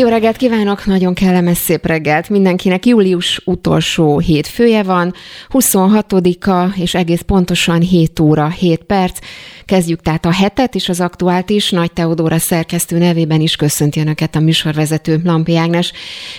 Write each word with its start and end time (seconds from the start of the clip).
Jó 0.00 0.08
reggelt 0.08 0.36
kívánok, 0.36 0.86
nagyon 0.86 1.14
kellemes 1.14 1.56
szép 1.56 1.86
reggelt 1.86 2.28
mindenkinek. 2.28 2.86
Július 2.86 3.40
utolsó 3.44 4.18
hétfője 4.18 4.82
van, 4.82 5.14
26-a, 5.48 6.74
és 6.76 6.94
egész 6.94 7.20
pontosan 7.20 7.80
7 7.80 8.20
óra, 8.20 8.48
7 8.48 8.82
perc. 8.82 9.18
Kezdjük 9.64 10.00
tehát 10.00 10.24
a 10.24 10.32
hetet, 10.32 10.74
és 10.74 10.88
az 10.88 11.00
aktuált 11.00 11.50
is. 11.50 11.70
Nagy 11.70 11.92
Teodóra 11.92 12.38
szerkesztő 12.38 12.98
nevében 12.98 13.40
is 13.40 13.56
köszönti 13.56 14.00
Önöket 14.00 14.36
a 14.36 14.40
műsorvezető 14.40 15.20
Lampi 15.24 15.56
Ágnes. 15.56 15.92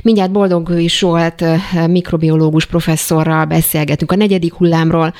Mindjárt 0.03 0.31
Boldog 0.31 0.69
is 0.77 1.01
volt 1.01 1.43
mikrobiológus 1.87 2.65
professzorral 2.65 3.45
beszélgetünk 3.45 4.11
a 4.11 4.15
negyedik 4.15 4.53
hullámról, 4.53 5.13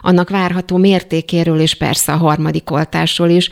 annak 0.00 0.30
várható 0.30 0.76
mértékéről, 0.76 1.60
és 1.60 1.74
persze 1.74 2.12
a 2.12 2.16
harmadik 2.16 2.70
oltásról 2.70 3.28
is. 3.28 3.48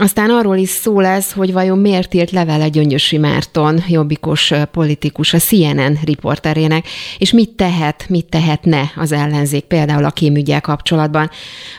Aztán 0.00 0.30
arról 0.30 0.56
is 0.56 0.68
szó 0.68 1.00
lesz, 1.00 1.32
hogy 1.32 1.52
vajon 1.52 1.78
miért 1.78 2.14
írt 2.14 2.30
levele 2.30 2.68
Gyöngyösi 2.68 3.16
Márton, 3.16 3.82
jobbikos 3.88 4.52
politikus, 4.72 5.34
a 5.34 5.38
CNN 5.38 5.98
riporterének, 6.04 6.86
és 7.18 7.32
mit 7.32 7.50
tehet, 7.50 8.04
mit 8.08 8.26
tehetne 8.26 8.92
az 8.96 9.12
ellenzék 9.12 9.64
például 9.64 10.04
a 10.04 10.10
kémügyel 10.10 10.60
kapcsolatban. 10.60 11.30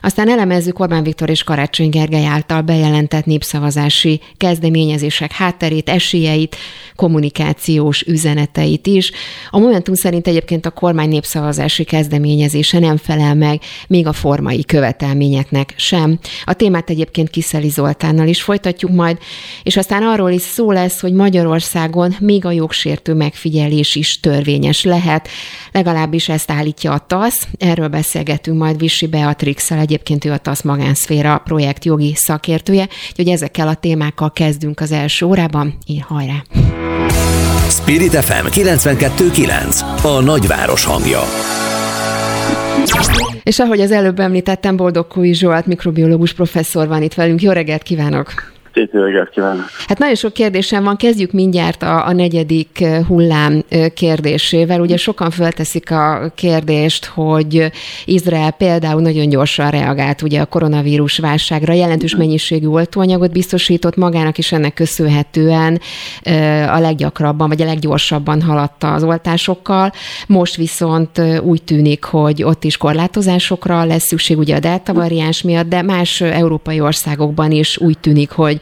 Aztán 0.01 0.29
elemezzük 0.29 0.79
Orbán 0.79 1.03
Viktor 1.03 1.29
és 1.29 1.43
Karácsony 1.43 1.89
Gergely 1.89 2.25
által 2.25 2.61
bejelentett 2.61 3.25
népszavazási 3.25 4.19
kezdeményezések 4.37 5.31
hátterét, 5.31 5.89
esélyeit, 5.89 6.55
kommunikációs 6.95 8.01
üzeneteit 8.01 8.87
is. 8.87 9.11
A 9.49 9.59
Momentum 9.59 9.93
szerint 9.93 10.27
egyébként 10.27 10.65
a 10.65 10.71
kormány 10.71 11.09
népszavazási 11.09 11.83
kezdeményezése 11.83 12.79
nem 12.79 12.97
felel 12.97 13.35
meg 13.35 13.61
még 13.87 14.07
a 14.07 14.13
formai 14.13 14.65
követelményeknek 14.65 15.73
sem. 15.77 16.19
A 16.45 16.53
témát 16.53 16.89
egyébként 16.89 17.29
Kiszeli 17.29 17.69
Zoltán 17.69 18.08
Zoltánnal 18.09 18.35
is 18.35 18.41
folytatjuk 18.41 18.91
majd, 18.91 19.17
és 19.63 19.77
aztán 19.77 20.03
arról 20.03 20.31
is 20.31 20.41
szó 20.41 20.71
lesz, 20.71 21.01
hogy 21.01 21.13
Magyarországon 21.13 22.15
még 22.19 22.45
a 22.45 22.51
jogsértő 22.51 23.13
megfigyelés 23.13 23.95
is 23.95 24.19
törvényes 24.19 24.83
lehet, 24.83 25.27
legalábbis 25.71 26.29
ezt 26.29 26.51
állítja 26.51 26.91
a 26.91 27.05
TASZ. 27.07 27.47
Erről 27.57 27.87
beszélgetünk 27.87 28.57
majd 28.57 28.77
Visi 28.77 29.07
beatrix 29.07 29.71
egyébként 29.71 30.25
ő 30.25 30.31
a 30.31 30.37
TASZ 30.37 30.61
magánszféra 30.61 31.41
projekt 31.43 31.85
jogi 31.85 32.13
szakértője, 32.15 32.87
úgyhogy 33.09 33.29
ezekkel 33.29 33.67
a 33.67 33.75
témákkal 33.75 34.31
kezdünk 34.31 34.79
az 34.79 34.91
első 34.91 35.25
órában. 35.25 35.77
Én 35.85 36.01
hajrá! 36.07 36.43
Spirit 37.69 38.15
FM 38.15 38.45
92.9 38.45 40.03
A 40.03 40.21
nagyváros 40.21 40.83
hangja. 40.83 41.21
És 43.43 43.59
ahogy 43.59 43.81
az 43.81 43.91
előbb 43.91 44.19
említettem, 44.19 44.75
Boldog 44.75 45.07
Kói 45.07 45.33
Zsolt, 45.33 45.65
mikrobiológus 45.65 46.33
professzor 46.33 46.87
van 46.87 47.01
itt 47.01 47.13
velünk. 47.13 47.41
Jó 47.41 47.51
reggelt 47.51 47.83
kívánok! 47.83 48.58
Szép 48.79 48.93
reggelt 48.93 49.29
kívánok! 49.29 49.65
Hát 49.87 49.97
nagyon 49.97 50.15
sok 50.15 50.33
kérdésem 50.33 50.83
van, 50.83 50.95
kezdjük 50.95 51.31
mindjárt 51.31 51.83
a, 51.83 52.07
a 52.07 52.13
negyedik 52.13 52.85
hullám 53.07 53.63
kérdésével. 53.93 54.81
Ugye 54.81 54.97
sokan 54.97 55.29
fölteszik 55.29 55.91
a 55.91 56.31
kérdést, 56.35 57.05
hogy 57.05 57.71
Izrael 58.05 58.51
például 58.51 59.01
nagyon 59.01 59.29
gyorsan 59.29 59.69
reagált 59.69 60.21
ugye 60.21 60.41
a 60.41 60.45
koronavírus 60.45 61.17
válságra, 61.17 61.73
jelentős 61.73 62.15
mennyiségű 62.15 62.67
oltóanyagot 62.67 63.31
biztosított 63.31 63.95
magának, 63.95 64.37
és 64.37 64.51
ennek 64.51 64.73
köszönhetően 64.73 65.81
a 66.73 66.79
leggyakrabban, 66.79 67.47
vagy 67.47 67.61
a 67.61 67.65
leggyorsabban 67.65 68.41
haladta 68.41 68.93
az 68.93 69.03
oltásokkal. 69.03 69.91
Most 70.27 70.55
viszont 70.55 71.21
úgy 71.41 71.63
tűnik, 71.63 72.03
hogy 72.03 72.43
ott 72.43 72.63
is 72.63 72.77
korlátozásokra 72.77 73.83
lesz 73.83 74.07
szükség 74.07 74.37
ugye 74.37 74.55
a 74.55 74.59
delta 74.59 74.93
variáns 74.93 75.41
miatt, 75.41 75.69
de 75.69 75.81
más 75.81 76.21
európai 76.21 76.79
országokban 76.79 77.51
is 77.51 77.77
úgy 77.77 77.97
tűnik, 77.99 78.31
hogy 78.31 78.61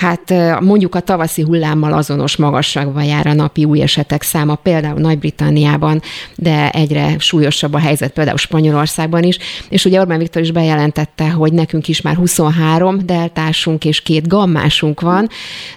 hát 0.00 0.34
mondjuk 0.60 0.94
a 0.94 1.00
tavaszi 1.00 1.42
hullámmal 1.42 1.92
azonos 1.92 2.36
magasságban 2.36 3.04
jár 3.04 3.26
a 3.26 3.32
napi 3.32 3.64
új 3.64 3.80
esetek 3.82 4.22
száma, 4.22 4.54
például 4.54 5.00
Nagy-Britanniában, 5.00 6.02
de 6.36 6.70
egyre 6.70 7.14
súlyosabb 7.18 7.74
a 7.74 7.78
helyzet 7.78 8.12
például 8.12 8.36
Spanyolországban 8.36 9.22
is, 9.22 9.38
és 9.68 9.84
ugye 9.84 10.00
Orbán 10.00 10.18
Viktor 10.18 10.42
is 10.42 10.50
bejelentette, 10.50 11.30
hogy 11.30 11.52
nekünk 11.52 11.88
is 11.88 12.00
már 12.00 12.16
23 12.16 12.98
deltásunk 13.06 13.84
és 13.84 14.02
két 14.02 14.28
gammásunk 14.28 15.00
van, 15.00 15.28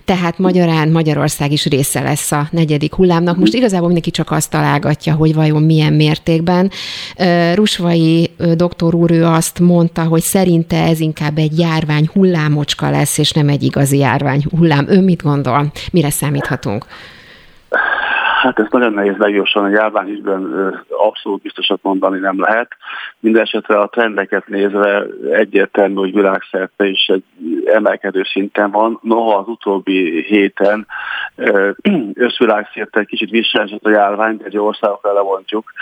tehát 0.05 0.37
magyarán 0.37 0.89
Magyarország 0.89 1.51
is 1.51 1.65
része 1.65 2.01
lesz 2.01 2.31
a 2.31 2.47
negyedik 2.51 2.93
hullámnak. 2.93 3.37
Most 3.37 3.53
igazából 3.53 3.85
mindenki 3.85 4.11
csak 4.11 4.31
azt 4.31 4.49
találgatja, 4.49 5.13
hogy 5.13 5.33
vajon 5.33 5.63
milyen 5.63 5.93
mértékben. 5.93 6.71
Rusvai 7.53 8.31
doktor 8.55 8.95
úr 8.95 9.11
ő 9.11 9.25
azt 9.25 9.59
mondta, 9.59 10.03
hogy 10.03 10.21
szerinte 10.21 10.83
ez 10.83 10.99
inkább 10.99 11.37
egy 11.37 11.59
járvány 11.59 12.09
hullámocska 12.13 12.89
lesz, 12.89 13.17
és 13.17 13.31
nem 13.31 13.49
egy 13.49 13.63
igazi 13.63 13.97
járvány 13.97 14.11
hullám. 14.49 14.85
Ön 14.87 15.03
mit 15.03 15.21
gondol? 15.21 15.71
Mire 15.91 16.09
számíthatunk? 16.09 16.85
Hát 18.43 18.59
ez 18.59 18.65
nagyon 18.69 18.93
nehéz 18.93 19.17
legjosan, 19.17 19.63
a 19.63 19.69
járványügyben 19.69 20.73
abszolút 20.89 21.41
biztosat 21.41 21.79
mondani 21.81 22.19
nem 22.19 22.39
lehet. 22.39 22.67
Mindenesetre 23.19 23.79
a 23.79 23.87
trendeket 23.87 24.47
nézve 24.47 25.05
egyértelmű, 25.31 25.95
hogy 25.95 26.13
világszerte 26.13 26.85
is 26.85 27.07
egy 27.07 27.23
emelkedő 27.65 28.23
szinten 28.23 28.71
van. 28.71 28.99
Noha 29.01 29.37
az 29.37 29.47
utóbbi 29.47 30.23
héten 30.27 30.87
összvilágszerte 32.13 33.03
kicsit 33.03 33.29
visszaesett 33.29 33.83
a 33.83 33.89
járvány, 33.89 34.37
de 34.37 34.45
egy 34.45 34.57
országokra 34.57 35.13
levontjuk, 35.13 35.73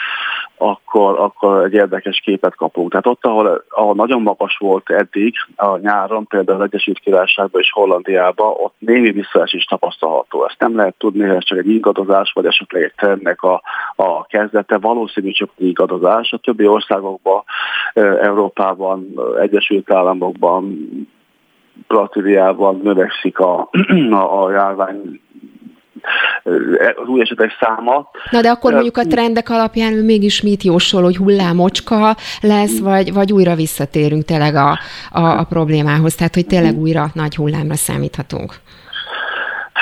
akkor, 0.57 1.19
akkor 1.19 1.63
egy 1.63 1.73
érdekes 1.73 2.21
képet 2.23 2.55
kapunk. 2.55 2.89
Tehát 2.89 3.05
ott, 3.05 3.25
ahol, 3.25 3.63
ahol 3.69 3.95
nagyon 3.95 4.21
magas 4.21 4.57
volt 4.57 4.89
eddig 4.89 5.35
a 5.55 5.77
nyáron, 5.77 6.27
például 6.27 6.59
az 6.61 6.65
Egyesült 6.65 6.99
Királyságban 6.99 7.61
és 7.61 7.71
Hollandiában, 7.71 8.53
ott 8.57 8.75
némi 8.77 9.11
visszaesés 9.11 9.63
tapasztalható. 9.63 10.45
Ezt 10.45 10.59
nem 10.59 10.75
lehet 10.75 10.95
tudni, 10.97 11.21
hogy 11.21 11.35
ez 11.35 11.43
csak 11.43 11.57
egy 11.57 11.69
ingadozás, 11.69 12.31
vagy 12.33 12.45
esetleg 12.51 12.83
egy 12.83 12.93
trendnek 12.95 13.41
a, 13.41 13.61
a 13.95 14.25
kezdete. 14.25 14.77
Valószínű 14.77 15.31
csak 15.31 15.49
egy 15.57 15.65
ingadozás. 15.65 16.31
A 16.31 16.37
többi 16.37 16.67
országokban, 16.67 17.43
Európában, 18.21 19.19
Egyesült 19.41 19.91
Államokban, 19.91 20.77
Brazíliában 21.87 22.79
növekszik 22.83 23.39
a, 23.39 23.69
a, 24.21 24.43
a 24.43 24.51
járvány 24.51 25.21
az 26.95 27.07
új 27.07 27.21
esetek 27.21 27.51
száma. 27.59 28.09
Na 28.31 28.41
de 28.41 28.49
akkor 28.49 28.73
mondjuk 28.73 28.97
a 28.97 29.05
trendek 29.05 29.49
alapján 29.49 29.93
ő 29.93 30.03
mégis 30.03 30.41
mit 30.41 30.63
jósol, 30.63 31.03
hogy 31.03 31.17
hullámocska 31.17 32.15
lesz, 32.41 32.79
vagy, 32.79 33.13
vagy 33.13 33.31
újra 33.33 33.55
visszatérünk 33.55 34.25
tényleg 34.25 34.55
a, 34.55 34.79
a, 35.11 35.21
a 35.21 35.43
problémához, 35.49 36.15
tehát 36.15 36.35
hogy 36.35 36.45
tényleg 36.45 36.77
újra 36.77 37.07
nagy 37.13 37.35
hullámra 37.35 37.75
számíthatunk. 37.75 38.53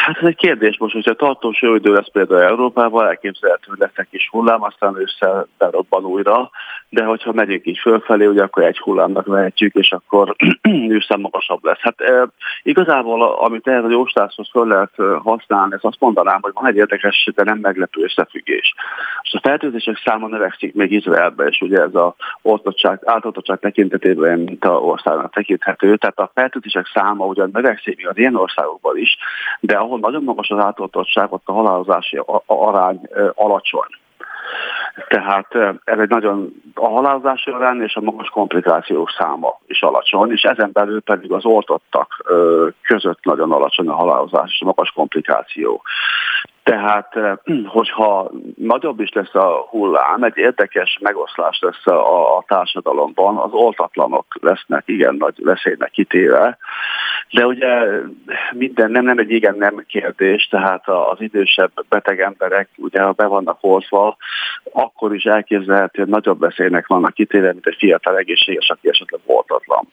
Hát 0.09 0.17
ez 0.17 0.27
egy 0.27 0.35
kérdés 0.35 0.77
most, 0.77 0.93
hogyha 0.93 1.13
tartós 1.13 1.61
jó 1.61 1.75
idő 1.75 1.93
lesz 1.93 2.11
például 2.11 2.41
Európában, 2.41 3.07
elképzelhető, 3.07 3.65
hogy 3.67 3.77
lesz 3.77 3.91
egy 3.95 4.07
kis 4.09 4.29
hullám, 4.31 4.63
aztán 4.63 4.99
ősszel 4.99 5.47
berobban 5.57 6.05
újra, 6.05 6.49
de 6.89 7.03
hogyha 7.03 7.33
megyünk 7.33 7.65
így 7.65 7.77
fölfelé, 7.77 8.25
ugye 8.25 8.43
akkor 8.43 8.63
egy 8.63 8.79
hullámnak 8.79 9.25
vehetjük, 9.25 9.75
és 9.75 9.91
akkor 9.91 10.35
ősszel 10.97 11.17
magasabb 11.17 11.63
lesz. 11.63 11.79
Hát 11.79 12.01
e, 12.01 12.27
igazából, 12.63 13.21
amit 13.21 13.67
ehhez 13.67 13.83
a 13.83 13.89
jósláshoz 13.89 14.49
föl 14.51 14.67
lehet 14.67 14.91
használni, 15.23 15.73
ezt 15.73 15.85
azt 15.85 15.99
mondanám, 15.99 16.39
hogy 16.41 16.51
van 16.53 16.67
egy 16.67 16.75
érdekes, 16.75 17.29
de 17.35 17.43
nem 17.43 17.57
meglepő 17.57 18.03
összefüggés. 18.03 18.73
És 19.21 19.33
a 19.33 19.39
fertőzések 19.43 20.01
száma 20.05 20.27
növekszik 20.27 20.73
még 20.73 20.91
Izraelben, 20.91 21.47
és 21.47 21.61
ugye 21.61 21.81
ez 21.81 21.95
a 21.95 22.15
oltottság, 22.41 22.99
átoltottság 23.05 23.59
tekintetében, 23.59 24.39
mint 24.39 24.65
a 24.65 24.71
országnak 24.71 25.33
tekinthető. 25.33 25.95
Tehát 25.95 26.19
a 26.19 26.31
fertőzések 26.33 26.91
száma 26.93 27.25
ugyan 27.25 27.49
növekszik 27.53 27.97
még 27.97 28.07
az 28.07 28.17
ilyen 28.17 28.35
országokban 28.35 28.97
is, 28.97 29.17
de 29.59 29.75
ahol 29.75 29.98
nagyon 29.99 30.23
magas 30.23 30.49
az 30.49 30.59
átoltottság, 30.59 31.33
ott 31.33 31.43
a 31.45 31.51
halálozási 31.51 32.21
arány 32.45 33.01
alacsony. 33.33 33.89
Tehát 35.07 35.55
ez 35.83 35.99
egy 35.99 36.09
nagyon 36.09 36.61
a 36.73 36.87
halálozási 36.87 37.51
arány 37.51 37.81
és 37.81 37.95
a 37.95 38.01
magas 38.01 38.29
komplikációk 38.29 39.09
száma 39.17 39.59
is 39.67 39.81
alacsony, 39.81 40.31
és 40.31 40.41
ezen 40.41 40.69
belül 40.73 41.01
pedig 41.01 41.31
az 41.31 41.45
oltottak 41.45 42.25
között 42.81 43.23
nagyon 43.23 43.51
alacsony 43.51 43.87
a 43.87 43.95
halálozás 43.95 44.51
és 44.53 44.61
a 44.61 44.65
magas 44.65 44.91
komplikáció. 44.91 45.81
Tehát, 46.69 47.13
hogyha 47.77 48.31
nagyobb 48.57 48.99
is 48.99 49.11
lesz 49.11 49.35
a 49.35 49.65
hullám, 49.69 50.23
egy 50.23 50.37
érdekes 50.37 50.97
megoszlás 51.01 51.59
lesz 51.61 51.87
a, 51.87 52.37
a 52.37 52.43
társadalomban, 52.47 53.37
az 53.37 53.51
oltatlanok 53.51 54.25
lesznek 54.41 54.83
igen 54.85 55.15
nagy 55.15 55.43
veszélynek 55.43 55.91
kitéve, 55.91 56.57
de 57.31 57.45
ugye 57.45 57.67
minden 58.51 58.91
nem, 58.91 59.03
nem 59.03 59.17
egy 59.17 59.31
igen 59.31 59.55
nem 59.57 59.83
kérdés, 59.87 60.47
tehát 60.47 60.87
az 60.87 61.21
idősebb 61.21 61.71
beteg 61.89 62.19
emberek, 62.19 62.69
ugye 62.77 63.01
ha 63.01 63.11
be 63.11 63.25
vannak 63.25 63.57
oltva, 63.61 64.17
akkor 64.71 65.15
is 65.15 65.23
elképzelhető, 65.23 66.01
hogy 66.01 66.11
nagyobb 66.11 66.39
veszélynek 66.39 66.87
vannak 66.87 67.13
kitéve, 67.13 67.51
mint 67.51 67.65
egy 67.65 67.77
fiatal 67.79 68.17
egészséges, 68.17 68.69
aki 68.69 68.89
esetleg 68.89 69.21
oltatlan. 69.25 69.87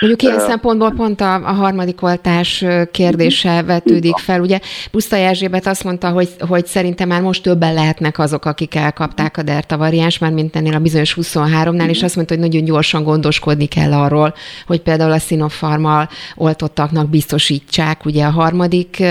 Mondjuk 0.00 0.22
ilyen 0.22 0.36
uh, 0.36 0.42
szempontból 0.42 0.92
pont 0.96 1.20
a, 1.20 1.34
a 1.34 1.52
harmadik 1.52 2.02
oltás 2.02 2.64
kérdése 2.90 3.62
vetődik 3.62 4.16
fel. 4.16 4.40
Ugye 4.40 4.58
Pusztai 4.90 5.22
Erzsébet 5.22 5.66
azt 5.66 5.84
mondta, 5.84 6.10
hogy, 6.16 6.28
hogy 6.38 6.66
szerintem 6.66 7.08
már 7.08 7.20
most 7.20 7.42
többen 7.42 7.74
lehetnek 7.74 8.18
azok, 8.18 8.44
akik 8.44 8.74
elkapták 8.74 9.36
a 9.36 9.42
delta 9.42 9.76
variáns, 9.76 10.18
már 10.18 10.32
mint 10.32 10.56
ennél 10.56 10.74
a 10.74 10.78
bizonyos 10.78 11.16
23-nál, 11.20 11.88
és 11.88 12.02
azt 12.02 12.16
mondta, 12.16 12.34
hogy 12.34 12.42
nagyon 12.42 12.64
gyorsan 12.64 13.02
gondoskodni 13.02 13.66
kell 13.66 13.92
arról, 13.92 14.34
hogy 14.66 14.80
például 14.80 15.12
a 15.12 15.18
Sinopharmal 15.18 16.08
oltottaknak 16.36 17.08
biztosítsák 17.08 18.04
ugye 18.04 18.24
a 18.24 18.30
harmadik 18.30 19.02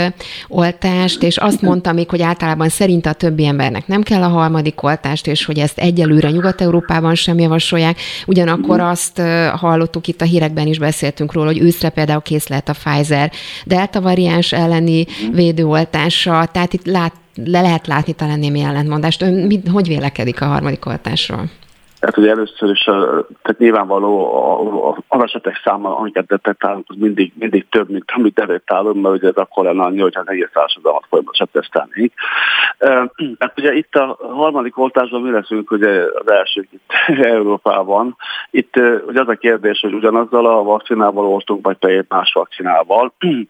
oltást, 0.48 1.24
és 1.24 1.38
azt 1.38 1.62
mondta 1.62 1.92
még, 1.92 2.10
hogy 2.10 2.22
általában 2.22 2.70
szerint 2.70 3.06
a 3.06 3.14
többi 3.14 3.46
embernek 3.46 3.88
nem 3.88 4.04
kell 4.04 4.22
a 4.22 4.28
harmadik 4.28 4.84
oltást, 4.84 5.28
és 5.28 5.46
hogy 5.46 5.60
ezt 5.60 5.80
egyelőre 5.80 6.30
Nyugat-Európában 6.30 7.16
sem 7.16 7.40
javasolják. 7.40 8.00
Ugyanakkor 8.28 8.80
azt 8.80 9.22
hallottuk 9.56 10.08
itt 10.08 10.22
a 10.22 10.26
hírekben 10.26 10.68
is 10.68 10.80
beszéltünk 10.80 11.34
róla, 11.34 11.48
hogy 11.48 11.62
őszre 11.62 11.90
például 11.90 12.22
kész 12.22 12.48
lehet 12.48 12.70
a 12.70 12.74
Pfizer 12.84 13.32
delta 13.66 14.02
variáns 14.02 14.52
elleni 14.52 15.06
védőoltása, 15.32 16.50
tehát 16.52 16.74
itt 16.74 16.86
lát, 16.98 17.14
le 17.46 17.62
lehet 17.62 17.88
látni 17.88 18.14
talán 18.14 18.40
némi 18.40 18.62
ellentmondást. 18.62 19.22
Ön 19.22 19.34
mit, 19.34 19.68
hogy 19.68 19.88
vélekedik 19.88 20.42
a 20.42 20.46
harmadik 20.46 20.86
oltásról? 20.86 21.44
Tehát 22.00 22.18
ugye 22.18 22.30
először 22.30 22.70
is, 22.70 22.84
tehát 22.84 23.58
nyilvánvaló 23.58 25.04
az 25.08 25.24
esetek 25.24 25.62
száma, 25.64 25.98
amiket 25.98 26.26
detektálunk, 26.26 26.86
az 26.88 26.96
mindig, 27.00 27.34
mindig 27.36 27.66
több, 27.70 27.90
mint 27.90 28.12
amit 28.16 28.34
detektálunk, 28.34 29.02
mert 29.02 29.16
ugye 29.16 29.28
ez 29.28 29.36
akkor 29.36 29.64
lenne 29.64 29.84
annyi, 29.84 30.00
hogyha 30.00 30.22
az 30.22 30.30
egész 30.30 30.50
társadalmat 30.54 31.06
folyamatosan 31.10 31.48
tesztelnénk. 31.52 32.14
Hát 33.40 33.54
ugye 33.58 33.74
itt 33.74 33.96
a 33.96 34.18
harmadik 34.20 34.78
oltásban 34.78 35.22
mi 35.22 35.32
leszünk 35.32 35.72
ugye 35.72 35.90
az 35.90 36.32
elsők 36.32 36.68
itt 36.72 36.92
Európában. 37.36 38.16
Itt 38.52 38.76
ugye 39.08 39.22
az 39.22 39.28
a 39.28 39.36
kérdés, 39.36 39.80
hogy 39.80 39.94
ugyanazzal 39.94 40.46
a 40.46 40.64
vakcinával 40.64 41.26
oltunk, 41.26 41.66
vagy 41.66 41.78
pedig 41.78 42.06
más 42.10 42.32
vakcinával. 42.34 43.14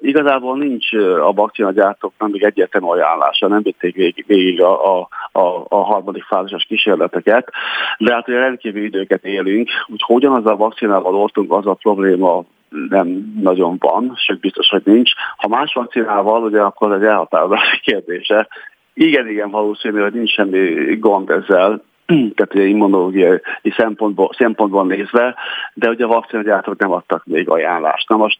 Igazából 0.00 0.56
nincs 0.58 0.92
a 1.22 1.32
vakcina 1.32 1.70
gyártóknak 1.72 2.30
még 2.30 2.42
egyetlen 2.42 2.82
ajánlása, 2.82 3.48
nem 3.48 3.62
vitték 3.62 3.94
végig, 3.94 4.24
végig 4.26 4.62
a, 4.62 4.98
a, 4.98 5.08
a, 5.32 5.64
a 5.68 5.76
harmadik 5.76 6.22
fázisas 6.22 6.64
kísérleteket. 6.64 7.52
De 7.98 8.14
hát 8.14 8.28
ugye 8.28 8.38
rendkívül 8.38 8.84
időket 8.84 9.24
élünk, 9.24 9.68
úgyhogy 9.86 10.16
ugyanaz 10.16 10.46
a 10.46 10.56
vakcinával 10.56 11.14
oltunk, 11.14 11.52
az 11.52 11.66
a 11.66 11.74
probléma 11.74 12.44
nem 12.88 13.34
nagyon 13.40 13.76
van, 13.78 14.12
sőt 14.16 14.40
biztos, 14.40 14.68
hogy 14.68 14.82
nincs. 14.84 15.10
Ha 15.36 15.48
más 15.48 15.72
vakcinával, 15.72 16.42
ugye 16.42 16.60
akkor 16.60 16.92
egy 16.92 17.04
elhatározási 17.04 17.80
kérdése. 17.80 18.48
Igen, 18.94 19.28
igen, 19.28 19.50
valószínű, 19.50 20.00
hogy 20.00 20.12
nincs 20.12 20.30
semmi 20.30 20.96
gond 20.96 21.30
ezzel, 21.30 21.82
tehát 22.34 22.54
ugye 22.54 22.64
immunológiai 22.64 23.40
szempontból, 23.76 24.30
szempontból 24.36 24.86
nézve, 24.86 25.34
de 25.74 25.88
ugye 25.88 26.04
a 26.04 26.08
vakcinagyártók 26.08 26.78
nem 26.78 26.92
adtak 26.92 27.24
még 27.24 27.48
ajánlást. 27.48 28.08
Na 28.08 28.16
most 28.16 28.38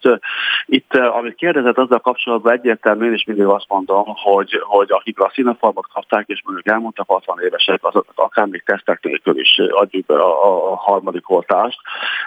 itt, 0.66 0.94
amit 0.94 1.34
kérdezett 1.34 1.78
azzal 1.78 1.98
kapcsolatban 1.98 2.52
egyértelműen, 2.52 3.12
és 3.12 3.24
mindig 3.24 3.44
azt 3.44 3.68
mondom, 3.68 4.04
hogy, 4.06 4.60
hogy 4.62 4.90
akik 4.90 5.20
a 5.20 5.30
színafarmat 5.34 5.86
kapták, 5.92 6.28
és 6.28 6.42
mondjuk 6.44 6.68
elmondtak 6.68 7.08
60 7.08 7.38
évesek, 7.42 7.84
azok 7.84 8.06
akár 8.14 8.46
még 8.46 8.62
tesztek 8.62 9.02
nélkül 9.02 9.38
is 9.38 9.60
adjuk 9.70 10.06
be 10.06 10.14
a, 10.14 10.72
a 10.72 10.76
harmadik 10.76 11.30
oltást. 11.30 11.78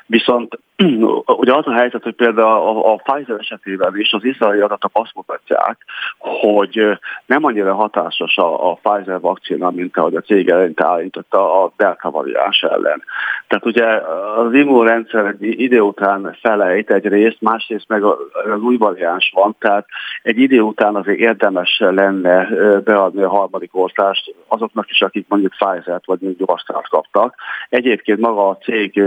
Viszont 0.06 0.60
ugye 1.26 1.54
az 1.54 1.68
a 1.68 1.74
helyzet, 1.74 2.04
hogy 2.04 2.16
például 2.16 2.48
a, 2.48 2.94
a 2.94 2.96
Pfizer 2.96 3.40
esetében 3.40 3.98
is 3.98 4.14
az 4.14 4.24
izraeli 4.24 4.60
adatok 4.60 4.92
azt 4.94 5.16
mutatják, 5.16 5.78
hogy 6.18 7.00
nem 7.26 7.44
annyira 7.44 7.74
hatásos 7.74 8.38
a, 8.38 8.72
a 8.72 8.80
Pfizer 8.84 9.20
vakcina, 9.20 9.72
mint 9.72 9.98
ahogy 9.98 10.16
a 10.16 10.22
cég 10.22 10.50
eleinte 10.50 10.86
állította 10.86 11.64
a 11.64 11.72
delta 11.78 12.12
variáns 12.12 12.62
ellen. 12.62 13.04
Tehát 13.48 13.66
ugye 13.66 13.86
az 14.38 14.54
immunrendszer 14.54 15.26
egy 15.26 15.60
idő 15.60 15.80
után 15.80 16.38
felejt 16.42 16.92
egy 16.92 17.08
részt, 17.08 17.42
másrészt 17.42 17.88
meg 17.88 18.04
az 18.04 18.62
új 18.62 18.78
variáns 18.78 19.32
van, 19.36 19.56
tehát 19.60 19.86
egy 20.22 20.38
idő 20.38 20.62
után 20.62 20.96
azért 20.96 21.20
érdemes 21.20 21.78
lenne 21.80 22.48
beadni 22.80 23.24
a 23.24 23.30
harmadik 23.30 23.76
oltást 23.76 24.36
azoknak 24.48 24.90
is, 24.90 25.02
akik 25.02 25.26
mondjuk 25.28 25.52
Pfizer-t 25.52 26.06
vagy 26.06 26.20
mondjuk 26.22 26.50
Astra-t 26.50 26.90
kaptak. 26.90 27.36
Egyébként 27.70 28.20
maga 28.20 28.50
a 28.50 28.58
cég 28.58 29.02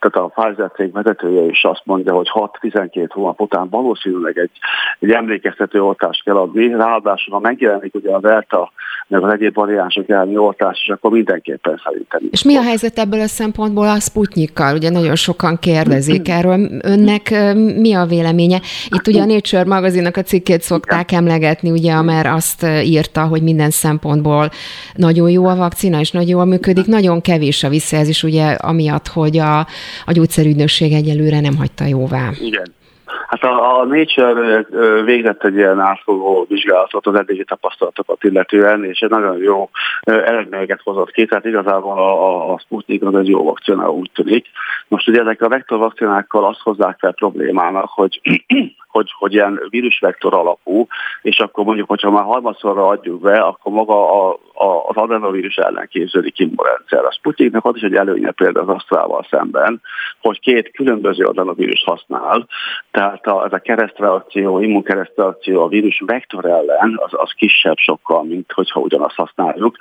tehát 0.00 0.30
a 0.30 0.40
Pfizer 0.40 0.70
cég 0.74 0.92
vezetője 1.02 1.42
is 1.42 1.64
azt 1.64 1.82
mondja, 1.84 2.12
hogy 2.14 2.30
6-12 2.62 3.08
hónap 3.08 3.40
után 3.40 3.68
valószínűleg 3.68 4.38
egy, 4.38 4.50
egy 4.98 5.10
emlékeztető 5.10 5.82
oltást 5.82 6.24
kell 6.24 6.36
adni, 6.36 6.68
ráadásul 6.68 7.34
ha 7.34 7.40
megjelenik 7.40 7.94
ugye 7.94 8.10
a 8.10 8.20
Delta, 8.20 8.72
meg 9.10 9.22
az 9.22 9.32
egyéb 9.32 9.54
variánsok 9.54 10.08
elleni 10.08 10.36
oltás, 10.36 10.80
és 10.82 10.88
akkor 10.88 11.10
mindenképpen 11.10 11.80
szerintem. 11.84 12.20
És 12.30 12.44
mi 12.44 12.56
a 12.56 12.62
helyzet 12.62 12.98
ebből 12.98 13.20
a 13.20 13.26
szempontból 13.26 13.88
a 13.88 14.00
Sputnikkal? 14.00 14.74
Ugye 14.74 14.90
nagyon 14.90 15.14
sokan 15.14 15.58
kérdezik 15.58 16.28
erről. 16.38 16.68
Önnek 16.82 17.30
mi 17.76 17.94
a 17.94 18.04
véleménye? 18.04 18.60
Itt 18.88 19.06
ugye 19.06 19.22
a 19.22 19.26
Nature 19.26 19.64
magazinnak 19.64 20.16
a 20.16 20.22
cikkét 20.22 20.60
szokták 20.60 21.12
emlegetni, 21.12 21.70
ugye, 21.70 21.92
amer 21.92 22.26
azt 22.26 22.66
írta, 22.84 23.26
hogy 23.26 23.42
minden 23.42 23.70
szempontból 23.70 24.50
nagyon 24.94 25.30
jó 25.30 25.46
a 25.46 25.56
vakcina, 25.56 26.00
és 26.00 26.10
nagyon 26.10 26.28
jól 26.28 26.44
működik. 26.44 26.86
Nagyon 26.86 27.20
kevés 27.20 27.64
a 27.64 27.68
visszajelzés, 27.68 28.22
ugye, 28.22 28.46
amiatt, 28.46 29.08
hogy 29.08 29.38
a, 29.38 29.58
a 30.04 30.12
gyógyszerügynökség 30.12 30.89
egyelőre 30.92 31.40
nem 31.40 31.56
hagyta 31.56 31.84
jóvá. 31.84 32.30
Igen. 32.40 32.72
Hát 33.30 33.42
a, 33.42 33.80
a 33.80 33.84
Nature 33.84 34.64
végzett 35.04 35.44
egy 35.44 35.54
ilyen 35.54 35.80
átfogó 35.80 36.46
vizsgálatot 36.48 37.06
az 37.06 37.14
eddigi 37.14 37.44
tapasztalatokat 37.44 38.24
illetően, 38.24 38.84
és 38.84 39.00
egy 39.00 39.10
nagyon 39.10 39.36
jó 39.36 39.70
eredményeket 40.00 40.80
hozott 40.84 41.10
ki, 41.10 41.26
tehát 41.26 41.44
igazából 41.44 41.98
a, 41.98 42.28
a, 42.28 42.52
a 42.52 42.58
Sputnik 42.58 43.04
az 43.04 43.14
egy 43.14 43.28
jó 43.28 43.44
vakcina 43.44 43.90
úgy 43.90 44.10
tűnik. 44.14 44.46
Most 44.88 45.08
ugye 45.08 45.20
ezek 45.20 45.42
a 45.42 45.48
vektor 45.48 45.78
vakcinákkal 45.78 46.44
azt 46.44 46.60
hozzák 46.60 46.98
fel 46.98 47.12
problémának, 47.12 47.88
hogy 47.88 48.20
hogy, 48.90 49.10
hogy 49.18 49.32
ilyen 49.32 49.60
vírusvektor 49.68 50.34
alapú, 50.34 50.86
és 51.22 51.38
akkor 51.38 51.64
mondjuk, 51.64 51.88
hogyha 51.88 52.10
már 52.10 52.24
harmadszorra 52.24 52.88
adjuk 52.88 53.20
be, 53.20 53.40
akkor 53.40 53.72
maga 53.72 54.28
a, 54.28 54.38
a, 54.54 54.88
az 54.88 54.96
adenovírus 54.96 55.56
ellen 55.56 55.88
képződik 55.90 56.38
immunrendszer. 56.38 57.04
A 57.04 57.12
Sputniknek 57.12 57.64
az 57.64 57.76
is 57.76 57.82
egy 57.82 57.94
előnye 57.94 58.30
például 58.30 58.68
az 58.68 58.74
Asztrával 58.74 59.26
szemben, 59.30 59.80
hogy 60.20 60.40
két 60.40 60.70
különböző 60.70 61.24
adenovírus 61.24 61.84
használ, 61.84 62.46
tehát 62.90 63.19
a, 63.26 63.44
ez 63.44 63.52
a 63.52 63.58
keresztreakció, 63.58 64.60
immunkeresztreakció 64.60 65.62
a 65.62 65.68
vírus 65.68 66.02
vektor 66.06 66.44
ellen 66.44 66.94
az, 66.96 67.10
az 67.12 67.32
kisebb 67.36 67.76
sokkal, 67.76 68.22
mint 68.22 68.52
hogyha 68.52 68.80
ugyanazt 68.80 69.14
használjuk. 69.14 69.76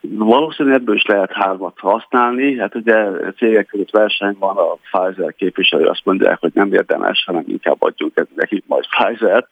Valószínűleg 0.00 0.80
ebből 0.80 0.94
is 0.94 1.04
lehet 1.06 1.32
hármat 1.32 1.74
használni, 1.76 2.58
hát 2.58 2.74
ugye 2.74 3.06
cégek 3.36 3.66
között 3.66 3.90
verseny 3.90 4.36
van, 4.38 4.56
a 4.56 4.76
Pfizer 4.90 5.34
képviselő 5.34 5.84
azt 5.84 6.04
mondják, 6.04 6.40
hogy 6.40 6.52
nem 6.54 6.72
érdemes, 6.72 7.24
hanem 7.26 7.44
inkább 7.46 7.82
adjunk 7.82 8.26
nekik 8.34 8.64
majd 8.66 8.84
Pfizer-t. 8.86 9.48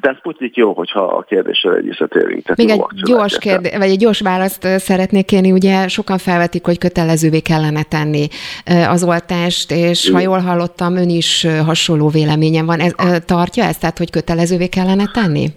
De 0.00 0.14
Sputnik 0.18 0.56
jó, 0.56 0.72
hogyha 0.72 1.00
a 1.04 1.22
kérdésre 1.22 1.72
egy 1.74 1.84
visszatérünk. 1.84 2.56
Még 2.56 2.68
egy 2.68 2.82
gyors, 3.04 3.38
kérdé- 3.38 3.76
vagy 3.76 3.90
egy 3.90 3.98
gyors 3.98 4.20
választ 4.20 4.66
szeretnék 4.78 5.26
kérni. 5.26 5.52
Ugye 5.52 5.88
sokan 5.88 6.18
felvetik, 6.18 6.64
hogy 6.64 6.78
kötelezővé 6.78 7.40
kellene 7.40 7.82
tenni 7.82 8.26
az 8.88 9.04
oltást, 9.04 9.72
és 9.72 10.10
ha 10.10 10.20
jól 10.20 10.38
hallottam, 10.38 10.96
ön 10.96 11.08
is 11.08 11.46
hasonló 11.64 12.08
véleményen 12.08 12.66
van. 12.66 12.80
Ez, 12.80 12.92
tartja 13.24 13.64
ezt, 13.64 13.80
tehát 13.80 13.98
hogy 13.98 14.10
kötelezővé 14.10 14.66
kellene 14.66 15.10
tenni? 15.12 15.48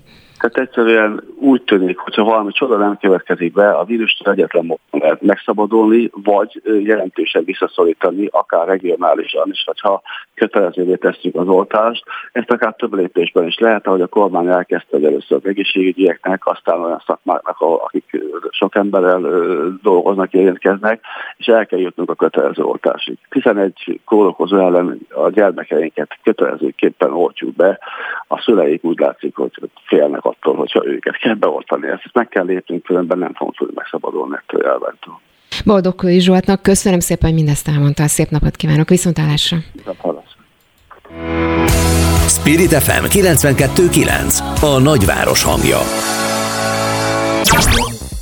Tehát 0.41 0.57
egyszerűen 0.57 1.23
úgy 1.39 1.61
tűnik, 1.63 1.97
hogyha 1.97 2.23
valami 2.23 2.51
csoda 2.51 2.77
nem 2.77 2.97
következik 2.97 3.53
be, 3.53 3.69
a 3.69 3.83
vírustól 3.83 4.33
egyetlen 4.33 4.65
módon 4.65 5.01
lehet 5.09 5.21
megszabadulni, 5.21 6.09
vagy 6.23 6.61
jelentősen 6.83 7.43
visszaszorítani, 7.43 8.27
akár 8.31 8.67
regionálisan 8.67 9.49
is, 9.51 9.63
hogyha 9.65 10.01
kötelezővé 10.33 10.95
tesszük 10.95 11.35
az 11.35 11.47
oltást. 11.47 12.03
Ezt 12.31 12.51
akár 12.51 12.73
több 12.73 12.93
lépésben 12.93 13.47
is 13.47 13.57
lehet, 13.57 13.87
ahogy 13.87 14.01
a 14.01 14.07
kormány 14.07 14.47
elkezdte, 14.47 14.97
először 14.97 15.37
az 15.37 15.45
egészségügyieknek, 15.45 16.47
aztán 16.47 16.81
olyan 16.81 17.03
szakmáknak, 17.05 17.59
akik 17.59 18.21
sok 18.49 18.75
emberrel 18.75 19.21
dolgoznak, 19.81 20.33
jelentkeznek, 20.33 21.01
és 21.37 21.45
el 21.47 21.65
kell 21.65 21.79
jutnunk 21.79 22.09
a 22.09 22.15
kötelező 22.15 22.63
oltásig. 22.63 23.17
11 23.29 23.99
kórokozó 24.05 24.57
ellen 24.57 24.99
a 25.09 25.29
gyermekeinket 25.29 26.17
kötelezőképpen 26.23 27.13
oltjuk 27.13 27.55
be, 27.55 27.79
a 28.27 28.41
szüleik 28.41 28.83
úgy 28.83 28.99
látszik, 28.99 29.35
hogy 29.35 29.51
félnek 29.85 30.25
attól, 30.31 30.55
hogyha 30.55 30.85
őket 30.85 31.17
kell 31.17 31.33
beoltani. 31.33 31.87
Ezt 31.87 32.09
meg 32.13 32.27
kell 32.27 32.45
lépnünk, 32.45 32.83
különben 32.83 33.17
nem 33.17 33.33
fogunk 33.33 33.57
tudni 33.57 33.73
megszabadulni 33.75 34.35
ettől 34.35 34.65
elventől. 34.65 35.19
Boldog 35.65 35.95
Kői 35.95 36.19
Zsoltnak 36.19 36.61
köszönöm 36.61 36.99
szépen, 36.99 37.29
hogy 37.29 37.37
mindezt 37.37 37.67
elmondtál. 37.67 38.07
Szép 38.07 38.29
napot 38.29 38.55
kívánok, 38.55 38.89
viszontlátásra! 38.89 39.57
Spirit 42.27 42.73
FM 42.73 43.05
92.9 43.05 44.77
A 44.77 44.79
nagyváros 44.79 45.43
hangja 45.43 45.79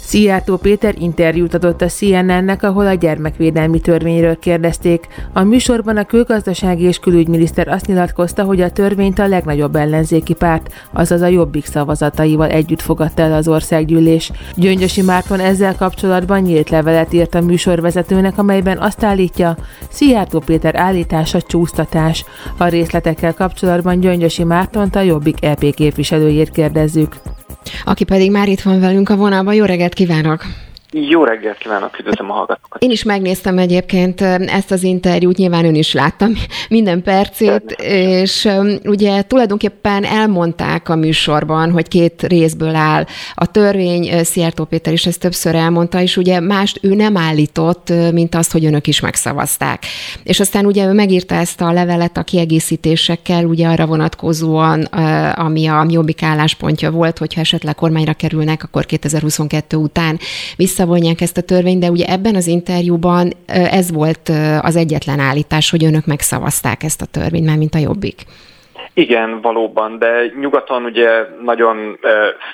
Szijjártó 0.09 0.57
Péter 0.57 0.95
interjút 0.97 1.53
adott 1.53 1.81
a 1.81 1.87
CNN-nek, 1.87 2.63
ahol 2.63 2.87
a 2.87 2.93
gyermekvédelmi 2.93 3.79
törvényről 3.79 4.39
kérdezték. 4.39 5.07
A 5.33 5.43
műsorban 5.43 5.97
a 5.97 6.03
külgazdasági 6.03 6.83
és 6.83 6.99
külügyminiszter 6.99 7.67
azt 7.67 7.85
nyilatkozta, 7.85 8.43
hogy 8.43 8.61
a 8.61 8.71
törvényt 8.71 9.19
a 9.19 9.27
legnagyobb 9.27 9.75
ellenzéki 9.75 10.33
párt, 10.33 10.73
azaz 10.93 11.21
a 11.21 11.27
Jobbik 11.27 11.65
szavazataival 11.65 12.49
együtt 12.49 12.81
fogadta 12.81 13.21
el 13.21 13.33
az 13.33 13.47
országgyűlés. 13.47 14.31
Gyöngyösi 14.55 15.01
Márton 15.01 15.39
ezzel 15.39 15.75
kapcsolatban 15.75 16.41
nyílt 16.41 16.69
levelet 16.69 17.13
írt 17.13 17.35
a 17.35 17.41
műsorvezetőnek, 17.41 18.37
amelyben 18.37 18.77
azt 18.77 19.03
állítja, 19.03 19.57
Szijjártó 19.89 20.39
Péter 20.39 20.75
állítása 20.75 21.41
csúsztatás. 21.41 22.25
A 22.57 22.67
részletekkel 22.67 23.33
kapcsolatban 23.33 23.99
Gyöngyösi 23.99 24.43
Mártont 24.43 24.95
a 24.95 25.01
Jobbik 25.01 25.45
EP 25.45 25.73
képviselőjét 25.73 26.49
kérdezzük 26.49 27.15
aki 27.83 28.03
pedig 28.03 28.31
már 28.31 28.47
itt 28.47 28.61
van 28.61 28.79
velünk 28.79 29.09
a 29.09 29.15
vonalban. 29.15 29.53
Jó 29.53 29.65
reggelt 29.65 29.93
kívánok! 29.93 30.45
Jó 30.91 31.23
reggelt 31.23 31.57
kívánok, 31.57 31.99
üdvözlöm 31.99 32.31
a 32.31 32.33
hallgatókat. 32.33 32.81
Én 32.81 32.91
is 32.91 33.03
megnéztem 33.03 33.57
egyébként 33.57 34.21
ezt 34.21 34.71
az 34.71 34.83
interjút, 34.83 35.37
nyilván 35.37 35.65
ön 35.65 35.75
is 35.75 35.93
láttam 35.93 36.33
minden 36.69 37.03
percét, 37.03 37.71
és 37.81 38.49
ugye 38.83 39.21
tulajdonképpen 39.21 40.03
elmondták 40.03 40.89
a 40.89 40.95
műsorban, 40.95 41.71
hogy 41.71 41.87
két 41.87 42.23
részből 42.23 42.75
áll 42.75 43.05
a 43.33 43.45
törvény, 43.45 44.23
Szijjártó 44.23 44.63
Péter 44.63 44.93
is 44.93 45.05
ezt 45.05 45.19
többször 45.19 45.55
elmondta, 45.55 46.01
és 46.01 46.17
ugye 46.17 46.39
mást 46.39 46.79
ő 46.81 46.95
nem 46.95 47.17
állított, 47.17 47.93
mint 48.13 48.35
azt, 48.35 48.51
hogy 48.51 48.65
önök 48.65 48.87
is 48.87 48.99
megszavazták. 48.99 49.83
És 50.23 50.39
aztán 50.39 50.65
ugye 50.65 50.85
ő 50.85 50.93
megírta 50.93 51.35
ezt 51.35 51.61
a 51.61 51.71
levelet 51.71 52.17
a 52.17 52.23
kiegészítésekkel, 52.23 53.45
ugye 53.45 53.67
arra 53.67 53.85
vonatkozóan, 53.85 54.81
ami 55.33 55.67
a 55.67 55.85
jobbik 55.89 56.23
álláspontja 56.23 56.91
volt, 56.91 57.17
hogyha 57.17 57.41
esetleg 57.41 57.75
kormányra 57.75 58.13
kerülnek, 58.13 58.63
akkor 58.63 58.85
2022 58.85 59.77
után 59.77 60.19
vissza 60.55 60.78
visszavonják 60.79 61.21
ezt 61.21 61.37
a 61.37 61.41
törvényt, 61.41 61.79
de 61.79 61.89
ugye 61.89 62.05
ebben 62.05 62.35
az 62.35 62.47
interjúban 62.47 63.31
ez 63.47 63.91
volt 63.91 64.29
az 64.61 64.75
egyetlen 64.75 65.19
állítás, 65.19 65.69
hogy 65.69 65.85
önök 65.85 66.05
megszavazták 66.05 66.83
ezt 66.83 67.01
a 67.01 67.05
törvényt, 67.11 67.45
már 67.45 67.57
mint 67.57 67.75
a 67.75 67.77
jobbik. 67.77 68.21
Igen, 68.93 69.41
valóban, 69.41 69.99
de 69.99 70.31
nyugaton 70.39 70.83
ugye 70.83 71.09
nagyon 71.43 71.99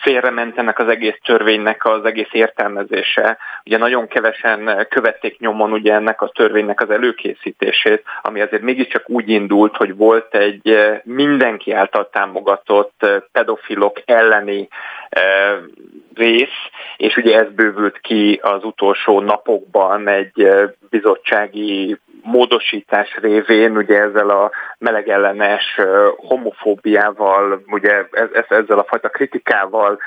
félrement 0.01 0.79
az 0.79 0.87
egész 0.87 1.17
törvénynek 1.25 1.85
az 1.85 2.05
egész 2.05 2.31
értelmezése. 2.31 3.37
Ugye 3.65 3.77
nagyon 3.77 4.07
kevesen 4.07 4.87
követték 4.89 5.39
nyomon 5.39 5.71
ugye 5.71 5.93
ennek 5.93 6.21
a 6.21 6.31
törvénynek 6.35 6.81
az 6.81 6.89
előkészítését, 6.89 8.03
ami 8.21 8.41
azért 8.41 8.61
mégiscsak 8.61 9.09
úgy 9.09 9.29
indult, 9.29 9.75
hogy 9.75 9.95
volt 9.95 10.35
egy 10.35 10.77
mindenki 11.03 11.71
által 11.71 12.09
támogatott 12.11 13.05
pedofilok 13.31 14.01
elleni 14.05 14.67
rész, 16.15 16.69
és 16.97 17.17
ugye 17.17 17.39
ez 17.39 17.51
bővült 17.51 17.99
ki 17.99 18.39
az 18.43 18.63
utolsó 18.63 19.21
napokban 19.21 20.07
egy 20.07 20.47
bizottsági 20.89 21.97
módosítás 22.23 23.17
révén, 23.21 23.77
ugye 23.77 24.01
ezzel 24.01 24.29
a 24.29 24.51
melegellenes 24.77 25.79
homofóbiával, 26.15 27.63
ugye 27.67 28.05
ezzel 28.49 28.79
a 28.79 28.85
fajta 28.87 29.09
kritikával 29.09 29.99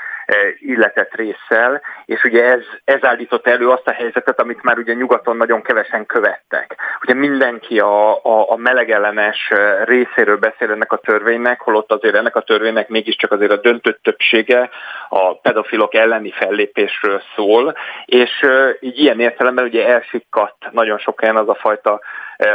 illetett 0.59 1.15
résszel, 1.15 1.81
és 2.05 2.23
ugye 2.23 2.43
ez, 2.43 2.61
ez 2.83 3.03
állított 3.03 3.47
elő 3.47 3.69
azt 3.69 3.87
a 3.87 3.91
helyzetet, 3.91 4.39
amit 4.39 4.63
már 4.63 4.77
ugye 4.77 4.93
nyugaton 4.93 5.37
nagyon 5.37 5.61
kevesen 5.61 6.05
követtek. 6.05 6.75
Ugye 7.01 7.13
mindenki 7.13 7.79
a, 7.79 8.23
a, 8.23 8.51
a 8.51 8.55
melegellenes 8.55 9.51
részéről 9.83 10.37
beszél 10.37 10.71
ennek 10.71 10.91
a 10.91 10.97
törvénynek, 10.97 11.61
holott 11.61 11.91
azért 11.91 12.15
ennek 12.15 12.35
a 12.35 12.41
törvénynek 12.41 12.87
mégiscsak 12.87 13.31
azért 13.31 13.51
a 13.51 13.57
döntött 13.57 14.03
többsége 14.03 14.69
a 15.09 15.37
pedofilok 15.37 15.93
elleni 15.93 16.31
fellépésről 16.31 17.21
szól, 17.35 17.75
és 18.05 18.45
így 18.79 18.99
ilyen 18.99 19.19
értelemben 19.19 19.65
ugye 19.65 19.87
elsikkadt 19.87 20.71
nagyon 20.71 20.97
sok 20.97 21.21
az 21.21 21.49
a 21.49 21.55
fajta 21.55 22.01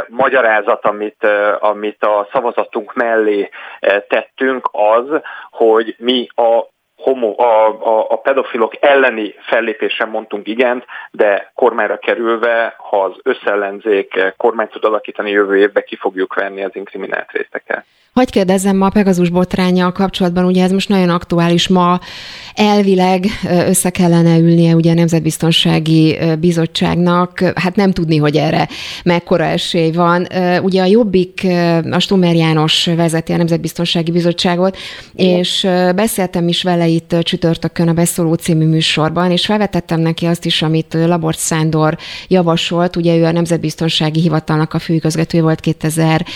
magyarázat, 0.08 0.84
amit, 0.84 1.26
amit 1.58 2.04
a 2.04 2.28
szavazatunk 2.32 2.94
mellé 2.94 3.50
tettünk, 4.08 4.68
az, 4.72 5.20
hogy 5.50 5.94
mi 5.98 6.28
a 6.34 6.72
homo, 6.96 7.34
a, 7.42 7.66
a, 7.66 8.06
a 8.10 8.16
pedofilok 8.16 8.74
elleni 8.80 9.34
fellépésen 9.46 10.08
mondtunk 10.08 10.48
igent, 10.48 10.84
de 11.10 11.50
kormányra 11.54 11.98
kerülve, 11.98 12.74
ha 12.78 13.02
az 13.02 13.12
összellenzék 13.22 14.34
kormányt 14.36 14.70
tud 14.70 14.84
alakítani 14.84 15.30
jövő 15.30 15.56
évben, 15.56 15.84
ki 15.86 15.96
fogjuk 15.96 16.34
venni 16.34 16.64
az 16.64 16.76
inkriminált 16.76 17.30
részeket. 17.30 17.84
Hogy 18.14 18.30
kérdezzem 18.30 18.76
ma 18.76 18.86
a 18.86 18.90
Pegazus 18.90 19.28
botrányjal 19.28 19.92
kapcsolatban, 19.92 20.44
ugye 20.44 20.62
ez 20.62 20.70
most 20.70 20.88
nagyon 20.88 21.08
aktuális 21.08 21.68
ma, 21.68 22.00
elvileg 22.54 23.26
össze 23.66 23.90
kellene 23.90 24.38
ülnie 24.38 24.74
ugye 24.74 24.90
a 24.90 24.94
Nemzetbiztonsági 24.94 26.18
Bizottságnak, 26.40 27.52
hát 27.54 27.76
nem 27.76 27.92
tudni, 27.92 28.16
hogy 28.16 28.36
erre 28.36 28.68
mekkora 29.04 29.44
esély 29.44 29.90
van. 29.90 30.26
Ugye 30.62 30.82
a 30.82 30.84
Jobbik, 30.84 31.46
a 31.90 31.98
Stumer 31.98 32.34
János 32.34 32.90
vezeti 32.96 33.32
a 33.32 33.36
Nemzetbiztonsági 33.36 34.10
Bizottságot, 34.10 34.76
és 35.14 35.66
beszéltem 35.94 36.48
is 36.48 36.62
vele 36.62 36.86
itt 36.86 37.16
csütörtökön 37.22 37.88
a 37.88 37.92
Beszóló 37.92 38.34
című 38.34 38.66
műsorban, 38.66 39.30
és 39.30 39.46
felvetettem 39.46 40.00
neki 40.00 40.26
azt 40.26 40.44
is, 40.44 40.62
amit 40.62 40.96
Labort 41.06 41.38
Sándor 41.38 41.98
javasolt, 42.28 42.96
ugye 42.96 43.16
ő 43.16 43.24
a 43.24 43.32
Nemzetbiztonsági 43.32 44.20
Hivatalnak 44.20 44.74
a 44.74 44.78
főigazgatója 44.78 45.42
volt 45.42 45.60
2000, 45.60 46.26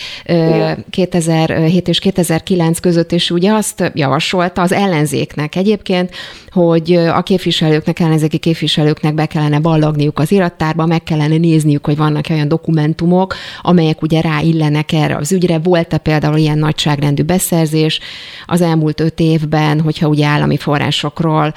2007 1.69 1.89
és 1.89 1.99
2009 1.99 2.79
között, 2.79 3.13
és 3.13 3.31
ugye 3.31 3.53
azt 3.53 3.93
javasolta 3.95 4.63
az 4.63 4.73
ellenzéknek 4.73 5.57
egyébként, 5.57 6.11
hogy 6.51 6.93
a 6.93 7.23
képviselőknek, 7.23 8.01
ellenzéki 8.01 8.39
képviselőknek 8.39 9.15
be 9.15 9.27
kellene 9.27 9.59
ballagniuk 9.59 10.19
az 10.19 10.33
irattárba, 10.33 10.87
meg 10.87 11.03
kellene 11.03 11.37
nézniük, 11.37 11.87
hogy 11.87 11.97
vannak 11.97 12.25
olyan 12.31 12.49
dokumentumok, 12.49 13.35
amelyek 13.63 14.03
ugye 14.03 14.21
ráillenek 14.21 14.93
erre 14.93 15.17
az 15.17 15.33
ügyre. 15.33 15.59
Volt-e 15.59 15.99
például 15.99 16.37
ilyen 16.37 16.59
nagyságrendű 16.59 17.23
beszerzés 17.23 18.01
az 18.47 18.61
elmúlt 18.61 19.01
öt 19.01 19.21
évben, 19.21 19.81
hogyha 19.81 20.09
ugye 20.09 20.27
állami 20.27 20.57
forrásokról 20.57 21.55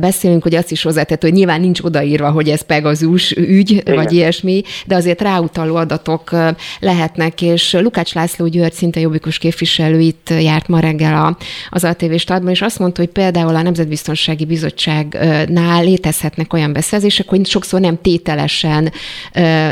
beszélünk, 0.00 0.42
hogy 0.42 0.54
azt 0.54 0.70
is 0.70 0.82
hozzátett, 0.82 1.22
hogy 1.22 1.32
nyilván 1.32 1.60
nincs 1.60 1.80
odaírva, 1.80 2.30
hogy 2.30 2.48
ez 2.48 2.62
Pegazus 2.62 3.32
ügy, 3.32 3.70
Igen. 3.70 3.94
vagy 3.94 4.12
ilyesmi, 4.12 4.62
de 4.86 4.94
azért 4.94 5.20
ráutaló 5.20 5.76
adatok 5.76 6.36
lehetnek, 6.80 7.42
és 7.42 7.72
Lukács 7.72 8.14
László 8.14 8.46
György 8.46 8.72
szinte 8.72 9.00
jobbikus 9.00 9.38
képviselő 9.40 10.00
itt 10.00 10.30
járt 10.40 10.68
ma 10.68 10.80
reggel 10.80 11.24
a, 11.24 11.36
az 11.70 11.84
ATV 11.84 12.14
stadban, 12.14 12.50
és 12.50 12.62
azt 12.62 12.78
mondta, 12.78 13.00
hogy 13.00 13.10
például 13.10 13.54
a 13.54 13.62
Nemzetbiztonsági 13.62 14.44
Bizottságnál 14.44 15.84
létezhetnek 15.84 16.52
olyan 16.52 16.72
beszerzések, 16.72 17.28
hogy 17.28 17.46
sokszor 17.46 17.80
nem 17.80 17.98
tételesen 18.02 18.92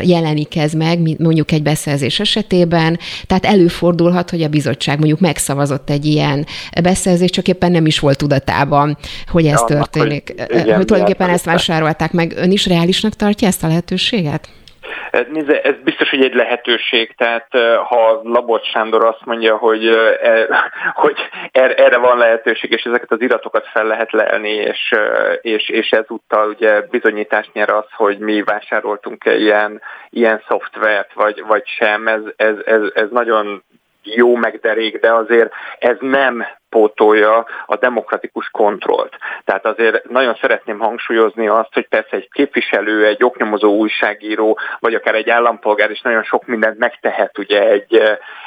jelenik 0.02 0.56
ez 0.56 0.72
meg, 0.72 1.18
mondjuk 1.18 1.52
egy 1.52 1.62
beszerzés 1.62 2.20
esetében, 2.20 2.98
tehát 3.26 3.46
előfordulhat, 3.46 4.30
hogy 4.30 4.42
a 4.42 4.48
bizottság 4.48 4.98
mondjuk 4.98 5.20
megszavazott 5.20 5.90
egy 5.90 6.04
ilyen 6.04 6.46
beszerzést, 6.82 7.32
csak 7.32 7.48
éppen 7.48 7.70
nem 7.70 7.86
is 7.86 7.98
volt 7.98 8.18
tudatában, 8.18 8.98
hogy 9.26 9.46
ez 9.46 9.64
ja, 9.68 9.76
történik. 9.76 10.34
Hogy, 10.36 10.60
igen, 10.60 10.76
hogy 10.76 10.84
tulajdonképpen 10.84 11.30
ezt 11.30 11.44
vásárolták 11.44 12.12
meg. 12.12 12.34
Ön 12.36 12.50
is 12.50 12.66
reálisnak 12.66 13.16
tartja 13.16 13.48
ezt 13.48 13.64
a 13.64 13.66
lehetőséget? 13.66 14.48
Nézze, 15.28 15.60
ez 15.60 15.74
biztos, 15.84 16.10
hogy 16.10 16.24
egy 16.24 16.34
lehetőség, 16.34 17.14
tehát 17.16 17.46
ha 17.84 18.20
Labort 18.22 18.64
Sándor 18.64 19.04
azt 19.04 19.24
mondja, 19.24 19.56
hogy, 19.56 19.86
e, 20.22 20.46
hogy 21.02 21.16
er, 21.52 21.80
erre 21.80 21.96
van 21.96 22.18
lehetőség, 22.18 22.72
és 22.72 22.82
ezeket 22.82 23.12
az 23.12 23.20
iratokat 23.20 23.66
fel 23.66 23.84
lehet 23.84 24.12
leelni, 24.12 24.50
és, 24.50 24.94
és, 25.40 25.68
és 25.68 25.90
ezúttal 25.90 26.48
ugye 26.48 26.80
bizonyítást 26.80 27.52
nyer 27.52 27.70
az, 27.70 27.86
hogy 27.90 28.18
mi 28.18 28.42
vásároltunk-e 28.42 29.36
ilyen, 29.36 29.82
ilyen 30.10 30.42
szoftvert, 30.48 31.12
vagy, 31.12 31.44
vagy 31.46 31.66
sem, 31.66 32.08
ez, 32.08 32.20
ez, 32.36 32.54
ez, 32.64 32.80
ez 32.94 33.08
nagyon 33.10 33.62
jó 34.02 34.36
megderék, 34.36 35.00
de 35.00 35.12
azért 35.12 35.52
ez 35.78 35.96
nem 36.00 36.46
pótolja 36.68 37.46
a 37.66 37.76
demokratikus 37.76 38.48
kontrollt. 38.48 39.16
Tehát 39.44 39.66
azért 39.66 40.08
nagyon 40.08 40.36
szeretném 40.40 40.78
hangsúlyozni 40.78 41.48
azt, 41.48 41.74
hogy 41.74 41.88
persze 41.88 42.16
egy 42.16 42.28
képviselő, 42.32 43.06
egy 43.06 43.24
oknyomozó 43.24 43.76
újságíró, 43.76 44.58
vagy 44.78 44.94
akár 44.94 45.14
egy 45.14 45.30
állampolgár 45.30 45.90
is 45.90 46.00
nagyon 46.00 46.22
sok 46.22 46.46
mindent 46.46 46.78
megtehet 46.78 47.38
ugye 47.38 47.68
egy, 47.68 48.02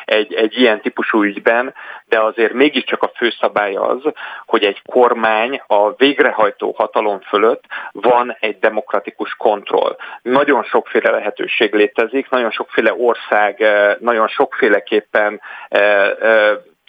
egy, 0.05 0.33
egy 0.33 0.57
ilyen 0.57 0.81
típusú 0.81 1.23
ügyben, 1.23 1.73
de 2.05 2.19
azért 2.21 2.53
mégiscsak 2.53 3.03
a 3.03 3.11
főszabály 3.15 3.75
az, 3.75 4.01
hogy 4.45 4.63
egy 4.63 4.81
kormány 4.85 5.61
a 5.67 5.93
végrehajtó 5.95 6.73
hatalom 6.77 7.19
fölött 7.19 7.63
van 7.91 8.37
egy 8.39 8.59
demokratikus 8.59 9.35
kontroll. 9.35 9.95
Nagyon 10.21 10.63
sokféle 10.63 11.09
lehetőség 11.11 11.73
létezik, 11.73 12.29
nagyon 12.29 12.51
sokféle 12.51 12.93
ország, 12.93 13.63
nagyon 13.99 14.27
sokféleképpen 14.27 15.41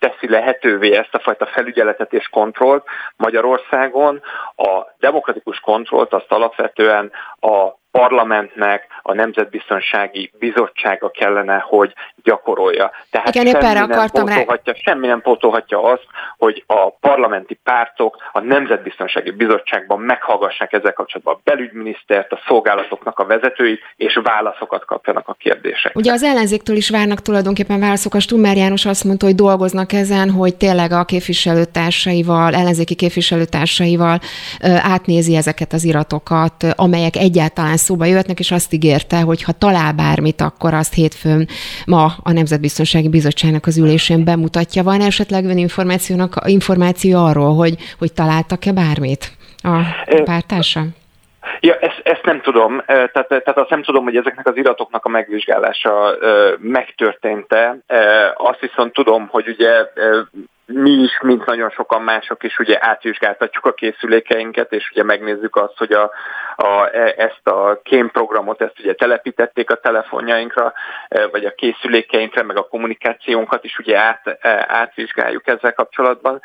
teszi 0.02 0.28
lehetővé 0.28 0.96
ezt 0.96 1.14
a 1.14 1.18
fajta 1.18 1.46
felügyeletet 1.46 2.12
és 2.12 2.28
kontrollt 2.28 2.84
Magyarországon. 3.16 4.22
A 4.56 4.86
demokratikus 4.98 5.60
kontrollt 5.60 6.12
azt 6.12 6.32
alapvetően 6.32 7.10
a 7.40 7.80
parlamentnek 7.92 8.86
a 9.02 9.14
Nemzetbiztonsági 9.14 10.32
Bizottsága 10.38 11.10
kellene, 11.10 11.64
hogy 11.68 11.92
gyakorolja. 12.22 12.90
Tehát 13.10 13.34
Igen, 13.34 13.46
semmi, 13.46 13.86
nem 13.86 14.26
rá... 14.26 14.72
semmi 14.74 15.06
nem 15.06 15.20
pótolhatja 15.20 15.82
azt, 15.82 16.06
hogy 16.38 16.64
a 16.66 16.90
parlamenti 16.90 17.58
pártok 17.64 18.16
a 18.32 18.40
Nemzetbiztonsági 18.40 19.30
Bizottságban 19.30 20.00
meghallgassák 20.00 20.72
ezzel 20.72 20.92
kapcsolatban 20.92 21.34
a 21.34 21.40
belügyminisztert, 21.44 22.32
a 22.32 22.40
szolgálatoknak 22.46 23.18
a 23.18 23.26
vezetőit, 23.26 23.80
és 23.96 24.20
válaszokat 24.22 24.84
kapjanak 24.84 25.28
a 25.28 25.34
kérdésekre. 25.38 25.92
Ugye 25.94 26.12
az 26.12 26.22
ellenzéktől 26.22 26.76
is 26.76 26.90
várnak 26.90 27.20
tulajdonképpen 27.22 27.80
válaszokat. 27.80 28.20
Stummer 28.20 28.56
János 28.56 28.86
azt 28.86 29.04
mondta, 29.04 29.26
hogy 29.26 29.34
dolgoznak 29.34 29.92
ezen, 29.92 30.30
hogy 30.30 30.56
tényleg 30.56 30.92
a 30.92 31.04
képviselőtársaival, 31.04 32.54
ellenzéki 32.54 32.94
képviselőtársaival 32.94 34.18
átnézi 34.82 35.36
ezeket 35.36 35.72
az 35.72 35.84
iratokat, 35.84 36.64
amelyek 36.76 37.16
egyáltalán 37.16 37.76
szóba 37.82 38.04
jöhetnek, 38.04 38.38
és 38.38 38.50
azt 38.50 38.72
ígérte, 38.72 39.20
hogy 39.20 39.42
ha 39.42 39.52
talál 39.52 39.92
bármit, 39.92 40.40
akkor 40.40 40.74
azt 40.74 40.94
hétfőn 40.94 41.48
ma 41.86 42.04
a 42.22 42.32
Nemzetbiztonsági 42.32 43.08
Bizottságnak 43.08 43.66
az 43.66 43.78
ülésén 43.78 44.24
bemutatja. 44.24 44.82
Van 44.82 45.00
esetleg 45.00 45.44
ön 45.44 45.58
információnak, 45.58 46.34
információ 46.46 47.24
arról, 47.24 47.54
hogy, 47.54 47.74
hogy 47.98 48.12
találtak-e 48.12 48.72
bármit 48.72 49.32
a 49.62 49.76
pártársa? 50.24 50.80
Ja, 51.60 51.74
ezt, 51.74 52.00
ezt 52.02 52.24
nem 52.24 52.40
tudom. 52.40 52.82
Tehát, 52.86 53.26
tehát 53.28 53.58
azt 53.58 53.70
nem 53.70 53.82
tudom, 53.82 54.04
hogy 54.04 54.16
ezeknek 54.16 54.46
az 54.48 54.56
iratoknak 54.56 55.04
a 55.04 55.08
megvizsgálása 55.08 56.16
megtörtént-e. 56.58 57.76
Azt 58.36 58.60
viszont 58.60 58.92
tudom, 58.92 59.28
hogy 59.30 59.48
ugye 59.48 59.70
mi 60.66 60.90
is, 60.90 61.20
mint 61.22 61.44
nagyon 61.44 61.70
sokan 61.70 62.02
mások 62.02 62.42
is 62.42 62.58
ugye 62.58 62.78
átvizsgáltatjuk 62.80 63.66
a 63.66 63.72
készülékeinket, 63.72 64.72
és 64.72 64.90
ugye 64.90 65.02
megnézzük 65.02 65.56
azt, 65.56 65.76
hogy 65.76 65.92
a, 65.92 66.10
a, 66.56 66.88
e, 66.92 67.14
ezt 67.16 67.46
a 67.46 67.80
kémprogramot, 67.82 68.60
ezt 68.60 68.78
ugye 68.78 68.94
telepítették 68.94 69.70
a 69.70 69.80
telefonjainkra, 69.80 70.72
e, 71.08 71.26
vagy 71.26 71.44
a 71.44 71.54
készülékeinkre, 71.54 72.42
meg 72.42 72.56
a 72.56 72.68
kommunikációnkat 72.68 73.64
is 73.64 73.78
ugye 73.78 73.98
át, 73.98 74.38
e, 74.40 74.64
átvizsgáljuk 74.68 75.46
ezzel 75.46 75.72
kapcsolatban. 75.72 76.40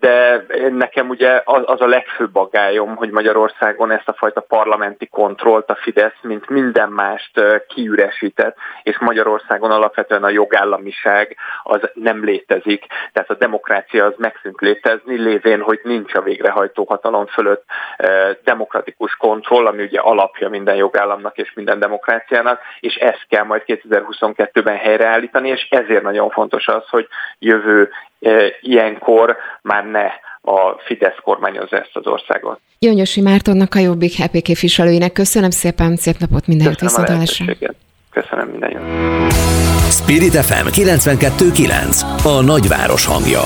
De 0.00 0.44
nekem 0.70 1.08
ugye 1.08 1.42
az, 1.44 1.80
a 1.80 1.86
legfőbb 1.86 2.36
aggályom, 2.36 2.96
hogy 2.96 3.10
Magyarországon 3.10 3.90
ezt 3.90 4.08
a 4.08 4.12
fajta 4.12 4.40
parlamenti 4.40 5.06
kontrollt 5.06 5.70
a 5.70 5.74
Fidesz, 5.74 6.18
mint 6.22 6.48
minden 6.48 6.88
mást 6.88 7.40
kiüresített, 7.68 8.56
és 8.82 8.98
Magyarországon 8.98 9.70
alapvetően 9.70 10.24
a 10.24 10.28
jogállamiság 10.28 11.36
az 11.62 11.80
nem 11.94 12.24
létezik. 12.24 12.84
Tehát 13.12 13.25
a 13.30 13.34
demokrácia 13.34 14.04
az 14.04 14.14
megszűnt 14.16 14.60
létezni, 14.60 15.16
lévén, 15.16 15.60
hogy 15.60 15.80
nincs 15.82 16.14
a 16.14 16.20
végrehajtó 16.20 16.84
hatalom 16.84 17.26
fölött 17.26 17.64
demokratikus 18.44 19.14
kontroll, 19.14 19.66
ami 19.66 19.82
ugye 19.82 20.00
alapja 20.00 20.48
minden 20.48 20.76
jogállamnak 20.76 21.36
és 21.36 21.52
minden 21.54 21.78
demokráciának, 21.78 22.60
és 22.80 22.94
ezt 22.94 23.26
kell 23.28 23.44
majd 23.44 23.62
2022-ben 23.66 24.76
helyreállítani, 24.76 25.48
és 25.48 25.66
ezért 25.70 26.02
nagyon 26.02 26.30
fontos 26.30 26.68
az, 26.68 26.88
hogy 26.88 27.08
jövő 27.38 27.90
ilyenkor 28.60 29.36
már 29.62 29.84
ne 29.84 30.06
a 30.52 30.78
Fidesz 30.84 31.18
kormányozza 31.22 31.76
ezt 31.76 31.96
az 31.96 32.06
országot. 32.06 32.60
Gyöngyösi 32.78 33.20
Mártonnak, 33.20 33.74
a 33.74 33.78
Jobbik 33.78 34.20
EP 34.20 34.42
képviselőinek 34.42 35.12
köszönöm 35.12 35.50
szépen, 35.50 35.96
szép 35.96 36.16
napot, 36.18 36.46
minden 36.46 36.66
jót 36.66 36.80
viszontlátásra. 36.80 37.44
Köszönöm 38.20 38.48
minden 38.48 38.70
jót. 38.70 39.32
Spirit 39.90 40.34
FM 40.34 40.66
92.9 40.66 42.24
A 42.24 42.42
nagyváros 42.42 43.04
hangja. 43.04 43.42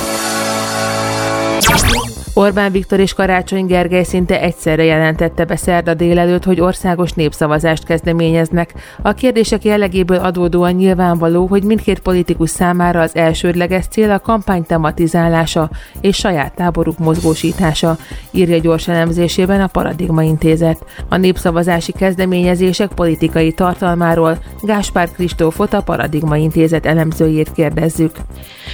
Orbán 2.35 2.73
Viktor 2.73 3.01
és 3.01 3.13
Karácsony 3.13 3.67
Gergely 3.67 4.03
szinte 4.03 4.41
egyszerre 4.41 4.85
jelentette 4.85 5.45
be 5.45 5.57
szerda 5.57 5.95
délelőtt, 5.95 6.45
hogy 6.45 6.61
országos 6.61 7.13
népszavazást 7.13 7.85
kezdeményeznek. 7.85 8.75
A 9.03 9.13
kérdések 9.13 9.65
jellegéből 9.65 10.19
adódóan 10.19 10.73
nyilvánvaló, 10.73 11.47
hogy 11.47 11.63
mindkét 11.63 12.01
politikus 12.01 12.51
számára 12.51 13.01
az 13.01 13.17
elsődleges 13.17 13.87
cél 13.87 14.11
a 14.11 14.19
kampány 14.19 14.65
tematizálása 14.65 15.71
és 16.01 16.17
saját 16.17 16.55
táboruk 16.55 16.99
mozgósítása, 16.99 17.97
írja 18.31 18.59
gyors 18.59 18.89
elemzésében 18.89 19.61
a 19.61 19.67
Paradigma 19.67 20.23
Intézet. 20.23 20.85
A 21.09 21.17
népszavazási 21.17 21.93
kezdeményezések 21.93 22.89
politikai 22.89 23.53
tartalmáról 23.53 24.39
Gáspár 24.63 25.11
Kristófot 25.13 25.73
a 25.73 25.83
Paradigma 25.83 26.37
Intézet 26.37 26.87
elemzőjét 26.87 27.53
kérdezzük. 27.53 28.13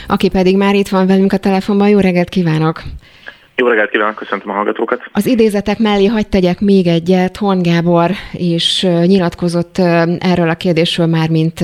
Aki 0.06 0.28
pedig 0.28 0.56
már 0.56 0.74
itt 0.74 0.88
van 0.88 1.06
velünk 1.06 1.32
a 1.32 1.36
telefonban, 1.36 1.88
jó 1.88 1.98
reggelt 1.98 2.28
kívánok! 2.28 2.82
Jó 3.58 3.66
reggelt 3.66 3.90
kívánok, 3.90 4.14
köszöntöm 4.14 4.50
a 4.50 4.52
hallgatókat. 4.52 5.00
Az 5.12 5.26
idézetek 5.26 5.78
mellé 5.78 6.06
hagyd 6.06 6.28
tegyek 6.28 6.60
még 6.60 6.86
egyet. 6.86 7.36
Horn 7.36 7.62
Gábor 7.62 8.10
is 8.32 8.82
nyilatkozott 8.82 9.78
erről 10.18 10.48
a 10.48 10.54
kérdésről 10.54 11.06
már, 11.06 11.28
mint 11.28 11.60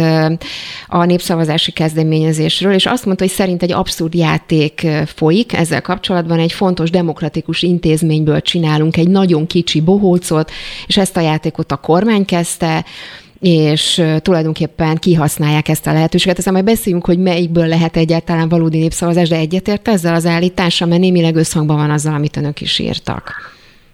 a 0.87 1.05
népszavazási 1.05 1.73
kezdeményezésről, 1.73 2.73
és 2.73 2.87
azt 2.87 3.05
mondta, 3.05 3.25
hogy 3.25 3.33
szerint 3.33 3.63
egy 3.63 3.73
abszurd 3.73 4.15
játék 4.15 4.87
folyik 5.07 5.53
ezzel 5.53 5.83
kapcsolatban, 5.83 6.39
egy 6.39 6.53
fontos 6.53 6.91
demokratikus 6.91 7.63
intézményből 7.63 8.41
csinálunk 8.41 8.97
egy 8.97 9.09
nagyon 9.09 9.47
kicsi 9.47 9.81
bohócot, 9.81 10.51
és 10.87 10.97
ezt 10.97 11.17
a 11.17 11.21
játékot 11.21 11.73
a 11.73 11.77
kormány 11.77 12.25
kezdte, 12.25 12.85
és 13.43 14.03
tulajdonképpen 14.19 14.97
kihasználják 14.97 15.69
ezt 15.69 15.87
a 15.87 15.93
lehetőséget. 15.93 16.39
Aztán 16.39 16.53
majd 16.53 16.65
beszéljünk, 16.65 17.07
hogy 17.07 17.19
melyikből 17.19 17.67
lehet 17.67 17.97
egyáltalán 17.97 18.49
valódi 18.49 18.79
népszavazás, 18.79 19.29
de 19.29 19.37
egyetért 19.37 19.89
ezzel 19.89 20.15
az 20.15 20.27
állítással, 20.27 20.89
mert 20.89 21.01
némileg 21.01 21.37
összhangban 21.37 21.77
van 21.77 21.91
azzal, 21.91 22.15
amit 22.15 22.37
önök 22.37 22.61
is 22.61 22.79
írtak. 22.79 23.33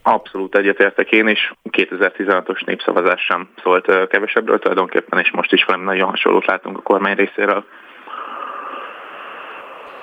Abszolút 0.02 0.56
egyetértek 0.56 1.10
én 1.10 1.28
is. 1.28 1.52
2016-os 1.70 2.64
népszavazás 2.64 3.20
sem 3.22 3.48
szólt 3.62 4.08
kevesebbről 4.08 4.58
tulajdonképpen, 4.58 5.18
és 5.18 5.30
most 5.30 5.52
is 5.52 5.64
valami 5.64 5.84
nagyon 5.84 6.08
hasonlót 6.08 6.46
látunk 6.46 6.78
a 6.78 6.82
kormány 6.82 7.14
részéről. 7.14 7.64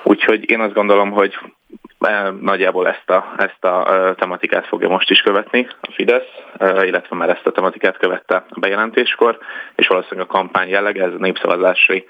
Úgyhogy 0.02 0.50
én 0.50 0.60
azt 0.60 0.74
gondolom, 0.74 1.10
hogy 1.10 1.38
nagyjából 2.40 2.88
ezt 2.88 3.10
a, 3.10 3.34
ezt 3.36 3.64
a 3.64 4.14
tematikát 4.18 4.66
fogja 4.66 4.88
most 4.88 5.10
is 5.10 5.20
követni 5.20 5.66
a 5.80 5.92
Fidesz, 5.92 6.28
illetve 6.60 7.16
már 7.16 7.28
ezt 7.28 7.46
a 7.46 7.52
tematikát 7.52 7.98
követte 7.98 8.44
a 8.48 8.58
bejelentéskor, 8.60 9.38
és 9.76 9.86
valószínűleg 9.86 10.26
a 10.30 10.32
kampány 10.32 10.68
jellege, 10.68 11.04
ez 11.04 11.12
a 11.12 11.18
népszavazási 11.18 12.06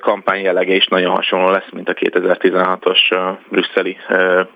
kampány 0.00 0.42
jellege 0.42 0.74
is 0.74 0.86
nagyon 0.86 1.14
hasonló 1.14 1.50
lesz, 1.50 1.70
mint 1.72 1.88
a 1.88 1.94
2016-os 1.94 2.98
brüsszeli 3.50 3.96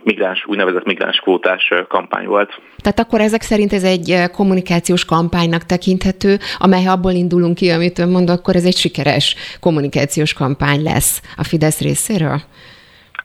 migráns, 0.02 0.44
úgynevezett 0.46 0.84
migráns 0.84 1.18
kvótás 1.18 1.72
kampány 1.88 2.26
volt. 2.26 2.60
Tehát 2.82 2.98
akkor 2.98 3.20
ezek 3.20 3.42
szerint 3.42 3.72
ez 3.72 3.84
egy 3.84 4.30
kommunikációs 4.32 5.04
kampánynak 5.04 5.62
tekinthető, 5.62 6.36
amely 6.58 6.86
abból 6.86 7.12
indulunk 7.12 7.54
ki, 7.54 7.70
amit 7.70 7.98
ön 7.98 8.08
mond, 8.08 8.30
akkor 8.30 8.56
ez 8.56 8.64
egy 8.64 8.76
sikeres 8.76 9.36
kommunikációs 9.60 10.32
kampány 10.32 10.82
lesz 10.82 11.22
a 11.36 11.44
Fidesz 11.44 11.80
részéről? 11.80 12.40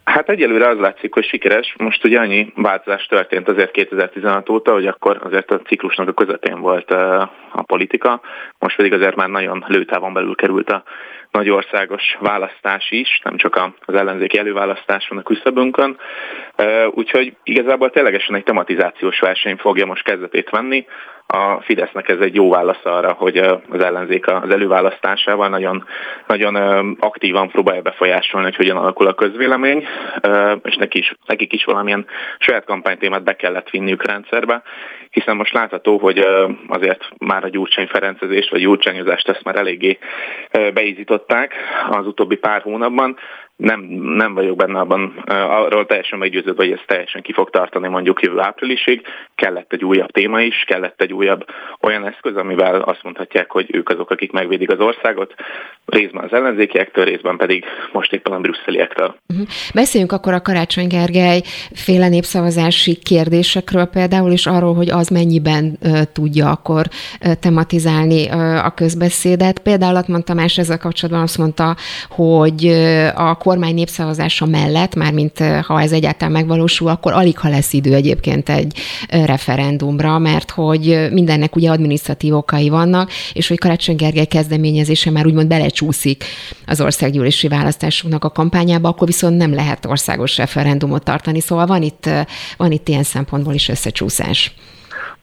Hát 0.04 0.30
egyelőre 0.30 0.68
az 0.68 0.78
látszik, 0.78 1.14
hogy 1.14 1.26
sikeres. 1.26 1.76
Most 1.78 2.04
ugye 2.04 2.20
annyi 2.20 2.54
változás 2.56 3.06
történt 3.06 3.48
azért 3.48 3.72
2016 3.72 4.50
óta, 4.50 4.72
hogy 4.74 4.88
akkor 4.88 5.20
azért 5.24 5.52
a 5.52 5.60
ciklusnak 5.60 6.08
a 6.08 6.14
közepén 6.14 6.60
volt 6.60 6.92
a 6.92 7.64
politika, 7.66 8.22
most 8.60 8.76
pedig 8.76 8.94
azért 8.94 9.16
már 9.16 9.30
nagyon 9.30 9.66
lőtávon 9.68 10.14
belül 10.14 10.36
került 10.36 10.70
a 10.70 10.84
nagy 11.34 11.50
országos 11.50 12.18
választás 12.20 12.92
is, 12.92 13.22
nem 13.24 13.38
csak 13.38 13.72
az 13.86 13.94
ellenzéki 13.96 14.38
előválasztás 14.38 15.08
van 15.08 15.18
a 15.18 15.22
küszöbünkön. 15.22 15.98
Úgyhogy 16.92 17.36
igazából 17.44 17.90
ténylegesen 17.90 18.36
egy 18.36 18.44
tematizációs 18.44 19.20
verseny 19.20 19.58
fogja 19.58 19.86
most 19.86 20.04
kezdetét 20.04 20.50
venni, 20.50 20.86
a 21.28 21.62
Fidesznek 21.62 22.10
ez 22.10 22.20
egy 22.20 22.36
jó 22.36 22.50
válasz 22.50 22.86
arra, 22.86 23.12
hogy 23.12 23.38
az 23.38 23.84
ellenzék 23.84 24.28
az 24.28 24.50
előválasztásával 24.50 25.50
nagyon, 25.50 25.88
nagyon 26.28 26.56
aktívan 27.00 27.50
próbálja 27.50 27.82
befolyásolni, 27.82 28.46
hogy 28.46 28.56
hogyan 28.56 28.78
alakul 28.78 29.08
a 29.08 29.14
közvélemény, 29.14 29.88
és 30.64 30.76
neki 30.76 30.98
is, 30.98 31.16
nekik 31.26 31.54
is 31.54 31.64
valamilyen 31.64 32.06
saját 32.40 32.66
kampánytémát 32.66 33.24
be 33.24 33.36
kellett 33.36 33.70
vinniük 33.70 34.06
rendszerbe, 34.06 34.62
hiszen 35.10 35.36
most 35.36 35.54
látható, 35.54 35.98
hogy 35.98 36.26
azért 36.68 37.10
már 37.18 37.44
a 37.44 37.50
Gyurcsány 37.50 37.88
Ferencezést 37.88 38.50
vagy 38.50 38.62
Gyurcsányozást 38.62 39.30
ezt 39.30 39.44
már 39.44 39.56
eléggé 39.56 39.98
beízították 41.24 41.54
az 41.90 42.08
utóbbi 42.08 42.36
pár 42.36 42.62
hónapban, 42.62 43.18
nem, 43.56 43.80
nem 44.16 44.34
vagyok 44.34 44.56
benne 44.56 44.80
abban, 44.80 45.24
arról 45.28 45.86
teljesen 45.86 46.20
meggyőződve, 46.20 46.64
hogy 46.64 46.72
ez 46.72 46.80
teljesen 46.86 47.22
ki 47.22 47.34
fog 47.34 47.50
tartani 47.50 47.88
mondjuk 47.88 48.22
jövő 48.22 48.40
áprilisig. 48.40 49.02
Kellett 49.36 49.74
egy 49.74 49.84
újabb 49.84 50.12
téma 50.12 50.42
is, 50.42 50.64
kellett 50.68 51.02
egy 51.02 51.14
újabb 51.14 51.46
olyan 51.82 52.08
eszköz, 52.08 52.36
amivel 52.36 52.82
azt 52.82 53.04
mondhatják, 53.04 53.52
hogy 53.52 53.70
ők 53.72 53.90
azok, 53.90 54.10
akik 54.10 54.32
megvédik 54.32 54.72
az 54.72 54.80
országot, 54.80 55.34
részben 55.86 56.24
az 56.24 56.34
ellenzékiektől, 56.34 57.06
részben 57.06 57.38
pedig 57.38 57.66
most 57.92 58.14
éppen 58.14 58.34
a 58.34 58.40
brüsszeliektől. 58.40 59.16
Uh-huh. 59.30 59.48
Beszéljünk 59.74 60.12
akkor 60.12 60.34
a 60.34 60.42
Karácsony 60.42 60.88
Gergely 60.88 61.42
féle 61.74 62.08
népszavazási 62.08 62.96
kérdésekről 62.96 63.86
például, 63.86 64.32
és 64.32 64.46
arról, 64.46 64.74
hogy 64.74 64.90
az 64.90 65.08
mennyiben 65.08 65.78
tudja 66.14 66.50
akkor 66.50 66.86
tematizálni 67.40 68.30
a 68.64 68.74
közbeszédet. 68.76 69.60
Például 69.60 69.96
Atman 69.96 70.24
Tamás 70.24 70.58
ezzel 70.58 70.78
kapcsolatban 70.78 71.24
azt 71.24 71.38
mondta, 71.38 71.76
hogy 72.10 72.66
a 73.16 73.38
kormány 73.44 73.74
népszavazása 73.74 74.46
mellett, 74.46 74.96
mármint 74.96 75.38
ha 75.62 75.82
ez 75.82 75.92
egyáltalán 75.92 76.34
megvalósul, 76.34 76.88
akkor 76.88 77.14
alig 77.14 77.38
ha 77.38 77.50
lesz 77.50 77.74
idő 77.74 77.94
egyébként 77.94 78.50
egy 78.50 78.78
referendumra, 79.10 80.18
mert 80.18 80.52
hogy 80.52 81.08
mindennek 81.12 81.56
ugye 81.56 81.70
adminisztratív 81.70 82.36
okai 82.36 82.70
vannak, 82.70 83.12
és 83.34 83.48
hogy 83.48 83.58
Karácsony 83.58 83.96
Gergely 83.96 84.26
kezdeményezése 84.26 85.12
már 85.12 85.26
úgymond 85.26 85.48
belecsúszik 85.48 86.24
az 86.66 86.82
országgyűlési 86.82 87.48
választásoknak 87.48 88.24
a 88.24 88.30
kampányába, 88.30 88.90
akkor 88.90 89.08
viszont 89.08 89.38
nem 89.38 89.54
lehet 89.54 89.86
országos 89.86 90.38
referendumot 90.38 91.04
tartani. 91.04 91.40
Szóval 91.40 91.66
van 91.66 91.82
itt, 91.82 92.10
van 92.58 92.72
itt 92.72 92.88
ilyen 92.88 93.04
szempontból 93.04 93.54
is 93.54 93.70
összecsúszás. 93.70 94.54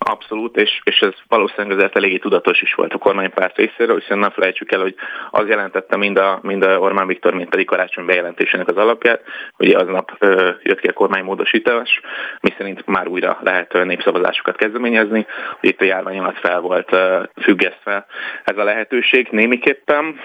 Abszolút, 0.05 0.57
és, 0.57 0.81
és 0.85 1.01
ez 1.01 1.13
valószínűleg 1.29 1.79
azért 1.79 1.97
eléggé 1.97 2.17
tudatos 2.17 2.61
is 2.61 2.75
volt 2.75 2.93
a 2.93 2.99
kormánypárt 2.99 3.57
részéről, 3.57 3.99
hiszen 3.99 4.19
nem 4.19 4.31
felejtsük 4.31 4.73
el, 4.73 4.81
hogy 4.81 4.95
az 5.31 5.49
jelentette 5.49 5.97
mind 5.97 6.19
a, 6.19 6.39
mind 6.43 6.65
a 6.65 6.79
Orbán 6.79 7.07
Viktor, 7.07 7.35
mind 7.35 7.49
pedig 7.49 7.67
karácsony 7.67 8.05
bejelentésének 8.05 8.69
az 8.69 8.77
alapját, 8.77 9.23
hogy 9.57 9.71
aznap 9.71 10.13
ö, 10.19 10.51
jött 10.63 10.81
ki 10.81 10.87
a 10.87 10.93
kormánymódosítás, 10.93 12.01
miszerint 12.41 12.87
már 12.87 13.09
újra 13.09 13.39
lehet 13.43 13.85
népszavazásokat 13.85 14.57
kezdeményezni, 14.57 15.27
itt 15.61 15.81
a 15.81 15.85
járvány 15.85 16.19
alatt 16.19 16.39
fel 16.39 16.61
volt 16.61 16.93
ö, 16.93 17.23
függesztve 17.43 18.07
ez 18.45 18.57
a 18.57 18.65
lehetőség 18.65 19.29
némiképpen, 19.31 20.21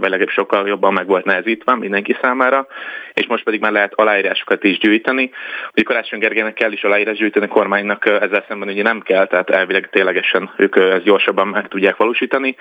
vagy 0.00 0.28
sokkal 0.28 0.68
jobban 0.68 0.92
meg 0.92 1.06
volt 1.06 1.24
nehezítve 1.24 1.74
mindenki 1.74 2.16
számára, 2.22 2.66
és 3.14 3.26
most 3.26 3.44
pedig 3.44 3.60
már 3.60 3.72
lehet 3.72 3.94
aláírásokat 3.94 4.64
is 4.64 4.78
gyűjteni. 4.78 5.30
Ugye 5.72 5.82
Karácsony 5.82 6.18
Gergelynek 6.18 6.54
kell 6.54 6.72
is 6.72 6.82
aláírás 6.82 7.16
gyűjteni, 7.16 7.44
a 7.44 7.48
kormánynak 7.48 8.06
ezzel 8.06 8.44
szemben 8.48 8.68
ugye 8.68 8.82
nem 8.82 9.00
kell, 9.02 9.26
tehát 9.26 9.50
elvileg 9.50 9.88
ténylegesen 9.90 10.50
ők 10.56 10.76
ezt 10.76 11.02
gyorsabban 11.02 11.48
meg 11.48 11.68
tudják 11.68 11.96
valósítani. 11.96 12.56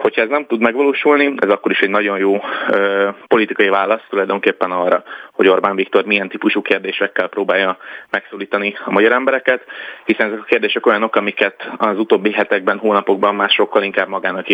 Hogyha 0.00 0.22
ez 0.22 0.28
nem 0.28 0.46
tud 0.46 0.60
megvalósulni, 0.60 1.34
ez 1.36 1.50
akkor 1.50 1.70
is 1.70 1.80
egy 1.80 1.90
nagyon 1.90 2.18
jó 2.18 2.40
ö, 2.70 3.08
politikai 3.26 3.68
válasz 3.68 4.02
tulajdonképpen 4.08 4.70
arra, 4.70 5.02
hogy 5.32 5.48
Orbán 5.48 5.76
Viktor 5.76 6.04
milyen 6.04 6.28
típusú 6.28 6.62
kérdésekkel 6.62 7.28
próbálja 7.28 7.78
megszólítani 8.10 8.74
a 8.84 8.90
magyar 8.90 9.12
embereket, 9.12 9.64
hiszen 10.04 10.26
ezek 10.26 10.40
a 10.40 10.44
kérdések 10.44 10.86
olyanok, 10.86 11.16
amiket 11.16 11.70
az 11.76 11.98
utóbbi 11.98 12.32
hetekben, 12.32 12.78
hónapokban 12.78 13.34
már 13.34 13.50
sokkal 13.50 13.82
inkább 13.82 14.08
magának 14.08 14.48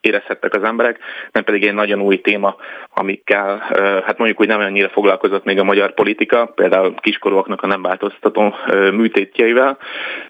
érezhettek 0.00 0.54
az 0.54 0.62
emberek, 0.62 0.98
nem 1.32 1.44
pedig 1.44 1.66
egy 1.66 1.74
nagyon 1.74 2.00
új 2.00 2.20
téma, 2.20 2.56
amikkel, 2.94 3.58
hát 4.06 4.18
mondjuk 4.18 4.40
úgy 4.40 4.46
nem 4.48 4.60
annyira 4.60 4.88
foglalkozott 4.88 5.44
még 5.44 5.58
a 5.58 5.64
magyar 5.64 5.94
politika, 5.94 6.46
például 6.46 6.94
kiskorúaknak 6.94 7.62
a 7.62 7.66
nem 7.66 7.82
változtató 7.82 8.54
műtétjeivel, 8.92 9.78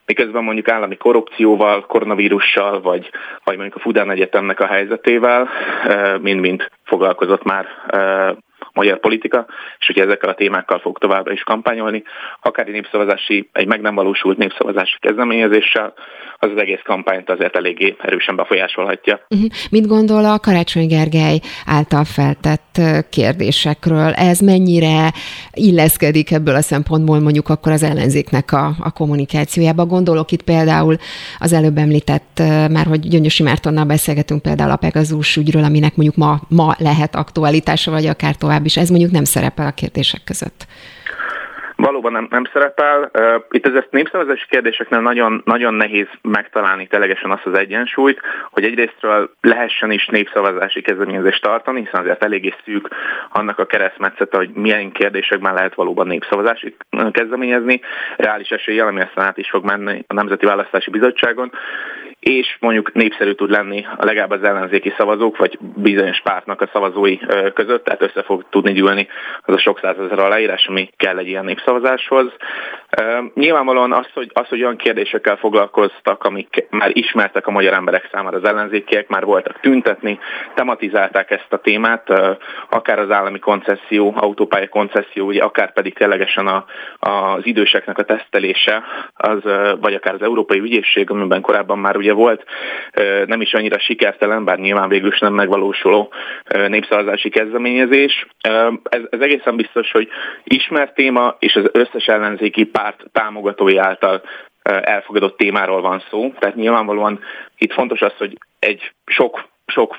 miközben 0.07 0.45
mondjuk 0.45 0.69
állami 0.69 0.97
korrupcióval, 0.97 1.87
koronavírussal, 1.87 2.81
vagy, 2.81 3.11
vagy 3.45 3.57
mondjuk 3.57 3.77
a 3.77 3.81
Fudán 3.81 4.11
Egyetemnek 4.45 4.71
a 4.71 4.75
helyzetével 4.75 5.49
mind-mind 6.21 6.69
foglalkozott 6.85 7.43
már 7.43 7.67
magyar 8.75 9.01
politika, 9.01 9.47
és 9.79 9.87
hogy 9.87 9.99
ezekkel 9.99 10.29
a 10.29 10.35
témákkal 10.35 10.79
fog 10.79 10.99
továbbra 10.99 11.33
is 11.33 11.43
kampányolni, 11.43 12.03
akár 12.41 12.67
egy 12.67 12.73
népszavazási, 12.73 13.49
egy 13.53 13.67
meg 13.67 13.81
nem 13.81 13.95
valósult 13.95 14.39
népszavazási 14.39 14.97
kezdeményezéssel, 15.01 15.95
az 16.39 16.51
az 16.51 16.61
egész 16.61 16.81
kampányt 16.85 17.31
azért 17.31 17.57
eléggé 17.57 17.97
erősen 17.99 18.37
befolyásolhatja. 18.37 19.21
Uh-huh. 19.29 19.51
Mit 19.71 19.87
gondol 19.87 20.25
a 20.25 20.39
Karácsony 20.39 20.87
Gergely 20.87 21.41
által 21.67 22.05
feltett 22.05 22.81
kérdésekről? 23.11 24.13
Ez 24.13 24.41
mennyire 24.41 25.13
illeszkedik 25.53 26.31
ebből 26.31 26.55
a 26.55 26.61
szempontból 26.61 27.21
mondjuk 27.21 27.49
akkor 27.49 27.73
az 27.73 27.83
ellenzéknek 27.83 28.53
a, 28.53 28.73
a 28.79 28.93
kommunikációjába? 28.93 29.87
Gondolok 29.87 30.31
itt 30.31 30.43
például 30.43 30.97
az 31.39 31.53
előbb 31.53 31.77
említett, 31.77 32.43
már 32.71 32.87
hogy 32.87 33.09
Gyöngyösi 33.09 33.43
Mártonnal 33.43 33.85
beszélgetünk 33.85 34.43
például 34.43 34.71
a 34.71 34.77
Pegazus 34.77 35.37
ügyről, 35.37 35.65
aminek 35.65 35.97
mondjuk 35.97 36.17
ma, 36.17 36.41
ma 36.49 36.75
lehet 36.79 37.15
aktualitása, 37.15 37.91
vagy 37.91 38.07
akár 38.07 38.35
tovább 38.35 38.64
is. 38.65 38.77
Ez 38.77 38.89
mondjuk 38.89 39.11
nem 39.11 39.25
szerepel 39.25 39.67
a 39.67 39.71
kérdések 39.71 40.21
között. 40.25 40.67
Valóban 41.77 42.13
nem, 42.13 42.27
nem 42.31 42.45
szerepel. 42.53 43.11
Itt 43.51 43.67
ez 43.67 43.85
népszavazási 43.91 44.45
kérdéseknél 44.49 45.01
nagyon, 45.01 45.43
nagyon 45.45 45.75
nehéz 45.75 46.07
megtalálni 46.23 46.87
telegesen 46.87 47.31
azt 47.31 47.47
az 47.47 47.59
egyensúlyt, 47.59 48.21
hogy 48.51 48.65
egyrésztről 48.65 49.31
lehessen 49.41 49.91
is 49.91 50.07
népszavazási 50.07 50.83
kezdeményezést 50.83 51.43
tartani, 51.43 51.81
hiszen 51.81 52.01
azért 52.01 52.25
eléggé 52.25 52.55
szűk 52.65 52.89
annak 53.31 53.59
a 53.59 53.67
keresztmetszete, 53.67 54.37
hogy 54.37 54.51
milyen 54.55 54.93
kérdésekben 54.93 55.55
lehet 55.55 55.75
valóban 55.75 56.07
népszavazási 56.07 56.77
kezdeményezni. 57.11 57.81
Reális 58.17 58.49
eséllyel, 58.49 58.87
ami 58.87 59.01
aztán 59.01 59.27
át 59.27 59.39
is 59.39 59.49
fog 59.51 59.65
menni 59.65 60.05
a 60.07 60.15
Nemzeti 60.15 60.47
Választási 60.47 60.91
Bizottságon, 60.91 61.53
és 62.25 62.57
mondjuk 62.61 62.93
népszerű 62.93 63.33
tud 63.33 63.51
lenni 63.51 63.87
a 63.97 64.05
legalább 64.05 64.31
az 64.31 64.43
ellenzéki 64.43 64.93
szavazók, 64.97 65.37
vagy 65.37 65.59
bizonyos 65.61 66.21
pártnak 66.21 66.61
a 66.61 66.69
szavazói 66.73 67.19
között, 67.55 67.85
tehát 67.85 68.03
össze 68.03 68.23
fog 68.23 68.45
tudni 68.51 68.73
gyűlni 68.73 69.09
az 69.43 69.55
a 69.55 69.59
sok 69.59 69.79
százezer 69.83 70.19
aláírás, 70.19 70.67
ami 70.67 70.91
kell 70.97 71.19
egy 71.19 71.29
ilyen 71.29 71.45
népszavazáshoz. 71.45 72.33
Nyilvánvalóan 73.35 73.93
az, 73.93 74.07
hogy, 74.15 74.31
az, 74.33 74.49
hogy 74.49 74.63
olyan 74.63 74.77
kérdésekkel 74.77 75.37
foglalkoztak, 75.37 76.25
amik 76.25 76.67
már 76.71 76.91
ismertek 76.93 77.47
a 77.47 77.51
magyar 77.51 77.73
emberek 77.73 78.09
számára 78.13 78.37
az 78.37 78.49
ellenzékiek, 78.49 79.09
már 79.09 79.25
voltak 79.25 79.61
tüntetni, 79.61 80.19
tematizálták 80.55 81.31
ezt 81.31 81.53
a 81.53 81.61
témát, 81.61 82.09
akár 82.71 82.99
az 82.99 83.11
állami 83.11 83.39
koncesszió, 83.39 84.15
autópálya 84.17 84.69
koncesszió, 84.69 85.33
akár 85.39 85.73
pedig 85.73 85.95
ténylegesen 85.95 86.47
a, 86.47 86.65
az 86.99 87.47
időseknek 87.47 87.99
a 87.99 88.05
tesztelése, 88.05 88.83
az, 89.15 89.43
vagy 89.81 89.95
akár 89.95 90.15
az 90.15 90.23
Európai 90.23 90.59
Ügyészség, 90.59 91.11
amiben 91.11 91.41
korábban 91.41 91.79
már 91.79 91.97
ugye 91.97 92.13
volt 92.15 92.45
nem 93.27 93.41
is 93.41 93.55
annyira 93.55 93.79
sikertelen, 93.79 94.45
bár 94.45 94.59
nyilván 94.59 94.89
végül 94.89 95.13
is 95.13 95.19
nem 95.19 95.35
megvalósuló 95.35 96.13
népszavazási 96.69 97.29
kezdeményezés. 97.29 98.27
Ez, 98.41 99.01
ez 99.11 99.21
egészen 99.21 99.57
biztos, 99.57 99.91
hogy 99.91 100.09
ismert 100.45 100.95
téma, 100.95 101.37
és 101.39 101.55
az 101.55 101.71
összes 101.73 102.07
ellenzéki 102.07 102.65
párt 102.65 103.05
támogatói 103.13 103.77
által 103.77 104.23
elfogadott 104.63 105.37
témáról 105.37 105.81
van 105.81 106.03
szó. 106.11 106.33
Tehát 106.39 106.57
nyilvánvalóan 106.57 107.21
itt 107.59 107.73
fontos 107.73 108.01
az, 108.01 108.13
hogy 108.19 108.39
egy 108.59 108.93
sok 109.07 109.53
sok 109.67 109.97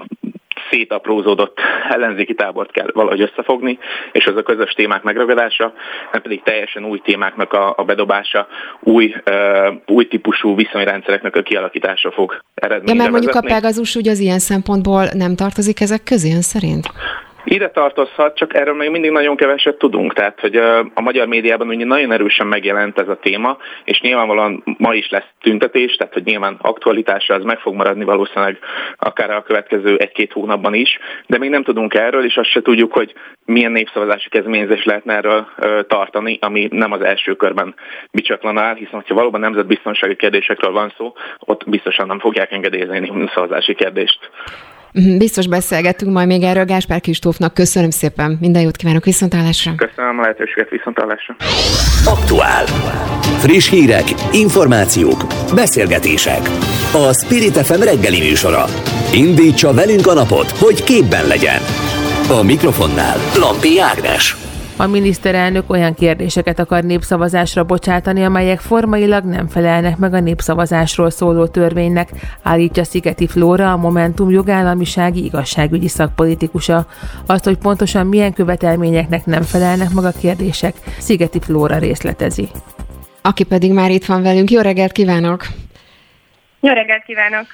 szétaprózódott 0.71 1.59
ellenzéki 1.89 2.33
tábort 2.33 2.71
kell 2.71 2.89
valahogy 2.93 3.21
összefogni, 3.21 3.79
és 4.11 4.25
az 4.25 4.35
a 4.35 4.43
közös 4.43 4.73
témák 4.73 5.03
megragadása, 5.03 5.73
nem 6.11 6.21
pedig 6.21 6.43
teljesen 6.43 6.85
új 6.85 6.99
témáknak 6.99 7.53
a, 7.53 7.73
a 7.77 7.83
bedobása, 7.83 8.47
új, 8.79 9.15
uh, 9.29 9.75
új 9.87 10.07
típusú 10.07 10.55
viszonyrendszereknek 10.55 11.35
a 11.35 11.41
kialakítása 11.41 12.11
fog 12.11 12.39
eredményre 12.53 12.93
Ja, 12.93 12.99
mert 12.99 13.11
mondjuk 13.11 13.33
vezetni. 13.33 13.51
a 13.51 13.55
Pegazus 13.55 13.95
ugye 13.95 14.11
az 14.11 14.19
ilyen 14.19 14.39
szempontból 14.39 15.05
nem 15.13 15.35
tartozik 15.35 15.81
ezek 15.81 16.03
közé, 16.03 16.33
ön 16.33 16.41
szerint? 16.41 16.87
Ide 17.47 17.69
tartozhat, 17.69 18.37
csak 18.37 18.53
erről 18.55 18.75
még 18.75 18.89
mindig 18.89 19.11
nagyon 19.11 19.35
keveset 19.35 19.77
tudunk. 19.77 20.13
Tehát, 20.13 20.39
hogy 20.39 20.55
a 20.93 21.01
magyar 21.01 21.27
médiában 21.27 21.67
ugye 21.67 21.85
nagyon 21.85 22.11
erősen 22.11 22.47
megjelent 22.47 22.99
ez 22.99 23.07
a 23.07 23.19
téma, 23.21 23.57
és 23.83 24.01
nyilvánvalóan 24.01 24.63
ma 24.77 24.93
is 24.93 25.09
lesz 25.09 25.29
tüntetés, 25.41 25.95
tehát 25.95 26.13
hogy 26.13 26.23
nyilván 26.23 26.57
aktualitása 26.61 27.33
az 27.33 27.43
meg 27.43 27.59
fog 27.59 27.73
maradni 27.75 28.03
valószínűleg 28.03 28.59
akár 28.97 29.29
a 29.29 29.43
következő 29.43 29.97
egy-két 29.97 30.31
hónapban 30.31 30.73
is, 30.73 30.99
de 31.27 31.37
még 31.37 31.49
nem 31.49 31.63
tudunk 31.63 31.93
erről, 31.93 32.25
és 32.25 32.37
azt 32.37 32.49
se 32.49 32.61
tudjuk, 32.61 32.93
hogy 32.93 33.13
milyen 33.45 33.71
népszavazási 33.71 34.29
kezdeményezés 34.29 34.83
lehetne 34.83 35.13
erről 35.13 35.47
tartani, 35.87 36.37
ami 36.41 36.67
nem 36.71 36.91
az 36.91 37.01
első 37.01 37.33
körben 37.33 37.75
bicsaklan 38.11 38.57
áll, 38.57 38.75
hiszen 38.75 39.03
ha 39.07 39.13
valóban 39.13 39.39
nemzetbiztonsági 39.39 40.15
kérdésekről 40.15 40.71
van 40.71 40.93
szó, 40.97 41.13
ott 41.39 41.69
biztosan 41.69 42.07
nem 42.07 42.19
fogják 42.19 42.51
engedélyezni 42.51 43.29
szavazási 43.33 43.75
kérdést. 43.75 44.19
Mhm, 44.95 45.17
biztos 45.17 45.47
beszélgetünk 45.47 46.11
majd 46.11 46.27
még 46.27 46.43
erről. 46.43 46.65
Gáspár 46.65 47.01
Kristófnak 47.01 47.53
köszönöm 47.53 47.89
szépen. 47.89 48.37
Minden 48.41 48.61
jót 48.61 48.75
kívánok 48.75 49.05
viszontállásra. 49.05 49.75
Köszönöm 49.75 50.19
a 50.19 50.21
lehetőséget 50.21 50.69
viszontállásra. 50.69 51.35
Aktuál. 52.05 52.65
Friss 53.39 53.69
hírek, 53.69 54.03
információk, 54.31 55.23
beszélgetések. 55.55 56.41
A 56.93 57.13
Spirit 57.13 57.57
FM 57.57 57.81
reggeli 57.81 58.19
műsora. 58.19 58.65
Indítsa 59.13 59.73
velünk 59.73 60.07
a 60.07 60.13
napot, 60.13 60.49
hogy 60.49 60.83
képben 60.83 61.27
legyen. 61.27 61.61
A 62.39 62.43
mikrofonnál 62.43 63.17
Lampi 63.39 63.79
Ágnes. 63.79 64.44
A 64.77 64.87
miniszterelnök 64.87 65.69
olyan 65.69 65.93
kérdéseket 65.93 66.59
akar 66.59 66.83
népszavazásra 66.83 67.63
bocsátani, 67.63 68.23
amelyek 68.23 68.59
formailag 68.59 69.23
nem 69.23 69.47
felelnek 69.47 69.97
meg 69.97 70.13
a 70.13 70.19
népszavazásról 70.19 71.09
szóló 71.09 71.47
törvénynek, 71.47 72.09
állítja 72.43 72.83
Szigeti 72.83 73.27
Flóra, 73.27 73.71
a 73.71 73.77
Momentum 73.77 74.29
jogállamisági 74.29 75.23
igazságügyi 75.23 75.87
szakpolitikusa. 75.87 76.87
Azt, 77.25 77.43
hogy 77.43 77.57
pontosan 77.57 78.07
milyen 78.07 78.33
követelményeknek 78.33 79.25
nem 79.25 79.41
felelnek 79.41 79.93
meg 79.93 80.05
a 80.05 80.11
kérdések, 80.19 80.75
Szigeti 80.99 81.39
Flóra 81.39 81.77
részletezi. 81.77 82.49
Aki 83.21 83.43
pedig 83.43 83.73
már 83.73 83.91
itt 83.91 84.05
van 84.05 84.21
velünk. 84.21 84.51
Jó 84.51 84.61
reggelt 84.61 84.91
kívánok! 84.91 85.47
Jó 86.65 86.73
reggelt 86.73 87.03
kívánok! 87.03 87.45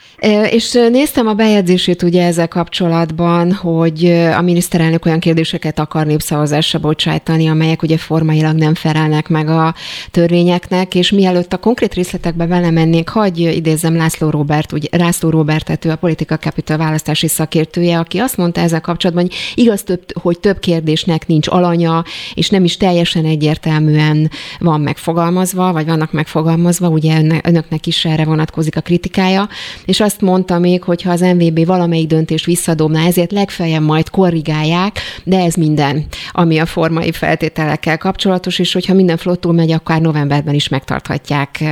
És 0.51 0.71
néztem 0.71 1.27
a 1.27 1.33
bejegyzését 1.33 2.03
ugye 2.03 2.25
ezzel 2.25 2.47
kapcsolatban, 2.47 3.53
hogy 3.53 4.05
a 4.37 4.41
miniszterelnök 4.41 5.05
olyan 5.05 5.19
kérdéseket 5.19 5.79
akar 5.79 6.05
népszavazásra 6.05 6.79
bocsájtani, 6.79 7.47
amelyek 7.47 7.81
ugye 7.81 7.97
formailag 7.97 8.55
nem 8.55 8.75
felelnek 8.75 9.27
meg 9.27 9.49
a 9.49 9.75
törvényeknek, 10.11 10.95
és 10.95 11.11
mielőtt 11.11 11.53
a 11.53 11.57
konkrét 11.57 11.93
részletekbe 11.93 12.45
belemennénk, 12.45 13.09
hagy 13.09 13.39
idézzem 13.39 13.95
László 13.95 14.29
Robert, 14.29 14.71
ugye 14.71 14.87
László 14.97 15.29
Robert, 15.29 15.85
ő 15.85 15.89
a 15.89 15.95
Politika 15.95 16.37
Capital 16.37 16.77
választási 16.77 17.27
szakértője, 17.27 17.97
aki 17.97 18.17
azt 18.17 18.37
mondta 18.37 18.61
ezzel 18.61 18.81
kapcsolatban, 18.81 19.25
hogy 19.25 19.35
igaz, 19.55 19.83
több, 19.83 20.03
hogy 20.21 20.39
több 20.39 20.59
kérdésnek 20.59 21.27
nincs 21.27 21.47
alanya, 21.47 22.03
és 22.33 22.49
nem 22.49 22.63
is 22.63 22.77
teljesen 22.77 23.25
egyértelműen 23.25 24.29
van 24.59 24.81
megfogalmazva, 24.81 25.71
vagy 25.71 25.85
vannak 25.85 26.11
megfogalmazva, 26.11 26.87
ugye 26.87 27.21
önöknek 27.43 27.87
is 27.87 28.05
erre 28.05 28.25
vonatkozik 28.25 28.75
a 28.75 28.81
kritikája, 29.01 29.49
és 29.85 29.99
azt 29.99 30.21
mondta 30.21 30.59
még, 30.59 30.83
hogy 30.83 31.01
ha 31.01 31.11
az 31.11 31.21
MVB 31.21 31.65
valamelyik 31.65 32.07
döntést 32.07 32.45
visszadobná, 32.45 33.05
ezért 33.05 33.31
legfeljebb 33.31 33.81
majd 33.81 34.09
korrigálják, 34.09 34.99
de 35.23 35.39
ez 35.39 35.53
minden, 35.53 36.05
ami 36.31 36.59
a 36.59 36.65
formai 36.65 37.11
feltételekkel 37.11 37.97
kapcsolatos, 37.97 38.59
és 38.59 38.73
hogyha 38.73 38.93
minden 38.93 39.17
flottul 39.17 39.53
megy, 39.53 39.71
akár 39.71 40.01
novemberben 40.01 40.53
is 40.53 40.67
megtarthatják 40.67 41.63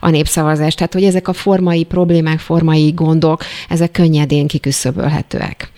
a 0.00 0.10
népszavazást. 0.10 0.76
Tehát, 0.76 0.92
hogy 0.92 1.04
ezek 1.04 1.28
a 1.28 1.32
formai 1.32 1.84
problémák, 1.84 2.38
formai 2.38 2.90
gondok, 2.90 3.44
ezek 3.68 3.90
könnyedén 3.90 4.46
kiküszöbölhetőek. 4.46 5.70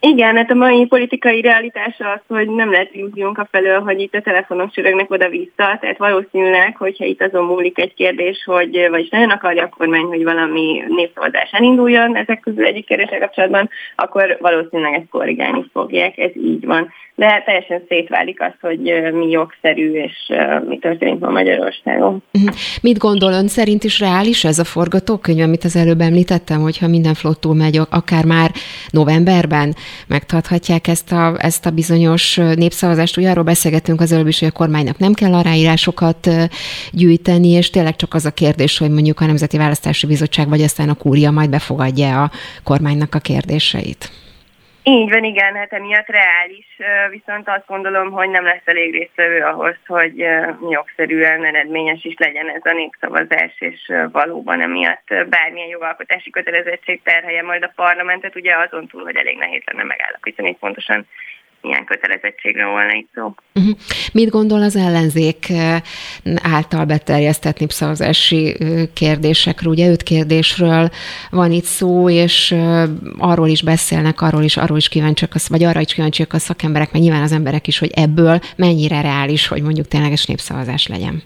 Igen, 0.00 0.36
hát 0.36 0.50
a 0.50 0.54
mai 0.54 0.86
politikai 0.86 1.40
realitása 1.40 2.10
az, 2.10 2.20
hogy 2.28 2.48
nem 2.48 2.70
lehet 2.70 2.94
illúziónk 2.94 3.38
a 3.38 3.48
felől, 3.50 3.80
hogy 3.80 4.00
itt 4.00 4.14
a 4.14 4.20
telefonok 4.20 4.70
csörögnek 4.70 5.10
oda-vissza, 5.10 5.78
tehát 5.80 5.98
valószínűleg, 5.98 6.76
hogyha 6.76 7.04
itt 7.04 7.22
azon 7.22 7.44
múlik 7.44 7.78
egy 7.78 7.94
kérdés, 7.94 8.42
hogy 8.44 8.86
vagyis 8.90 9.08
nagyon 9.08 9.30
akarja 9.30 9.62
a 9.62 9.74
kormány, 9.78 10.04
hogy 10.04 10.24
valami 10.24 10.82
népszavazás 10.88 11.50
elinduljon 11.52 12.16
ezek 12.16 12.40
közül 12.40 12.64
egyik 12.64 12.86
kérdéssel 12.86 13.18
kapcsolatban, 13.18 13.70
akkor 13.96 14.36
valószínűleg 14.40 14.94
ezt 14.94 15.10
korrigálni 15.10 15.64
fogják, 15.72 16.18
ez 16.18 16.36
így 16.36 16.66
van 16.66 16.92
de 17.20 17.42
teljesen 17.44 17.82
szétválik 17.88 18.40
az, 18.40 18.52
hogy 18.60 18.78
mi 19.12 19.30
jogszerű 19.30 19.92
és 19.92 20.12
mi 20.68 20.78
történik 20.78 21.18
ma 21.18 21.30
Magyarországon. 21.30 22.22
Mhm. 22.32 22.48
Mit 22.82 22.98
gondol 22.98 23.32
ön 23.32 23.48
szerint 23.48 23.84
is 23.84 24.00
reális 24.00 24.44
ez 24.44 24.58
a 24.58 24.64
forgatókönyv, 24.64 25.40
amit 25.42 25.64
az 25.64 25.76
előbb 25.76 26.00
említettem, 26.00 26.60
hogyha 26.60 26.88
minden 26.88 27.14
flottul 27.14 27.54
megy, 27.54 27.80
akár 27.90 28.24
már 28.24 28.50
novemberben 28.90 29.74
megtarthatják 30.06 30.86
ezt 30.86 31.12
a, 31.12 31.34
ezt 31.38 31.66
a 31.66 31.70
bizonyos 31.70 32.36
népszavazást. 32.36 33.16
Ugye 33.16 33.30
arról 33.30 33.44
beszélgetünk 33.44 34.00
az 34.00 34.12
előbb 34.12 34.26
is, 34.26 34.38
hogy 34.38 34.48
a 34.48 34.52
kormánynak 34.52 34.98
nem 34.98 35.12
kell 35.12 35.34
aláírásokat 35.34 36.30
gyűjteni, 36.92 37.48
és 37.48 37.70
tényleg 37.70 37.96
csak 37.96 38.14
az 38.14 38.24
a 38.24 38.30
kérdés, 38.30 38.78
hogy 38.78 38.90
mondjuk 38.90 39.20
a 39.20 39.26
Nemzeti 39.26 39.56
Választási 39.56 40.06
Bizottság 40.06 40.48
vagy 40.48 40.62
aztán 40.62 40.88
a 40.88 40.94
kúria 40.94 41.30
majd 41.30 41.50
befogadja 41.50 42.22
a 42.22 42.30
kormánynak 42.62 43.14
a 43.14 43.18
kérdéseit. 43.18 44.10
Így 44.82 45.10
van, 45.10 45.24
igen, 45.24 45.54
hát 45.54 45.72
emiatt 45.72 46.06
reális, 46.06 46.66
viszont 47.10 47.48
azt 47.48 47.66
gondolom, 47.66 48.10
hogy 48.10 48.28
nem 48.30 48.44
lesz 48.44 48.62
elég 48.64 48.92
résztvevő 48.92 49.40
ahhoz, 49.40 49.76
hogy 49.86 50.16
jogszerűen 50.70 51.44
eredményes 51.44 52.04
is 52.04 52.14
legyen 52.18 52.48
ez 52.48 52.60
a 52.64 52.72
népszavazás, 52.72 53.54
és 53.58 53.92
valóban 54.12 54.60
emiatt 54.60 55.06
bármilyen 55.28 55.68
jogalkotási 55.68 56.30
kötelezettség 56.30 57.02
terhelje 57.02 57.42
majd 57.42 57.62
a 57.62 57.72
parlamentet, 57.74 58.36
ugye 58.36 58.56
azon 58.56 58.86
túl, 58.86 59.02
hogy 59.02 59.16
elég 59.16 59.36
nehéz 59.36 59.62
lenne 59.64 59.84
megállapítani, 59.84 60.56
pontosan 60.56 61.06
milyen 61.62 61.84
kötelezettségről 61.84 62.70
volna 62.70 62.94
itt 62.94 63.08
szó. 63.14 63.34
Uh-huh. 63.54 63.76
Mit 64.12 64.28
gondol 64.28 64.62
az 64.62 64.76
ellenzék 64.76 65.52
által 66.42 66.84
beterjesztett 66.84 67.58
népszavazási 67.58 68.56
kérdésekről? 68.92 69.72
Ugye 69.72 69.90
öt 69.90 70.02
kérdésről 70.02 70.90
van 71.30 71.52
itt 71.52 71.64
szó, 71.64 72.10
és 72.10 72.54
arról 73.18 73.48
is 73.48 73.62
beszélnek, 73.62 74.20
arról 74.20 74.42
is, 74.42 74.56
arról 74.56 74.76
is 74.76 74.88
kíváncsiak, 74.88 75.32
vagy 75.48 75.64
arra 75.64 75.80
is 75.80 75.94
kíváncsiak 75.94 76.32
a 76.32 76.38
szakemberek, 76.38 76.92
mert 76.92 77.04
nyilván 77.04 77.22
az 77.22 77.32
emberek 77.32 77.66
is, 77.66 77.78
hogy 77.78 77.90
ebből 77.94 78.40
mennyire 78.56 79.00
reális, 79.00 79.46
hogy 79.46 79.62
mondjuk 79.62 79.88
tényleges 79.88 80.26
népszavazás 80.26 80.86
legyen. 80.86 81.22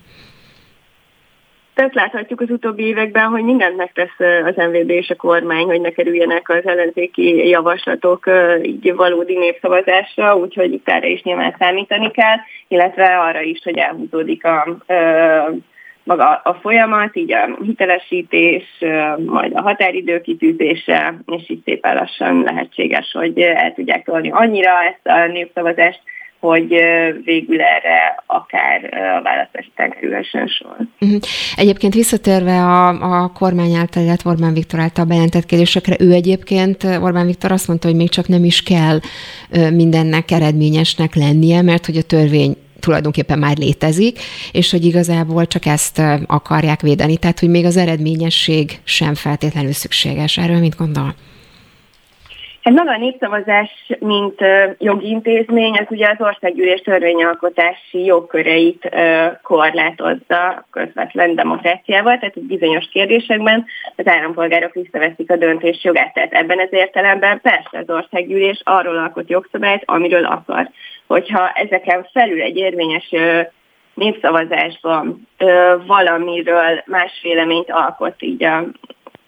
Tehát 1.74 1.94
láthatjuk 1.94 2.40
az 2.40 2.50
utóbbi 2.50 2.82
években, 2.82 3.26
hogy 3.26 3.42
mindent 3.42 3.76
megtesz 3.76 4.18
az 4.44 4.56
MVB 4.56 4.90
és 4.90 5.10
a 5.10 5.14
kormány, 5.14 5.64
hogy 5.64 5.80
ne 5.80 5.90
kerüljenek 5.90 6.48
az 6.48 6.66
ellenzéki 6.66 7.48
javaslatok 7.48 8.30
így 8.62 8.94
valódi 8.94 9.38
népszavazásra, 9.38 10.36
úgyhogy 10.36 10.72
itt 10.72 10.88
erre 10.88 11.06
is 11.06 11.22
nyilván 11.22 11.54
számítani 11.58 12.10
kell, 12.10 12.36
illetve 12.68 13.18
arra 13.18 13.40
is, 13.40 13.60
hogy 13.64 13.76
elhúzódik 13.78 14.44
a 14.44 14.76
maga 16.04 16.40
a 16.44 16.54
folyamat, 16.54 17.16
így 17.16 17.32
a 17.32 17.56
hitelesítés, 17.62 18.64
majd 19.26 19.52
a 19.54 19.62
határidő 19.62 20.20
kitűzése, 20.20 21.14
és 21.26 21.50
így 21.50 21.62
szépen 21.64 21.94
lassan 21.94 22.42
lehetséges, 22.42 23.12
hogy 23.12 23.38
el 23.38 23.74
tudják 23.74 24.04
tolni 24.04 24.30
annyira 24.30 24.70
ezt 24.82 25.06
a 25.06 25.26
népszavazást, 25.26 26.00
hogy 26.44 26.68
végül 27.24 27.60
erre 27.60 28.22
akár 28.26 28.84
a 29.18 29.22
választás 29.22 29.70
után 29.72 29.90
kerülhessen 29.90 30.46
sor. 30.46 30.76
Uh-huh. 31.00 31.20
Egyébként 31.56 31.94
visszatérve 31.94 32.52
a, 32.52 32.88
a 32.88 33.32
kormány 33.32 33.74
által, 33.74 34.02
illetve 34.02 34.30
Orbán 34.30 34.52
Viktor 34.52 34.80
által 34.80 35.04
bejelentett 35.04 35.46
kérdésekre, 35.46 35.96
ő 35.98 36.12
egyébként, 36.12 36.84
Orbán 36.84 37.26
Viktor 37.26 37.52
azt 37.52 37.68
mondta, 37.68 37.88
hogy 37.88 37.96
még 37.96 38.08
csak 38.08 38.28
nem 38.28 38.44
is 38.44 38.62
kell 38.62 38.98
mindennek 39.70 40.30
eredményesnek 40.30 41.14
lennie, 41.14 41.62
mert 41.62 41.86
hogy 41.86 41.96
a 41.96 42.02
törvény 42.02 42.56
tulajdonképpen 42.80 43.38
már 43.38 43.56
létezik, 43.56 44.18
és 44.52 44.70
hogy 44.70 44.84
igazából 44.84 45.46
csak 45.46 45.66
ezt 45.66 46.02
akarják 46.26 46.80
védeni. 46.80 47.16
Tehát, 47.16 47.40
hogy 47.40 47.48
még 47.48 47.64
az 47.64 47.76
eredményesség 47.76 48.80
sem 48.84 49.14
feltétlenül 49.14 49.72
szükséges. 49.72 50.38
Erről 50.38 50.58
mit 50.58 50.76
gondol? 50.76 51.14
Hát 52.64 52.74
maga 52.74 52.90
a 52.90 52.98
népszavazás, 52.98 53.70
mint 53.98 54.40
jogi 54.78 55.08
intézmény, 55.08 55.76
az 55.76 55.86
ugye 55.88 56.08
az 56.08 56.26
országgyűlés 56.26 56.80
törvényalkotási 56.80 58.04
jogköreit 58.04 58.88
korlátozza 59.42 60.66
közvetlen 60.70 61.34
demokráciával, 61.34 62.18
tehát 62.18 62.46
bizonyos 62.46 62.88
kérdésekben 62.92 63.64
az 63.96 64.06
állampolgárok 64.06 64.72
visszaveszik 64.72 65.30
a 65.30 65.36
döntés 65.36 65.84
jogát. 65.84 66.14
Tehát 66.14 66.32
ebben 66.32 66.58
az 66.58 66.68
értelemben 66.70 67.40
persze 67.40 67.78
az 67.78 67.90
országgyűlés 67.90 68.60
arról 68.64 68.98
alkot 68.98 69.30
jogszabályt, 69.30 69.82
amiről 69.84 70.24
akar. 70.24 70.70
Hogyha 71.06 71.48
ezeken 71.48 72.08
felül 72.12 72.40
egy 72.40 72.56
érvényes 72.56 73.14
népszavazásban 73.94 75.28
valamiről 75.86 76.82
más 76.86 77.20
véleményt 77.22 77.70
alkot 77.70 78.22
így 78.22 78.44
a 78.44 78.64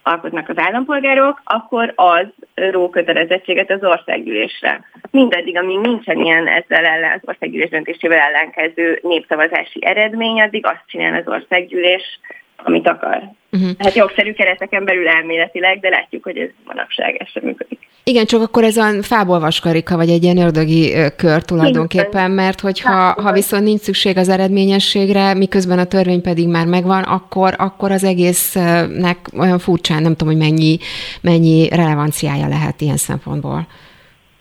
alkotnak 0.06 0.48
az 0.48 0.58
állampolgárok, 0.58 1.40
akkor 1.44 1.92
az 1.96 2.26
ró 2.54 2.88
kötelezettséget 2.90 3.70
az 3.70 3.84
országgyűlésre. 3.84 4.84
Mindeddig, 5.10 5.58
amíg 5.58 5.78
nincsen 5.78 6.18
ilyen 6.18 6.48
ezzel 6.48 6.84
ellen, 6.84 7.12
az 7.12 7.20
országgyűlés 7.24 7.70
döntésével 7.70 8.18
ellenkező 8.18 8.98
népszavazási 9.02 9.84
eredmény, 9.84 10.40
addig 10.40 10.66
azt 10.66 10.82
csinál 10.86 11.14
az 11.20 11.32
országgyűlés, 11.32 12.20
amit 12.56 12.88
akar. 12.88 13.22
Uh-huh. 13.52 13.70
Hát 13.78 13.94
jogszerű 13.94 14.32
kereteken 14.32 14.84
belül 14.84 15.08
elméletileg, 15.08 15.80
de 15.80 15.88
látjuk, 15.88 16.22
hogy 16.22 16.38
ez 16.38 16.48
manapság 16.64 17.16
ez 17.16 17.28
sem 17.28 17.42
működik. 17.44 17.88
Igen, 18.10 18.26
csak 18.26 18.42
akkor 18.42 18.64
ez 18.64 18.76
a 18.76 19.02
fából 19.02 19.40
vaskarika, 19.40 19.96
vagy 19.96 20.10
egy 20.10 20.22
ilyen 20.22 20.36
ördögi 20.36 20.94
kör 21.16 21.42
tulajdonképpen, 21.42 22.30
mert 22.30 22.60
hogyha 22.60 23.12
ha 23.12 23.32
viszont 23.32 23.64
nincs 23.64 23.80
szükség 23.80 24.16
az 24.16 24.28
eredményességre, 24.28 25.34
miközben 25.34 25.78
a 25.78 25.84
törvény 25.84 26.20
pedig 26.20 26.48
már 26.48 26.66
megvan, 26.66 27.02
akkor, 27.02 27.54
akkor 27.58 27.90
az 27.90 28.04
egésznek 28.04 29.30
olyan 29.38 29.58
furcsán, 29.58 30.02
nem 30.02 30.16
tudom, 30.16 30.34
hogy 30.34 30.42
mennyi, 30.42 30.78
mennyi 31.20 31.68
relevanciája 31.68 32.48
lehet 32.48 32.80
ilyen 32.80 32.96
szempontból. 32.96 33.66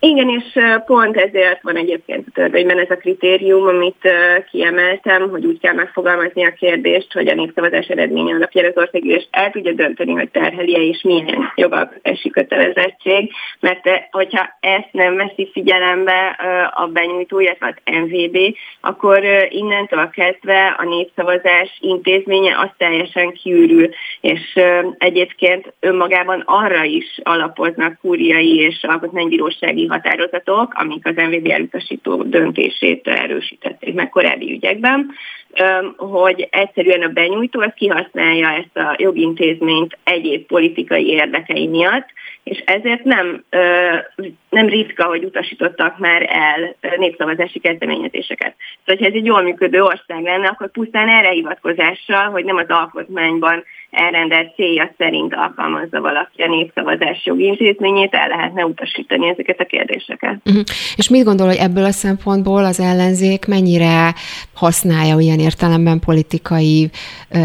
Igen, 0.07 0.29
és 0.29 0.59
pont 0.85 1.17
ezért 1.17 1.61
van 1.61 1.75
egyébként 1.75 2.27
a 2.27 2.31
törvényben 2.33 2.79
ez 2.79 2.89
a 2.89 2.95
kritérium, 2.95 3.67
amit 3.67 4.09
kiemeltem, 4.51 5.29
hogy 5.29 5.45
úgy 5.45 5.59
kell 5.59 5.73
megfogalmazni 5.73 6.45
a 6.45 6.53
kérdést, 6.53 7.13
hogy 7.13 7.27
a 7.27 7.33
népszavazás 7.33 7.87
eredménye 7.87 8.35
alapján 8.35 8.65
az 8.65 8.77
országgyűlés 8.83 9.27
el 9.31 9.51
tudja 9.51 9.71
dönteni, 9.71 10.11
hogy 10.11 10.29
terheli-e 10.29 10.81
és 10.81 11.01
milyen 11.01 11.51
jogalkotási 11.55 12.29
kötelezettség, 12.29 13.31
mert 13.59 13.89
hogyha 14.11 14.57
ezt 14.59 14.89
nem 14.91 15.15
veszi 15.15 15.49
figyelembe 15.53 16.27
a 16.73 16.87
benyújtó, 16.87 17.39
illetve 17.39 17.67
az 17.67 17.93
MVB, 17.93 18.37
akkor 18.81 19.23
innentől 19.49 20.09
kezdve 20.09 20.75
a 20.77 20.83
népszavazás 20.83 21.77
intézménye 21.79 22.57
az 22.59 22.69
teljesen 22.77 23.31
kiürül, 23.31 23.89
és 24.21 24.59
egyébként 24.97 25.73
önmagában 25.79 26.43
arra 26.45 26.83
is 26.83 27.19
alapoznak 27.23 27.99
kúriai 28.01 28.55
és 28.55 28.83
alkotmánybírósági 28.83 29.87
határozatok, 29.95 30.73
amik 30.73 31.05
az 31.05 31.15
MVB 31.15 31.47
elutasító 31.47 32.23
döntését 32.23 33.07
erősítették 33.07 33.93
meg 33.93 34.09
korábbi 34.09 34.51
ügyekben, 34.51 35.11
hogy 35.97 36.47
egyszerűen 36.51 37.01
a 37.01 37.07
benyújtó 37.07 37.59
az 37.59 37.71
kihasználja 37.75 38.49
ezt 38.49 38.77
a 38.77 38.95
jogintézményt 38.97 39.97
egyéb 40.03 40.45
politikai 40.45 41.07
érdekei 41.07 41.67
miatt, 41.67 42.07
és 42.43 42.63
ezért 42.65 43.03
nem, 43.03 43.43
nem 44.49 44.67
ritka, 44.67 45.05
hogy 45.05 45.23
utasítottak 45.23 45.99
már 45.99 46.25
el 46.29 46.75
népszavazási 46.97 47.59
kezdeményezéseket. 47.59 48.55
Szóval, 48.85 49.01
ha 49.03 49.09
ez 49.09 49.17
egy 49.17 49.25
jól 49.25 49.41
működő 49.41 49.81
ország 49.81 50.23
lenne, 50.23 50.47
akkor 50.47 50.71
pusztán 50.71 51.09
erre 51.09 51.29
hivatkozással, 51.29 52.29
hogy 52.29 52.45
nem 52.45 52.57
az 52.57 52.67
alkotmányban 52.67 53.63
elrendelt 53.91 54.55
célja 54.55 54.93
szerint 54.97 55.33
alkalmazza 55.35 56.01
valaki 56.01 56.41
a 56.41 56.47
népszavazás 56.47 57.25
jogintézményét, 57.25 58.13
el 58.13 58.27
lehetne 58.27 58.65
utasítani 58.65 59.29
ezeket 59.29 59.59
a 59.59 59.65
kérdéseket. 59.65 60.35
Uh-huh. 60.45 60.63
És 60.95 61.09
mit 61.09 61.23
gondol, 61.23 61.47
hogy 61.47 61.59
ebből 61.59 61.83
a 61.83 61.91
szempontból 61.91 62.65
az 62.65 62.79
ellenzék 62.79 63.45
mennyire 63.45 64.13
használja 64.53 65.15
olyan 65.15 65.39
értelemben 65.45 65.99
politikai 65.99 66.89
ö, 67.29 67.39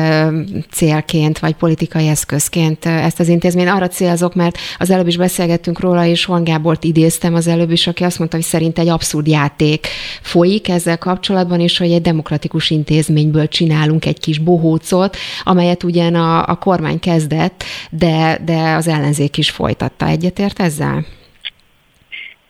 célként, 0.71 1.39
vagy 1.39 1.55
politikai 1.55 2.09
eszközként 2.09 2.85
ezt 2.85 3.21
az 3.21 3.29
intézményt? 3.29 3.69
Arra 3.69 3.89
célzok, 3.89 4.35
mert 4.35 4.59
az 4.79 4.91
előbb 4.91 5.07
is 5.07 5.17
beszélgettünk 5.17 5.81
róla, 5.81 6.05
és 6.05 6.27
Juan 6.29 6.45
Gábort 6.45 6.85
idéztem 6.85 7.35
az 7.35 7.47
előbb 7.47 7.71
is, 7.71 7.87
aki 7.87 8.05
azt 8.05 8.19
mondta, 8.19 8.37
hogy 8.37 8.45
szerint 8.45 8.79
egy 8.79 8.89
abszurd 8.89 9.27
játék 9.27 9.87
folyik 10.23 10.69
ezzel 10.69 10.99
kapcsolatban, 10.99 11.61
és 11.61 11.79
hogy 11.79 11.93
egy 11.93 12.03
demokratikus 12.03 12.71
intézményből 12.71 13.49
csinálunk 13.49 14.07
egy 14.07 14.21
kis 14.21 14.39
bohócot, 14.39 15.17
amelyet 15.45 15.83
ugyan 15.83 16.15
a, 16.15 16.47
a 16.47 16.55
kormány 16.55 16.99
kezdett, 16.99 17.65
de, 17.91 18.39
de 18.45 18.75
az 18.75 18.89
ellenzék 18.89 19.37
is 19.37 19.51
folytatta. 19.51 20.07
Egyetért 20.07 20.61
ezzel? 20.61 21.05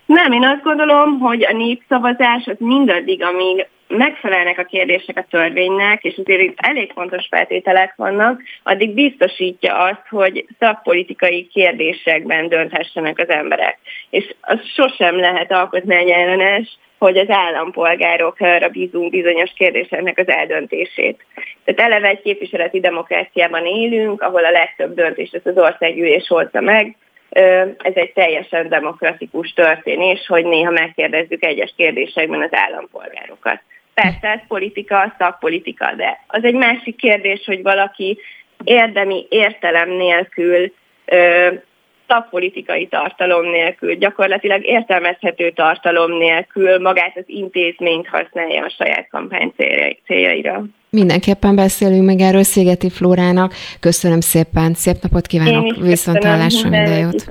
Nem, 0.06 0.32
én 0.32 0.44
azt 0.44 0.62
gondolom, 0.62 1.18
hogy 1.18 1.44
a 1.44 1.56
népszavazás 1.56 2.46
az 2.46 2.56
mindaddig, 2.58 3.22
amíg 3.22 3.66
megfelelnek 3.90 4.58
a 4.58 4.64
kérdések 4.64 5.16
a 5.16 5.26
törvénynek, 5.30 6.04
és 6.04 6.20
azért 6.24 6.40
itt 6.40 6.58
elég 6.60 6.92
fontos 6.92 7.26
feltételek 7.30 7.94
vannak, 7.96 8.42
addig 8.62 8.94
biztosítja 8.94 9.78
azt, 9.78 10.06
hogy 10.08 10.46
szakpolitikai 10.58 11.46
kérdésekben 11.46 12.48
dönthessenek 12.48 13.18
az 13.18 13.28
emberek. 13.28 13.78
És 14.10 14.34
az 14.40 14.58
sosem 14.74 15.16
lehet 15.16 15.52
alkotmányellenes, 15.52 16.78
hogy 16.98 17.18
az 17.18 17.30
állampolgárokra 17.30 18.68
bízunk 18.68 19.10
bizonyos 19.10 19.52
kérdéseknek 19.54 20.18
az 20.18 20.28
eldöntését. 20.28 21.24
Tehát 21.64 21.80
eleve 21.80 22.08
egy 22.08 22.22
képviseleti 22.22 22.80
demokráciában 22.80 23.66
élünk, 23.66 24.22
ahol 24.22 24.44
a 24.44 24.50
legtöbb 24.50 24.94
döntést 24.94 25.34
ezt 25.34 25.46
az 25.46 25.58
országgyűlés 25.58 26.26
hozza 26.26 26.60
meg, 26.60 26.96
ez 27.78 27.94
egy 27.94 28.12
teljesen 28.12 28.68
demokratikus 28.68 29.52
történés, 29.52 30.26
hogy 30.26 30.44
néha 30.44 30.70
megkérdezzük 30.70 31.44
egyes 31.44 31.74
kérdésekben 31.76 32.42
az 32.42 32.50
állampolgárokat. 32.52 33.62
Persze 34.02 34.28
ez 34.28 34.40
politika, 34.48 35.14
szakpolitika, 35.18 35.94
de 35.96 36.24
az 36.26 36.44
egy 36.44 36.54
másik 36.54 36.96
kérdés, 36.96 37.44
hogy 37.46 37.62
valaki 37.62 38.18
érdemi 38.64 39.26
értelem 39.28 39.90
nélkül 39.90 40.72
szakpolitikai 42.08 42.86
tartalom 42.86 43.50
nélkül, 43.50 43.94
gyakorlatilag 43.94 44.66
értelmezhető 44.66 45.50
tartalom 45.50 46.18
nélkül 46.18 46.78
magát 46.78 47.16
az 47.16 47.24
intézményt 47.26 48.08
használja 48.08 48.64
a 48.64 48.74
saját 48.78 49.08
kampány 49.10 49.52
céljaira. 50.06 50.64
Mindenképpen 50.90 51.56
beszélünk 51.56 52.04
meg 52.04 52.20
erről 52.20 52.42
Szégeti 52.42 52.90
Flórának. 52.90 53.54
Köszönöm 53.80 54.20
szépen, 54.20 54.74
szép 54.74 54.96
napot 55.02 55.26
kívánok, 55.26 55.76
viszontlátásra 55.76 56.68
minden 56.68 56.98
jót. 56.98 57.30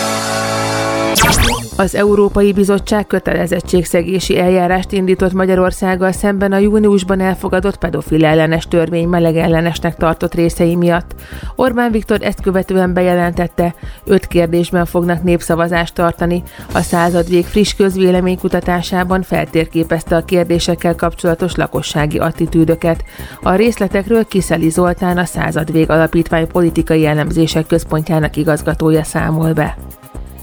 Az 1.77 1.95
Európai 1.95 2.53
Bizottság 2.53 3.07
kötelezettségszegési 3.07 4.39
eljárást 4.39 4.91
indított 4.91 5.33
Magyarországgal 5.33 6.11
szemben 6.11 6.51
a 6.51 6.57
júniusban 6.57 7.19
elfogadott 7.19 7.77
pedofil 7.77 8.25
ellenes 8.25 8.67
törvény 8.67 9.07
meleg 9.07 9.37
ellenesnek 9.37 9.95
tartott 9.95 10.33
részei 10.33 10.75
miatt. 10.75 11.15
Orbán 11.55 11.91
Viktor 11.91 12.21
ezt 12.21 12.41
követően 12.41 12.93
bejelentette, 12.93 13.75
öt 14.05 14.27
kérdésben 14.27 14.85
fognak 14.85 15.23
népszavazást 15.23 15.93
tartani. 15.93 16.43
A 16.73 16.81
századvég 16.81 17.45
friss 17.45 17.73
közvéleménykutatásában 17.73 19.21
feltérképezte 19.21 20.15
a 20.15 20.25
kérdésekkel 20.25 20.95
kapcsolatos 20.95 21.55
lakossági 21.55 22.17
attitűdöket. 22.17 23.03
A 23.41 23.55
részletekről 23.55 24.25
Kiszeli 24.25 24.69
Zoltán 24.69 25.17
a 25.17 25.25
századvég 25.25 25.89
alapítvány 25.89 26.47
politikai 26.47 27.05
elemzések 27.05 27.67
központjának 27.67 28.35
igazgatója 28.35 29.03
számol 29.03 29.53
be 29.53 29.77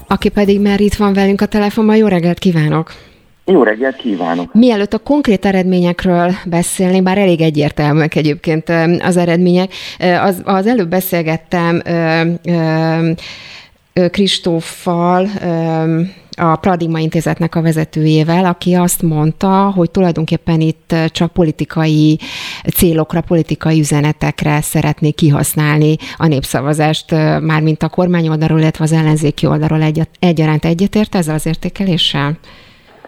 aki 0.09 0.29
pedig 0.29 0.59
már 0.59 0.79
itt 0.79 0.95
van 0.95 1.13
velünk 1.13 1.41
a 1.41 1.45
telefonban. 1.45 1.95
Jó 1.95 2.07
reggelt 2.07 2.39
kívánok! 2.39 2.93
Jó 3.45 3.63
reggelt 3.63 3.95
kívánok! 3.95 4.53
Mielőtt 4.53 4.93
a 4.93 4.97
konkrét 4.97 5.45
eredményekről 5.45 6.31
beszélni, 6.45 7.01
bár 7.01 7.17
elég 7.17 7.41
egyértelműek 7.41 8.15
egyébként 8.15 8.69
az 8.99 9.17
eredmények, 9.17 9.73
az, 10.21 10.41
az 10.43 10.67
előbb 10.67 10.89
beszélgettem 10.89 11.81
Kristóffal, 14.11 15.29
a 16.39 16.55
Pradigma 16.55 16.99
Intézetnek 16.99 17.55
a 17.55 17.61
vezetőjével, 17.61 18.45
aki 18.45 18.73
azt 18.73 19.01
mondta, 19.01 19.71
hogy 19.75 19.91
tulajdonképpen 19.91 20.59
itt 20.59 20.95
csak 21.11 21.33
politikai 21.33 22.17
célokra, 22.73 23.21
politikai 23.21 23.79
üzenetekre 23.79 24.61
szeretnék 24.61 25.15
kihasználni 25.15 25.95
a 26.17 26.27
népszavazást, 26.27 27.11
mármint 27.41 27.83
a 27.83 27.89
kormány 27.89 28.27
oldalról, 28.27 28.59
illetve 28.59 28.83
az 28.83 28.93
ellenzéki 28.93 29.47
oldalról 29.47 29.81
egy, 29.81 30.01
egyaránt 30.19 30.65
egyetért 30.65 31.15
ezzel 31.15 31.35
az 31.35 31.45
értékeléssel? 31.45 32.37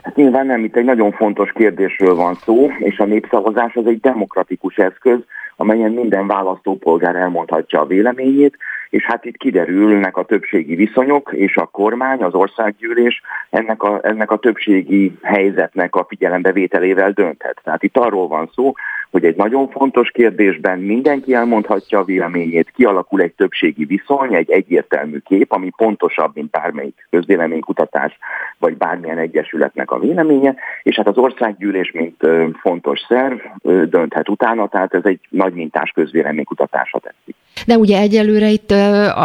Hát 0.02 0.15
nyilván 0.15 0.46
nem, 0.46 0.63
itt 0.63 0.76
egy 0.76 0.86
nagyon 0.86 1.12
fontos 1.12 1.52
kérdésről 1.52 2.15
van 2.15 2.38
szó, 2.46 2.70
és 2.80 3.00
a 3.00 3.06
népszavazás 3.06 3.76
az 3.76 3.86
egy 3.86 4.00
demokratikus 4.00 4.76
eszköz, 4.76 5.20
amelyen 5.56 5.91
minden 5.91 6.28
választópolgár 6.28 7.15
elmondhatja 7.15 7.80
a 7.80 7.86
véleményét, 7.86 8.58
és 8.92 9.06
hát 9.06 9.26
itt 9.26 9.38
kiderülnek 9.38 10.18
a 10.18 10.24
többségi 10.24 10.76
viszonyok, 10.76 11.32
és 11.34 11.58
a 11.58 11.66
kormány, 11.66 12.24
az 12.24 12.34
országgyűlés 12.34 13.22
ennek 13.50 13.84
a, 13.84 14.00
ennek 14.04 14.32
a 14.32 14.38
többségi 14.38 15.18
helyzetnek 15.22 15.96
a 15.96 16.06
figyelembevételével 16.10 17.12
dönthet. 17.12 17.62
Tehát 17.64 17.84
itt 17.84 17.98
arról 17.98 18.28
van 18.28 18.50
szó, 18.54 18.74
hogy 19.12 19.26
egy 19.26 19.36
nagyon 19.36 19.70
fontos 19.70 20.10
kérdésben 20.10 20.80
mindenki 20.80 21.34
elmondhatja 21.34 22.00
a 22.00 22.04
véleményét, 22.04 22.72
kialakul 22.76 23.22
egy 23.22 23.34
többségi 23.34 23.86
viszony, 23.86 24.36
egy 24.36 24.52
egyértelmű 24.52 25.18
kép, 25.18 25.52
ami 25.52 25.70
pontosabb, 25.78 26.32
mint 26.36 26.50
bármelyik 26.50 27.08
közvéleménykutatás, 27.10 28.18
vagy 28.58 28.78
bármilyen 28.78 29.18
egyesületnek 29.18 29.92
a 29.92 30.00
véleménye, 30.00 30.56
és 30.84 30.96
hát 30.96 31.08
az 31.08 31.18
országgyűlés, 31.18 31.92
mint 31.92 32.28
fontos 32.62 33.00
szerv, 33.08 33.38
dönthet 33.90 34.30
utána, 34.30 34.68
tehát 34.68 34.94
ez 34.94 35.06
egy 35.06 35.20
nagy 35.30 35.54
mintás 35.54 35.92
közvéleménykutatásra 35.92 37.00
tetszik. 37.00 37.36
De 37.65 37.78
ugye 37.78 38.00
egyelőre 38.00 38.50
itt 38.50 38.74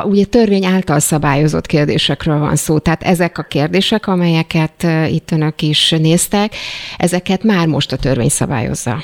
ugye 0.04 0.24
törvény 0.24 0.64
által 0.64 0.98
szabályozott 0.98 1.66
kérdésekről 1.66 2.38
van 2.38 2.56
szó, 2.56 2.78
tehát 2.78 3.02
ezek 3.02 3.38
a 3.38 3.42
kérdések, 3.42 4.06
amelyeket 4.06 4.86
itt 5.08 5.30
önök 5.30 5.62
is 5.62 5.90
néztek, 5.90 6.54
ezeket 6.96 7.42
már 7.42 7.66
most 7.66 7.92
a 7.92 7.96
törvény 7.96 8.28
szabályozza. 8.28 9.02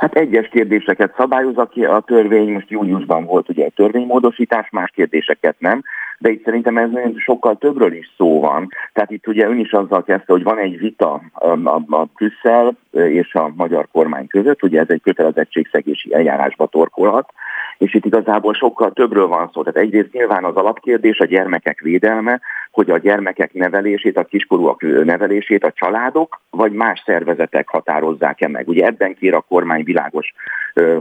Hát 0.00 0.14
egyes 0.14 0.48
kérdéseket 0.48 1.14
szabályoz 1.16 1.56
aki 1.56 1.84
a 1.84 2.02
törvény, 2.06 2.52
most 2.52 2.70
júniusban 2.70 3.24
volt 3.24 3.48
ugye 3.48 3.64
egy 3.64 3.74
törvénymódosítás, 3.74 4.70
más 4.70 4.90
kérdéseket 4.94 5.56
nem, 5.58 5.82
de 6.18 6.30
itt 6.30 6.44
szerintem 6.44 6.76
ez 6.76 6.90
sokkal 7.16 7.56
többről 7.56 7.92
is 7.92 8.12
szó 8.16 8.40
van. 8.40 8.68
Tehát 8.92 9.10
itt 9.10 9.26
ugye 9.26 9.46
ön 9.46 9.58
is 9.58 9.72
azzal 9.72 10.02
kezdte, 10.02 10.32
hogy 10.32 10.42
van 10.42 10.58
egy 10.58 10.78
vita 10.78 11.22
a, 11.32 11.48
a, 11.48 11.82
a 11.88 12.04
Brüsszel 12.14 12.76
és 12.92 13.34
a 13.34 13.50
magyar 13.54 13.88
kormány 13.92 14.26
között, 14.26 14.62
ugye 14.62 14.80
ez 14.80 14.88
egy 14.88 15.02
kötelezettségszegési 15.02 16.14
eljárásba 16.14 16.66
torkolhat, 16.66 17.32
és 17.78 17.94
itt 17.94 18.04
igazából 18.04 18.54
sokkal 18.54 18.92
többről 18.92 19.26
van 19.26 19.50
szó. 19.52 19.62
Tehát 19.62 19.86
egyrészt 19.86 20.12
nyilván 20.12 20.44
az 20.44 20.54
alapkérdés 20.54 21.18
a 21.18 21.24
gyermekek 21.24 21.80
védelme, 21.80 22.40
hogy 22.70 22.90
a 22.90 22.98
gyermekek 22.98 23.52
nevelését, 23.52 24.16
a 24.16 24.24
kiskorúak 24.24 24.82
nevelését 25.04 25.64
a 25.64 25.72
családok 25.72 26.40
vagy 26.50 26.72
más 26.72 27.02
szervezetek 27.06 27.68
határozzák-e 27.68 28.48
meg. 28.48 28.68
Ugye 28.68 28.86
ebben 28.86 29.14
kér 29.14 29.34
a 29.34 29.44
kormány 29.48 29.82
világos 29.90 30.34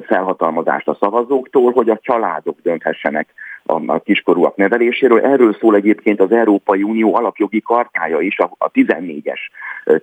felhatalmazást 0.06 0.88
a 0.88 0.98
szavazóktól, 1.00 1.72
hogy 1.72 1.90
a 1.90 2.00
családok 2.02 2.58
dönthessenek 2.64 3.28
a 3.64 4.00
kiskorúak 4.00 4.56
neveléséről. 4.56 5.20
Erről 5.20 5.56
szól 5.60 5.76
egyébként 5.76 6.22
az 6.22 6.32
Európai 6.32 6.84
Unió 6.84 7.16
alapjogi 7.16 7.62
kartája 7.62 8.20
is, 8.20 8.40
a, 8.40 8.52
a 8.58 8.72
14-es 8.72 9.40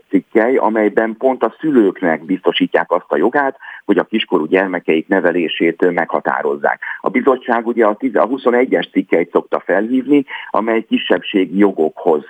cikkely, 0.08 0.56
amelyben 0.56 1.16
pont 1.18 1.42
a 1.42 1.54
szülőknek 1.60 2.24
biztosítják 2.24 2.92
azt 2.92 3.04
a 3.08 3.16
jogát, 3.16 3.56
hogy 3.84 3.98
a 3.98 4.04
kiskorú 4.04 4.44
gyermekeik 4.44 5.08
nevelését 5.08 5.90
meghatározzák. 5.90 6.80
A 7.00 7.08
bizottság 7.08 7.66
ugye 7.66 7.84
a, 7.84 7.96
a 8.14 8.28
21-es 8.28 8.90
cikkelyt 8.92 9.30
szokta 9.30 9.60
felhívni, 9.60 10.24
amely 10.50 10.82
kisebbségi 10.82 11.58
jogokhoz, 11.58 12.24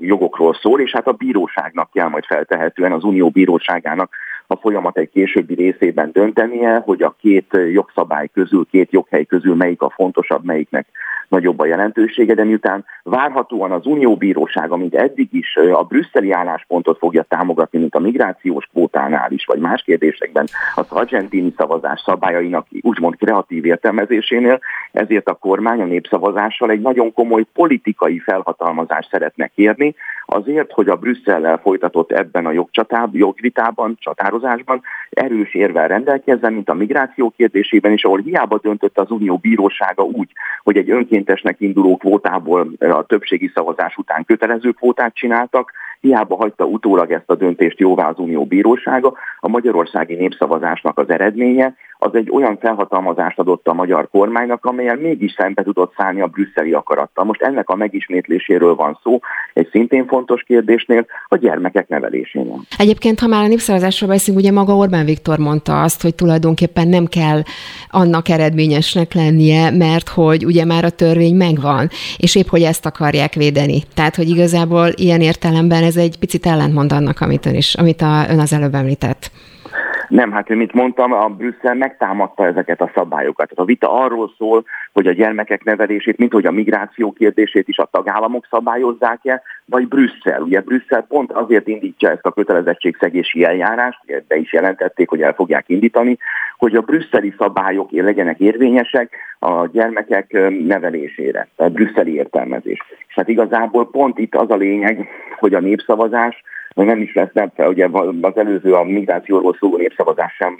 jogokról 0.00 0.54
szól, 0.54 0.80
és 0.80 0.92
hát 0.92 1.06
a 1.06 1.12
bíróságnak 1.12 1.90
kell 1.92 2.08
majd 2.08 2.24
feltehetően, 2.24 2.92
az 2.92 3.04
Unió 3.04 3.28
bíróságának 3.28 4.14
a 4.50 4.56
folyamat 4.56 4.98
egy 4.98 5.10
későbbi 5.10 5.54
részében 5.54 6.10
döntenie, 6.12 6.82
hogy 6.84 7.02
a 7.02 7.16
két 7.20 7.58
jogszabály 7.72 8.28
közül, 8.32 8.66
két 8.70 8.92
joghely 8.92 9.24
közül 9.24 9.54
melyik 9.54 9.82
a 9.82 9.90
fontosabb, 9.90 10.44
melyiknek 10.44 10.86
nagyobb 11.28 11.58
a 11.58 11.66
jelentősége, 11.66 12.34
de 12.34 12.44
miután 12.44 12.84
várhatóan 13.02 13.72
az 13.72 13.86
Unióbíróság, 13.86 14.70
mint 14.70 14.94
eddig 14.94 15.28
is 15.30 15.56
a 15.56 15.82
brüsszeli 15.82 16.32
álláspontot 16.32 16.98
fogja 16.98 17.22
támogatni, 17.22 17.78
mint 17.78 17.94
a 17.94 17.98
migrációs 17.98 18.66
kvótánál 18.66 19.32
is, 19.32 19.44
vagy 19.44 19.58
más 19.58 19.82
kérdésekben 19.82 20.48
az 20.74 20.86
argentini 20.88 21.54
szavazás 21.56 22.00
szabályainak 22.04 22.66
úgymond 22.80 23.16
kreatív 23.16 23.64
értelmezésénél, 23.64 24.60
ezért 24.92 25.28
a 25.28 25.34
kormány 25.34 25.80
a 25.80 25.84
népszavazással 25.84 26.70
egy 26.70 26.80
nagyon 26.80 27.12
komoly 27.12 27.44
politikai 27.52 28.18
felhatalmazást 28.18 29.10
szeretne 29.10 29.46
kérni, 29.46 29.94
azért, 30.26 30.72
hogy 30.72 30.88
a 30.88 30.96
Brüsszellel 30.96 31.58
folytatott 31.58 32.12
ebben 32.12 32.46
a 32.46 32.52
jogcsatában, 32.52 33.10
jogvitában, 33.12 33.96
csatározásban 34.38 34.82
erős 35.10 35.54
érvel 35.54 35.88
rendelkezzen, 35.88 36.52
mint 36.52 36.68
a 36.68 36.74
migráció 36.74 37.32
kérdésében 37.36 37.92
is, 37.92 38.04
ahol 38.04 38.20
hiába 38.20 38.58
döntött 38.58 38.98
az 38.98 39.10
Unió 39.10 39.36
bírósága 39.36 40.02
úgy, 40.02 40.30
hogy 40.62 40.76
egy 40.76 40.90
önkéntesnek 40.90 41.60
induló 41.60 41.96
kvótából 41.96 42.72
a 42.78 43.02
többségi 43.02 43.50
szavazás 43.54 43.96
után 43.96 44.24
kötelező 44.24 44.70
kvótát 44.70 45.14
csináltak, 45.14 45.72
hiába 46.00 46.36
hagyta 46.36 46.64
utólag 46.64 47.10
ezt 47.10 47.30
a 47.30 47.34
döntést 47.34 47.78
jóvá 47.78 48.08
az 48.08 48.18
Unió 48.18 48.44
bírósága, 48.44 49.12
a 49.40 49.48
magyarországi 49.48 50.14
népszavazásnak 50.14 50.98
az 50.98 51.10
eredménye 51.10 51.74
az 51.98 52.14
egy 52.14 52.30
olyan 52.30 52.58
felhatalmazást 52.58 53.38
adott 53.38 53.68
a 53.68 53.72
magyar 53.72 54.08
kormánynak, 54.10 54.64
amelyen 54.64 54.98
mégis 54.98 55.32
szembe 55.36 55.62
tudott 55.62 55.94
szállni 55.96 56.20
a 56.20 56.26
brüsszeli 56.26 56.72
akarattal. 56.72 57.24
Most 57.24 57.42
ennek 57.42 57.68
a 57.68 57.76
megismétléséről 57.76 58.74
van 58.74 58.98
szó, 59.02 59.20
egy 59.54 59.68
szintén 59.70 60.06
fontos 60.06 60.42
kérdésnél, 60.42 61.06
a 61.28 61.36
gyermekek 61.36 61.88
nevelésénél. 61.88 62.60
Egyébként, 62.78 63.20
ha 63.20 63.26
már 63.26 63.44
a 63.44 63.46
népszavazásról 63.46 64.10
beszélünk, 64.10 64.42
ugye 64.42 64.52
maga 64.52 64.76
Orbán 64.76 65.04
Viktor 65.04 65.38
mondta 65.38 65.82
azt, 65.82 66.02
hogy 66.02 66.14
tulajdonképpen 66.14 66.88
nem 66.88 67.06
kell 67.06 67.40
annak 67.90 68.28
eredményesnek 68.28 69.14
lennie, 69.14 69.70
mert 69.70 70.08
hogy 70.08 70.44
ugye 70.44 70.64
már 70.64 70.84
a 70.84 70.90
törvény 70.90 71.36
megvan, 71.36 71.88
és 72.16 72.36
épp 72.36 72.46
hogy 72.48 72.62
ezt 72.62 72.86
akarják 72.86 73.34
védeni. 73.34 73.82
Tehát, 73.94 74.16
hogy 74.16 74.28
igazából 74.28 74.88
ilyen 74.94 75.20
értelemben 75.20 75.82
ez 75.88 75.96
egy 75.96 76.18
picit 76.18 76.46
ellentmond 76.46 76.92
annak, 76.92 77.20
amit 77.20 77.46
ön, 77.46 77.54
is, 77.54 77.74
amit 77.74 78.02
a, 78.02 78.26
ön 78.28 78.38
az 78.38 78.52
előbb 78.52 78.74
említett. 78.74 79.30
Nem, 80.08 80.32
hát 80.32 80.48
mint 80.48 80.72
mondtam, 80.72 81.12
a 81.12 81.28
Brüsszel 81.28 81.74
megtámadta 81.74 82.46
ezeket 82.46 82.80
a 82.80 82.90
szabályokat. 82.94 83.48
Tehát 83.48 83.64
a 83.64 83.64
vita 83.64 83.92
arról 83.92 84.32
szól, 84.38 84.64
hogy 84.92 85.06
a 85.06 85.12
gyermekek 85.12 85.64
nevelését, 85.64 86.18
mint 86.18 86.32
hogy 86.32 86.46
a 86.46 86.50
migráció 86.50 87.12
kérdését 87.12 87.68
is 87.68 87.78
a 87.78 87.88
tagállamok 87.90 88.46
szabályozzák-e, 88.50 89.42
vagy 89.64 89.88
Brüsszel. 89.88 90.42
Ugye 90.42 90.60
Brüsszel 90.60 91.02
pont 91.08 91.32
azért 91.32 91.68
indítja 91.68 92.10
ezt 92.10 92.26
a 92.26 92.32
kötelezettségszegési 92.32 93.44
eljárást, 93.44 93.98
be 94.28 94.36
is 94.36 94.52
jelentették, 94.52 95.08
hogy 95.08 95.22
el 95.22 95.32
fogják 95.32 95.68
indítani, 95.68 96.18
hogy 96.58 96.74
a 96.74 96.80
brüsszeli 96.80 97.34
szabályok 97.38 97.90
legyenek 97.90 98.38
érvényesek 98.38 99.16
a 99.38 99.66
gyermekek 99.66 100.32
nevelésére, 100.66 101.48
a 101.56 101.68
brüsszeli 101.68 102.14
értelmezés. 102.14 102.78
És 103.08 103.14
hát 103.14 103.28
igazából 103.28 103.90
pont 103.90 104.18
itt 104.18 104.34
az 104.34 104.50
a 104.50 104.56
lényeg, 104.56 105.08
hogy 105.38 105.54
a 105.54 105.60
népszavazás 105.60 106.42
nem 106.84 107.00
is 107.00 107.14
lesz, 107.14 107.32
nem, 107.32 107.50
ugye 107.56 107.88
az 108.20 108.36
előző 108.36 108.74
a 108.74 108.84
migrációról 108.84 109.56
szóló 109.58 109.76
népszavazás 109.76 110.34
sem 110.34 110.58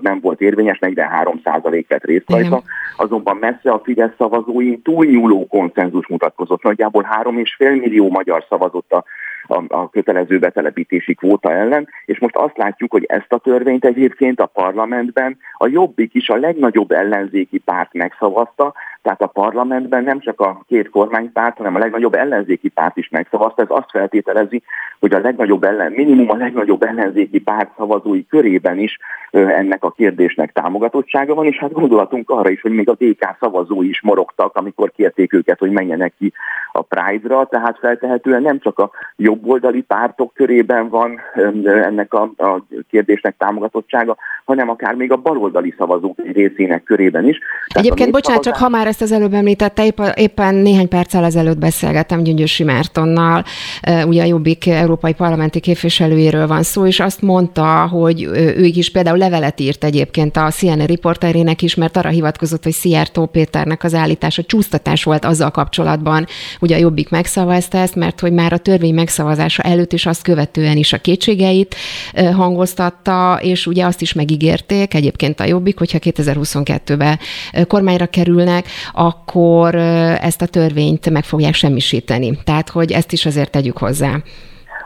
nem 0.00 0.20
volt 0.20 0.40
érvényes, 0.40 0.78
43 0.78 1.40
vett 1.88 2.04
részt 2.04 2.30
rajta, 2.30 2.62
azonban 2.96 3.36
messze 3.36 3.70
a 3.70 3.80
Fidesz 3.84 4.14
szavazói 4.18 4.78
túlnyúló 4.78 5.46
konszenzus 5.46 6.06
mutatkozott. 6.06 6.62
Nagyjából 6.62 7.06
3,5 7.22 7.80
millió 7.80 8.10
magyar 8.10 8.44
szavazott 8.48 8.92
a 8.92 9.04
a, 9.48 9.62
a 9.68 9.90
kötelező 9.90 10.38
betelepítési 10.38 11.14
kvóta 11.14 11.52
ellen, 11.52 11.88
és 12.04 12.18
most 12.18 12.36
azt 12.36 12.56
látjuk, 12.56 12.90
hogy 12.90 13.04
ezt 13.08 13.32
a 13.32 13.38
törvényt 13.38 13.84
egyébként 13.84 14.40
a 14.40 14.46
parlamentben 14.46 15.38
a 15.56 15.66
Jobbik 15.68 16.14
is 16.14 16.28
a 16.28 16.36
legnagyobb 16.36 16.90
ellenzéki 16.90 17.58
párt 17.58 17.92
megszavazta, 17.92 18.74
tehát 19.02 19.22
a 19.22 19.26
parlamentben 19.26 20.04
nem 20.04 20.20
csak 20.20 20.40
a 20.40 20.62
két 20.66 20.90
kormánypárt, 20.90 21.56
hanem 21.56 21.74
a 21.74 21.78
legnagyobb 21.78 22.14
ellenzéki 22.14 22.68
párt 22.68 22.96
is 22.96 23.08
megszavazta. 23.08 23.62
Ez 23.62 23.68
azt 23.70 23.90
feltételezi, 23.90 24.62
hogy 25.00 25.14
a 25.14 25.18
legnagyobb 25.18 25.64
ellen, 25.64 25.92
minimum 25.92 26.30
a 26.30 26.36
legnagyobb 26.36 26.82
ellenzéki 26.82 27.40
párt 27.40 27.70
szavazói 27.76 28.26
körében 28.26 28.78
is 28.78 28.98
ennek 29.30 29.84
a 29.84 29.90
kérdésnek 29.90 30.52
támogatottsága 30.52 31.34
van, 31.34 31.46
és 31.46 31.58
hát 31.58 31.72
gondolatunk 31.72 32.30
arra 32.30 32.50
is, 32.50 32.60
hogy 32.60 32.72
még 32.72 32.88
a 32.88 32.96
DK 32.98 33.36
szavazói 33.40 33.88
is 33.88 34.00
morogtak, 34.00 34.56
amikor 34.56 34.92
kérték 34.96 35.32
őket, 35.32 35.58
hogy 35.58 35.70
menjenek 35.70 36.12
ki 36.18 36.32
a 36.72 36.82
Pride-ra, 36.82 37.46
tehát 37.46 37.78
feltehetően 37.78 38.42
nem 38.42 38.58
csak 38.58 38.78
a 38.78 38.90
jobboldali 39.16 39.80
pártok 39.80 40.34
körében 40.34 40.88
van 40.88 41.20
ennek 41.64 42.14
a, 42.14 42.22
a 42.36 42.62
kérdésnek 42.90 43.34
támogatottsága, 43.38 44.16
hanem 44.44 44.68
akár 44.68 44.94
még 44.94 45.12
a 45.12 45.16
baloldali 45.16 45.74
szavazók 45.78 46.16
részének 46.32 46.82
körében 46.82 47.28
is. 47.28 47.38
Tehát 47.38 47.86
Egyébként, 47.86 48.12
bocsánat, 48.12 48.42
csak 48.42 48.56
ha 48.56 48.68
már 48.68 48.86
ezt 48.88 49.02
az 49.02 49.12
előbb 49.12 49.34
említette, 49.34 49.84
épp, 49.84 50.00
éppen 50.14 50.54
néhány 50.54 50.88
perccel 50.88 51.24
ezelőtt 51.24 51.58
beszélgettem 51.58 52.22
Gyöngyösi 52.22 52.64
Mártonnal, 52.64 53.44
ugye 54.06 54.22
a 54.22 54.26
Jobbik 54.26 54.66
európai 54.66 55.12
parlamenti 55.12 55.60
képviselőjéről 55.60 56.46
van 56.46 56.62
szó, 56.62 56.86
és 56.86 57.00
azt 57.00 57.22
mondta, 57.22 57.86
hogy 57.86 58.22
ő 58.32 58.64
is 58.64 58.90
például 58.90 59.18
levelet 59.18 59.60
írt 59.60 59.84
egyébként 59.84 60.36
a 60.36 60.50
CNN 60.50 60.86
riporterének 60.86 61.62
is, 61.62 61.74
mert 61.74 61.96
arra 61.96 62.08
hivatkozott, 62.08 62.62
hogy 62.62 62.72
Szijjártó 62.72 63.26
Péternek 63.26 63.84
az 63.84 63.94
állítása 63.94 64.42
csúsztatás 64.42 65.04
volt 65.04 65.24
azzal 65.24 65.50
kapcsolatban, 65.50 66.26
ugye 66.60 66.76
a 66.76 66.78
Jobbik 66.78 67.10
megszavazta 67.10 67.78
ezt, 67.78 67.94
mert 67.94 68.20
hogy 68.20 68.32
már 68.32 68.52
a 68.52 68.58
törvény 68.58 68.94
megszavazása 68.94 69.62
előtt 69.62 69.92
is 69.92 70.06
azt 70.06 70.22
követően 70.22 70.76
is 70.76 70.92
a 70.92 70.98
kétségeit 70.98 71.76
hangoztatta, 72.34 73.38
és 73.42 73.66
ugye 73.66 73.84
azt 73.84 74.00
is 74.00 74.12
megígérték 74.12 74.94
egyébként 74.94 75.40
a 75.40 75.44
Jobbik, 75.44 75.78
hogyha 75.78 75.98
2022-ben 76.00 77.18
kormányra 77.66 78.06
kerülnek, 78.06 78.66
akkor 78.92 79.74
ezt 80.20 80.42
a 80.42 80.46
törvényt 80.46 81.10
meg 81.10 81.24
fogják 81.24 81.54
semmisíteni. 81.54 82.30
Tehát, 82.44 82.68
hogy 82.68 82.92
ezt 82.92 83.12
is 83.12 83.26
azért 83.26 83.50
tegyük 83.50 83.78
hozzá. 83.78 84.14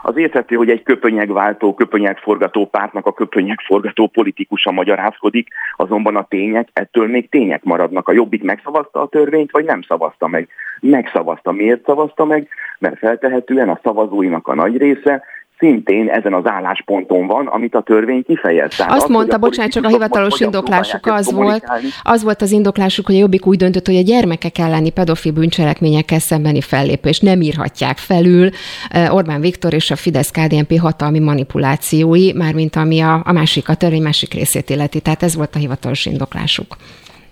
Az 0.05 0.17
érthető, 0.17 0.57
hogy 0.57 0.71
egy 0.71 0.83
köpönyegváltó, 0.83 1.75
köpönyegforgató 1.75 2.67
pártnak 2.67 3.07
a 3.07 3.13
köpönyegforgató 3.13 4.07
politikusa 4.07 4.71
magyarázkodik, 4.71 5.49
azonban 5.77 6.17
a 6.17 6.27
tények 6.29 6.69
ettől 6.73 7.07
még 7.07 7.29
tények 7.29 7.63
maradnak. 7.65 8.09
A 8.09 8.13
Jobbik 8.13 8.43
megszavazta 8.43 9.01
a 9.01 9.09
törvényt, 9.09 9.51
vagy 9.51 9.65
nem 9.65 9.83
szavazta 9.83 10.27
meg? 10.27 10.49
Megszavazta. 10.81 11.53
Miért 11.53 11.85
szavazta 11.85 12.25
meg? 12.25 12.49
Mert 12.79 12.99
feltehetően 12.99 13.69
a 13.69 13.81
szavazóinak 13.83 14.49
a 14.49 14.55
nagy 14.55 14.77
része 14.77 15.23
szintén 15.63 16.09
ezen 16.09 16.35
az 16.35 16.47
állásponton 16.47 17.27
van, 17.27 17.47
amit 17.47 17.75
a 17.75 17.83
törvény 17.83 18.25
kifejez. 18.25 18.77
Tehát 18.77 18.93
Azt 18.93 19.05
az, 19.05 19.11
mondta, 19.11 19.39
bocsánat, 19.39 19.73
csak 19.73 19.85
a 19.85 19.89
hivatalos 19.89 20.41
indoklásuk 20.41 21.07
az 21.07 21.33
volt, 21.33 21.65
az 22.03 22.23
volt 22.23 22.43
az 22.43 22.51
indoklásuk, 22.51 23.07
hogy 23.07 23.15
a 23.15 23.19
Jobbik 23.19 23.47
úgy 23.47 23.57
döntött, 23.57 23.87
hogy 23.87 23.97
a 23.97 24.03
gyermekek 24.03 24.59
elleni 24.59 24.91
pedofil 24.91 25.33
bűncselekményekkel 25.33 26.19
szembeni 26.19 26.61
fellépés 26.61 27.21
nem 27.21 27.41
írhatják 27.41 27.97
felül 27.97 28.49
eh, 28.91 29.15
Orbán 29.15 29.41
Viktor 29.41 29.73
és 29.73 29.91
a 29.91 29.97
Fidesz-KDNP 29.97 30.79
hatalmi 30.79 31.19
manipulációi, 31.19 32.33
mármint 32.33 32.77
ami 32.77 33.01
a, 33.01 33.23
a 33.25 33.33
másik, 33.33 33.69
a 33.69 33.75
törvény 33.75 34.03
másik 34.03 34.35
részét 34.35 34.71
illeti. 34.71 35.01
Tehát 35.01 35.23
ez 35.23 35.37
volt 35.37 35.55
a 35.55 35.59
hivatalos 35.59 36.07
indoklásuk. 36.07 36.77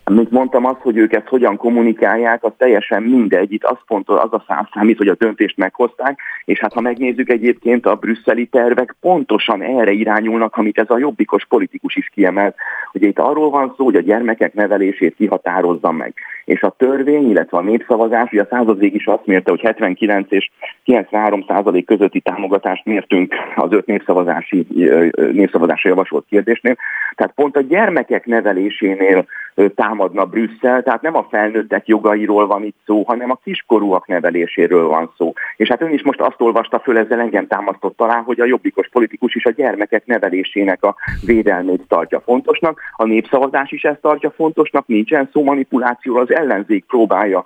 Mint 0.05 0.31
mondtam, 0.31 0.65
az, 0.65 0.77
hogy 0.79 0.97
ők 0.97 1.13
ezt 1.13 1.27
hogyan 1.27 1.57
kommunikálják, 1.57 2.45
az 2.45 2.53
teljesen 2.57 3.03
mindegy. 3.03 3.53
Itt 3.53 3.65
az, 3.65 3.77
pont, 3.87 4.09
az 4.09 4.33
a 4.33 4.45
szám 4.47 4.69
számít, 4.73 4.99
hogy 4.99 5.09
a 5.09 5.15
döntést 5.15 5.57
meghozták, 5.57 6.19
és 6.45 6.61
hát 6.61 6.73
ha 6.73 6.81
megnézzük 6.81 7.31
egyébként 7.31 7.87
a 7.87 7.95
brüsszeli 7.95 8.47
tervek, 8.47 8.97
pontosan 9.01 9.63
erre 9.63 9.91
irányulnak, 9.91 10.57
amit 10.57 10.79
ez 10.79 10.91
a 10.91 10.99
jobbikos 10.99 11.47
politikus 11.47 11.97
is 11.97 12.11
kiemelt. 12.15 12.55
Ugye 12.93 13.07
itt 13.09 13.19
arról 13.19 13.51
van 13.51 13.75
szó, 13.77 13.85
hogy 13.85 13.97
a 13.97 14.01
gyermekek 14.01 14.55
nevelését 14.55 15.15
kihatározza 15.15 15.91
meg. 15.91 16.15
És 16.45 16.63
a 16.63 16.75
törvény, 16.79 17.31
illetve 17.31 17.59
a 17.59 17.63
népszavazás, 17.63 18.33
ugye 18.33 18.43
a 18.43 18.47
századvég 18.51 18.95
is 18.95 19.07
azt 19.07 19.27
mérte, 19.27 19.51
hogy 19.51 19.61
79 19.61 20.27
és 20.31 20.51
93 20.85 21.45
százalék 21.49 21.87
közötti 21.87 22.21
támogatást 22.21 22.85
mértünk 22.85 23.35
az 23.57 23.73
öt 23.73 23.87
népszavazási, 23.87 24.67
népszavazásra 25.33 25.89
javasolt 25.89 26.25
kérdésnél. 26.29 26.77
Tehát 27.15 27.35
pont 27.35 27.57
a 27.57 27.61
gyermekek 27.61 28.27
nevelésénél 28.27 29.27
támadna 29.75 30.25
Brüsszel, 30.25 30.83
tehát 30.83 31.03
nem 31.03 31.17
a 31.17 31.27
felnőttek 31.31 31.89
jogairól 31.89 32.47
van 32.47 32.65
itt 32.65 32.77
szó, 32.87 33.03
hanem 33.03 33.31
a 33.31 33.39
kiskorúak 33.45 34.07
neveléséről 34.07 34.87
van 34.87 35.13
szó. 35.17 35.33
És 35.57 35.69
hát 35.69 35.83
ön 35.83 35.93
is 35.93 36.03
most 36.03 36.21
azt 36.21 36.41
olvasta 36.41 36.79
föl, 36.79 36.99
ezzel 36.99 37.21
engem 37.21 37.47
támasztott 37.47 37.97
talán, 37.97 38.23
hogy 38.23 38.41
a 38.41 38.45
jobbikos 38.45 38.89
politikus 38.89 39.35
is 39.35 39.45
a 39.45 39.51
gyermekek 39.51 40.07
nevelésének 40.07 40.85
a 40.85 40.97
védelmét 41.25 41.83
tartja 41.89 42.21
fontosnak, 42.21 42.81
a 42.97 43.05
népszavazás 43.05 43.71
is 43.71 43.83
ezt 43.83 44.01
tartja 44.01 44.31
fontosnak, 44.31 44.87
nincsen 44.87 45.29
szó 45.33 45.43
manipulációról, 45.43 46.23
az 46.23 46.35
ellenzék 46.35 46.85
próbálja 46.85 47.45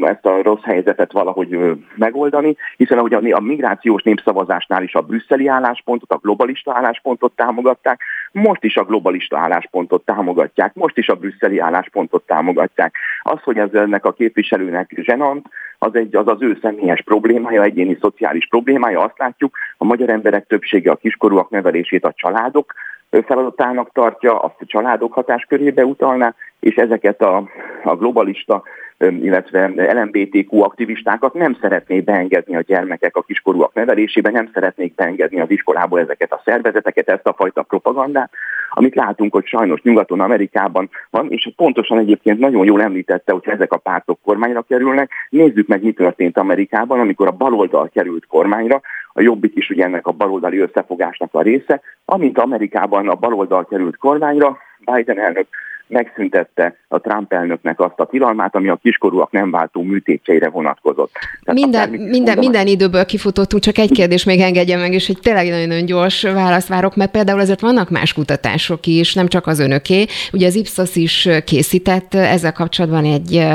ezt 0.00 0.26
a 0.26 0.42
rossz 0.42 0.62
helyzetet 0.62 1.12
valahogy 1.12 1.58
megoldani, 1.94 2.56
hiszen 2.76 2.98
ahogy 2.98 3.32
a 3.32 3.40
migrációs 3.40 4.02
népszavazásnál 4.02 4.82
is 4.82 4.94
a 4.94 5.00
brüsszeli 5.00 5.46
álláspontot, 5.46 6.10
a 6.10 6.16
globalista 6.16 6.74
álláspontot 6.74 7.32
támogatták, 7.32 8.00
most 8.32 8.64
is 8.64 8.76
a 8.76 8.84
globalista 8.84 9.38
álláspontot 9.38 10.04
támogatják, 10.04 10.74
most 10.74 10.98
is 10.98 11.08
a 11.08 11.14
brüsszeli 11.22 11.58
álláspontot 11.58 12.26
támogatják. 12.26 12.94
Az, 13.22 13.42
hogy 13.42 13.58
ez 13.58 13.72
ennek 13.72 14.04
a 14.04 14.12
képviselőnek 14.12 14.90
zsenant, 14.96 15.46
az, 15.78 15.94
egy, 15.94 16.16
az 16.16 16.28
az 16.28 16.42
ő 16.42 16.58
személyes 16.62 17.02
problémája, 17.02 17.62
egyéni 17.62 17.98
szociális 18.00 18.46
problémája. 18.48 19.00
Azt 19.00 19.18
látjuk, 19.18 19.56
a 19.78 19.84
magyar 19.84 20.10
emberek 20.10 20.46
többsége 20.46 20.90
a 20.90 20.96
kiskorúak 20.96 21.50
nevelését 21.50 22.04
a 22.04 22.12
családok 22.16 22.74
feladatának 23.20 23.92
tartja, 23.92 24.38
azt 24.38 24.54
a 24.58 24.66
családok 24.66 25.12
hatáskörébe 25.12 25.84
utalná, 25.84 26.34
és 26.60 26.74
ezeket 26.74 27.22
a, 27.22 27.48
a 27.84 27.96
globalista 27.96 28.62
illetve 29.10 29.66
LMBTQ 29.92 30.62
aktivistákat 30.62 31.34
nem 31.34 31.56
szeretnék 31.60 32.04
beengedni 32.04 32.56
a 32.56 32.60
gyermekek 32.60 33.16
a 33.16 33.22
kiskorúak 33.22 33.74
nevelésébe, 33.74 34.30
nem 34.30 34.50
szeretnék 34.54 34.94
beengedni 34.94 35.40
az 35.40 35.50
iskolából 35.50 36.00
ezeket 36.00 36.32
a 36.32 36.42
szervezeteket, 36.44 37.08
ezt 37.08 37.26
a 37.26 37.32
fajta 37.32 37.62
propagandát, 37.62 38.30
amit 38.70 38.94
látunk, 38.94 39.32
hogy 39.32 39.46
sajnos 39.46 39.82
nyugaton, 39.82 40.20
Amerikában 40.20 40.90
van, 41.10 41.30
és 41.30 41.52
pontosan 41.56 41.98
egyébként 41.98 42.38
nagyon 42.38 42.64
jól 42.64 42.82
említette, 42.82 43.32
hogy 43.32 43.42
ezek 43.46 43.72
a 43.72 43.76
pártok 43.76 44.18
kormányra 44.22 44.62
kerülnek. 44.62 45.10
Nézzük 45.28 45.66
meg, 45.66 45.82
mi 45.82 45.92
történt 45.92 46.38
Amerikában, 46.38 47.00
amikor 47.00 47.26
a 47.26 47.30
baloldal 47.36 47.88
került 47.88 48.26
kormányra, 48.26 48.80
a 49.12 49.20
jobbik 49.20 49.56
is 49.56 49.70
ugye 49.70 49.84
ennek 49.84 50.06
a 50.06 50.12
baloldali 50.12 50.58
összefogásnak 50.58 51.34
a 51.34 51.42
része, 51.42 51.80
amint 52.04 52.38
Amerikában 52.38 53.08
a 53.08 53.14
baloldal 53.14 53.66
került 53.66 53.96
kormányra, 53.96 54.58
Biden 54.84 55.18
elnök 55.18 55.46
megszüntette 55.92 56.76
a 56.88 57.00
Trump 57.00 57.32
elnöknek 57.32 57.80
azt 57.80 58.00
a 58.00 58.06
tilalmát, 58.06 58.54
ami 58.54 58.68
a 58.68 58.78
kiskorúak 58.82 59.30
nem 59.30 59.50
váltó 59.50 59.82
műtétjeire 59.82 60.48
vonatkozott. 60.48 61.12
Tehát 61.44 61.60
minden, 61.60 61.90
minden, 61.90 62.38
minden 62.38 62.66
időből 62.66 63.04
kifutottunk, 63.04 63.62
csak 63.62 63.78
egy 63.78 63.90
kérdés 63.92 64.24
még 64.24 64.40
engedje 64.40 64.76
meg, 64.76 64.92
és 64.92 65.08
egy 65.08 65.18
tényleg 65.22 65.66
nagyon 65.66 65.84
gyors 65.84 66.22
választ 66.22 66.68
várok, 66.68 66.96
mert 66.96 67.10
például 67.10 67.40
azért 67.40 67.60
vannak 67.60 67.90
más 67.90 68.12
kutatások 68.12 68.86
is, 68.86 69.14
nem 69.14 69.28
csak 69.28 69.46
az 69.46 69.58
önöké. 69.58 70.04
Ugye 70.32 70.46
az 70.46 70.54
Ipsos 70.54 70.96
is 70.96 71.28
készített 71.44 72.14
ezzel 72.14 72.52
kapcsolatban 72.52 73.04
egy 73.04 73.46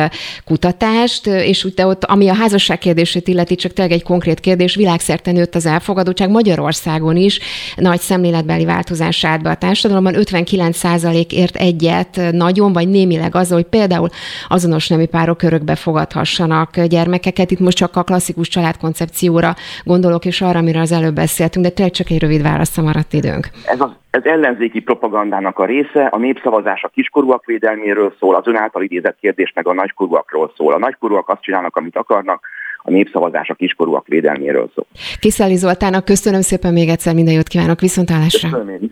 kutatást, 0.45 1.27
és 1.27 1.63
úgy 1.65 1.73
ott, 1.81 2.03
ami 2.03 2.29
a 2.29 2.33
házasság 2.33 2.77
kérdését 2.77 3.27
illeti, 3.27 3.55
csak 3.55 3.73
tényleg 3.73 3.93
egy 3.93 4.03
konkrét 4.03 4.39
kérdés, 4.39 4.75
világszerte 4.75 5.31
nőtt 5.31 5.55
az 5.55 5.65
elfogadottság, 5.65 6.29
Magyarországon 6.29 7.15
is 7.15 7.39
nagy 7.75 7.99
szemléletbeli 7.99 8.65
változás 8.65 9.25
állt 9.25 9.41
be 9.41 9.49
a 9.49 9.55
társadalomban, 9.55 10.13
59% 10.17 11.31
ért 11.31 11.55
egyet 11.55 12.26
nagyon, 12.33 12.73
vagy 12.73 12.87
némileg 12.87 13.35
azzal, 13.35 13.57
hogy 13.57 13.67
például 13.67 14.09
azonos 14.47 14.87
nemű 14.87 15.05
párok 15.05 15.41
örökbe 15.41 15.75
fogadhassanak 15.75 16.81
gyermekeket. 16.81 17.51
Itt 17.51 17.59
most 17.59 17.77
csak 17.77 17.95
a 17.95 18.03
klasszikus 18.03 18.47
családkoncepcióra 18.47 19.53
gondolok, 19.83 20.25
és 20.25 20.41
arra, 20.41 20.59
amiről 20.59 20.81
az 20.81 20.91
előbb 20.91 21.15
beszéltünk, 21.15 21.65
de 21.65 21.71
tényleg 21.71 21.93
csak 21.93 22.09
egy 22.09 22.19
rövid 22.19 22.41
válaszra 22.41 22.83
maradt 22.83 23.13
időnk. 23.13 23.49
Ez 23.65 23.79
az 23.79 23.89
ez 24.09 24.23
ellenzéki 24.23 24.79
propagandának 24.79 25.59
a 25.59 25.65
része, 25.65 26.05
a 26.05 26.17
népszavazás 26.17 26.83
a 26.83 26.87
kiskorúak 26.87 27.45
védelméről 27.45 28.13
szól, 28.19 28.35
az 28.35 28.47
ön 28.47 28.55
által 28.55 28.83
idézett 28.83 29.17
kérdés 29.19 29.51
meg 29.55 29.67
a 29.67 29.73
nagykorúakról 29.73 30.51
szól. 30.55 30.73
A 30.73 30.77
nagykorúak 30.77 31.29
azt 31.29 31.41
csinálnak, 31.41 31.75
amit 31.75 31.95
akarnak, 31.95 32.45
a 32.81 32.91
népszavazás 32.91 33.49
a 33.49 33.53
kiskorúak 33.53 34.07
védelméről 34.07 34.71
szól. 34.75 34.85
Kiszeli 35.19 35.55
Zoltának 35.55 36.05
köszönöm 36.05 36.41
szépen 36.41 36.73
még 36.73 36.89
egyszer, 36.89 37.13
minden 37.13 37.33
jót 37.33 37.47
kívánok, 37.47 37.79
viszontlátásra. 37.79 38.49
Köszönöm 38.49 38.91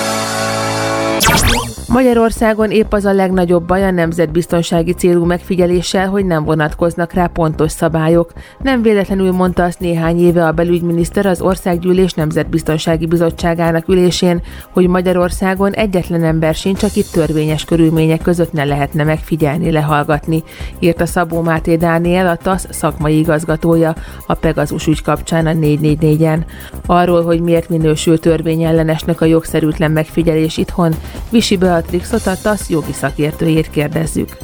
Magyarországon 1.91 2.71
épp 2.71 2.93
az 2.93 3.05
a 3.05 3.13
legnagyobb 3.13 3.63
baj 3.63 3.83
a 3.83 3.91
nemzetbiztonsági 3.91 4.93
célú 4.93 5.25
megfigyeléssel, 5.25 6.09
hogy 6.09 6.25
nem 6.25 6.43
vonatkoznak 6.43 7.13
rá 7.13 7.25
pontos 7.25 7.71
szabályok. 7.71 8.33
Nem 8.61 8.81
véletlenül 8.81 9.31
mondta 9.31 9.63
azt 9.63 9.79
néhány 9.79 10.19
éve 10.19 10.45
a 10.45 10.51
belügyminiszter 10.51 11.25
az 11.25 11.41
Országgyűlés 11.41 12.13
Nemzetbiztonsági 12.13 13.05
Bizottságának 13.05 13.87
ülésén, 13.87 14.41
hogy 14.69 14.87
Magyarországon 14.87 15.71
egyetlen 15.71 16.23
ember 16.23 16.55
sincs, 16.55 16.83
akit 16.83 17.11
törvényes 17.11 17.65
körülmények 17.65 18.21
között 18.21 18.51
ne 18.51 18.63
lehetne 18.63 19.03
megfigyelni, 19.03 19.71
lehallgatni, 19.71 20.43
írta 20.79 21.05
Szabó 21.05 21.41
Máté 21.41 21.75
Dániel, 21.75 22.27
a 22.27 22.35
TASZ 22.35 22.67
szakmai 22.69 23.17
igazgatója 23.17 23.95
a 24.27 24.33
Pegazus 24.33 24.87
ügy 24.87 25.01
kapcsán 25.01 25.47
a 25.47 25.51
444-en. 25.51 26.39
Arról, 26.85 27.23
hogy 27.23 27.41
miért 27.41 27.69
minősül 27.69 28.19
törvényellenesnek 28.19 29.21
a 29.21 29.25
jogszerűtlen 29.25 29.91
megfigyelés 29.91 30.57
itthon, 30.57 30.93
Visi 31.29 31.57
Beat 31.57 31.79
Beatrixot, 31.81 32.27
a 32.27 32.35
TASZ 32.41 32.69
jogi 32.69 32.93
szakértőjét 32.93 33.69
kérdezzük. 33.69 34.37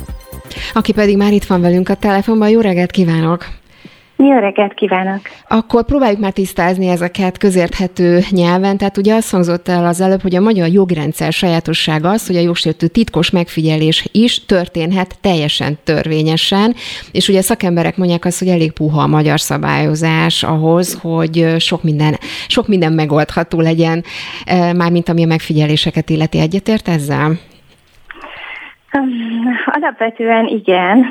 Aki 0.74 0.92
pedig 0.92 1.18
már 1.18 1.34
itt 1.34 1.46
van 1.46 1.62
velünk 1.62 1.90
a 1.90 1.96
telefonban. 1.96 2.50
Jó 2.50 2.60
reggelt 2.60 2.92
kívánok! 2.92 3.46
Jó 4.18 4.40
reggelt 4.40 4.74
kívánok! 4.74 5.20
Akkor 5.48 5.86
próbáljuk 5.86 6.20
már 6.20 6.32
tisztázni 6.32 6.88
ezeket 6.88 7.38
közérthető 7.38 8.20
nyelven. 8.30 8.78
Tehát 8.78 8.98
ugye 8.98 9.16
azt 9.16 9.32
hangzott 9.32 9.68
el 9.68 9.86
az 9.86 10.02
előbb, 10.02 10.22
hogy 10.22 10.36
a 10.36 10.42
magyar 10.42 10.68
jogrendszer 10.68 11.32
sajátossága 11.32 12.10
az, 12.10 12.28
hogy 12.28 12.36
a 12.36 12.42
jogsértő 12.42 12.88
titkos 12.88 13.30
megfigyelés 13.30 14.10
is 14.12 14.46
történhet 14.46 15.22
teljesen 15.22 15.78
törvényesen, 15.84 16.74
és 17.12 17.28
ugye 17.28 17.42
szakemberek 17.42 17.98
mondják 17.98 18.26
azt, 18.26 18.40
hogy 18.40 18.48
elég 18.48 18.72
puha 18.72 19.02
a 19.02 19.08
magyar 19.08 19.40
szabályozás 19.40 20.44
ahhoz, 20.44 21.00
hogy 21.02 21.56
sok 21.60 21.84
minden, 21.84 22.16
sok 22.48 22.68
minden 22.68 22.94
megoldható 22.94 23.60
legyen, 23.60 24.04
eh, 24.46 24.74
mármint 24.74 25.10
ami 25.10 25.24
a 25.24 25.28
megfigyeléseket 25.28 26.10
illeti. 26.10 26.40
Egyetért 26.40 26.88
ezzel? 26.88 27.32
Alapvetően 29.66 30.46
igen. 30.48 31.06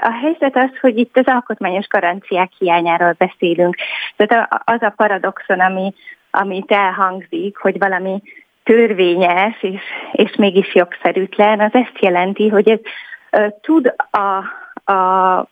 A 0.00 0.10
helyzet 0.20 0.56
az, 0.56 0.78
hogy 0.80 0.98
itt 0.98 1.16
az 1.16 1.26
alkotmányos 1.26 1.86
garanciák 1.88 2.50
hiányáról 2.58 3.14
beszélünk. 3.18 3.76
Tehát 4.16 4.62
az 4.64 4.82
a 4.82 4.92
paradoxon, 4.96 5.60
ami, 5.60 5.94
amit 6.30 6.72
elhangzik, 6.72 7.56
hogy 7.56 7.78
valami 7.78 8.22
törvényes 8.64 9.62
és, 9.62 9.80
és 10.12 10.36
mégis 10.36 10.74
jogszerűtlen, 10.74 11.60
az 11.60 11.74
ezt 11.74 11.98
jelenti, 12.00 12.48
hogy 12.48 12.68
ez 12.68 12.78
tud 13.60 13.94
a, 14.10 14.44
a 14.92 15.46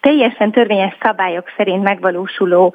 teljesen 0.00 0.50
törvényes 0.50 0.96
szabályok 1.00 1.52
szerint 1.56 1.82
megvalósuló 1.82 2.74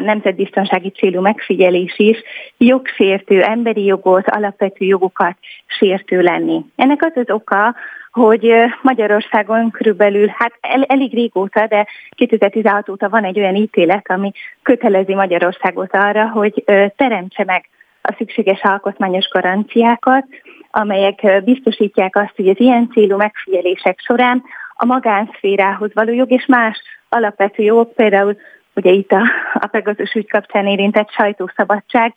nemzetbiztonsági 0.00 0.90
célú 0.90 1.20
megfigyelés 1.20 1.98
is 1.98 2.22
jogsértő, 2.58 3.42
emberi 3.42 3.84
jogot, 3.84 4.28
alapvető 4.28 4.84
jogokat 4.84 5.36
sértő 5.66 6.20
lenni. 6.20 6.64
Ennek 6.76 7.04
az 7.04 7.12
az 7.14 7.30
oka, 7.30 7.74
hogy 8.10 8.52
Magyarországon 8.82 9.70
körülbelül, 9.70 10.32
hát 10.36 10.52
el, 10.60 10.82
elég 10.82 11.14
régóta, 11.14 11.66
de 11.66 11.86
2016 12.10 12.88
óta 12.88 13.08
van 13.08 13.24
egy 13.24 13.38
olyan 13.38 13.54
ítélet, 13.54 14.10
ami 14.10 14.32
kötelezi 14.62 15.14
Magyarországot 15.14 15.94
arra, 15.94 16.28
hogy 16.28 16.64
teremtse 16.96 17.44
meg 17.44 17.68
a 18.02 18.14
szükséges 18.16 18.60
alkotmányos 18.62 19.28
garanciákat, 19.28 20.26
amelyek 20.70 21.42
biztosítják 21.44 22.16
azt, 22.16 22.36
hogy 22.36 22.48
az 22.48 22.60
ilyen 22.60 22.88
célú 22.92 23.16
megfigyelések 23.16 24.00
során 24.00 24.42
a 24.74 24.84
magánszférához 24.84 25.90
való 25.94 26.12
jog 26.12 26.30
és 26.30 26.46
más 26.46 26.82
alapvető 27.08 27.62
jogok, 27.62 27.94
például 27.94 28.36
ugye 28.74 28.90
itt 28.90 29.12
a, 29.12 29.22
a 29.54 29.66
Pegazus 29.66 30.12
ügy 30.12 30.30
kapcsán 30.30 30.66
érintett 30.66 31.10
sajtószabadság 31.10 32.12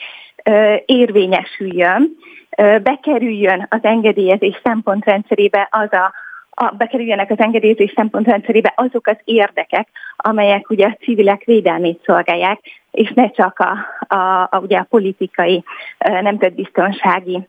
érvényesüljön, 0.86 2.18
bekerüljön 2.84 3.68
az 3.70 3.80
engedélyezés 3.82 4.60
szempontrendszerébe 4.64 5.68
az 5.72 5.94
a, 5.94 6.14
a, 6.50 6.74
bekerüljenek 6.78 7.32
az 7.32 7.40
engedélyezés 7.40 7.92
szempontrendszerébe 7.96 8.74
azok 8.76 9.08
az 9.08 9.18
érdekek, 9.24 9.88
amelyek 10.16 10.70
ugye 10.70 10.86
a 10.86 10.98
civilek 11.00 11.44
védelmét 11.44 12.02
szolgálják, 12.06 12.60
és 12.92 13.12
ne 13.16 13.30
csak 13.30 13.60
a, 13.60 13.78
a, 14.16 14.48
a, 14.52 14.60
ugye 14.60 14.78
a 14.78 14.88
politikai, 14.90 15.64
nemzetbiztonsági 16.22 17.48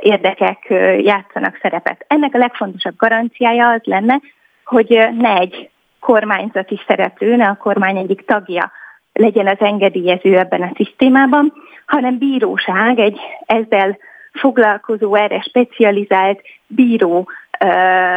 érdekek 0.00 0.66
játszanak 0.98 1.58
szerepet. 1.62 2.04
Ennek 2.08 2.34
a 2.34 2.38
legfontosabb 2.38 2.96
garanciája 2.96 3.68
az 3.68 3.80
lenne, 3.84 4.20
hogy 4.64 5.08
ne 5.18 5.38
egy 5.38 5.70
kormányzati 6.00 6.80
szereplő, 6.86 7.36
ne 7.36 7.48
a 7.48 7.56
kormány 7.56 7.96
egyik 7.96 8.24
tagja 8.24 8.72
legyen 9.12 9.46
az 9.46 9.58
engedélyező 9.58 10.38
ebben 10.38 10.62
a 10.62 10.72
szisztémában, 10.74 11.52
hanem 11.86 12.18
bíróság, 12.18 12.98
egy 12.98 13.18
ezzel 13.46 13.98
foglalkozó, 14.38 15.14
erre 15.14 15.40
specializált 15.40 16.40
bíró 16.66 17.28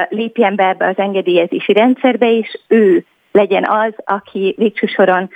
lépjen 0.10 0.56
be 0.56 0.68
ebbe 0.68 0.88
az 0.88 0.98
engedélyezési 0.98 1.74
rendszerbe, 1.74 2.32
és 2.38 2.60
ő 2.68 3.06
legyen 3.32 3.66
az, 3.66 3.94
aki 4.06 4.56
végső 4.58 4.88
soron 4.88 5.30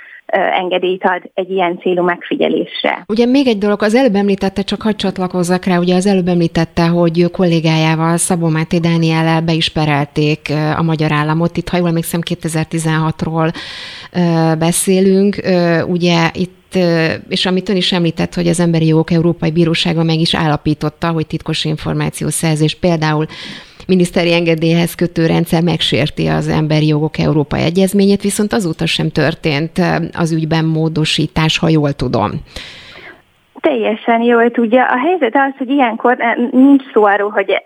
engedélyt 0.60 1.04
ad 1.04 1.30
egy 1.34 1.50
ilyen 1.50 1.78
célú 1.78 2.02
megfigyelésre. 2.02 3.04
Ugye 3.08 3.26
még 3.26 3.46
egy 3.46 3.58
dolog, 3.58 3.82
az 3.82 3.94
előbb 3.94 4.14
említette, 4.14 4.62
csak 4.62 4.82
hadd 4.82 4.96
csatlakozzak 4.96 5.64
rá, 5.64 5.78
ugye 5.78 5.94
az 5.94 6.06
előbb 6.06 6.28
említette, 6.28 6.86
hogy 6.86 7.30
kollégájával, 7.30 8.16
Szabó 8.16 8.48
Máté 8.48 8.78
Dániellel 8.78 9.40
be 9.40 9.52
is 9.52 9.68
perelték 9.68 10.52
a 10.76 10.82
magyar 10.82 11.12
államot. 11.12 11.56
Itt, 11.56 11.68
ha 11.68 11.76
jól 11.76 11.88
emlékszem, 11.88 12.20
2016-ról 12.30 13.52
beszélünk. 14.58 15.36
Ugye 15.86 16.30
itt 16.32 16.63
és 17.28 17.46
amit 17.46 17.68
ön 17.68 17.76
is 17.76 17.92
említett, 17.92 18.34
hogy 18.34 18.46
az 18.46 18.60
Emberi 18.60 18.86
Jogok 18.86 19.10
Európai 19.10 19.50
Bírósága 19.52 20.02
meg 20.02 20.18
is 20.18 20.34
állapította, 20.34 21.10
hogy 21.10 21.26
titkos 21.26 21.64
információszerzés 21.64 22.74
például 22.74 23.26
miniszteri 23.86 24.32
engedélyhez 24.32 24.94
kötő 24.94 25.26
rendszer 25.26 25.62
megsérti 25.62 26.26
az 26.26 26.48
emberi 26.48 26.86
jogok 26.86 27.18
Európai 27.18 27.62
Egyezményét, 27.62 28.22
viszont 28.22 28.52
azóta 28.52 28.86
sem 28.86 29.08
történt 29.10 29.78
az 30.12 30.32
ügyben 30.32 30.64
módosítás, 30.64 31.58
ha 31.58 31.68
jól 31.68 31.92
tudom. 31.92 32.30
Teljesen 33.60 34.22
jól 34.22 34.50
tudja. 34.50 34.84
A 34.84 34.98
helyzet 34.98 35.34
az, 35.34 35.52
hogy 35.58 35.68
ilyenkor 35.68 36.16
nincs 36.50 36.82
szó 36.92 37.04
arról, 37.04 37.30
hogy 37.30 37.62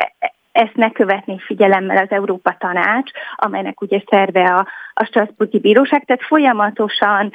ezt 0.52 0.74
ne 0.74 0.90
követni 0.90 1.38
figyelemmel 1.38 1.96
az 1.96 2.10
Európa 2.10 2.56
Tanács, 2.58 3.10
amelynek 3.36 3.80
ugye 3.80 4.02
szerve 4.10 4.44
a, 4.44 4.66
a 4.94 5.04
Strasburgi 5.04 5.58
Bíróság, 5.58 6.04
tehát 6.04 6.22
folyamatosan 6.22 7.32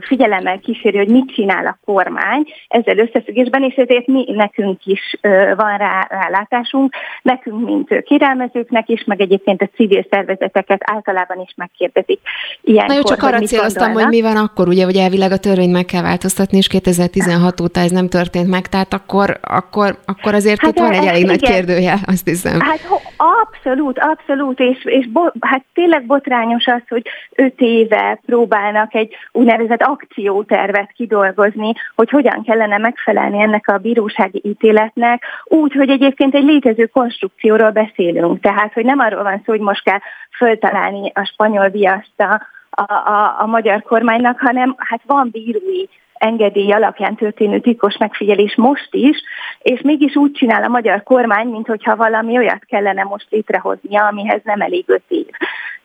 figyelemmel 0.00 0.58
kíséri, 0.58 0.96
hogy 0.96 1.08
mit 1.08 1.32
csinál 1.34 1.66
a 1.66 1.78
kormány 1.84 2.44
ezzel 2.68 2.98
összefüggésben, 2.98 3.62
és 3.62 3.74
ezért 3.74 4.06
mi 4.06 4.24
nekünk 4.32 4.84
is 4.84 5.16
van 5.56 5.76
rá 5.76 6.06
rálátásunk, 6.08 6.94
nekünk, 7.22 7.64
mint 7.64 8.02
kérelmezőknek 8.02 8.88
is, 8.88 9.04
meg 9.04 9.20
egyébként 9.20 9.62
a 9.62 9.68
civil 9.74 10.06
szervezeteket 10.10 10.80
általában 10.84 11.40
is 11.40 11.54
megkérdezik. 11.56 12.20
Ilyenkor, 12.62 12.94
Na 12.94 13.00
jó, 13.00 13.02
csak 13.02 13.22
arra 13.22 13.38
céloztam, 13.38 13.92
hogy 13.92 14.06
mi 14.06 14.20
van 14.20 14.36
akkor, 14.36 14.68
ugye, 14.68 14.84
hogy 14.84 14.96
elvileg 14.96 15.32
a 15.32 15.38
törvényt 15.38 15.72
meg 15.72 15.84
kell 15.84 16.02
változtatni, 16.02 16.56
és 16.56 16.66
2016 16.66 17.60
óta 17.60 17.80
ez 17.80 17.90
nem 17.90 18.08
történt 18.08 18.48
meg, 18.48 18.66
tehát 18.66 18.92
akkor, 18.92 19.38
akkor, 19.42 19.98
akkor 20.06 20.34
azért 20.34 20.60
hát 20.60 20.70
itt 20.70 20.78
van 20.78 20.92
egy 20.92 21.06
elég 21.06 21.24
nagy 21.24 21.42
kérdője, 21.42 21.94
azt 22.06 22.28
hiszem. 22.28 22.60
Hát 22.60 22.80
abszolút, 23.16 23.98
abszolút, 23.98 24.60
és, 24.60 24.84
és 24.84 25.08
bo, 25.08 25.20
hát 25.40 25.64
tényleg 25.74 26.06
botrányos 26.06 26.66
az, 26.66 26.82
hogy 26.88 27.02
öt 27.34 27.60
éve 27.60 28.20
próbálnak 28.26 28.89
egy 28.94 29.14
úgynevezett 29.32 29.82
akciótervet 29.82 30.92
kidolgozni, 30.92 31.72
hogy 31.94 32.10
hogyan 32.10 32.42
kellene 32.42 32.78
megfelelni 32.78 33.42
ennek 33.42 33.68
a 33.68 33.78
bírósági 33.78 34.40
ítéletnek, 34.44 35.22
úgy, 35.44 35.72
hogy 35.72 35.90
egyébként 35.90 36.34
egy 36.34 36.44
létező 36.44 36.86
konstrukcióról 36.86 37.70
beszélünk. 37.70 38.40
Tehát, 38.40 38.72
hogy 38.72 38.84
nem 38.84 38.98
arról 38.98 39.22
van 39.22 39.42
szó, 39.44 39.52
hogy 39.52 39.60
most 39.60 39.84
kell 39.84 39.98
föltalálni 40.36 41.12
a 41.14 41.24
spanyol 41.24 41.68
viaszt 41.68 42.20
a, 42.20 42.42
a, 42.70 43.36
a 43.38 43.46
magyar 43.46 43.82
kormánynak, 43.82 44.38
hanem 44.38 44.74
hát 44.78 45.00
van 45.06 45.28
bírói 45.32 45.84
engedély 46.20 46.72
alapján 46.72 47.14
történő 47.14 47.60
titkos 47.60 47.96
megfigyelés 47.96 48.56
most 48.56 48.88
is, 48.90 49.22
és 49.62 49.80
mégis 49.80 50.16
úgy 50.16 50.32
csinál 50.32 50.62
a 50.62 50.68
magyar 50.68 51.02
kormány, 51.02 51.48
mintha 51.48 51.96
valami 51.96 52.36
olyat 52.36 52.64
kellene 52.64 53.02
most 53.02 53.26
létrehoznia, 53.30 54.06
amihez 54.06 54.40
nem 54.44 54.60
elég 54.60 54.84
öt 54.86 55.02
év. 55.08 55.26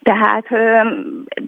Tehát 0.06 0.46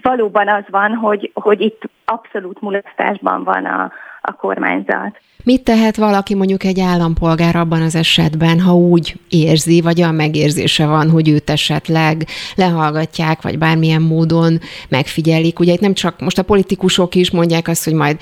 valóban 0.02 0.48
az 0.48 0.64
van, 0.70 0.94
hogy, 0.94 1.32
hogy 1.34 1.62
itt 1.62 1.82
abszolút 2.06 2.62
mulasztásban 2.62 3.44
van 3.44 3.66
a, 3.66 3.92
a 4.22 4.32
kormányzat. 4.32 5.20
Mit 5.44 5.64
tehet 5.64 5.96
valaki 5.96 6.36
mondjuk 6.36 6.64
egy 6.64 6.80
állampolgár 6.80 7.56
abban 7.56 7.82
az 7.82 7.96
esetben, 7.96 8.60
ha 8.60 8.76
úgy 8.76 9.20
érzi, 9.30 9.82
vagy 9.82 10.02
a 10.02 10.12
megérzése 10.12 10.88
van, 10.88 11.10
hogy 11.10 11.30
őt 11.30 11.50
esetleg 11.50 12.26
lehallgatják, 12.56 13.42
vagy 13.42 13.58
bármilyen 13.58 14.02
módon 14.02 14.60
megfigyelik? 14.90 15.60
Ugye 15.60 15.74
itt 15.74 15.80
nem 15.80 15.94
csak 15.94 16.20
most 16.20 16.38
a 16.38 16.44
politikusok 16.44 17.16
is 17.16 17.32
mondják 17.32 17.68
azt, 17.68 17.84
hogy 17.84 17.94
majd 17.94 18.18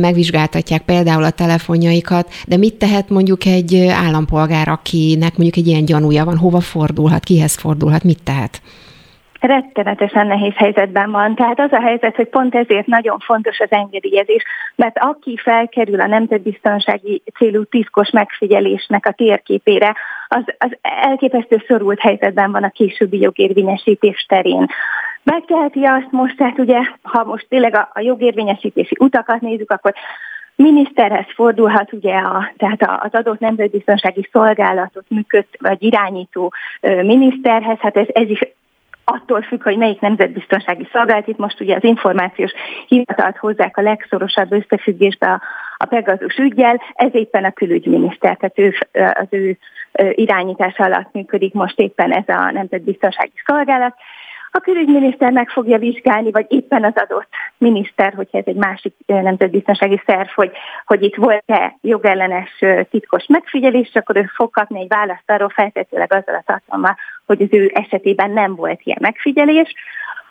megvizsgáltatják 0.00 0.82
például 0.82 1.24
a 1.24 1.30
telefonjaikat, 1.30 2.28
de 2.46 2.56
mit 2.56 2.74
tehet 2.74 3.08
mondjuk 3.08 3.44
egy 3.44 3.86
állampolgár, 3.86 4.68
akinek 4.68 5.36
mondjuk 5.36 5.56
egy 5.56 5.66
ilyen 5.66 5.84
gyanúja 5.84 6.24
van, 6.24 6.36
hova 6.36 6.60
fordulhat, 6.60 7.24
kihez 7.24 7.54
fordulhat, 7.54 8.04
mit 8.04 8.22
tehet? 8.22 8.60
Rettenetesen 9.46 10.26
nehéz 10.26 10.54
helyzetben 10.54 11.10
van. 11.10 11.34
Tehát 11.34 11.60
az 11.60 11.72
a 11.72 11.80
helyzet, 11.80 12.16
hogy 12.16 12.28
pont 12.28 12.54
ezért 12.54 12.86
nagyon 12.86 13.18
fontos 13.18 13.58
az 13.58 13.70
engedélyezés, 13.70 14.44
mert 14.74 14.98
aki 14.98 15.36
felkerül 15.36 16.00
a 16.00 16.06
nemzetbiztonsági 16.06 17.22
célú 17.34 17.64
tiszkos 17.64 18.10
megfigyelésnek 18.10 19.06
a 19.06 19.12
térképére, 19.12 19.96
az, 20.28 20.42
az 20.58 20.76
elképesztő 20.82 21.64
szorult 21.66 22.00
helyzetben 22.00 22.52
van 22.52 22.62
a 22.62 22.70
későbbi 22.70 23.20
jogérvényesítés 23.20 24.26
terén. 24.28 24.66
Megteheti 25.22 25.84
azt 25.84 26.10
most, 26.10 26.36
tehát 26.36 26.58
ugye, 26.58 26.78
ha 27.02 27.24
most 27.24 27.46
tényleg 27.48 27.74
a, 27.74 27.90
a 27.92 28.00
jogérvényesítési 28.00 28.96
utakat 28.98 29.40
nézzük, 29.40 29.70
akkor 29.70 29.94
miniszterhez 30.56 31.26
fordulhat 31.34 31.92
ugye 31.92 32.14
a, 32.14 32.52
tehát 32.56 33.02
az 33.02 33.14
adott 33.14 33.38
nemzetbiztonsági 33.38 34.28
szolgálatot 34.32 35.04
működ, 35.08 35.44
vagy 35.58 35.82
irányító 35.82 36.52
miniszterhez, 36.80 37.78
hát 37.78 37.96
ez, 37.96 38.06
ez 38.12 38.28
is 38.28 38.40
attól 39.04 39.42
függ, 39.42 39.62
hogy 39.62 39.76
melyik 39.76 40.00
nemzetbiztonsági 40.00 40.88
szolgálat, 40.92 41.28
itt 41.28 41.38
most 41.38 41.60
ugye 41.60 41.76
az 41.76 41.84
információs 41.84 42.52
hivatalt 42.86 43.36
hozzák 43.36 43.76
a 43.76 43.82
legszorosabb 43.82 44.52
összefüggésbe 44.52 45.26
a, 45.26 45.40
a 45.76 45.84
Pegazus 45.86 46.36
ügyjel, 46.36 46.80
ez 46.94 47.14
éppen 47.14 47.44
a 47.44 47.52
külügyminiszter, 47.52 48.36
tehát 48.36 48.58
ő, 48.58 48.74
az 48.92 49.26
ő 49.30 49.58
irányítása 50.12 50.84
alatt 50.84 51.12
működik 51.12 51.52
most 51.52 51.78
éppen 51.78 52.12
ez 52.12 52.28
a 52.28 52.50
nemzetbiztonsági 52.50 53.42
szolgálat, 53.46 53.94
a 54.56 54.60
külügyminiszter 54.60 55.32
meg 55.32 55.48
fogja 55.48 55.78
vizsgálni, 55.78 56.30
vagy 56.30 56.46
éppen 56.48 56.84
az 56.84 56.92
adott 56.94 57.28
miniszter, 57.58 58.12
hogyha 58.14 58.38
ez 58.38 58.44
egy 58.46 58.56
másik 58.56 58.94
nemzetbiztonsági 59.06 60.02
szerv, 60.06 60.28
hogy, 60.28 60.50
hogy 60.84 61.02
itt 61.02 61.14
volt-e 61.14 61.76
jogellenes 61.80 62.64
titkos 62.90 63.26
megfigyelés, 63.26 63.90
akkor 63.94 64.16
ő 64.16 64.30
fog 64.34 64.50
kapni 64.50 64.80
egy 64.80 64.88
választ 64.88 65.30
arról 65.30 65.48
feltétlenül 65.48 66.06
azzal 66.10 66.34
a 66.34 66.42
tartalommal, 66.46 66.96
hogy 67.26 67.42
az 67.42 67.48
ő 67.50 67.70
esetében 67.74 68.30
nem 68.30 68.54
volt 68.54 68.80
ilyen 68.82 68.98
megfigyelés, 69.00 69.74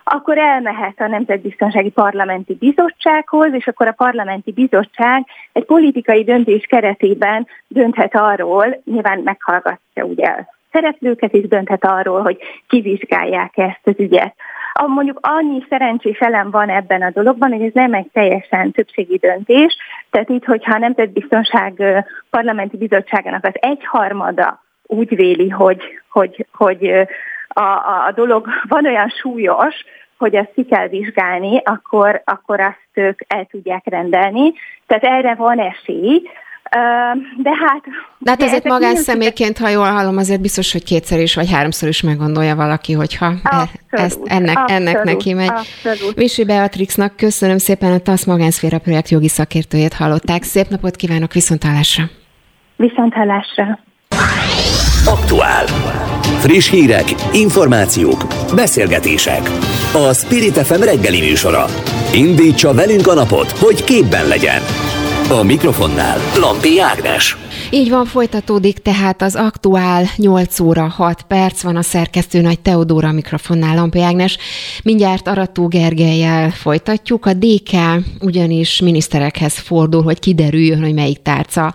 akkor 0.04 0.38
elmehet 0.38 1.00
a 1.00 1.06
Nemzetbiztonsági 1.06 1.90
Parlamenti 1.90 2.54
Bizottsághoz, 2.54 3.52
és 3.52 3.66
akkor 3.66 3.86
a 3.86 3.92
Parlamenti 3.92 4.52
Bizottság 4.52 5.26
egy 5.52 5.64
politikai 5.64 6.24
döntés 6.24 6.66
keretében 6.66 7.46
dönthet 7.68 8.14
arról, 8.14 8.82
nyilván 8.84 9.20
meghallgatja 9.20 10.04
ugye 10.04 10.44
szereplőket, 10.72 11.32
és 11.32 11.48
dönthet 11.48 11.84
arról, 11.84 12.22
hogy 12.22 12.38
kivizsgálják 12.68 13.56
ezt 13.56 13.80
az 13.82 13.94
ügyet. 13.98 14.34
A, 14.72 14.86
mondjuk 14.86 15.18
annyi 15.22 15.64
szerencsés 15.68 16.18
elem 16.18 16.50
van 16.50 16.68
ebben 16.68 17.02
a 17.02 17.10
dologban, 17.10 17.52
hogy 17.52 17.62
ez 17.62 17.72
nem 17.72 17.94
egy 17.94 18.10
teljesen 18.12 18.72
többségi 18.72 19.16
döntés, 19.16 19.76
tehát 20.10 20.28
itt, 20.28 20.44
hogyha 20.44 20.74
a 20.74 20.78
Nemzetbiztonság 20.78 21.82
Parlamenti 22.30 22.76
Bizottságának 22.76 23.44
az 23.44 23.54
egyharmada 23.54 24.63
úgy 24.86 25.16
véli, 25.16 25.48
hogy, 25.48 25.82
hogy, 26.08 26.46
hogy 26.52 26.90
a, 27.48 27.60
a, 27.60 28.04
a 28.06 28.12
dolog 28.14 28.46
van 28.68 28.86
olyan 28.86 29.08
súlyos, 29.08 29.74
hogy 30.18 30.34
ezt 30.34 30.52
ki 30.54 30.64
kell 30.64 30.88
vizsgálni, 30.88 31.62
akkor, 31.64 32.22
akkor 32.24 32.60
azt 32.60 32.88
ők 32.92 33.20
el 33.26 33.46
tudják 33.50 33.82
rendelni. 33.84 34.52
Tehát 34.86 35.04
erre 35.04 35.34
van 35.34 35.58
esély, 35.58 36.22
de 37.36 37.50
hát... 37.50 37.82
De 38.18 38.30
hát 38.30 38.42
ezért 38.42 38.64
magánszemélyként, 38.64 39.58
ha 39.58 39.68
jól 39.68 39.90
hallom, 39.90 40.16
azért 40.16 40.40
biztos, 40.40 40.72
hogy 40.72 40.84
kétszer 40.84 41.20
is, 41.20 41.34
vagy 41.34 41.50
háromszor 41.50 41.88
is 41.88 42.02
meggondolja 42.02 42.56
valaki, 42.56 42.92
hogyha 42.92 43.26
e- 43.26 43.32
abszolút, 43.42 43.70
ezt, 43.90 44.20
ennek, 44.24 44.58
abszolút, 44.58 44.88
ennek 44.88 45.04
neki 45.04 45.32
megy. 45.32 45.48
Abszolút. 45.48 46.14
Visi 46.14 46.44
Beatrixnak 46.44 47.16
köszönöm 47.16 47.58
szépen, 47.58 47.92
a 47.92 47.98
TASZ 47.98 48.24
Magánszféra 48.24 48.78
projekt 48.78 49.08
jogi 49.08 49.28
szakértőjét 49.28 49.92
hallották. 49.92 50.42
Szép 50.42 50.68
napot 50.68 50.96
kívánok, 50.96 51.32
viszonthallásra! 51.32 52.04
Viszonthallásra! 52.76 53.78
Aktuál. 55.06 55.66
Friss 56.38 56.70
hírek, 56.70 57.04
információk, 57.32 58.26
beszélgetések. 58.54 59.50
A 59.92 60.12
Spirit 60.12 60.58
FM 60.58 60.82
reggeli 60.82 61.20
műsora. 61.20 61.66
Indítsa 62.14 62.74
velünk 62.74 63.06
a 63.06 63.14
napot, 63.14 63.50
hogy 63.50 63.84
képben 63.84 64.28
legyen. 64.28 64.62
A 65.30 65.42
mikrofonnál 65.42 66.18
Lampi 66.40 66.80
Ágnes. 66.80 67.36
Így 67.70 67.90
van, 67.90 68.04
folytatódik 68.04 68.78
tehát 68.78 69.22
az 69.22 69.34
aktuál 69.34 70.04
8 70.16 70.60
óra 70.60 70.88
6 70.88 71.22
perc 71.22 71.62
van 71.62 71.76
a 71.76 71.82
szerkesztő 71.82 72.40
nagy 72.40 72.60
Teodóra 72.60 73.12
mikrofonnál 73.12 73.74
Lampi 73.74 74.00
Ágnes. 74.00 74.38
Mindjárt 74.82 75.28
Arató 75.28 75.66
Gergelyel 75.66 76.50
folytatjuk. 76.50 77.26
A 77.26 77.32
DK 77.32 77.72
ugyanis 78.20 78.80
miniszterekhez 78.80 79.58
fordul, 79.58 80.02
hogy 80.02 80.18
kiderüljön, 80.18 80.80
hogy 80.80 80.94
melyik 80.94 81.22
tárca 81.22 81.74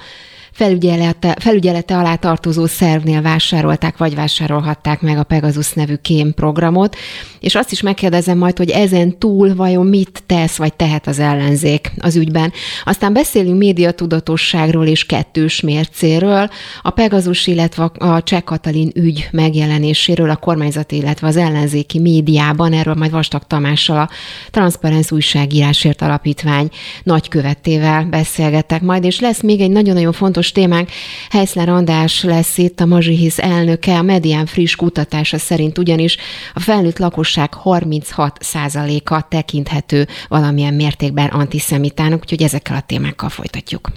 felügyelete, 0.60 1.36
felügyelete 1.40 1.98
alá 1.98 2.16
tartozó 2.16 2.66
szervnél 2.66 3.22
vásárolták, 3.22 3.98
vagy 3.98 4.16
vásárolhatták 4.16 5.02
meg 5.02 5.18
a 5.18 5.24
Pegasus 5.24 5.74
nevű 5.74 5.96
kém 5.96 6.34
programot, 6.34 6.96
és 7.40 7.56
azt 7.56 7.72
is 7.72 7.82
megkérdezem 7.82 8.38
majd, 8.38 8.58
hogy 8.58 8.70
ezen 8.70 9.18
túl 9.18 9.56
vajon 9.56 9.86
mit 9.86 10.24
tesz, 10.26 10.58
vagy 10.58 10.74
tehet 10.74 11.08
az 11.08 11.20
ellenzék 11.20 11.92
az 12.00 12.16
ügyben. 12.16 12.52
Aztán 12.84 13.14
beszélünk 13.14 13.58
médiatudatosságról 13.58 14.86
és 14.86 15.06
kettős 15.06 15.62
mércéről, 15.62 16.50
a 16.82 16.90
Pegasus, 16.90 17.48
illetve 17.48 17.84
a 17.98 18.24
Cseh 18.24 18.42
Katalin 18.42 18.92
ügy 18.96 19.28
megjelenéséről 19.32 20.30
a 20.30 20.36
kormányzati, 20.36 20.96
illetve 20.96 21.28
az 21.28 21.38
ellenzéki 21.38 22.00
médiában, 22.00 22.74
erről 22.74 22.96
majd 22.96 23.12
Vastag 23.12 23.44
Tamással 23.48 23.98
a 23.98 24.10
Transparenz 24.52 25.12
újságírásért 25.12 26.02
alapítvány 26.02 26.70
nagykövetével 27.04 28.04
beszélgetek 28.04 28.82
majd, 28.82 29.04
és 29.04 29.20
lesz 29.20 29.42
még 29.42 29.62
egy 29.62 29.72
nagyon-nagyon 29.72 30.14
fontos 30.14 30.49
fontos 30.50 30.52
témánk. 30.52 30.90
Heiszler 31.30 31.70
András 31.70 32.24
lesz 32.24 32.58
itt, 32.58 32.80
a 32.80 32.86
Mazsihisz 32.86 33.40
elnöke. 33.40 33.98
A 33.98 34.02
Medián 34.02 34.46
friss 34.46 34.76
kutatása 34.76 35.38
szerint 35.38 35.78
ugyanis 35.78 36.18
a 36.54 36.60
felnőtt 36.60 36.98
lakosság 36.98 37.50
36%-a 37.64 39.28
tekinthető 39.28 40.08
valamilyen 40.28 40.74
mértékben 40.74 41.28
antiszemitának, 41.28 42.20
úgyhogy 42.22 42.44
ezekkel 42.44 42.76
a 42.76 42.84
témákkal 42.86 43.30
folytatjuk. 43.30 43.92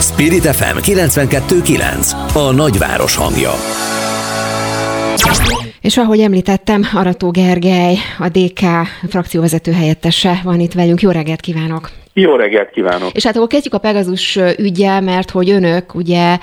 Spirit 0.00 0.46
FM 0.46 0.78
92.9 0.78 2.34
a 2.34 2.52
nagyváros 2.52 3.16
hangja. 3.16 3.52
És 5.80 5.96
ahogy 5.96 6.20
említettem, 6.20 6.88
Arató 6.94 7.30
Gergely, 7.30 7.96
a 8.18 8.28
DK 8.28 8.60
frakcióvezető 9.08 9.72
helyettese 9.72 10.40
van 10.44 10.60
itt 10.60 10.72
velünk. 10.72 11.00
Jó 11.00 11.10
reggelt 11.10 11.40
kívánok! 11.40 12.03
Jó 12.16 12.36
reggelt 12.36 12.70
kívánok! 12.70 13.12
És 13.12 13.24
hát 13.24 13.36
akkor 13.36 13.48
kezdjük 13.48 13.74
a 13.74 13.78
Pegazus 13.78 14.38
ügyel, 14.58 15.00
mert 15.00 15.30
hogy 15.30 15.50
önök 15.50 15.94
ugye 15.94 16.38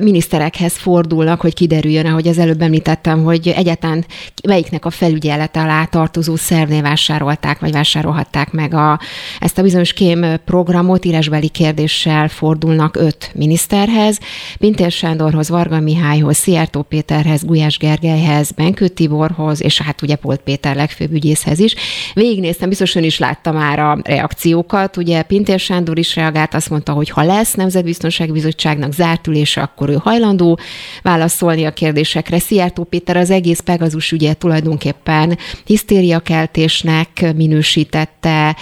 miniszterekhez 0.00 0.76
fordulnak, 0.76 1.40
hogy 1.40 1.54
kiderüljön, 1.54 2.06
ahogy 2.06 2.28
az 2.28 2.38
előbb 2.38 2.60
említettem, 2.60 3.24
hogy 3.24 3.48
egyáltalán 3.56 4.04
melyiknek 4.46 4.84
a 4.84 4.90
felügyelete 4.90 5.60
alá 5.60 5.84
tartozó 5.84 6.36
szervnél 6.36 6.82
vásárolták, 6.82 7.60
vagy 7.60 7.72
vásárolhatták 7.72 8.52
meg 8.52 8.74
a, 8.74 9.00
ezt 9.38 9.58
a 9.58 9.62
bizonyos 9.62 9.92
kém 9.92 10.26
programot, 10.44 11.04
írásbeli 11.04 11.48
kérdéssel 11.48 12.28
fordulnak 12.28 12.96
öt 12.96 13.30
miniszterhez, 13.34 14.18
Pintér 14.58 14.90
Sándorhoz, 14.90 15.48
Varga 15.48 15.80
Mihályhoz, 15.80 16.36
Szijjártó 16.36 16.82
Péterhez, 16.82 17.44
Gulyás 17.44 17.78
Gergelyhez, 17.78 18.50
Benkő 18.50 18.88
Tiborhoz, 18.88 19.62
és 19.62 19.80
hát 19.80 20.02
ugye 20.02 20.16
Polt 20.16 20.40
Péter 20.40 20.76
legfőbb 20.76 21.12
ügyészhez 21.12 21.58
is. 21.58 21.74
Végignéztem, 22.14 22.68
biztos 22.68 22.94
ön 22.94 23.04
is 23.04 23.18
látta 23.18 23.52
már 23.52 23.78
a 23.78 23.98
reakciókat, 24.02 24.76
dolgokat. 24.78 24.96
Ugye 24.96 25.22
Pintér 25.22 25.58
Sándor 25.58 25.98
is 25.98 26.16
reagált, 26.16 26.54
azt 26.54 26.70
mondta, 26.70 26.92
hogy 26.92 27.10
ha 27.10 27.22
lesz 27.22 27.54
Nemzetbiztonsági 27.54 28.32
Bizottságnak 28.32 28.92
zárt 28.92 29.26
ülése, 29.26 29.60
akkor 29.60 29.88
ő 29.88 29.96
hajlandó 30.02 30.58
válaszolni 31.02 31.64
a 31.64 31.70
kérdésekre. 31.70 32.38
Szijjártó 32.38 32.84
Péter 32.84 33.16
az 33.16 33.30
egész 33.30 33.60
Pegazus 33.60 34.12
ügye 34.12 34.34
tulajdonképpen 34.34 35.38
hisztériakeltésnek 35.64 37.08
minősítette, 37.36 38.56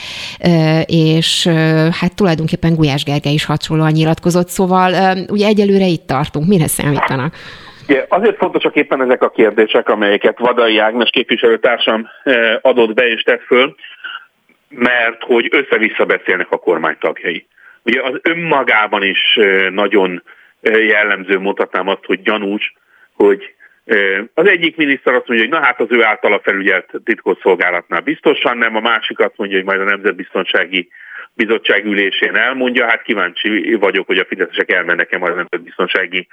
és 0.87 1.47
hát 2.01 2.15
tulajdonképpen 2.15 2.75
Gulyás 2.75 3.05
Gergely 3.05 3.33
is 3.33 3.45
hasonlóan 3.45 3.93
nyilatkozott, 3.93 4.49
szóval 4.49 5.17
ugye 5.29 5.47
egyelőre 5.47 5.87
itt 5.87 6.07
tartunk. 6.07 6.47
Mire 6.47 6.67
számítanak? 6.67 7.35
Azért 8.09 8.37
fontosak 8.37 8.77
éppen 8.77 9.03
ezek 9.03 9.23
a 9.23 9.31
kérdések, 9.31 9.89
amelyeket 9.89 10.39
Vadai 10.39 10.79
Ágnes 10.79 11.11
képviselőtársam 11.11 12.07
adott 12.61 12.95
be 12.95 13.09
és 13.09 13.23
tett 13.23 13.43
föl, 13.43 13.75
mert 14.77 15.23
hogy 15.23 15.49
össze-vissza 15.51 16.05
beszélnek 16.05 16.51
a 16.51 16.59
kormány 16.59 16.97
tagjai. 16.99 17.47
Ugye 17.83 18.03
az 18.03 18.21
önmagában 18.23 19.03
is 19.03 19.39
nagyon 19.71 20.23
jellemző, 20.63 21.39
mondhatnám 21.39 21.89
azt, 21.89 22.05
hogy 22.05 22.23
gyanús, 22.23 22.75
hogy 23.13 23.55
az 24.35 24.49
egyik 24.49 24.77
miniszter 24.77 25.15
azt 25.15 25.29
mondja, 25.29 25.47
hogy 25.47 25.59
na 25.59 25.67
hát 25.67 25.81
az 25.81 25.87
ő 25.91 26.05
általa 26.05 26.41
felügyelt 26.41 26.91
titkosszolgálatnál 27.05 28.01
biztosan 28.01 28.59
nem, 28.59 28.77
a 28.77 28.81
másik 28.81 29.19
azt 29.19 29.37
mondja, 29.37 29.57
hogy 29.57 29.67
majd 29.67 29.81
a 29.81 29.85
Nemzetbiztonsági 29.85 30.89
Bizottság 31.35 31.85
ülésén 31.85 32.37
elmondja, 32.37 32.87
hát 32.87 33.03
kíváncsi 33.03 33.75
vagyok, 33.75 34.07
hogy 34.07 34.19
a 34.19 34.25
fideszesek 34.25 34.73
elmennek-e 34.73 35.19
majd 35.19 35.33
a 35.33 35.37
Nemzetbiztonsági 35.37 36.29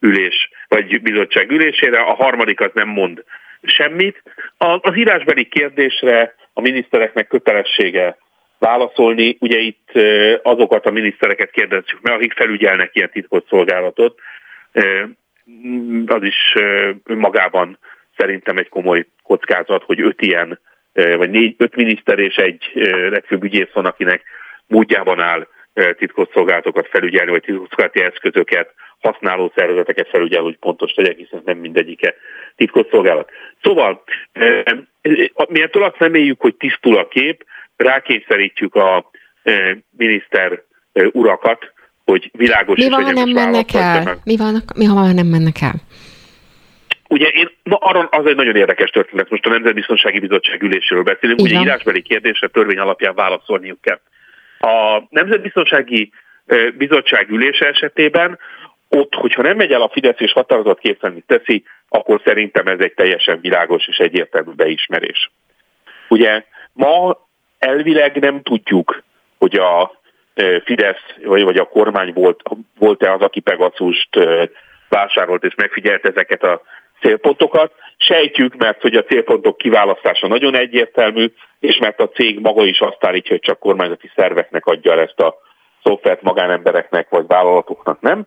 ülés, 0.00 0.50
vagy 0.68 1.02
bizottság 1.02 1.50
ülésére, 1.50 1.98
a 1.98 2.14
harmadik 2.14 2.60
az 2.60 2.70
nem 2.74 2.88
mond 2.88 3.24
semmit. 3.62 4.22
Az 4.58 4.96
írásbeli 4.96 5.44
kérdésre 5.44 6.34
a 6.58 6.60
minisztereknek 6.60 7.26
kötelessége 7.26 8.18
válaszolni. 8.58 9.36
Ugye 9.40 9.58
itt 9.58 9.90
azokat 10.42 10.86
a 10.86 10.90
minisztereket 10.90 11.50
kérdezzük 11.50 12.00
meg, 12.00 12.12
akik 12.12 12.32
felügyelnek 12.32 12.90
ilyen 12.92 13.10
titkos 13.10 13.42
szolgálatot. 13.48 14.18
Az 16.06 16.22
is 16.22 16.54
magában 17.04 17.78
szerintem 18.16 18.56
egy 18.56 18.68
komoly 18.68 19.06
kockázat, 19.22 19.82
hogy 19.82 20.00
öt 20.00 20.22
ilyen, 20.22 20.60
vagy 20.92 21.30
négy, 21.30 21.54
öt 21.58 21.76
miniszter 21.76 22.18
és 22.18 22.36
egy 22.36 22.70
legfőbb 23.10 23.44
ügyész 23.44 23.70
van, 23.72 23.86
akinek 23.86 24.22
módjában 24.66 25.20
áll 25.20 25.46
titkos 25.96 26.28
szolgálatokat 26.32 26.88
felügyelni, 26.88 27.30
vagy 27.30 27.42
titkosszolgálati 27.42 28.00
eszközöket, 28.00 28.74
használó 29.00 29.52
szervezeteket 29.54 30.08
felügyel, 30.08 30.42
hogy 30.42 30.56
pontos 30.56 30.92
tegyek, 30.92 31.16
hiszen 31.16 31.42
nem 31.44 31.58
mindegyike 31.58 32.14
titkos 32.56 32.86
szolgálat. 32.90 33.30
Szóval, 33.62 34.02
mi 35.48 35.62
ettől 35.62 35.82
azt 35.82 35.98
reméljük, 35.98 36.40
hogy 36.40 36.54
tisztul 36.54 36.96
a 36.98 37.08
kép, 37.08 37.44
rákényszerítjük 37.76 38.74
a 38.74 39.10
miniszter 39.96 40.62
urakat, 40.92 41.72
hogy 42.04 42.30
világos 42.32 42.78
Mi 42.78 42.90
van, 42.90 43.04
ha 43.04 43.12
nem 43.12 43.28
mennek 43.28 43.74
el? 43.74 44.18
Mi 44.24 44.36
van, 44.36 44.62
mi, 44.76 44.84
ha 44.84 45.12
nem 45.12 45.26
mennek 45.26 45.60
el? 45.60 45.74
Ugye 47.08 47.26
én, 47.26 47.50
na 47.62 47.76
arra 47.76 48.08
az 48.10 48.26
egy 48.26 48.36
nagyon 48.36 48.56
érdekes 48.56 48.90
történet, 48.90 49.30
most 49.30 49.46
a 49.46 49.50
Nemzetbiztonsági 49.50 50.18
Bizottság 50.18 50.62
üléséről 50.62 51.02
beszélünk, 51.02 51.40
Igen. 51.40 51.52
ugye 51.52 51.60
írásbeli 51.60 52.02
kérdésre 52.02 52.48
törvény 52.48 52.78
alapján 52.78 53.14
válaszolniuk 53.14 53.80
kell. 53.80 54.00
A 54.58 55.06
Nemzetbiztonsági 55.08 56.12
Bizottság 56.76 57.30
ülése 57.30 57.66
esetében 57.66 58.38
ott, 58.88 59.14
hogyha 59.14 59.42
nem 59.42 59.56
megy 59.56 59.72
el 59.72 59.82
a 59.82 59.88
Fidesz 59.88 60.20
és 60.20 60.32
határozat 60.32 60.80
teszi, 61.26 61.64
akkor 61.88 62.20
szerintem 62.24 62.66
ez 62.66 62.78
egy 62.78 62.94
teljesen 62.94 63.40
világos 63.40 63.88
és 63.88 63.98
egyértelmű 63.98 64.50
beismerés. 64.50 65.30
Ugye 66.08 66.44
ma 66.72 67.18
elvileg 67.58 68.16
nem 68.16 68.42
tudjuk, 68.42 69.02
hogy 69.38 69.56
a 69.56 70.00
Fidesz 70.64 71.02
vagy, 71.24 71.42
vagy 71.42 71.56
a 71.56 71.68
kormány 71.68 72.12
volt, 72.12 72.42
volt-e 72.78 73.12
az, 73.12 73.20
aki 73.20 73.40
Pegaszust 73.40 74.08
vásárolt 74.88 75.44
és 75.44 75.54
megfigyelt 75.54 76.06
ezeket 76.06 76.42
a 76.42 76.62
célpontokat. 77.00 77.72
Sejtjük, 77.96 78.56
mert 78.56 78.80
hogy 78.80 78.94
a 78.94 79.04
célpontok 79.04 79.56
kiválasztása 79.56 80.26
nagyon 80.26 80.56
egyértelmű, 80.56 81.32
és 81.60 81.78
mert 81.78 82.00
a 82.00 82.08
cég 82.08 82.40
maga 82.40 82.64
is 82.64 82.80
azt 82.80 83.04
állítja, 83.04 83.30
hogy 83.30 83.40
csak 83.40 83.58
kormányzati 83.58 84.10
szerveknek 84.14 84.66
adja 84.66 84.92
el 84.92 85.00
ezt 85.00 85.20
a 85.20 85.34
szoftvert 85.82 86.22
magánembereknek 86.22 87.08
vagy 87.08 87.26
vállalatoknak, 87.26 88.00
nem? 88.00 88.26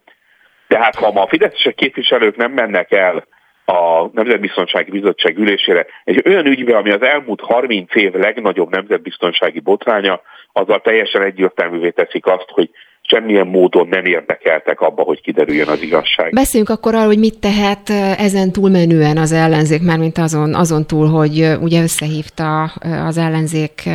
Tehát 0.69 0.95
ha 0.95 1.11
ma 1.11 1.21
a 1.21 1.27
fideszesek 1.27 1.75
képviselők 1.75 2.35
nem 2.35 2.51
mennek 2.51 2.91
el 2.91 3.27
a 3.65 4.09
Nemzetbiztonsági 4.13 4.91
Bizottság 4.91 5.37
ülésére 5.37 5.85
egy 6.03 6.21
olyan 6.25 6.45
ügybe, 6.45 6.77
ami 6.77 6.91
az 6.91 7.01
elmúlt 7.01 7.41
30 7.41 7.95
év 7.95 8.13
legnagyobb 8.13 8.69
nemzetbiztonsági 8.69 9.59
botránya, 9.59 10.21
azzal 10.51 10.81
teljesen 10.81 11.21
egyértelművé 11.21 11.89
teszik 11.89 12.25
azt, 12.25 12.47
hogy 12.47 12.69
semmilyen 13.09 13.47
módon 13.47 13.87
nem 13.87 14.05
érdekeltek 14.05 14.81
abba, 14.81 15.03
hogy 15.03 15.21
kiderüljön 15.21 15.67
az 15.67 15.81
igazság. 15.81 16.33
Beszéljünk 16.33 16.71
akkor 16.71 16.95
arról, 16.95 17.07
hogy 17.07 17.19
mit 17.19 17.39
tehet 17.39 17.89
ezen 18.17 18.51
túlmenően 18.51 19.17
az 19.17 19.31
ellenzék, 19.31 19.81
mármint 19.81 20.17
azon, 20.17 20.55
azon 20.55 20.87
túl, 20.87 21.07
hogy 21.07 21.57
ugye 21.61 21.81
összehívta 21.81 22.63
az 23.05 23.17
ellenzék, 23.17 23.89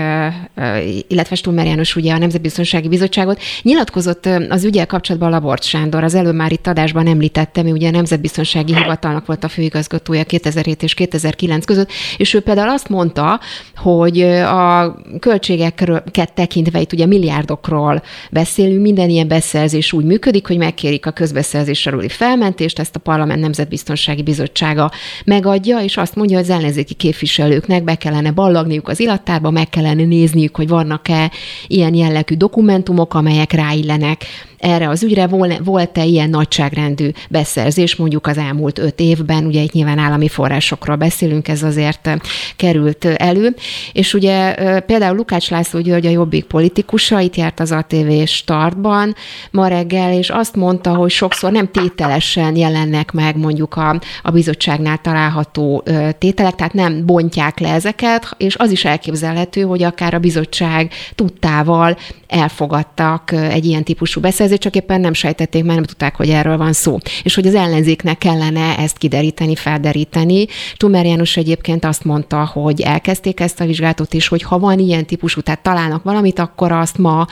illetve 1.09 1.35
Stummer 1.35 1.67
János 1.67 1.97
ugye 1.97 2.13
a 2.13 2.19
Nemzetbiztonsági 2.19 2.89
Bizottságot. 2.89 3.41
Nyilatkozott 3.63 4.29
az 4.49 4.65
ügyel 4.65 4.87
kapcsolatban 4.87 5.31
Labort 5.31 5.63
Sándor, 5.63 6.05
az 6.05 6.15
előbb 6.15 6.35
már 6.35 6.53
itt 6.53 6.67
adásban 6.67 7.07
említette, 7.07 7.63
mi 7.63 7.71
ugye 7.71 7.89
a 7.89 7.91
Nemzetbiztonsági 7.91 8.75
Hivatalnak 8.75 9.27
volt 9.27 9.45
a 9.45 9.49
főigazgatója 9.49 10.25
2007 10.25 10.83
és 10.83 10.95
2009 10.95 11.65
között, 11.65 11.91
és 12.17 12.35
ő 12.35 12.41
például 12.41 12.69
azt 12.69 12.89
mondta, 12.89 13.41
hogy 13.77 14.21
a 14.41 14.97
költségeket 15.21 16.33
tekintve 16.35 16.81
itt 16.81 16.93
ugye 16.93 17.07
milliárdokról 17.07 18.03
beszélünk, 18.31 18.83
minden 18.83 19.04
minden 19.05 19.25
ilyen 19.25 19.41
beszerzés 19.41 19.93
úgy 19.93 20.05
működik, 20.05 20.47
hogy 20.47 20.57
megkérik 20.57 21.07
a 21.07 21.11
közbeszerzés 21.11 21.87
aluli 21.87 22.09
felmentést, 22.09 22.79
ezt 22.79 22.97
a 22.97 22.99
Parlament 22.99 23.41
Nemzetbiztonsági 23.41 24.23
Bizottsága 24.23 24.91
megadja, 25.25 25.79
és 25.79 25.97
azt 25.97 26.15
mondja, 26.15 26.37
hogy 26.37 26.45
az 26.45 26.57
ellenzéki 26.57 26.95
képviselőknek 26.95 27.85
be 27.85 27.95
kellene 27.95 28.31
ballagniuk 28.31 28.89
az 28.89 29.01
ilattárba, 29.01 29.51
meg 29.51 29.69
kellene 29.69 30.05
nézniük, 30.05 30.57
hogy 30.57 30.69
vannak-e 30.69 31.31
ilyen 31.67 31.95
jellegű 31.95 32.35
dokumentumok, 32.35 33.15
amelyek 33.15 33.53
ráillenek 33.53 34.25
erre 34.59 34.89
az 34.89 35.03
ügyre. 35.03 35.27
Volt-e 35.65 36.05
ilyen 36.05 36.31
nagyságrendű 36.31 37.11
beszerzés 37.31 37.97
mondjuk 37.97 38.27
az 38.27 38.39
elmúlt 38.39 38.79
öt 38.79 39.01
évben, 39.01 39.47
ugye 39.47 39.61
itt 39.61 39.73
nyilván 39.73 39.99
állami 39.99 40.29
forrásokról 40.29 40.97
beszélünk, 40.97 41.49
ez 41.49 41.63
azért 41.63 42.11
került 42.57 43.05
elő, 43.05 43.55
és 43.93 44.15
ugye 44.15 44.55
például 44.81 45.17
Lukács 45.17 45.51
László 45.51 45.81
György 45.81 46.07
a 46.07 46.11
Jobbik 46.11 46.45
politikusa, 46.45 47.21
itt 47.21 47.37
járt 47.37 47.61
az 47.61 47.73
ATV 47.73 48.25
startban 48.25 49.15
ma 49.51 49.67
reggel, 49.67 50.13
és 50.13 50.31
azt 50.31 50.57
mondta, 50.57 50.95
hogy 50.95 51.11
sokszor 51.11 51.53
nem 51.53 51.71
tételesen 51.71 52.57
jelennek 52.57 53.13
meg 53.13 53.37
mondjuk 53.37 53.77
a, 53.77 54.01
a 54.23 54.31
bizottságnál 54.31 54.99
található 54.99 55.85
tételek, 56.19 56.55
tehát 56.55 56.73
nem 56.73 57.07
bontják 57.07 57.59
le 57.59 57.73
ezeket, 57.73 58.35
és 58.37 58.57
az 58.57 58.71
is 58.71 58.85
elképzelhető, 58.85 59.63
hogy 59.63 59.83
akár 59.83 60.15
a 60.15 60.19
bizottság 60.19 60.93
tudtával 61.15 61.97
elfogadtak 62.35 63.33
egy 63.33 63.65
ilyen 63.65 63.85
típusú 63.85 64.21
beszerzést, 64.21 64.61
csak 64.61 64.75
éppen 64.75 65.01
nem 65.01 65.13
sejtették, 65.13 65.63
mert 65.63 65.75
nem 65.75 65.85
tudták, 65.85 66.17
hogy 66.17 66.29
erről 66.29 66.57
van 66.57 66.73
szó. 66.73 66.99
És 67.23 67.35
hogy 67.35 67.47
az 67.47 67.55
ellenzéknek 67.55 68.19
kellene 68.19 68.79
ezt 68.79 68.99
kideríteni, 68.99 69.55
felderíteni. 69.55 70.47
Tumer 70.77 71.07
János 71.07 71.37
egyébként 71.37 71.85
azt 71.85 72.05
mondta, 72.05 72.45
hogy 72.45 72.81
elkezdték 72.81 73.41
ezt 73.41 73.61
a 73.61 73.67
vizsgálatot, 73.67 74.15
és 74.15 74.29
hogy 74.29 74.43
ha 74.43 74.59
van 74.59 74.79
ilyen 74.79 75.07
típusú, 75.07 75.41
tehát 75.41 75.63
találnak 75.63 76.03
valamit, 76.03 76.39
akkor 76.39 76.73
azt 76.73 76.99
ma 76.99 77.27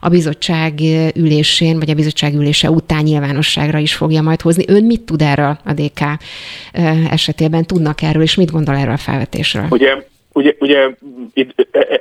a 0.00 0.08
bizottság 0.08 0.80
ülésén, 1.14 1.78
vagy 1.78 1.90
a 1.90 1.94
bizottság 1.94 2.34
ülése 2.34 2.70
után 2.70 3.02
nyilvánosságra 3.02 3.78
is 3.78 3.94
fogja 3.94 4.22
majd 4.22 4.40
hozni. 4.40 4.64
Ön 4.66 4.84
mit 4.84 5.00
tud 5.00 5.22
erről 5.22 5.58
a 5.64 5.72
DK 5.72 6.00
esetében? 7.10 7.64
Tudnak 7.64 8.02
erről, 8.02 8.22
és 8.22 8.34
mit 8.34 8.50
gondol 8.50 8.76
erről 8.76 8.92
a 8.92 8.96
felvetésről? 8.96 9.66
Ugye, 9.70 9.94
ugye, 10.32 10.54
ugye 10.58 10.90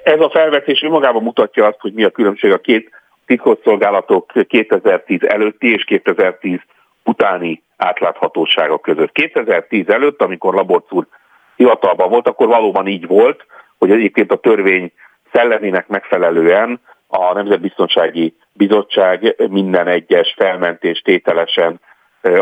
ez 0.04 0.20
a 0.20 0.30
felvetés 0.30 0.82
önmagában 0.84 1.24
mutatja 1.24 1.66
azt, 1.66 1.80
hogy 1.80 1.94
mi 1.94 2.04
a 2.04 2.10
különbség 2.10 2.52
a 2.52 2.58
két 2.58 2.90
titkosszolgálatok 3.26 4.32
2010 4.48 5.24
előtti 5.24 5.74
és 5.74 5.84
2010 5.84 6.60
utáni 7.04 7.64
átláthatósága 7.78 8.80
között. 8.80 9.12
2010 9.12 9.90
előtt, 9.90 10.22
amikor 10.22 10.54
Laborc 10.54 10.92
úr 10.92 11.08
hivatalban 11.56 12.10
volt, 12.10 12.28
akkor 12.28 12.48
valóban 12.48 12.88
így 12.88 13.08
volt, 13.08 13.46
hogy 13.78 13.92
egyébként 13.92 14.32
a 14.32 14.40
törvény 14.40 14.92
szellemének 15.32 15.88
megfelelően 15.88 16.80
a 17.08 17.34
Nemzetbiztonsági 17.34 18.36
Bizottság 18.54 19.36
minden 19.50 19.88
egyes 19.88 20.34
felmentés 20.38 21.02
tételesen 21.02 21.80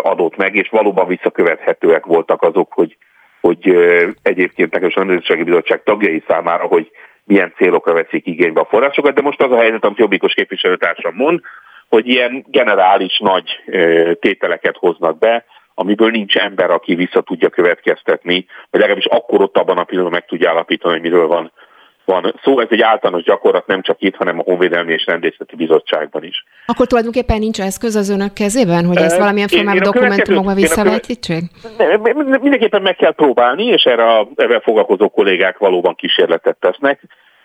adott 0.01 0.35
meg, 0.35 0.55
és 0.55 0.69
valóban 0.69 1.07
visszakövethetőek 1.07 2.05
voltak 2.05 2.41
azok, 2.41 2.73
hogy, 2.73 2.97
hogy 3.41 3.75
egyébként 4.21 4.71
nekem 4.71 4.89
a 4.93 4.99
Nemzetbiztonsági 4.99 5.49
Bizottság 5.49 5.83
tagjai 5.83 6.23
számára, 6.27 6.63
hogy 6.65 6.91
milyen 7.23 7.53
célokra 7.57 7.93
veszik 7.93 8.27
igénybe 8.27 8.61
a 8.61 8.67
forrásokat, 8.69 9.13
de 9.13 9.21
most 9.21 9.41
az 9.41 9.51
a 9.51 9.59
helyzet, 9.59 9.83
amit 9.83 9.97
Jobbikos 9.97 10.33
képviselőtársam 10.33 11.15
mond, 11.15 11.39
hogy 11.89 12.07
ilyen 12.07 12.45
generális 12.47 13.19
nagy 13.19 13.63
tételeket 14.19 14.77
hoznak 14.77 15.17
be, 15.17 15.45
amiből 15.73 16.09
nincs 16.09 16.35
ember, 16.35 16.71
aki 16.71 16.95
vissza 16.95 17.21
tudja 17.21 17.49
következtetni, 17.49 18.45
vagy 18.69 18.79
legalábbis 18.79 19.05
akkor 19.05 19.41
ott 19.41 19.57
abban 19.57 19.77
a 19.77 19.83
pillanatban 19.83 20.19
meg 20.19 20.29
tudja 20.29 20.49
állapítani, 20.49 20.93
hogy 20.93 21.01
miről 21.01 21.27
van 21.27 21.51
van 22.09 22.33
szó. 22.43 22.59
Ez 22.59 22.67
egy 22.69 22.81
általános 22.81 23.23
gyakorlat 23.23 23.67
nem 23.67 23.81
csak 23.81 23.95
itt, 23.99 24.15
hanem 24.15 24.39
a 24.39 24.43
Honvédelmi 24.43 24.93
és 24.93 25.05
Rendészeti 25.05 25.55
Bizottságban 25.55 26.23
is. 26.23 26.45
Akkor 26.65 26.87
tulajdonképpen 26.87 27.39
nincs 27.39 27.61
eszköz 27.61 27.95
az 27.95 28.09
önök 28.09 28.33
kezében, 28.33 28.85
hogy 28.85 28.97
ezt 28.97 29.17
valamilyen 29.17 29.47
formában 29.47 29.83
dokumentumokban 29.83 30.55
visszavetítsék? 30.55 31.43
Mindenképpen 32.41 32.81
meg 32.81 32.95
kell 32.95 33.13
próbálni, 33.13 33.63
és 33.63 33.83
erre 33.83 34.03
a, 34.03 34.27
ebben 34.35 34.61
foglalkozó 34.61 35.09
kollégák 35.09 35.57
valóban 35.57 35.95
kísérletet 35.95 36.57
tesznek 36.59 37.01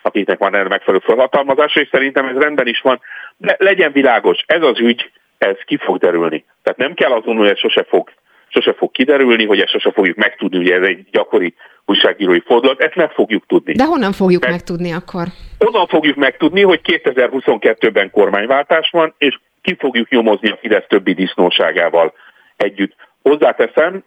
akiknek 0.06 0.38
van 0.38 0.54
erre 0.54 0.68
megfelelő 0.68 1.02
felhatalmazása, 1.06 1.80
és 1.80 1.88
szerintem 1.90 2.26
ez 2.26 2.36
rendben 2.36 2.66
is 2.66 2.80
van. 2.80 3.00
De 3.36 3.56
legyen 3.58 3.92
világos, 3.92 4.44
ez 4.46 4.62
az 4.62 4.80
ügy, 4.80 5.10
ez 5.38 5.56
ki 5.64 5.76
fog 5.76 5.98
derülni. 5.98 6.44
Tehát 6.62 6.78
nem 6.78 6.94
kell 6.94 7.12
azon, 7.12 7.36
hogy 7.36 7.48
ez 7.48 7.58
sose 7.58 7.84
fog, 7.88 8.10
sose 8.54 8.72
fog 8.72 8.90
kiderülni, 8.90 9.46
hogy 9.46 9.60
ezt 9.60 9.70
sose 9.70 9.90
fogjuk 9.92 10.16
megtudni, 10.16 10.58
ugye 10.58 10.74
ez 10.74 10.82
egy 10.82 11.06
gyakori 11.10 11.54
újságírói 11.86 12.40
fordulat, 12.40 12.80
ezt 12.80 12.94
meg 12.94 13.10
fogjuk 13.10 13.46
tudni. 13.46 13.72
De 13.72 13.84
honnan 13.84 14.12
fogjuk 14.12 14.40
Mert 14.40 14.52
megtudni 14.52 14.92
akkor? 14.92 15.26
Onnan 15.58 15.86
fogjuk 15.86 16.16
megtudni, 16.16 16.62
hogy 16.62 16.80
2022-ben 16.84 18.10
kormányváltás 18.10 18.90
van, 18.90 19.14
és 19.18 19.38
ki 19.62 19.76
fogjuk 19.78 20.08
nyomozni 20.08 20.48
a 20.48 20.58
Fidesz 20.60 20.86
többi 20.88 21.12
disznóságával 21.12 22.14
együtt. 22.56 22.94
Hozzáteszem, 23.22 24.04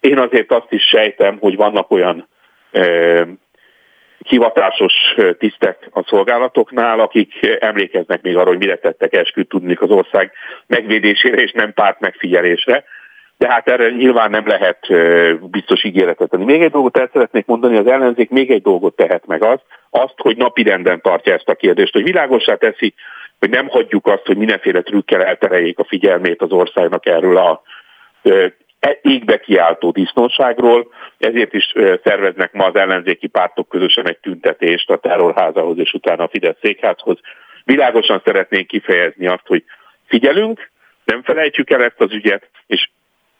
én 0.00 0.18
azért 0.18 0.52
azt 0.52 0.72
is 0.72 0.82
sejtem, 0.82 1.38
hogy 1.40 1.56
vannak 1.56 1.90
olyan 1.90 2.28
hivatásos 4.18 4.92
tisztek 5.38 5.88
a 5.90 6.04
szolgálatoknál, 6.06 7.00
akik 7.00 7.32
emlékeznek 7.60 8.22
még 8.22 8.36
arra, 8.36 8.48
hogy 8.48 8.58
mire 8.58 8.76
tettek 8.76 9.14
esküt 9.14 9.48
tudni 9.48 9.76
az 9.80 9.90
ország 9.90 10.32
megvédésére 10.66 11.42
és 11.42 11.52
nem 11.52 11.72
párt 11.72 12.00
megfigyelésre. 12.00 12.84
De 13.40 13.48
hát 13.48 13.68
erre 13.68 13.88
nyilván 13.88 14.30
nem 14.30 14.46
lehet 14.46 14.78
biztos 15.50 15.84
ígéretet 15.84 16.30
tenni. 16.30 16.44
Még 16.44 16.62
egy 16.62 16.70
dolgot 16.70 16.96
el 16.96 17.10
szeretnék 17.12 17.46
mondani, 17.46 17.76
az 17.76 17.86
ellenzék 17.86 18.30
még 18.30 18.50
egy 18.50 18.62
dolgot 18.62 18.96
tehet 18.96 19.26
meg 19.26 19.42
az, 19.42 19.58
azt, 19.90 20.14
hogy 20.16 20.36
napirenden 20.36 21.00
tartja 21.00 21.34
ezt 21.34 21.48
a 21.48 21.54
kérdést, 21.54 21.92
hogy 21.92 22.02
világosá 22.02 22.54
teszi, 22.54 22.94
hogy 23.38 23.50
nem 23.50 23.68
hagyjuk 23.68 24.06
azt, 24.06 24.26
hogy 24.26 24.36
mindenféle 24.36 24.80
trükkel 24.80 25.24
eltereljék 25.24 25.78
a 25.78 25.84
figyelmét 25.84 26.42
az 26.42 26.50
országnak 26.52 27.06
erről 27.06 27.36
a 27.36 27.62
E 28.80 28.98
égbe 29.02 29.40
kiáltó 29.40 29.90
disznóságról, 29.90 30.92
ezért 31.18 31.52
is 31.52 31.72
szerveznek 32.04 32.52
ma 32.52 32.64
az 32.64 32.74
ellenzéki 32.74 33.26
pártok 33.26 33.68
közösen 33.68 34.08
egy 34.08 34.18
tüntetést 34.18 34.90
a 34.90 34.96
terrorházához 34.96 35.78
és 35.78 35.92
utána 35.92 36.24
a 36.24 36.28
Fidesz 36.28 36.56
székházhoz. 36.62 37.18
Világosan 37.64 38.22
szeretnénk 38.24 38.66
kifejezni 38.66 39.26
azt, 39.26 39.46
hogy 39.46 39.64
figyelünk, 40.06 40.70
nem 41.04 41.22
felejtjük 41.22 41.70
el 41.70 41.84
ezt 41.84 42.00
az 42.00 42.12
ügyet, 42.12 42.48
és 42.66 42.90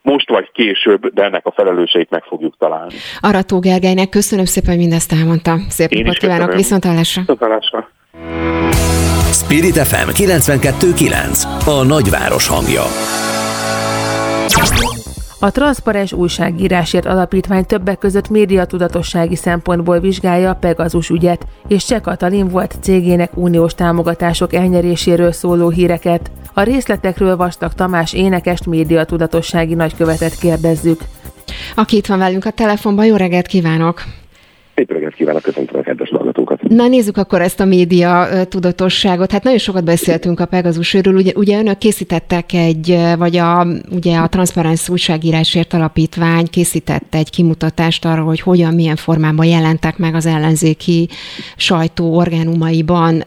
most 0.02 0.28
vagy 0.28 0.50
később, 0.52 1.06
de 1.06 1.24
ennek 1.24 1.46
a 1.46 1.52
felelőseit 1.52 2.10
meg 2.10 2.22
fogjuk 2.22 2.56
találni. 2.58 2.94
Arató 3.20 3.58
Gergelynek 3.58 4.08
köszönöm 4.08 4.44
szépen, 4.44 4.70
hogy 4.70 4.78
mindezt 4.78 5.12
elmondta. 5.12 5.56
Szép 5.68 5.90
napot 5.90 6.16
kívánok, 6.16 6.54
viszontlátásra. 6.54 7.20
Viszontlátásra. 7.20 7.88
Spirit 9.32 9.78
FM 9.78 10.08
92.9 10.08 11.80
A 11.80 11.84
nagyváros 11.84 12.48
hangja. 12.48 12.82
A 15.42 15.50
Transzparens 15.50 16.12
Újságírásért 16.12 17.06
Alapítvány 17.06 17.66
többek 17.66 17.98
között 17.98 18.28
médiatudatossági 18.28 19.36
szempontból 19.36 20.00
vizsgálja 20.00 20.50
a 20.50 20.54
Pegazus 20.54 21.08
ügyet, 21.08 21.46
és 21.68 21.84
Cseh 21.84 22.00
Katalin 22.00 22.48
volt 22.48 22.76
cégének 22.80 23.36
uniós 23.36 23.74
támogatások 23.74 24.54
elnyeréséről 24.54 25.32
szóló 25.32 25.68
híreket. 25.68 26.30
A 26.54 26.62
részletekről 26.62 27.36
Vastag 27.36 27.72
Tamás 27.72 28.12
énekest 28.12 28.66
médiatudatossági 28.66 29.74
nagykövetet 29.74 30.38
kérdezzük. 30.38 31.00
Aki 31.74 31.96
itt 31.96 32.06
van 32.06 32.18
velünk 32.18 32.44
a 32.44 32.50
telefonban, 32.50 33.04
jó 33.04 33.16
reggelt 33.16 33.46
kívánok! 33.46 34.02
Szép 34.74 34.92
reggelt 34.92 35.14
kívánok, 35.14 35.42
köszöntöm 35.42 35.78
a 35.78 35.82
kedves 35.82 36.08
hallgatókat. 36.08 36.49
Na 36.70 36.88
nézzük 36.88 37.16
akkor 37.16 37.42
ezt 37.42 37.60
a 37.60 37.64
média 37.64 38.28
tudatosságot. 38.48 39.32
Hát 39.32 39.42
nagyon 39.42 39.58
sokat 39.58 39.84
beszéltünk 39.84 40.40
a 40.40 40.46
Pegazusról. 40.46 41.14
Ugye, 41.14 41.32
ugye 41.34 41.58
önök 41.58 41.78
készítettek 41.78 42.52
egy, 42.52 42.98
vagy 43.18 43.36
a, 43.36 43.66
ugye 43.90 44.16
a 44.18 44.28
Transzparens 44.28 44.88
Újságírásért 44.88 45.72
Alapítvány 45.72 46.46
készítette 46.50 47.18
egy 47.18 47.30
kimutatást 47.30 48.04
arra, 48.04 48.22
hogy 48.22 48.40
hogyan, 48.40 48.74
milyen 48.74 48.96
formában 48.96 49.46
jelentek 49.46 49.98
meg 49.98 50.14
az 50.14 50.26
ellenzéki 50.26 51.08
sajtó 51.56 52.16
orgánumaiban 52.16 53.20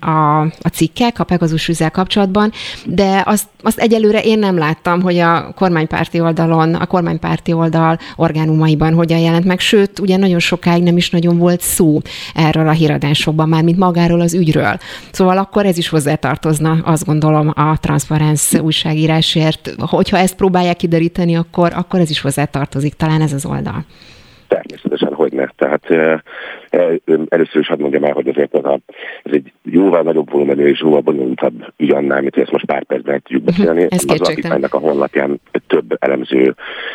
a, 0.00 0.40
a 0.40 0.68
cikkek 0.72 1.20
a 1.20 1.24
Pegazus 1.24 1.68
üzel 1.68 1.90
kapcsolatban, 1.90 2.52
de 2.86 3.22
azt, 3.26 3.46
azt 3.62 3.78
egyelőre 3.78 4.20
én 4.20 4.38
nem 4.38 4.58
láttam, 4.58 5.02
hogy 5.02 5.18
a 5.18 5.52
kormánypárti 5.54 6.20
oldalon, 6.20 6.74
a 6.74 6.86
kormánypárti 6.86 7.52
oldal 7.52 7.98
orgánumaiban 8.16 8.94
hogyan 8.94 9.18
jelent 9.18 9.44
meg, 9.44 9.60
sőt, 9.60 9.98
ugye 9.98 10.16
nagyon 10.16 10.38
sokáig 10.38 10.62
sokáig 10.64 10.82
nem 10.82 10.96
is 10.96 11.10
nagyon 11.10 11.38
volt 11.38 11.60
szó 11.60 12.00
erről 12.34 12.63
a 12.68 12.72
híradásokban, 12.72 13.48
már 13.48 13.62
mint 13.62 13.78
magáról 13.78 14.20
az 14.20 14.34
ügyről. 14.34 14.76
Szóval 15.10 15.38
akkor 15.38 15.66
ez 15.66 15.78
is 15.78 15.88
hozzátartozna, 15.88 16.78
azt 16.84 17.04
gondolom, 17.04 17.52
a 17.54 17.78
transzparenc 17.80 18.54
újságírásért. 18.54 19.74
Hogyha 19.78 20.16
ezt 20.16 20.36
próbálják 20.36 20.76
kideríteni, 20.76 21.36
akkor, 21.36 21.72
akkor 21.74 22.00
ez 22.00 22.10
is 22.10 22.20
hozzátartozik, 22.20 22.94
talán 22.94 23.20
ez 23.20 23.32
az 23.32 23.46
oldal. 23.46 23.84
Természetesen, 24.48 25.14
hogy 25.14 25.32
ne. 25.32 25.46
Tehát 25.46 25.82
először 27.28 27.60
is 27.60 27.66
hadd 27.66 27.80
mondjam 27.80 28.04
el, 28.04 28.12
hogy 28.12 28.28
azért 28.28 28.54
ez, 28.54 28.64
a, 28.64 28.78
ez 29.22 29.32
egy 29.32 29.52
jóval 29.62 30.02
nagyobb 30.02 30.30
volumenű 30.30 30.66
és 30.66 30.80
jóval 30.80 31.00
bonyolultabb 31.00 31.72
ügy 31.76 31.90
annál, 31.90 32.20
mint 32.20 32.36
ezt 32.36 32.50
most 32.50 32.64
pár 32.64 32.84
percben 32.84 33.22
tudjuk 33.22 33.42
mhm, 33.42 33.50
beszélni. 33.50 33.86
Ez 33.90 34.04
az 34.06 34.20
alapítványnak 34.20 34.74
a 34.74 34.78
honlapján 34.78 35.40
több 35.66 35.96
elemző, 35.98 36.54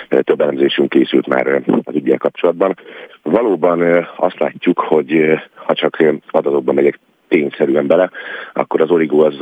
több 0.09 0.41
elemzésünk 0.41 0.89
készült 0.89 1.27
már 1.27 1.61
az 1.83 1.95
ügyel 1.95 2.17
kapcsolatban. 2.17 2.75
Valóban 3.23 4.07
azt 4.17 4.39
látjuk, 4.39 4.79
hogy 4.79 5.39
ha 5.53 5.73
csak 5.73 6.03
adatokban 6.31 6.75
megyek 6.75 6.99
tényszerűen 7.27 7.87
bele, 7.87 8.09
akkor 8.53 8.81
az 8.81 8.89
Origo 8.89 9.25
az 9.25 9.35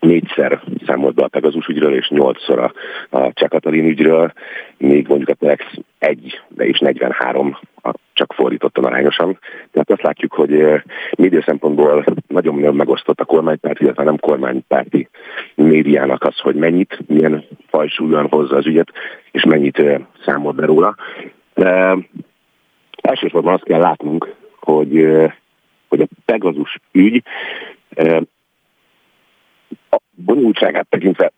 négyszer 0.00 0.62
számolt 0.86 1.14
be 1.14 1.22
a 1.24 1.28
Pegazus 1.28 1.66
ügyről, 1.66 1.94
és 1.94 2.08
nyolcszor 2.08 2.58
a, 2.58 2.72
a 3.18 3.32
Csekatalin 3.32 3.84
ügyről, 3.84 4.32
még 4.78 5.08
mondjuk 5.08 5.28
a 5.28 5.34
Telex 5.34 5.64
egy, 5.98 6.40
de 6.48 6.66
is 6.66 6.78
43 6.78 7.58
csak 8.12 8.32
fordítottan 8.32 8.84
arányosan. 8.84 9.38
Tehát 9.70 9.90
azt 9.90 10.02
látjuk, 10.02 10.32
hogy 10.32 10.82
média 11.18 11.42
szempontból 11.42 12.04
nagyon-nagyon 12.26 12.74
megosztott 12.74 13.20
a 13.20 13.24
kormánypárti, 13.24 13.82
illetve 13.82 14.04
nem 14.04 14.18
kormánypárti 14.18 15.08
médiának 15.54 16.24
az, 16.24 16.38
hogy 16.38 16.54
mennyit, 16.54 16.98
milyen 17.06 17.44
fajsúlyan 17.68 18.26
hozza 18.28 18.56
az 18.56 18.66
ügyet, 18.66 18.92
és 19.30 19.44
mennyit 19.44 19.82
számolt 20.24 20.56
be 20.56 20.66
róla. 20.66 20.96
De 21.54 21.96
elsősorban 23.02 23.54
azt 23.54 23.64
kell 23.64 23.80
látnunk, 23.80 24.34
hogy, 24.60 25.06
hogy 25.88 26.00
a 26.00 26.06
Pegazus 26.24 26.78
ügy 26.92 27.22
a 27.96 28.22
bonyolultságát 30.24 30.86
tekintve 30.88 31.32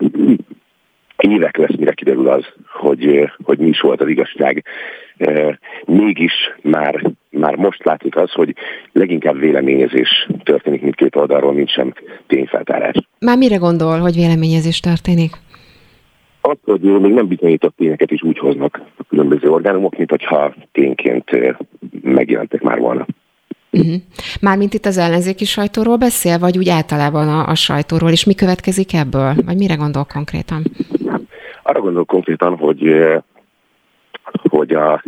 évek 1.17 1.57
lesz, 1.57 1.77
mire 1.77 1.93
kiderül 1.93 2.29
az, 2.29 2.45
hogy, 2.67 3.31
hogy 3.43 3.59
mi 3.59 3.69
is 3.69 3.81
volt 3.81 4.01
az 4.01 4.09
igazság. 4.09 4.65
Mégis 5.87 6.33
már, 6.63 7.03
már 7.31 7.55
most 7.57 7.85
látszik 7.85 8.17
az, 8.17 8.33
hogy 8.33 8.55
leginkább 8.93 9.39
véleményezés 9.39 10.29
történik 10.43 10.83
mindkét 10.83 11.17
oldalról, 11.17 11.53
mint 11.53 11.71
sem 11.71 11.95
tényfeltárás. 12.27 12.95
Már 13.19 13.37
mire 13.37 13.57
gondol, 13.57 13.99
hogy 13.99 14.15
véleményezés 14.15 14.81
történik? 14.81 15.31
Azt, 16.41 16.61
hogy 16.65 16.81
még 16.81 17.13
nem 17.13 17.29
bizonyított 17.29 17.77
tényeket 17.77 18.11
is 18.11 18.23
úgy 18.23 18.39
hoznak 18.39 18.81
a 18.97 19.05
különböző 19.09 19.51
orgánumok, 19.51 19.97
mint 19.97 20.11
hogyha 20.11 20.55
tényként 20.73 21.31
megjelentek 22.03 22.63
már 22.63 22.79
volna. 22.79 23.07
Uh-huh. 23.71 23.95
Mármint 24.41 24.75
itt 24.75 24.87
az 24.87 24.99
ellenzéki 24.99 25.45
sajtóról 25.45 25.97
beszél, 25.97 26.39
vagy 26.39 26.59
úgy 26.59 26.69
általában 26.69 27.29
a, 27.29 27.49
a 27.49 27.55
sajtóról, 27.55 28.11
és 28.11 28.25
mi 28.25 28.35
következik 28.35 28.95
ebből? 28.95 29.35
Vagy 29.45 29.57
mire 29.57 29.75
gondol 29.75 30.05
konkrétan? 30.05 30.63
Arra 31.63 31.81
gondol 31.81 32.05
konkrétan, 32.05 32.57
hogy, 32.57 32.95
hogy 34.49 34.73
a, 34.73 35.03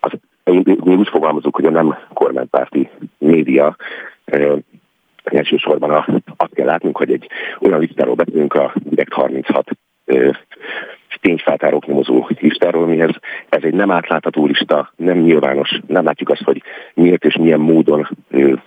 az, 0.00 0.12
mi 0.44 0.94
úgy 0.94 1.08
fogalmazunk, 1.08 1.56
hogy 1.56 1.64
a 1.64 1.70
nem 1.70 1.98
kormánypárti 2.12 2.88
média 3.18 3.76
elsősorban 5.24 5.90
a, 5.90 6.06
azt 6.36 6.54
kell 6.54 6.66
látnunk, 6.66 6.96
hogy 6.96 7.12
egy 7.12 7.28
olyan 7.60 7.80
listáról 7.80 8.14
beszélünk, 8.14 8.54
a 8.54 8.72
direkt 8.84 9.12
36 9.12 9.70
tényfeltáró 11.20 11.82
nyomozó 11.86 12.26
listáról, 12.40 12.86
mihez 12.86 13.10
ez 13.48 13.62
egy 13.62 13.74
nem 13.74 13.90
átlátható 13.90 14.46
lista, 14.46 14.92
nem 14.96 15.18
nyilvános, 15.18 15.80
nem 15.86 16.04
látjuk 16.04 16.28
azt, 16.28 16.42
hogy 16.42 16.62
miért 16.94 17.24
és 17.24 17.36
milyen 17.36 17.60
módon 17.60 18.08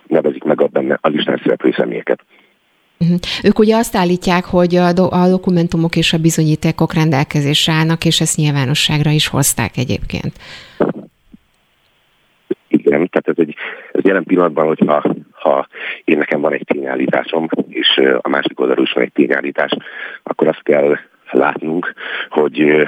nevezik 0.07 0.43
meg 0.43 0.61
a 0.61 0.67
benne 0.67 0.97
a 1.01 1.07
listán 1.07 1.39
szereplő 1.43 1.73
személyeket. 1.77 2.19
Uh-huh. 2.99 3.17
Ők 3.43 3.59
ugye 3.59 3.75
azt 3.75 3.95
állítják, 3.95 4.45
hogy 4.45 4.75
a, 4.75 4.93
do- 4.93 5.11
a 5.11 5.29
dokumentumok 5.29 5.95
és 5.95 6.13
a 6.13 6.17
bizonyítékok 6.17 6.93
rendelkezésre 6.93 7.73
állnak, 7.73 8.05
és 8.05 8.19
ezt 8.21 8.37
nyilvánosságra 8.37 9.09
is 9.09 9.27
hozták 9.27 9.77
egyébként. 9.77 10.33
Igen, 12.67 13.09
tehát 13.09 13.27
ez 13.27 13.35
egy 13.37 13.55
ez 13.91 14.03
jelen 14.03 14.23
pillanatban, 14.23 14.67
hogyha 14.67 15.03
ha 15.31 15.67
én 16.03 16.17
nekem 16.17 16.41
van 16.41 16.53
egy 16.53 16.65
tényállításom, 16.65 17.47
és 17.69 18.01
a 18.21 18.29
másik 18.29 18.59
oldalról 18.59 18.85
is 18.85 18.91
van 18.91 19.03
egy 19.03 19.11
tényállítás, 19.11 19.71
akkor 20.23 20.47
azt 20.47 20.63
kell 20.63 20.97
látnunk, 21.32 21.93
hogy 22.30 22.88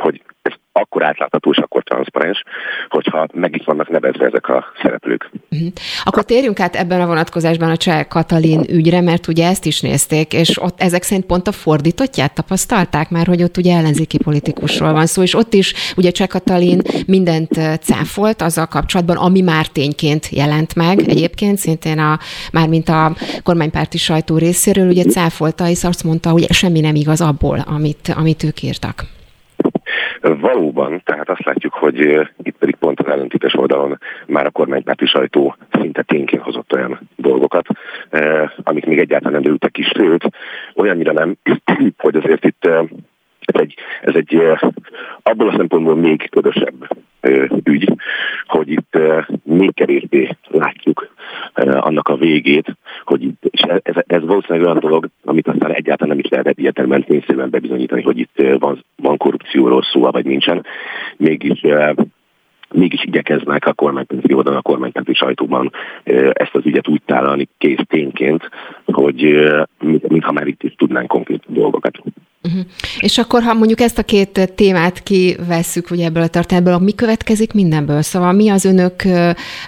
hogy 0.00 0.22
ez 0.42 0.52
akkor 0.72 1.04
átlátható 1.04 1.50
és 1.50 1.56
akkor 1.56 1.82
transzparens, 1.82 2.42
hogyha 2.88 3.26
meg 3.32 3.56
is 3.56 3.64
vannak 3.64 3.88
nevezve 3.88 4.26
ezek 4.26 4.48
a 4.48 4.64
szereplők. 4.82 5.30
Uh-huh. 5.50 5.68
Akkor 6.04 6.24
térjünk 6.24 6.60
át 6.60 6.76
ebben 6.76 7.00
a 7.00 7.06
vonatkozásban 7.06 7.70
a 7.70 7.76
Cseh 7.76 8.04
Katalin 8.04 8.64
ügyre, 8.68 9.00
mert 9.00 9.26
ugye 9.26 9.46
ezt 9.48 9.64
is 9.64 9.80
nézték, 9.80 10.32
és 10.32 10.62
ott 10.62 10.80
ezek 10.80 11.02
szerint 11.02 11.26
pont 11.26 11.48
a 11.48 11.52
fordítottját 11.52 12.34
tapasztalták 12.34 13.10
már, 13.10 13.26
hogy 13.26 13.42
ott 13.42 13.56
ugye 13.56 13.76
ellenzéki 13.76 14.18
politikusról 14.18 14.92
van 14.92 15.06
szó, 15.06 15.22
és 15.22 15.34
ott 15.34 15.54
is 15.54 15.74
ugye 15.96 16.10
Cseh 16.10 16.26
Katalin 16.26 16.80
mindent 17.06 17.80
cáfolt 17.80 18.42
azzal 18.42 18.66
kapcsolatban, 18.66 19.16
ami 19.16 19.40
már 19.40 19.66
tényként 19.66 20.28
jelent 20.28 20.74
meg. 20.74 20.98
Egyébként 20.98 21.58
szintén 21.58 21.98
a, 21.98 22.18
mármint 22.52 22.88
a 22.88 23.12
kormánypárti 23.42 23.98
sajtó 23.98 24.38
részéről 24.38 24.88
ugye 24.88 25.04
cáfolta, 25.04 25.68
és 25.68 25.84
azt 25.84 26.04
mondta, 26.04 26.30
hogy 26.30 26.52
semmi 26.52 26.80
nem 26.80 26.94
igaz 26.94 27.20
abból, 27.20 27.58
amit, 27.66 28.14
amit 28.16 28.42
ők 28.42 28.62
írtak. 28.62 29.18
Valóban, 30.20 31.00
tehát 31.04 31.28
azt 31.28 31.44
látjuk, 31.44 31.72
hogy 31.72 31.98
itt 32.42 32.56
pedig 32.58 32.74
pont 32.74 33.00
az 33.00 33.06
ellentétes 33.06 33.54
oldalon 33.54 33.98
már 34.26 34.46
a 34.46 34.50
kormánypárti 34.50 35.06
sajtó 35.06 35.56
szinte 35.72 36.02
tényként 36.02 36.42
hozott 36.42 36.72
olyan 36.72 37.00
dolgokat, 37.16 37.66
amik 38.62 38.86
még 38.86 38.98
egyáltalán 38.98 39.32
nem 39.32 39.42
derültek 39.42 39.70
ki, 39.70 39.82
sőt, 39.82 40.28
olyannyira 40.74 41.12
nem, 41.12 41.36
hogy 41.98 42.16
azért 42.16 42.44
itt 42.44 42.66
ez 43.40 43.60
egy, 43.60 43.74
ez 44.02 44.14
egy 44.14 44.42
abból 45.22 45.48
a 45.48 45.56
szempontból 45.56 45.96
még 45.96 46.28
ködösebb 46.30 46.88
ügy, 47.64 47.94
hogy 48.46 48.70
itt 48.70 48.98
még 49.44 49.74
kevésbé 49.74 50.28
látjuk 50.48 51.14
annak 51.64 52.08
a 52.08 52.16
végét, 52.16 52.76
hogy 53.04 53.22
itt, 53.22 53.44
és 53.44 53.60
ez, 53.60 53.94
ez 54.06 54.24
valószínűleg 54.24 54.66
olyan 54.66 54.80
dolog, 54.80 55.08
amit 55.24 55.48
aztán 55.48 55.74
egyáltalán 55.74 56.16
nem 56.16 56.24
is 56.24 56.30
lehet 56.30 56.46
egyértelműen 56.46 57.04
tényszerűen 57.04 57.50
bebizonyítani, 57.50 58.02
hogy 58.02 58.18
itt 58.18 58.42
van, 58.58 58.84
van 58.96 59.16
korrupcióról 59.16 59.82
szó, 59.82 60.10
vagy 60.10 60.24
nincsen. 60.24 60.64
Mégis 61.16 61.60
mégis 62.72 63.04
igyekeznek 63.04 63.66
a 63.66 63.72
kormánypenti 63.72 64.34
oldalon, 64.34 64.58
a 64.58 64.62
kormánypenti 64.62 65.14
sajtóban 65.14 65.72
ezt 66.32 66.54
az 66.54 66.66
ügyet 66.66 66.88
úgy 66.88 67.02
tálalni 67.06 67.48
kész 67.58 67.80
tényként, 67.88 68.48
hogy 68.84 69.48
mintha 70.08 70.32
már 70.32 70.46
itt 70.46 70.62
is 70.62 70.74
tudnánk 70.74 71.08
konkrét 71.08 71.42
dolgokat. 71.46 71.98
Uh-huh. 72.42 72.62
És 73.00 73.18
akkor, 73.18 73.42
ha 73.42 73.54
mondjuk 73.54 73.80
ezt 73.80 73.98
a 73.98 74.02
két 74.02 74.54
témát 74.54 75.02
kivesszük 75.02 75.90
ugye 75.90 76.04
ebből 76.04 76.22
a 76.22 76.28
tartalmából, 76.28 76.78
mi 76.78 76.94
következik 76.94 77.52
mindenből? 77.54 78.02
Szóval 78.02 78.32
mi 78.32 78.48
az 78.48 78.64
önök 78.64 79.02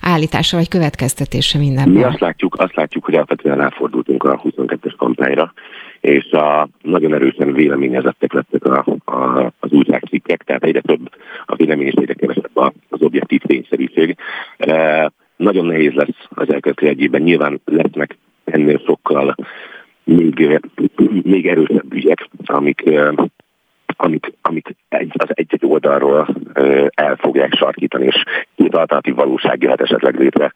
állítása 0.00 0.56
vagy 0.56 0.68
következtetése 0.68 1.58
mindenből? 1.58 1.94
Mi 1.94 2.02
azt 2.02 2.20
látjuk, 2.20 2.54
azt 2.58 2.74
látjuk 2.74 3.04
hogy 3.04 3.14
alapvetően 3.14 3.60
elfordultunk 3.60 4.24
a 4.24 4.40
22-es 4.44 4.94
kampányra, 4.96 5.52
és 6.02 6.30
a, 6.30 6.68
nagyon 6.82 7.14
erősen 7.14 7.52
véleményezettek 7.52 8.32
lettek 8.32 8.64
a, 8.64 8.84
a, 9.04 9.52
az 9.60 9.72
újságcikkek, 9.72 10.42
tehát 10.42 10.64
egyre 10.64 10.80
több 10.80 11.10
a 11.46 11.56
vélemény 11.56 11.86
és 11.86 11.94
egyre 11.94 12.14
kevesebb 12.14 12.56
az 12.88 13.02
objektív 13.02 13.40
tényszerűség. 13.40 14.16
E, 14.56 15.12
nagyon 15.36 15.66
nehéz 15.66 15.92
lesz 15.92 16.26
az 16.28 16.52
elkövetkező 16.52 17.18
nyilván 17.18 17.60
lesznek 17.64 18.18
ennél 18.44 18.82
sokkal 18.86 19.34
még, 20.04 20.60
még 21.22 21.46
erősebb 21.46 21.94
ügyek, 21.94 22.28
amik, 22.44 22.82
amik, 23.96 24.32
amik 24.42 24.74
egy, 24.88 25.12
az 25.16 25.28
egy-egy 25.28 25.64
oldalról 25.64 26.28
el 26.94 27.16
fogják 27.16 27.54
sarkítani, 27.54 28.04
és 28.04 28.22
két 28.54 28.74
alternatív 28.74 29.14
valóság 29.14 29.62
jöhet 29.62 29.80
esetleg 29.80 30.18
létre 30.18 30.52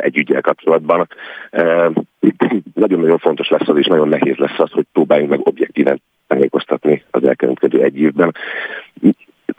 egy 0.00 0.16
ügyel 0.18 0.40
kapcsolatban. 0.40 1.08
Nagyon-nagyon 2.74 3.18
fontos 3.18 3.48
lesz 3.48 3.68
az, 3.68 3.76
és 3.76 3.86
nagyon 3.86 4.08
nehéz 4.08 4.36
lesz 4.36 4.58
az, 4.58 4.70
hogy 4.70 4.86
próbáljunk 4.92 5.30
meg 5.30 5.46
objektíven 5.46 6.02
tájékoztatni 6.26 7.04
az 7.10 7.24
elkövetkező 7.24 7.82
egy 7.82 8.00
évben 8.00 8.34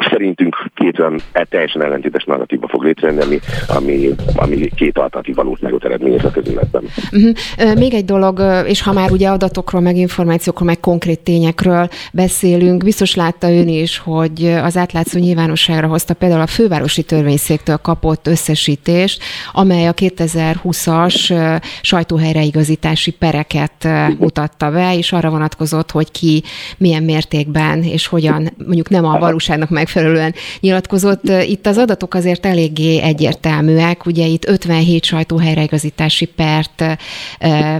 szerintünk 0.09 0.55
két 0.75 0.99
olyan 0.99 1.19
e, 1.31 1.45
teljesen 1.49 1.83
ellentétes 1.83 2.23
narratíva 2.23 2.67
fog 2.67 2.83
létrejönni, 2.83 3.21
ami, 3.23 3.39
ami, 3.67 4.09
ami 4.35 4.69
két 4.75 4.97
alternatív 4.97 5.35
valóságot 5.35 5.85
eredményez 5.85 6.25
a 6.25 6.31
közületben. 6.31 6.83
Uh-huh. 7.11 7.77
Még 7.77 7.93
egy 7.93 8.05
dolog, 8.05 8.41
és 8.65 8.81
ha 8.81 8.93
már 8.93 9.11
ugye 9.11 9.29
adatokról, 9.29 9.81
meg 9.81 9.95
információkról, 9.95 10.67
meg 10.67 10.79
konkrét 10.79 11.19
tényekről 11.19 11.89
beszélünk, 12.13 12.83
biztos 12.83 13.15
látta 13.15 13.51
ön 13.51 13.67
is, 13.67 13.97
hogy 13.97 14.45
az 14.63 14.77
átlátszó 14.77 15.19
nyilvánosságra 15.19 15.87
hozta 15.87 16.13
például 16.13 16.41
a 16.41 16.47
fővárosi 16.47 17.03
törvényszéktől 17.03 17.77
kapott 17.77 18.27
összesítést, 18.27 19.23
amely 19.51 19.87
a 19.87 19.93
2020-as 19.93 21.33
sajtóhelyreigazítási 21.81 23.11
pereket 23.11 23.87
mutatta 24.19 24.71
be, 24.71 24.97
és 24.97 25.11
arra 25.11 25.29
vonatkozott, 25.29 25.91
hogy 25.91 26.11
ki 26.11 26.43
milyen 26.77 27.03
mértékben 27.03 27.83
és 27.83 28.07
hogyan, 28.07 28.49
mondjuk 28.65 28.89
nem 28.89 29.05
a 29.05 29.19
valóságnak 29.19 29.69
megfelelően 29.87 30.33
nyilatkozott. 30.59 31.29
Itt 31.47 31.67
az 31.67 31.77
adatok 31.77 32.13
azért 32.13 32.45
eléggé 32.45 33.01
egyértelműek. 33.01 34.05
Ugye 34.05 34.25
itt 34.25 34.47
57 34.47 35.03
sajtóhelyreigazítási 35.03 36.25
pert 36.25 36.83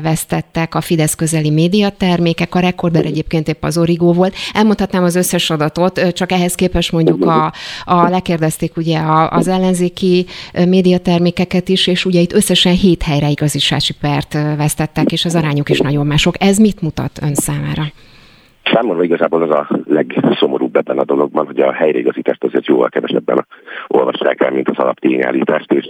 vesztettek 0.02 0.76
a 0.76 0.82
Fidesz 0.82 1.16
közeli 1.16 1.50
médiatermékek, 1.50 2.56
a 2.56 2.60
rekorder 2.60 3.06
egyébként 3.06 3.48
épp 3.48 3.64
az 3.64 3.78
Origo 3.78 4.14
volt. 4.14 4.36
Elmondhatnám 4.54 5.04
az 5.04 5.16
összes 5.16 5.50
adatot, 5.50 6.14
csak 6.14 6.32
ehhez 6.32 6.56
képest 6.56 6.92
mondjuk 6.92 7.26
a, 7.26 7.54
a 7.86 8.10
lekérdezték 8.10 8.78
ugye 8.78 9.00
az 9.30 9.48
ellenzéki 9.48 10.26
médiatermékeket 10.54 11.70
is, 11.70 11.88
és 11.88 12.06
ugye 12.06 12.20
itt 12.20 12.34
összesen 12.34 12.74
7 12.74 13.04
helyreigazítási 13.04 13.94
pert 13.94 14.34
vesztettek, 14.58 15.12
és 15.12 15.26
az 15.26 15.36
arányok 15.36 15.70
is 15.70 15.80
nagyon 15.80 16.06
mások. 16.06 16.36
Ez 16.40 16.58
mit 16.58 16.82
mutat 16.82 17.20
ön 17.22 17.36
számára? 17.36 17.92
Számomra 18.74 19.04
igazából 19.04 19.42
az 19.42 19.50
a 19.50 19.68
legszomorúbb 19.86 20.76
ebben 20.76 20.98
a 20.98 21.04
dologban, 21.04 21.46
hogy 21.46 21.60
a 21.60 21.74
helyreigazítást 21.74 22.44
azért 22.44 22.66
jóval 22.66 22.90
kevesebben 22.90 23.48
olvassák 23.88 24.42
el, 24.42 24.52
mint 24.52 24.70
az 24.70 24.78
alaptényállítást, 24.78 25.72
és 25.72 25.90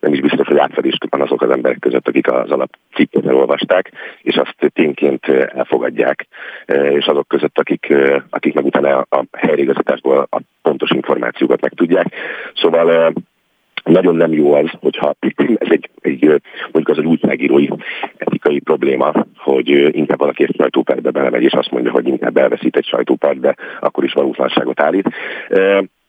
nem 0.00 0.12
is 0.12 0.20
biztos, 0.20 0.46
hogy 0.46 0.58
átfedést 0.58 1.06
van 1.10 1.20
azok 1.20 1.42
az 1.42 1.50
emberek 1.50 1.78
között, 1.78 2.08
akik 2.08 2.32
az 2.32 2.50
alapcikket 2.50 3.26
elolvasták, 3.26 3.92
és 4.22 4.36
azt 4.36 4.72
tényként 4.72 5.26
elfogadják, 5.28 6.26
és 6.90 7.06
azok 7.06 7.28
között, 7.28 7.58
akik, 7.58 7.94
akik 8.30 8.54
meg 8.54 8.64
utána 8.64 9.06
a 9.08 9.24
helyreigazításból 9.32 10.26
a 10.30 10.40
pontos 10.62 10.90
információkat 10.90 11.60
megtudják. 11.60 12.06
Szóval 12.54 13.12
nagyon 13.86 14.16
nem 14.16 14.32
jó 14.32 14.52
az, 14.52 14.70
hogyha 14.80 15.14
ez 15.64 15.68
egy, 15.70 15.90
egy 16.00 16.24
mondjuk 16.72 16.88
az 16.88 16.98
egy 16.98 17.06
újságírói 17.06 17.68
etikai 18.16 18.60
probléma, 18.60 19.12
hogy 19.36 19.96
inkább 19.96 20.18
valaki 20.18 20.42
egy 20.42 20.54
sajtóperbe 20.58 21.10
belemegy, 21.10 21.42
és 21.42 21.52
azt 21.52 21.70
mondja, 21.70 21.90
hogy 21.90 22.08
inkább 22.08 22.36
elveszít 22.36 22.76
egy 22.76 22.84
sajtópart, 22.84 23.40
de 23.40 23.54
akkor 23.80 24.04
is 24.04 24.12
valótlanságot 24.12 24.80
állít. 24.80 25.08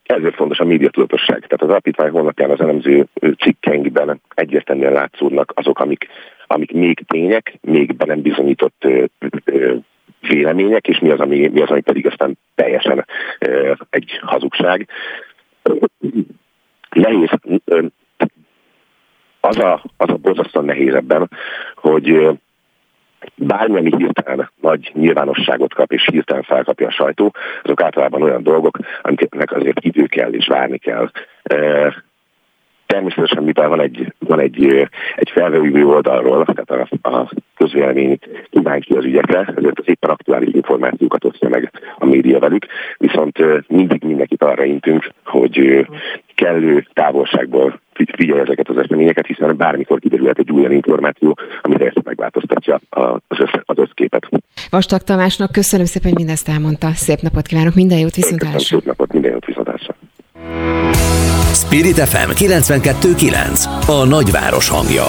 Ezért 0.04 0.36
fontos 0.36 0.60
a 0.60 0.66
médiatudatosság. 0.66 1.38
Tehát 1.38 1.62
az 1.62 1.70
alapítvány 1.70 2.10
honlapján 2.10 2.50
az 2.50 2.60
elemző 2.60 3.08
cikkeinkben 3.38 4.22
egyértelműen 4.34 4.94
látszódnak 4.94 5.54
azok, 5.56 5.80
amik, 5.80 6.08
amik 6.48 6.72
még 6.72 7.04
tények, 7.08 7.58
még 7.62 7.96
be 7.96 8.06
nem 8.06 8.22
bizonyított 8.22 8.88
vélemények, 10.28 10.88
és 10.88 11.00
mi 11.00 11.10
az, 11.10 11.20
ami, 11.20 11.48
mi 11.48 11.62
az, 11.62 11.70
ami 11.70 11.82
pedig 11.82 12.08
aztán 12.08 12.38
teljesen 12.56 13.06
egy 13.90 14.20
hazugság 14.22 14.88
nehéz, 16.90 17.30
az 19.40 19.58
a, 19.58 19.84
az 19.98 20.10
a 20.10 20.16
borzasztóan 20.16 20.66
nehéz 20.66 20.94
ebben, 20.94 21.30
hogy 21.76 22.38
bármi, 23.36 23.78
ami 23.78 23.92
hirtelen 23.98 24.52
nagy 24.62 24.92
nyilvánosságot 24.94 25.74
kap 25.74 25.92
és 25.92 26.08
hirtelen 26.12 26.44
felkapja 26.44 26.88
a 26.88 26.92
sajtó, 26.92 27.34
azok 27.64 27.82
általában 27.82 28.22
olyan 28.22 28.44
dolgok, 28.44 28.78
amiknek 29.02 29.52
azért 29.52 29.84
idő 29.84 30.06
kell 30.06 30.34
és 30.34 30.48
várni 30.48 30.78
kell. 30.78 31.10
Természetesen, 32.86 33.44
mivel 33.44 33.70
van 33.70 33.82
egy, 33.82 34.14
van 34.20 34.40
egy, 34.40 34.88
egy 35.16 35.30
felvevő 35.30 35.86
oldalról, 35.86 36.46
tehát 36.46 36.90
a, 37.02 37.10
a 37.10 37.32
közvélemény 37.58 38.18
kíváncsi 38.50 38.94
az 38.94 39.06
ügyekre, 39.06 39.54
ezért 39.56 39.80
az 39.80 39.90
éppen 39.90 40.10
aktuális 40.10 40.50
információkat 40.54 41.26
osztja 41.26 41.50
meg 41.50 41.72
a 41.98 42.06
média 42.06 42.40
velük, 42.40 42.66
viszont 42.98 43.68
mindig 43.68 44.04
mindenkit 44.04 44.44
arra 44.44 44.64
intünk, 44.64 45.10
hogy 45.26 45.88
kellő 46.38 46.88
távolságból 46.94 47.80
figyelj 48.16 48.40
ezeket 48.40 48.70
az 48.70 48.78
eseményeket, 48.78 49.26
hiszen 49.26 49.58
bármikor 49.58 50.00
kiderülhet 50.00 50.40
egy 50.40 50.52
olyan 50.52 50.72
információ, 50.72 51.38
ami 51.62 51.86
ezt 51.86 52.04
megváltoztatja 52.04 52.80
az, 52.90 53.20
össze, 53.28 53.62
az 53.66 53.78
összképet. 53.78 54.30
Vastag 54.70 55.02
Tamásnak 55.02 55.52
köszönöm 55.52 55.86
szépen, 55.86 56.10
hogy 56.10 56.20
mindezt 56.20 56.50
elmondta. 56.50 56.92
Szép 56.94 57.20
napot 57.20 57.48
kívánok, 57.48 57.76
minden 57.76 57.98
jót, 57.98 58.16
viszontlátásra. 58.16 58.78
Szép 58.78 58.88
napot, 58.88 59.14
minden 59.14 59.32
jót, 59.32 59.46
viszontlátásra. 59.46 59.96
Spirit 61.54 62.00
FM 62.00 62.30
92.9 62.32 63.66
A 63.88 64.06
nagyváros 64.06 64.70
hangja. 64.70 65.06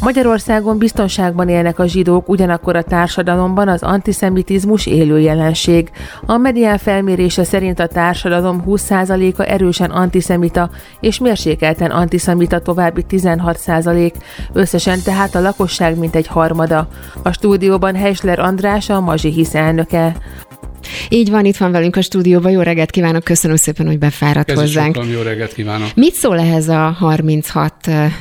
Magyarországon 0.00 0.78
biztonságban 0.78 1.48
élnek 1.48 1.78
a 1.78 1.86
zsidók, 1.86 2.28
ugyanakkor 2.28 2.76
a 2.76 2.82
társadalomban 2.82 3.68
az 3.68 3.82
antiszemitizmus 3.82 4.86
élő 4.86 5.18
jelenség. 5.18 5.90
A 6.26 6.36
medián 6.36 6.78
felmérése 6.78 7.44
szerint 7.44 7.80
a 7.80 7.86
társadalom 7.86 8.62
20%-a 8.66 9.42
erősen 9.42 9.90
antiszemita, 9.90 10.70
és 11.00 11.18
mérsékelten 11.18 11.90
antiszemita 11.90 12.60
további 12.60 13.04
16%, 13.10 14.12
összesen 14.52 14.98
tehát 15.04 15.34
a 15.34 15.40
lakosság 15.40 15.98
mintegy 15.98 16.26
harmada. 16.26 16.88
A 17.22 17.32
stúdióban 17.32 17.94
Heisler 17.94 18.38
András, 18.38 18.90
a 18.90 19.00
Mazsi 19.00 19.30
Hisz 19.30 19.54
elnöke. 19.54 20.16
Így 21.08 21.30
van, 21.30 21.44
itt 21.44 21.56
van 21.56 21.72
velünk 21.72 21.96
a 21.96 22.02
stúdióban. 22.02 22.52
Jó 22.52 22.60
reggelt 22.60 22.90
kívánok, 22.90 23.24
köszönöm 23.24 23.56
szépen, 23.56 23.86
hogy 23.86 23.98
befáradt 23.98 24.46
Kezdj 24.46 24.60
hozzánk. 24.60 24.94
Sokan, 24.94 25.10
jó 25.10 25.22
reggelt 25.22 25.52
kívánok. 25.52 25.88
Mit 25.94 26.14
szól 26.14 26.38
ehhez 26.38 26.68
a 26.68 26.96
36 26.98 27.74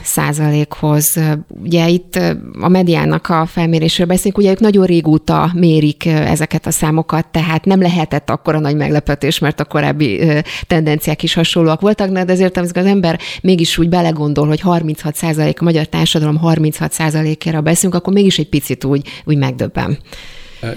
százalékhoz? 0.03 1.19
Ugye 1.47 1.87
itt 1.87 2.19
a 2.59 2.67
mediának 2.67 3.29
a 3.29 3.45
felmérésről 3.45 4.07
beszélünk, 4.07 4.37
ugye 4.37 4.51
ők 4.51 4.59
nagyon 4.59 4.85
régóta 4.85 5.51
mérik 5.53 6.05
ezeket 6.05 6.65
a 6.65 6.71
számokat, 6.71 7.27
tehát 7.27 7.65
nem 7.65 7.81
lehetett 7.81 8.29
akkora 8.29 8.59
nagy 8.59 8.75
meglepetés, 8.75 9.39
mert 9.39 9.59
a 9.59 9.65
korábbi 9.65 10.21
tendenciák 10.67 11.23
is 11.23 11.33
hasonlóak 11.33 11.81
voltak, 11.81 12.09
de 12.09 12.25
ezért 12.27 12.57
az 12.57 12.75
ember 12.75 13.19
mégis 13.41 13.77
úgy 13.77 13.89
belegondol, 13.89 14.47
hogy 14.47 14.59
36 14.59 15.15
százalék, 15.15 15.61
a 15.61 15.63
magyar 15.63 15.85
társadalom 15.85 16.37
36 16.37 16.91
százalékára 16.91 17.61
beszélünk, 17.61 17.95
akkor 17.95 18.13
mégis 18.13 18.37
egy 18.37 18.49
picit 18.49 18.83
úgy, 18.83 19.07
úgy 19.25 19.37
megdöbben. 19.37 19.97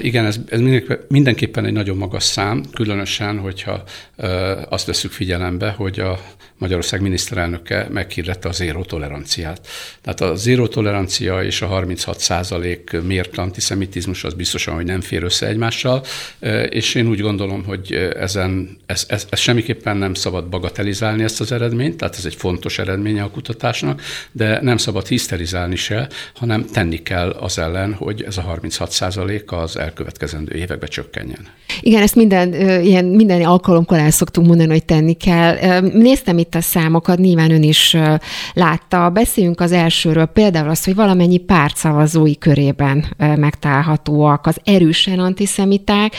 Igen, 0.00 0.24
ez, 0.24 0.36
ez 0.48 0.60
mindenképpen 1.08 1.64
egy 1.64 1.72
nagyon 1.72 1.96
magas 1.96 2.22
szám, 2.22 2.64
különösen, 2.72 3.38
hogyha 3.38 3.82
azt 4.68 4.86
veszük 4.86 5.12
figyelembe, 5.12 5.70
hogy 5.70 6.00
a 6.00 6.18
Magyarország 6.62 7.00
miniszterelnöke 7.00 7.86
meghirdette 7.90 8.48
a 8.48 8.52
zéró 8.52 8.82
toleranciát. 8.82 9.66
Tehát 10.02 10.20
a 10.20 10.34
zéró 10.34 10.66
tolerancia 10.66 11.42
és 11.42 11.62
a 11.62 11.66
36 11.66 12.18
százalék 12.18 12.96
mért 13.06 13.38
antiszemitizmus 13.38 14.24
az 14.24 14.34
biztosan, 14.34 14.74
hogy 14.74 14.84
nem 14.84 15.00
fér 15.00 15.22
össze 15.22 15.46
egymással, 15.46 16.02
és 16.68 16.94
én 16.94 17.08
úgy 17.08 17.20
gondolom, 17.20 17.64
hogy 17.64 17.92
ezen, 18.18 18.78
ez, 18.86 19.04
ez, 19.08 19.26
ez 19.30 19.38
semmiképpen 19.38 19.96
nem 19.96 20.14
szabad 20.14 20.48
bagatelizálni 20.48 21.22
ezt 21.22 21.40
az 21.40 21.52
eredményt, 21.52 21.96
tehát 21.96 22.16
ez 22.16 22.24
egy 22.24 22.34
fontos 22.34 22.78
eredménye 22.78 23.22
a 23.22 23.30
kutatásnak, 23.30 24.02
de 24.32 24.58
nem 24.62 24.76
szabad 24.76 25.06
hiszterizálni 25.06 25.76
se, 25.76 26.08
hanem 26.34 26.64
tenni 26.72 27.02
kell 27.02 27.30
az 27.30 27.58
ellen, 27.58 27.94
hogy 27.94 28.22
ez 28.22 28.36
a 28.36 28.40
36 28.40 28.90
százalék 28.90 29.52
az 29.52 29.76
elkövetkezendő 29.78 30.56
évekbe 30.56 30.86
csökkenjen. 30.86 31.46
Igen, 31.80 32.02
ezt 32.02 32.14
minden, 32.14 32.54
ilyen, 32.82 33.04
minden 33.04 33.42
alkalomkor 33.42 33.98
el 33.98 34.10
szoktunk 34.10 34.46
mondani, 34.46 34.70
hogy 34.70 34.84
tenni 34.84 35.12
kell. 35.12 35.80
Néztem 35.80 36.38
itt 36.38 36.51
a 36.54 36.60
számokat, 36.60 37.18
nyilván 37.18 37.50
ön 37.50 37.62
is 37.62 37.96
látta. 38.54 39.10
Beszéljünk 39.10 39.60
az 39.60 39.72
elsőről, 39.72 40.26
például 40.26 40.68
az, 40.68 40.84
hogy 40.84 40.94
valamennyi 40.94 41.38
párt 41.38 41.76
szavazói 41.76 42.38
körében 42.38 43.04
megtalálhatóak 43.16 44.46
az 44.46 44.56
erősen 44.64 45.18
antiszemiták, 45.18 46.16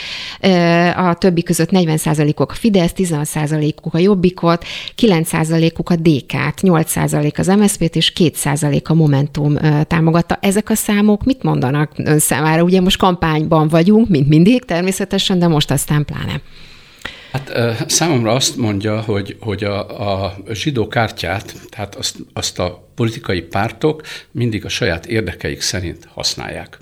a 0.96 1.14
többi 1.14 1.44
között 1.44 1.70
40%-ok 1.72 2.52
a 2.52 2.54
Fidesz, 2.54 2.94
16%-uk 2.96 3.94
a 3.94 3.98
Jobbikot, 3.98 4.66
9%-uk 4.98 5.90
a 5.90 5.96
DK-t, 5.96 6.62
8% 6.62 7.38
az 7.38 7.48
MSZP-t 7.48 7.96
és 7.96 8.14
2% 8.16 8.84
a 8.84 8.94
Momentum 8.94 9.56
támogatta. 9.88 10.38
Ezek 10.42 10.70
a 10.70 10.76
számok 10.76 11.24
mit 11.24 11.44
mondanak 11.44 11.92
ön 11.96 12.20
számára? 12.20 12.64
Ugye 12.64 12.82
most 12.82 12.98
kampányban 12.98 13.68
vagyunk, 13.68 14.10
mint 14.10 14.28
mindig 14.28 14.66
természetesen, 14.66 15.40
de 15.40 15.48
most 15.48 15.72
aztán 15.72 16.06
pláne. 16.06 16.42
Hát 17.34 17.52
számomra 17.90 18.32
azt 18.32 18.58
mondja, 18.58 19.02
hogy, 19.02 19.38
hogy 19.40 19.64
a, 19.64 20.24
a 20.26 20.36
zsidó 20.52 20.88
kártyát, 20.88 21.54
tehát 21.70 21.96
azt, 21.96 22.16
azt 22.34 22.60
a 22.60 22.88
politikai 22.96 23.42
pártok 23.42 24.02
mindig 24.32 24.66
a 24.66 24.70
saját 24.70 25.06
érdekeik 25.06 25.62
szerint 25.62 26.06
használják. 26.06 26.78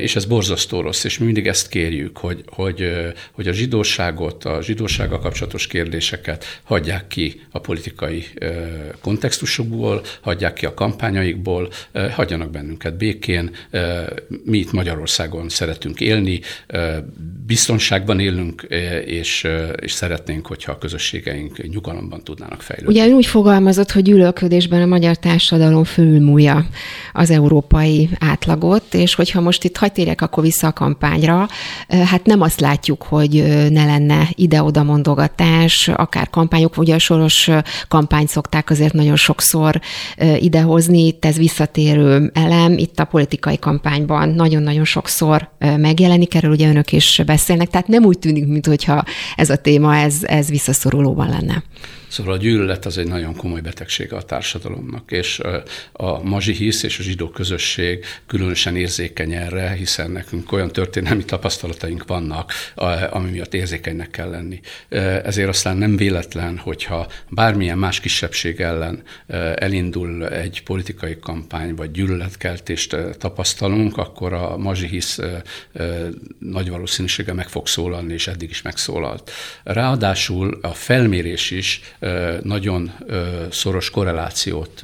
És 0.00 0.16
ez 0.16 0.24
borzasztó 0.24 0.80
rossz, 0.80 1.04
és 1.04 1.18
mi 1.18 1.24
mindig 1.24 1.46
ezt 1.46 1.68
kérjük, 1.68 2.18
hogy, 2.18 2.44
hogy, 2.46 2.92
hogy 3.32 3.48
a 3.48 3.52
zsidóságot, 3.52 4.44
a 4.44 4.62
zsidósággal 4.62 5.18
kapcsolatos 5.18 5.66
kérdéseket 5.66 6.60
hagyják 6.62 7.06
ki 7.06 7.40
a 7.50 7.58
politikai 7.58 8.24
kontextusokból, 9.00 10.02
hagyják 10.20 10.52
ki 10.52 10.66
a 10.66 10.74
kampányaikból, 10.74 11.70
hagyjanak 12.10 12.50
bennünket 12.50 12.96
békén. 12.96 13.50
Mi 14.44 14.58
itt 14.58 14.72
Magyarországon 14.72 15.48
szeretünk 15.48 16.00
élni, 16.00 16.40
biztonságban 17.46 18.20
élünk, 18.20 18.66
és, 19.04 19.46
és 19.80 19.92
szeretnénk, 19.92 20.46
hogyha 20.46 20.72
a 20.72 20.78
közösségeink 20.78 21.68
nyugalomban 21.68 22.24
tudnának 22.24 22.62
fejlődni. 22.62 23.00
Ugye 23.00 23.14
úgy 23.14 23.26
fogalmazott, 23.26 23.90
hogy 23.90 24.02
gyűlölködésben 24.02 24.82
a 24.82 24.86
magyar 24.86 25.16
társadalom 25.16 25.34
fölmúlja 25.84 26.66
az 27.12 27.30
európai 27.30 28.08
átlagot, 28.18 28.94
és 28.94 29.14
hogyha 29.14 29.40
most 29.40 29.64
itt 29.64 29.76
hagy 29.76 29.92
térjek 29.92 30.20
akkor 30.20 30.42
vissza 30.42 30.66
a 30.66 30.72
kampányra, 30.72 31.48
hát 31.88 32.24
nem 32.24 32.40
azt 32.40 32.60
látjuk, 32.60 33.02
hogy 33.02 33.44
ne 33.70 33.84
lenne 33.84 34.28
ide-oda 34.34 34.82
mondogatás, 34.82 35.88
akár 35.88 36.30
kampányok, 36.30 36.78
ugye 36.78 36.94
a 36.94 36.98
soros 36.98 37.50
kampányt 37.88 38.28
szokták 38.28 38.70
azért 38.70 38.92
nagyon 38.92 39.16
sokszor 39.16 39.80
idehozni, 40.38 41.06
itt 41.06 41.24
ez 41.24 41.36
visszatérő 41.36 42.30
elem, 42.34 42.78
itt 42.78 42.98
a 42.98 43.04
politikai 43.04 43.58
kampányban 43.58 44.28
nagyon-nagyon 44.28 44.84
sokszor 44.84 45.50
megjelenik, 45.58 46.34
erről 46.34 46.50
ugye 46.50 46.68
önök 46.68 46.92
is 46.92 47.22
beszélnek, 47.26 47.68
tehát 47.68 47.88
nem 47.88 48.04
úgy 48.04 48.18
tűnik, 48.18 48.46
mintha 48.46 49.04
ez 49.36 49.50
a 49.50 49.56
téma, 49.56 49.96
ez, 49.96 50.16
ez 50.22 50.48
visszaszorulóban 50.48 51.28
lenne. 51.28 51.62
Szóval 52.16 52.34
a 52.34 52.36
gyűlölet 52.36 52.86
az 52.86 52.98
egy 52.98 53.06
nagyon 53.06 53.36
komoly 53.36 53.60
betegsége 53.60 54.16
a 54.16 54.22
társadalomnak, 54.22 55.10
és 55.10 55.40
a 55.92 56.22
mazsi 56.22 56.52
hisz 56.52 56.82
és 56.82 56.98
a 56.98 57.02
zsidó 57.02 57.28
közösség 57.28 58.04
különösen 58.26 58.76
érzékeny 58.76 59.32
erre, 59.32 59.70
hiszen 59.70 60.10
nekünk 60.10 60.52
olyan 60.52 60.70
történelmi 60.70 61.24
tapasztalataink 61.24 62.06
vannak, 62.06 62.52
ami 63.10 63.30
miatt 63.30 63.54
érzékenynek 63.54 64.10
kell 64.10 64.30
lenni. 64.30 64.60
Ezért 65.24 65.48
aztán 65.48 65.76
nem 65.76 65.96
véletlen, 65.96 66.58
hogyha 66.58 67.06
bármilyen 67.28 67.78
más 67.78 68.00
kisebbség 68.00 68.60
ellen 68.60 69.02
elindul 69.54 70.28
egy 70.28 70.62
politikai 70.62 71.18
kampány, 71.18 71.74
vagy 71.74 71.90
gyűlöletkeltést 71.90 72.96
tapasztalunk, 73.18 73.96
akkor 73.96 74.32
a 74.32 74.56
mazsi 74.56 74.86
hisz 74.86 75.18
nagy 76.38 76.70
valószínűsége 76.70 77.32
meg 77.32 77.48
fog 77.48 77.66
szólalni, 77.66 78.12
és 78.12 78.26
eddig 78.26 78.50
is 78.50 78.62
megszólalt. 78.62 79.30
Ráadásul 79.64 80.58
a 80.62 80.74
felmérés 80.74 81.50
is 81.50 81.80
nagyon 82.42 82.92
szoros 83.50 83.90
korrelációt 83.90 84.80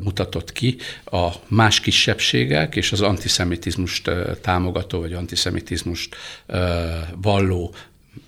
mutatott 0.00 0.52
ki. 0.52 0.76
A 1.04 1.28
más 1.48 1.80
kisebbségek 1.80 2.76
és 2.76 2.92
az 2.92 3.00
antiszemitizmust 3.00 4.10
támogató 4.40 5.00
vagy 5.00 5.12
antiszemitizmust 5.12 6.16
valló 7.22 7.74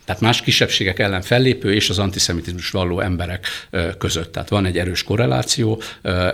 tehát 0.06 0.20
más 0.20 0.40
kisebbségek 0.42 0.98
ellen 0.98 1.22
fellépő 1.22 1.74
és 1.74 1.90
az 1.90 1.98
antiszemitizmus 1.98 2.70
valló 2.70 3.00
emberek 3.00 3.46
között. 3.98 4.32
Tehát 4.32 4.48
van 4.48 4.66
egy 4.66 4.78
erős 4.78 5.02
korreláció, 5.02 5.82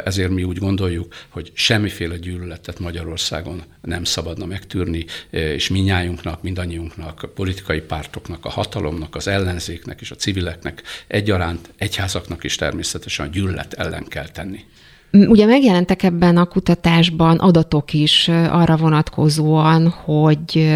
ezért 0.04 0.30
mi 0.30 0.42
úgy 0.42 0.58
gondoljuk, 0.58 1.14
hogy 1.28 1.50
semmiféle 1.54 2.16
gyűlöletet 2.16 2.78
Magyarországon 2.78 3.62
nem 3.80 4.04
szabadna 4.04 4.46
megtűrni, 4.46 5.04
és 5.30 5.68
minnyájunknak, 5.68 6.42
mindannyiunknak, 6.42 7.22
a 7.22 7.28
politikai 7.28 7.80
pártoknak, 7.80 8.44
a 8.44 8.50
hatalomnak, 8.50 9.16
az 9.16 9.28
ellenzéknek 9.28 10.00
és 10.00 10.10
a 10.10 10.14
civileknek 10.14 10.82
egyaránt, 11.06 11.70
egyházaknak 11.76 12.44
is 12.44 12.56
természetesen 12.56 13.26
a 13.26 13.30
gyűlölet 13.30 13.72
ellen 13.72 14.04
kell 14.08 14.28
tenni. 14.28 14.64
Ugye 15.12 15.46
megjelentek 15.46 16.02
ebben 16.02 16.36
a 16.36 16.44
kutatásban 16.44 17.36
adatok 17.38 17.92
is 17.92 18.28
arra 18.28 18.76
vonatkozóan, 18.76 19.88
hogy 19.88 20.72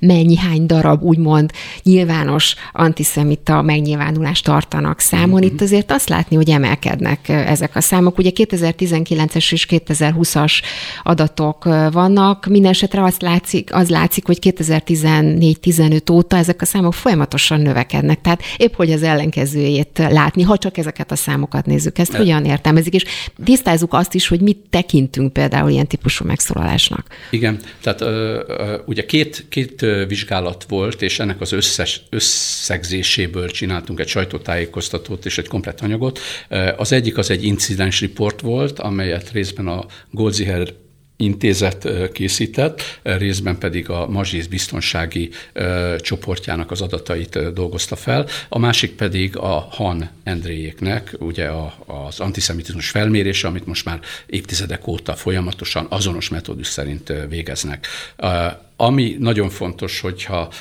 mennyi 0.00 0.36
hány 0.36 0.66
darab 0.66 1.02
úgymond 1.02 1.50
nyilvános 1.82 2.54
antiszemita 2.72 3.62
megnyilvánulást 3.62 4.44
tartanak 4.44 5.00
számon. 5.00 5.40
Mm-hmm. 5.40 5.54
Itt 5.54 5.60
azért 5.60 5.90
azt 5.90 6.08
látni, 6.08 6.36
hogy 6.36 6.50
emelkednek 6.50 7.28
ezek 7.28 7.76
a 7.76 7.80
számok. 7.80 8.18
Ugye 8.18 8.30
2019-es 8.34 9.52
és 9.52 9.66
2020-as 9.70 10.52
adatok 11.02 11.64
vannak. 11.92 12.46
Mindenesetre 12.46 13.02
azt 13.02 13.22
látszik, 13.22 13.74
az 13.74 13.88
látszik, 13.88 14.26
hogy 14.26 14.38
2014-15 14.42 16.12
óta 16.12 16.36
ezek 16.36 16.62
a 16.62 16.64
számok 16.66 16.94
folyamatosan 16.94 17.60
növekednek. 17.60 18.20
Tehát 18.20 18.42
épp 18.56 18.74
hogy 18.74 18.92
az 18.92 19.02
ellenkezőjét 19.02 19.98
látni, 20.10 20.42
ha 20.42 20.58
csak 20.58 20.78
ezeket 20.78 21.10
a 21.10 21.16
számokat 21.16 21.66
nézzük. 21.66 21.98
Ezt 21.98 22.16
hogyan 22.16 22.44
értelmezik? 22.44 22.94
És 22.94 23.04
tisztáz 23.44 23.79
tisztázzuk 23.80 23.92
azt 23.92 24.14
is, 24.14 24.28
hogy 24.28 24.40
mit 24.40 24.58
tekintünk 24.70 25.32
például 25.32 25.70
ilyen 25.70 25.86
típusú 25.86 26.24
megszólalásnak. 26.24 27.06
Igen, 27.30 27.60
tehát 27.80 28.04
ugye 28.86 29.04
két, 29.06 29.46
két 29.48 29.86
vizsgálat 30.08 30.64
volt, 30.68 31.02
és 31.02 31.18
ennek 31.18 31.40
az 31.40 31.52
összes, 31.52 32.02
összegzéséből 32.10 33.50
csináltunk 33.50 34.00
egy 34.00 34.08
sajtótájékoztatót 34.08 35.26
és 35.26 35.38
egy 35.38 35.48
komplet 35.48 35.80
anyagot. 35.80 36.18
Az 36.76 36.92
egyik 36.92 37.18
az 37.18 37.30
egy 37.30 37.44
incidens 37.44 38.00
report 38.00 38.40
volt, 38.40 38.78
amelyet 38.78 39.30
részben 39.30 39.66
a 39.66 39.86
Goldziher 40.10 40.68
intézet 41.20 41.88
készített, 42.12 43.00
részben 43.02 43.58
pedig 43.58 43.90
a 43.90 44.06
Mazsisz 44.08 44.46
biztonsági 44.46 45.30
csoportjának 45.98 46.70
az 46.70 46.80
adatait 46.80 47.52
dolgozta 47.52 47.96
fel, 47.96 48.26
a 48.48 48.58
másik 48.58 48.92
pedig 48.94 49.36
a 49.36 49.68
Han 49.70 50.10
Endréjéknek, 50.22 51.14
ugye 51.18 51.48
az 51.86 52.20
antiszemitizmus 52.20 52.90
felmérése, 52.90 53.48
amit 53.48 53.66
most 53.66 53.84
már 53.84 54.00
évtizedek 54.26 54.86
óta 54.86 55.14
folyamatosan 55.14 55.86
azonos 55.88 56.28
metódus 56.28 56.66
szerint 56.66 57.12
végeznek. 57.28 57.86
Ami 58.82 59.16
nagyon 59.18 59.48
fontos, 59.48 60.00
hogyha 60.00 60.52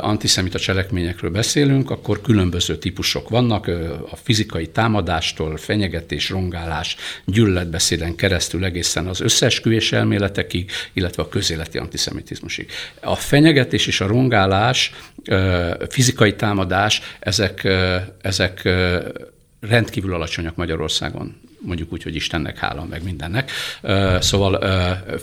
antiszemita 0.00 0.58
cselekményekről 0.58 1.30
beszélünk, 1.30 1.90
akkor 1.90 2.20
különböző 2.20 2.76
típusok 2.78 3.28
vannak, 3.28 3.66
a 4.10 4.16
fizikai 4.16 4.66
támadástól, 4.66 5.56
fenyegetés, 5.56 6.30
rongálás, 6.30 6.96
gyűlöletbeszéden 7.24 8.14
keresztül 8.14 8.64
egészen 8.64 9.06
az 9.06 9.20
összeesküvés 9.20 9.92
elméletekig, 9.92 10.70
illetve 10.92 11.22
a 11.22 11.28
közéleti 11.28 11.78
antiszemitizmusig. 11.78 12.70
A 13.00 13.14
fenyegetés 13.14 13.86
és 13.86 14.00
a 14.00 14.06
rongálás, 14.06 14.92
fizikai 15.88 16.34
támadás, 16.34 17.00
ezek, 17.20 17.68
ezek 18.20 18.68
rendkívül 19.60 20.14
alacsonyak 20.14 20.56
Magyarországon 20.56 21.43
mondjuk 21.64 21.92
úgy, 21.92 22.02
hogy 22.02 22.14
Istennek 22.14 22.58
hála, 22.58 22.84
meg 22.84 23.02
mindennek. 23.02 23.50
Szóval 24.20 24.58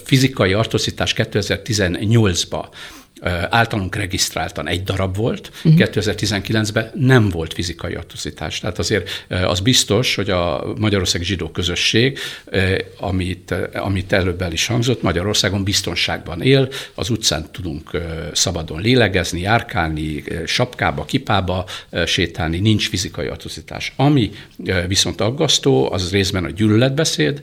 fizikai 0.03 0.53
artocitás 0.53 1.13
2018-ba 1.17 2.65
általunk 3.49 3.95
regisztráltan 3.95 4.67
egy 4.67 4.83
darab 4.83 5.15
volt, 5.15 5.51
uh-huh. 5.53 5.73
Mhm. 5.73 5.81
2019-ben 5.81 6.91
nem 6.95 7.29
volt 7.29 7.53
fizikai 7.53 7.93
atrocitás. 7.93 8.59
Tehát 8.59 8.79
azért 8.79 9.25
az 9.43 9.59
biztos, 9.59 10.15
hogy 10.15 10.29
a 10.29 10.73
Magyarországi 10.77 11.23
zsidó 11.23 11.49
közösség, 11.49 12.19
amit, 12.97 13.55
amit 13.73 14.13
előbb 14.13 14.41
el 14.41 14.51
is 14.51 14.65
hangzott, 14.65 15.01
Magyarországon 15.01 15.63
biztonságban 15.63 16.41
él, 16.41 16.69
az 16.93 17.09
utcán 17.09 17.51
tudunk 17.51 17.91
szabadon 18.33 18.81
lélegezni, 18.81 19.39
járkálni, 19.39 20.23
sapkába, 20.45 21.05
kipába 21.05 21.65
sétálni, 22.05 22.59
nincs 22.59 22.89
fizikai 22.89 23.27
atrocitás. 23.27 23.93
Ami 23.95 24.31
viszont 24.87 25.21
aggasztó, 25.21 25.91
az 25.91 26.11
részben 26.11 26.45
a 26.45 26.49
gyűlöletbeszéd, 26.49 27.39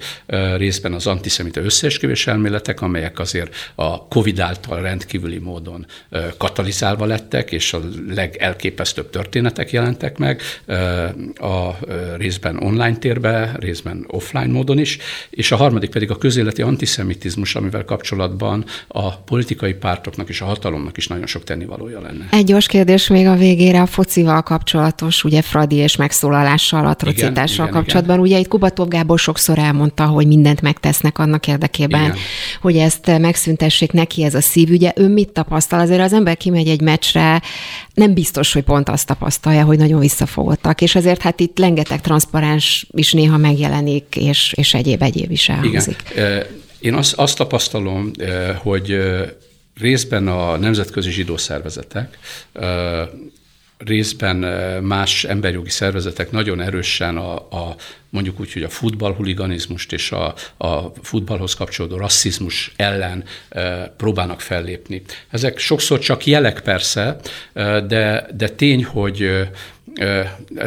részben 0.57 0.93
az 0.93 1.07
antiszemita 1.07 1.61
összeesküvés 1.61 2.27
elméletek, 2.27 2.81
amelyek 2.81 3.19
azért 3.19 3.55
a 3.75 4.09
COVID 4.09 4.39
által 4.39 4.81
rendkívüli 4.81 5.39
módon 5.39 5.68
módon 5.69 5.87
katalizálva 6.37 7.05
lettek, 7.05 7.53
és 7.53 7.73
a 7.73 7.81
legelképesztőbb 8.09 9.11
történetek 9.11 9.71
jelentek 9.71 10.19
meg, 10.19 10.43
a 11.35 11.71
részben 12.17 12.63
online 12.63 12.97
térbe, 12.97 13.57
részben 13.59 14.05
offline 14.09 14.47
módon 14.47 14.79
is, 14.79 14.99
és 15.31 15.53
a 15.53 15.57
harmadik 15.57 15.91
pedig 15.91 16.11
a 16.11 16.17
közéleti 16.17 16.63
antiszemitizmus, 16.63 17.55
amivel 17.55 17.85
kapcsolatban 17.85 18.65
a 18.89 19.17
politikai 19.17 19.75
pártoknak 19.75 20.29
és 20.29 20.41
a 20.41 20.45
hatalomnak 20.45 20.97
is 20.97 21.07
nagyon 21.07 21.27
sok 21.27 21.45
tennivalója 21.45 22.01
lenne. 22.01 22.29
Egy 22.31 22.45
gyors 22.45 22.67
kérdés 22.67 23.09
még 23.09 23.27
a 23.27 23.37
végére 23.37 23.81
a 23.81 23.87
focival 23.87 24.43
kapcsolatos, 24.43 25.25
ugye 25.25 25.43
Fradi 25.43 25.77
és 25.77 25.97
megszólalással, 25.97 26.87
atrocitással 26.87 27.67
igen, 27.67 27.79
kapcsolatban. 27.79 28.17
Igen. 28.17 28.27
Ugye 28.27 28.39
itt 28.39 28.49
Kubatov 28.49 28.89
Gábor 28.89 29.19
sokszor 29.19 29.59
elmondta, 29.59 30.07
hogy 30.07 30.27
mindent 30.27 30.61
megtesznek 30.61 31.19
annak 31.19 31.47
érdekében, 31.47 32.03
igen. 32.05 32.17
hogy 32.61 32.77
ezt 32.77 33.19
megszüntessék 33.19 33.93
neki 33.93 34.25
ez 34.25 34.35
a 34.35 34.41
szívügye. 34.41 34.93
Ő 34.97 35.09
mit 35.09 35.29
tapasztal? 35.29 35.58
Tapasztal, 35.59 35.81
azért 35.81 36.01
az 36.01 36.13
ember 36.13 36.37
kimegy 36.37 36.69
egy 36.69 36.81
meccsre, 36.81 37.43
nem 37.95 38.15
biztos, 38.15 38.53
hogy 38.53 38.63
pont 38.63 38.89
azt 38.89 39.07
tapasztalja, 39.07 39.65
hogy 39.65 39.79
nagyon 39.79 40.01
visszafogottak, 40.01 40.81
és 40.81 40.95
azért 40.95 41.23
hát 41.23 41.41
itt 41.41 41.59
rengeteg 41.59 42.01
transzparens 42.01 42.87
is 42.91 43.13
néha 43.13 43.37
megjelenik, 43.37 44.17
és, 44.17 44.53
és 44.57 44.75
egyéb-egyéb 44.75 45.31
is 45.31 45.49
elhangzik. 45.49 46.03
Igen. 46.13 46.45
Én 46.81 46.95
azt, 46.95 47.15
azt 47.15 47.37
tapasztalom, 47.37 48.11
hogy 48.57 48.97
részben 49.81 50.29
a 50.29 50.57
nemzetközi 50.57 51.11
zsidó 51.11 51.37
szervezetek 51.37 52.19
részben 53.79 54.37
más 54.83 55.25
emberjogi 55.25 55.71
szervezetek 55.71 56.31
nagyon 56.31 56.61
erősen 56.61 57.17
a, 57.17 57.35
a 57.35 57.77
mondjuk 58.11 58.41
úgy, 58.41 58.53
hogy 58.53 58.63
a 58.63 58.69
futballhuliganizmust 58.69 59.93
és 59.93 60.13
a, 60.13 60.35
a 60.57 60.93
futballhoz 61.03 61.55
kapcsolódó 61.55 61.97
rasszizmus 61.97 62.73
ellen 62.77 63.25
e, 63.49 63.95
próbálnak 63.97 64.41
fellépni. 64.41 65.03
Ezek 65.31 65.59
sokszor 65.59 65.99
csak 65.99 66.27
jelek 66.27 66.61
persze, 66.61 67.17
de, 67.87 68.27
de 68.35 68.49
tény, 68.49 68.85
hogy 68.85 69.49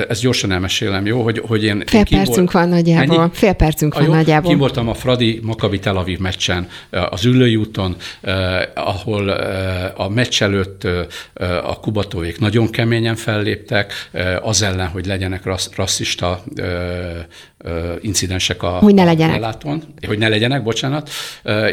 ezt 0.07 0.21
gyorsan 0.21 0.51
elmesélem, 0.51 1.05
jó? 1.05 1.21
Hogy, 1.23 1.41
hogy 1.47 1.63
én, 1.63 1.83
Fél 1.85 1.99
én 1.99 2.05
percünk 2.05 2.51
volt, 2.51 2.51
van 2.51 2.69
nagyjából. 2.69 3.21
Ennyi? 3.21 3.29
Fél 3.33 3.53
percünk 3.53 3.93
van 3.93 4.03
jó, 4.03 4.13
nagyjából. 4.13 4.49
Kim 4.49 4.59
voltam 4.59 4.87
a 4.87 4.93
Fradi 4.93 5.39
Makabi 5.43 5.79
Tel 5.79 5.97
Aviv 5.97 6.19
meccsen, 6.19 6.67
az 6.89 7.25
Üllői 7.25 7.55
úton, 7.55 7.95
eh, 8.21 8.61
ahol 8.73 9.33
eh, 9.33 9.99
a 9.99 10.09
meccs 10.09 10.41
előtt 10.41 10.83
eh, 10.83 11.69
a 11.69 11.79
kubatóvék 11.79 12.39
nagyon 12.39 12.69
keményen 12.69 13.15
felléptek, 13.15 13.93
eh, 14.11 14.47
az 14.47 14.61
ellen, 14.61 14.87
hogy 14.87 15.05
legyenek 15.05 15.43
rasszista 15.75 16.43
eh, 16.55 17.25
incidensek 18.01 18.63
a 18.63 18.69
hogy 18.69 18.93
ne 18.93 19.03
legyenek. 19.03 19.35
Leláton, 19.35 19.83
hogy 20.07 20.17
ne 20.17 20.27
legyenek, 20.27 20.63
bocsánat, 20.63 21.09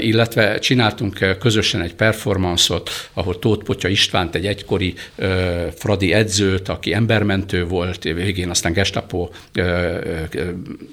illetve 0.00 0.58
csináltunk 0.58 1.36
közösen 1.38 1.80
egy 1.80 1.94
performanszot, 1.94 2.90
ahol 3.12 3.38
Tóth 3.38 3.64
Potya 3.64 3.88
Istvánt, 3.88 4.34
egy 4.34 4.46
egykori 4.46 4.94
Fradi 5.74 6.12
edzőt, 6.12 6.68
aki 6.68 6.92
embermentő 6.92 7.66
volt, 7.66 8.02
végén 8.02 8.50
aztán 8.50 8.72
gestapo 8.72 9.28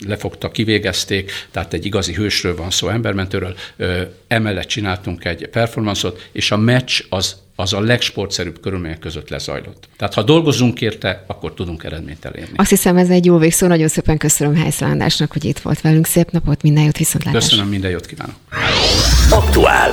lefogta, 0.07 0.51
kivégezték, 0.51 1.31
tehát 1.51 1.73
egy 1.73 1.85
igazi 1.85 2.13
hősről 2.13 2.55
van 2.55 2.69
szó, 2.69 2.87
embermentőről, 2.87 3.55
emellett 4.27 4.67
csináltunk 4.67 5.25
egy 5.25 5.47
performanszot, 5.47 6.29
és 6.31 6.51
a 6.51 6.57
meccs 6.57 7.01
az 7.09 7.43
az 7.55 7.73
a 7.73 7.79
legsportszerűbb 7.79 8.59
körülmények 8.59 8.99
között 8.99 9.29
lezajlott. 9.29 9.87
Tehát 9.97 10.13
ha 10.13 10.23
dolgozunk 10.23 10.81
érte, 10.81 11.23
akkor 11.27 11.53
tudunk 11.53 11.83
eredményt 11.83 12.25
elérni. 12.25 12.53
Azt 12.55 12.69
hiszem, 12.69 12.97
ez 12.97 13.09
egy 13.09 13.25
jó 13.25 13.37
végszó. 13.37 13.67
Nagyon 13.67 13.87
szépen 13.87 14.17
köszönöm 14.17 14.55
Helyszlándásnak, 14.55 15.31
hogy 15.31 15.45
itt 15.45 15.59
volt 15.59 15.81
velünk. 15.81 16.05
Szép 16.05 16.31
napot, 16.31 16.61
minden 16.61 16.83
jót, 16.83 16.97
viszontlátásra. 16.97 17.49
Köszönöm, 17.49 17.69
minden 17.69 17.91
jót 17.91 18.05
kívánok. 18.05 18.35
Aktuál. 19.29 19.91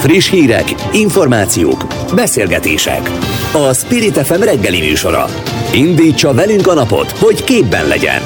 Friss 0.00 0.30
hírek, 0.30 0.74
információk, 0.92 1.86
beszélgetések. 2.14 3.10
A 3.52 3.72
Spirit 3.72 4.18
FM 4.18 4.40
reggeli 4.42 4.80
műsora. 4.80 5.26
Indítsa 5.74 6.34
velünk 6.34 6.66
a 6.66 6.74
napot, 6.74 7.10
hogy 7.10 7.44
képben 7.44 7.86
legyen. 7.86 8.22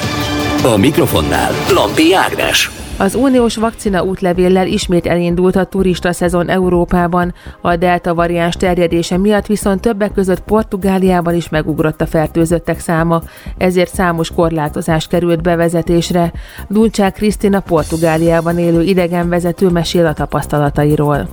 A 0.62 0.76
mikrofonnál 0.76 1.52
Lampi 1.70 2.14
Ágnes. 2.14 2.83
Az 2.98 3.14
uniós 3.14 3.56
vakcina 3.56 4.02
útlevéllel 4.02 4.66
ismét 4.66 5.06
elindult 5.06 5.56
a 5.56 5.64
turista 5.64 6.12
szezon 6.12 6.48
Európában. 6.48 7.34
A 7.60 7.76
delta 7.76 8.14
variáns 8.14 8.54
terjedése 8.56 9.18
miatt 9.18 9.46
viszont 9.46 9.80
többek 9.80 10.12
között 10.12 10.40
Portugáliában 10.40 11.34
is 11.34 11.48
megugrott 11.48 12.00
a 12.00 12.06
fertőzöttek 12.06 12.80
száma, 12.80 13.22
ezért 13.58 13.94
számos 13.94 14.30
korlátozás 14.30 15.06
került 15.06 15.42
bevezetésre. 15.42 16.32
Dulcsák 16.68 17.14
Krisztina 17.14 17.60
Portugáliában 17.60 18.58
élő 18.58 18.82
idegenvezető 18.82 19.68
mesél 19.68 20.06
a 20.06 20.12
tapasztalatairól. 20.12 21.28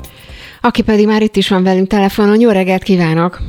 Aki 0.61 0.81
pedig 0.81 1.07
már 1.07 1.21
itt 1.21 1.35
is 1.35 1.49
van 1.49 1.63
velünk 1.63 1.87
telefonon. 1.87 2.39
Jó 2.39 2.49
reggelt 2.49 2.83
kívánok! 2.83 3.41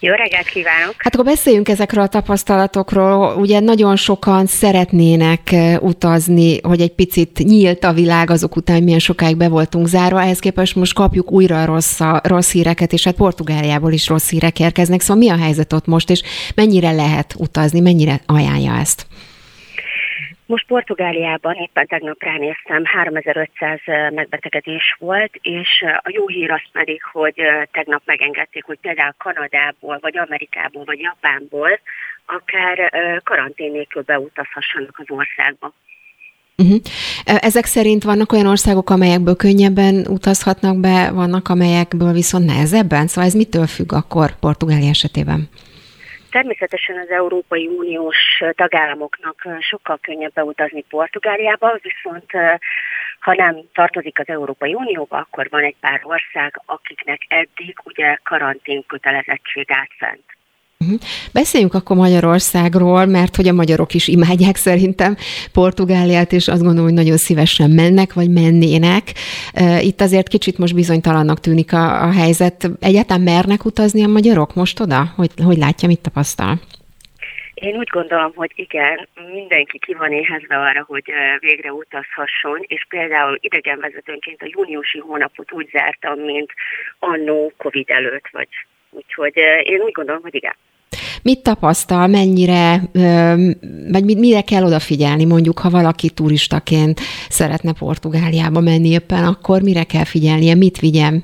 Jó 0.00 0.14
reggelt 0.14 0.46
kívánok! 0.48 0.94
Hát 0.98 1.14
akkor 1.14 1.24
beszéljünk 1.24 1.68
ezekről 1.68 2.02
a 2.04 2.08
tapasztalatokról. 2.08 3.36
Ugye 3.36 3.60
nagyon 3.60 3.96
sokan 3.96 4.46
szeretnének 4.46 5.54
utazni, 5.80 6.60
hogy 6.62 6.80
egy 6.80 6.94
picit 6.94 7.38
nyílt 7.38 7.84
a 7.84 7.92
világ 7.92 8.30
azok 8.30 8.56
után, 8.56 8.82
milyen 8.82 8.98
sokáig 8.98 9.36
be 9.36 9.48
voltunk 9.48 9.86
zárva. 9.86 10.22
Ehhez 10.22 10.38
képest 10.38 10.74
most 10.74 10.94
kapjuk 10.94 11.32
újra 11.32 11.64
rossz, 11.64 12.00
rossz 12.22 12.50
híreket, 12.50 12.92
és 12.92 13.04
hát 13.04 13.14
Portugáliából 13.14 13.92
is 13.92 14.08
rossz 14.08 14.30
hírek 14.30 14.60
érkeznek. 14.60 15.00
Szóval 15.00 15.16
mi 15.16 15.28
a 15.28 15.36
helyzet 15.36 15.72
ott 15.72 15.86
most, 15.86 16.10
és 16.10 16.22
mennyire 16.54 16.90
lehet 16.90 17.34
utazni, 17.38 17.80
mennyire 17.80 18.20
ajánlja 18.26 18.76
ezt? 18.76 19.06
Most 20.48 20.66
Portugáliában 20.66 21.54
éppen 21.54 21.86
tegnap 21.86 22.22
ránéztem, 22.22 22.84
3500 22.84 23.80
megbetegedés 24.14 24.96
volt, 24.98 25.38
és 25.42 25.84
a 26.02 26.10
jó 26.12 26.28
hír 26.28 26.50
az 26.50 26.62
pedig, 26.72 27.02
hogy 27.12 27.34
tegnap 27.72 28.02
megengedték, 28.04 28.64
hogy 28.64 28.78
például 28.80 29.14
Kanadából, 29.18 29.98
vagy 30.00 30.18
Amerikából, 30.18 30.84
vagy 30.84 30.98
Japánból 30.98 31.80
akár 32.26 32.92
karantén 33.24 33.70
nélkül 33.70 34.02
beutazhassanak 34.02 34.98
az 34.98 35.04
országba. 35.08 35.72
Uh-huh. 36.56 36.80
Ezek 37.24 37.64
szerint 37.64 38.02
vannak 38.02 38.32
olyan 38.32 38.46
országok, 38.46 38.90
amelyekből 38.90 39.36
könnyebben 39.36 40.06
utazhatnak 40.06 40.80
be, 40.80 41.10
vannak 41.10 41.48
amelyekből 41.48 42.12
viszont 42.12 42.46
nehezebben? 42.46 43.06
Szóval 43.06 43.24
ez 43.24 43.34
mitől 43.34 43.66
függ 43.66 43.92
akkor 43.92 44.38
Portugália 44.38 44.88
esetében? 44.88 45.48
Természetesen 46.30 46.98
az 46.98 47.10
Európai 47.10 47.66
Uniós 47.66 48.42
tagállamoknak 48.50 49.48
sokkal 49.60 49.98
könnyebb 50.02 50.32
beutazni 50.32 50.84
Portugáliába, 50.88 51.78
viszont 51.82 52.30
ha 53.20 53.34
nem 53.34 53.56
tartozik 53.72 54.18
az 54.18 54.28
Európai 54.28 54.74
Unióba, 54.74 55.16
akkor 55.16 55.48
van 55.50 55.62
egy 55.62 55.76
pár 55.80 56.00
ország, 56.02 56.60
akiknek 56.64 57.20
eddig 57.28 57.78
ugye 57.84 58.18
karantén 58.22 58.84
kötelezettség 58.86 59.70
állt 59.70 59.92
fent. 59.98 60.37
Mhm. 60.84 60.94
Beszéljünk 61.32 61.74
akkor 61.74 61.96
Magyarországról, 61.96 63.06
mert 63.06 63.36
hogy 63.36 63.48
a 63.48 63.52
magyarok 63.52 63.94
is 63.94 64.08
imádják 64.08 64.56
szerintem 64.56 65.16
Portugáliát, 65.52 66.32
és 66.32 66.48
azt 66.48 66.62
gondolom, 66.62 66.84
hogy 66.84 67.00
nagyon 67.02 67.16
szívesen 67.16 67.70
mennek, 67.70 68.12
vagy 68.12 68.30
mennének. 68.30 69.04
Itt 69.80 70.00
azért 70.00 70.28
kicsit 70.28 70.58
most 70.58 70.74
bizonytalannak 70.74 71.40
tűnik 71.40 71.72
a, 71.72 72.02
a 72.02 72.10
helyzet. 72.12 72.70
Egyáltalán 72.80 73.22
mernek 73.22 73.64
utazni 73.64 74.04
a 74.04 74.08
magyarok 74.08 74.54
most 74.54 74.80
oda? 74.80 75.00
Hogy, 75.16 75.30
hogy 75.44 75.56
látja, 75.56 75.88
mit 75.88 76.00
tapasztal? 76.00 76.54
Én 77.54 77.76
úgy 77.76 77.88
gondolom, 77.88 78.32
hogy 78.34 78.52
igen, 78.54 79.08
mindenki 79.32 79.78
ki 79.78 79.94
van 79.94 80.12
éhezve 80.12 80.56
arra, 80.58 80.84
hogy 80.86 81.12
végre 81.40 81.72
utazhasson, 81.72 82.58
és 82.66 82.86
például 82.88 83.38
idegenvezetőnként 83.40 84.42
a 84.42 84.50
júniusi 84.54 84.98
hónapot 84.98 85.52
úgy 85.52 85.68
zártam, 85.72 86.18
mint 86.18 86.52
annó 86.98 87.52
Covid 87.56 87.90
előtt, 87.90 88.28
vagy 88.32 88.48
úgyhogy 88.90 89.36
én 89.62 89.80
úgy 89.80 89.92
gondolom, 89.92 90.22
hogy 90.22 90.34
igen. 90.34 90.56
Mit 91.22 91.42
tapasztal, 91.42 92.06
mennyire, 92.06 92.80
vagy 93.92 94.04
mire 94.04 94.42
kell 94.42 94.62
odafigyelni, 94.62 95.24
mondjuk, 95.24 95.58
ha 95.58 95.70
valaki 95.70 96.10
turistaként 96.10 97.00
szeretne 97.28 97.72
Portugáliába 97.78 98.60
menni 98.60 98.88
éppen, 98.88 99.24
akkor 99.24 99.62
mire 99.62 99.84
kell 99.84 100.04
figyelnie, 100.04 100.54
mit 100.54 100.78
vigyem, 100.78 101.22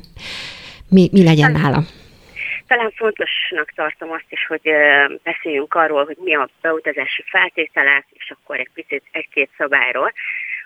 mi, 0.91 1.09
mi 1.13 1.25
legyen 1.25 1.53
nála? 1.53 1.83
Talán 2.67 2.93
fontosnak 2.97 3.73
tartom 3.75 4.11
azt 4.11 4.27
is, 4.29 4.47
hogy 4.47 4.71
beszéljünk 5.23 5.75
arról, 5.75 6.05
hogy 6.05 6.17
mi 6.21 6.35
a 6.35 6.49
beutazási 6.61 7.25
feltételek, 7.27 8.07
és 8.13 8.31
akkor 8.31 8.59
egy 8.59 8.71
picit 8.75 9.03
egy-két 9.11 9.51
szabályról. 9.59 10.13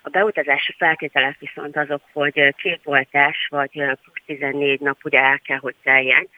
A 0.03 0.09
beutazási 0.09 0.75
feltételek 0.79 1.37
viszont 1.39 1.77
azok, 1.77 2.03
hogy 2.13 2.55
két 2.57 2.81
oltás 2.85 3.47
vagy 3.51 3.71
plusz 3.71 4.23
14 4.27 4.81
nap 4.81 4.99
ugye 5.05 5.21
el 5.21 5.41
kell, 5.45 5.59
hogy 5.59 5.75
teljen. 5.83 6.29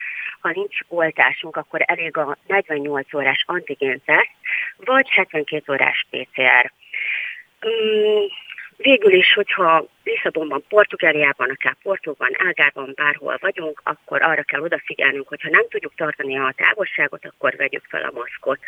Ha 0.41 0.51
nincs 0.53 0.79
oltásunk, 0.87 1.55
akkor 1.55 1.81
elég 1.85 2.17
a 2.17 2.37
48 2.47 3.13
órás 3.13 3.43
antigén 3.47 4.01
teszt, 4.05 4.31
vagy 4.77 5.09
72 5.09 5.73
órás 5.73 6.07
PCR. 6.09 6.71
Mm, 7.67 8.25
végül 8.77 9.13
is, 9.13 9.33
hogyha 9.33 9.85
Lisszabonban, 10.03 10.63
Portugáliában, 10.69 11.49
akár 11.49 11.75
Portóban, 11.83 12.29
Ágában, 12.47 12.91
bárhol 12.95 13.37
vagyunk, 13.41 13.81
akkor 13.83 14.21
arra 14.21 14.43
kell 14.43 14.61
odafigyelnünk, 14.61 15.27
hogyha 15.27 15.49
nem 15.49 15.67
tudjuk 15.69 15.95
tartani 15.95 16.37
a 16.37 16.53
távolságot, 16.57 17.25
akkor 17.25 17.55
vegyük 17.55 17.83
fel 17.89 18.03
a 18.03 18.11
maszkot. 18.13 18.59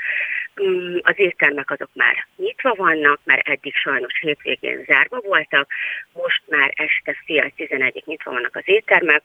Mm, 0.63 0.97
az 1.01 1.13
éttermek 1.19 1.71
azok 1.71 1.89
már 1.93 2.27
nyitva 2.35 2.73
vannak, 2.73 3.19
mert 3.23 3.47
eddig 3.47 3.75
sajnos 3.75 4.19
hétvégén 4.19 4.83
zárva 4.87 5.19
voltak, 5.19 5.67
most 6.13 6.41
már 6.47 6.73
este 6.75 7.15
fél 7.25 7.51
tizenegyig 7.55 8.03
nyitva 8.05 8.31
vannak 8.31 8.55
az 8.55 8.63
éttermek, 8.65 9.23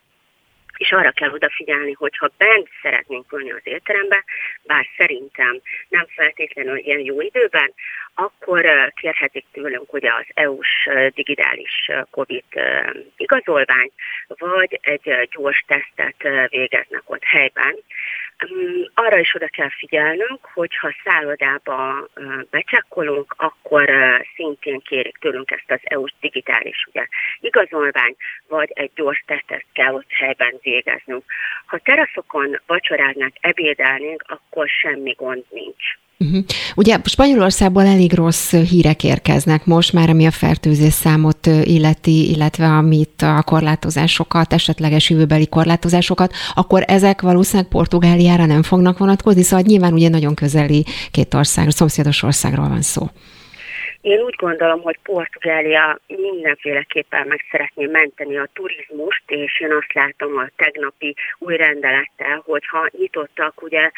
és 0.79 0.93
arra 0.93 1.11
kell 1.11 1.31
odafigyelni, 1.31 1.93
hogy 1.93 2.17
ha 2.17 2.31
bent 2.37 2.69
szeretnénk 2.83 3.33
ülni 3.33 3.51
az 3.53 3.61
étterembe, 3.63 4.25
bár 4.63 4.87
szerintem 4.97 5.61
nem 5.89 6.07
feltétlenül 6.09 6.77
ilyen 6.77 7.01
jó 7.01 7.21
időben, 7.21 7.73
akkor 8.15 8.93
kérhetik 8.95 9.45
tőlünk 9.53 9.93
ugye 9.93 10.13
az 10.13 10.25
EU-s 10.35 10.89
digitális 11.15 11.91
COVID 12.11 12.45
igazolvány, 13.17 13.91
vagy 14.27 14.79
egy 14.83 15.29
gyors 15.31 15.65
tesztet 15.67 16.49
végeznek 16.49 17.03
ott 17.05 17.25
helyben. 17.25 17.77
Arra 18.95 19.19
is 19.19 19.35
oda 19.35 19.49
kell 19.49 19.71
figyelnünk, 19.71 20.45
hogy 20.55 20.77
ha 20.77 20.95
szállodába 21.05 22.09
becsekkolunk, 22.51 23.35
akkor 23.37 23.91
szintén 24.35 24.81
kérik 24.81 25.17
tőlünk 25.17 25.51
ezt 25.51 25.71
az 25.71 25.81
EU-s 25.83 26.13
digitális 26.21 26.87
ugye, 26.89 27.07
igazolvány, 27.41 28.17
vagy 28.49 28.71
egy 28.75 28.91
gyors 28.95 29.23
tesztet 29.27 29.65
kell 29.73 29.95
ott 29.95 30.11
helyben 30.11 30.59
végeznünk. 30.63 31.25
Ha 31.67 31.79
teraszokon 31.79 32.61
vacsoráznánk, 32.67 33.35
ebédelnénk, 33.41 34.25
akkor 34.27 34.69
semmi 34.69 35.13
gond 35.13 35.45
nincs. 35.51 35.99
Uh-huh. 36.25 36.45
Ugye 36.75 36.99
Spanyolországból 37.05 37.87
elég 37.87 38.13
rossz 38.13 38.51
hírek 38.51 39.05
érkeznek 39.05 39.65
most 39.65 39.93
már, 39.93 40.11
ami 40.11 40.27
a 40.27 40.31
fertőzés 40.31 40.93
számot 40.93 41.47
illeti, 41.47 42.31
illetve 42.31 42.67
amit 42.67 43.23
a 43.23 43.43
korlátozásokat, 43.43 44.53
esetleges 44.53 45.11
jövőbeli 45.11 45.47
korlátozásokat, 45.47 46.33
akkor 46.55 46.85
ezek 46.87 47.21
valószínűleg 47.21 47.69
Portugáliára 47.69 48.47
nem 48.47 48.63
fognak 48.63 48.99
vonatkozni, 48.99 49.43
szóval 49.43 49.65
nyilván 49.69 49.93
ugye 49.93 50.09
nagyon 50.09 50.35
közeli 50.35 50.85
két 51.11 51.35
ország, 51.35 51.71
szomszédos 51.71 52.23
országról 52.23 52.69
van 52.69 52.83
szó. 52.83 53.11
Én 54.01 54.21
úgy 54.21 54.35
gondolom, 54.35 54.81
hogy 54.81 54.99
Portugália 55.03 56.01
mindenféleképpen 56.07 57.27
meg 57.27 57.45
szeretné 57.51 57.87
menteni 57.87 58.37
a 58.37 58.49
turizmust, 58.53 59.23
és 59.27 59.61
én 59.61 59.73
azt 59.73 59.93
látom 59.93 60.37
a 60.37 60.49
tegnapi 60.57 61.15
új 61.39 61.57
rendelettel, 61.57 62.43
hogyha 62.45 62.89
nyitottak 62.99 63.63
ugye 63.63 63.91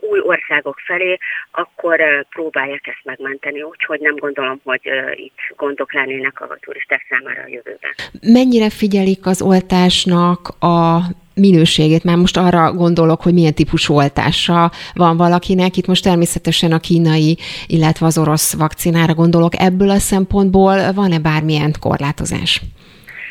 új 0.00 0.20
országok 0.20 0.78
felé, 0.86 1.18
akkor 1.50 2.26
próbálják 2.28 2.86
ezt 2.86 3.04
megmenteni, 3.04 3.62
úgyhogy 3.62 4.00
nem 4.00 4.16
gondolom, 4.16 4.60
hogy 4.64 4.80
itt 5.12 5.38
gondok 5.56 5.92
lennének 5.92 6.40
a 6.40 6.56
turisták 6.60 7.06
számára 7.08 7.42
a 7.42 7.48
jövőben. 7.48 7.94
Mennyire 8.20 8.70
figyelik 8.70 9.26
az 9.26 9.42
oltásnak 9.42 10.48
a 10.60 10.98
minőségét, 11.40 12.04
már 12.04 12.16
most 12.16 12.36
arra 12.36 12.72
gondolok, 12.72 13.22
hogy 13.22 13.32
milyen 13.32 13.54
típusú 13.54 13.94
oltása 13.94 14.70
van 14.94 15.16
valakinek. 15.16 15.76
Itt 15.76 15.86
most 15.86 16.02
természetesen 16.02 16.72
a 16.72 16.78
kínai, 16.78 17.38
illetve 17.66 18.06
az 18.06 18.18
orosz 18.18 18.54
vakcinára 18.56 19.14
gondolok. 19.14 19.52
Ebből 19.60 19.90
a 19.90 19.98
szempontból 19.98 20.92
van-e 20.92 21.18
bármilyen 21.18 21.74
korlátozás? 21.80 22.62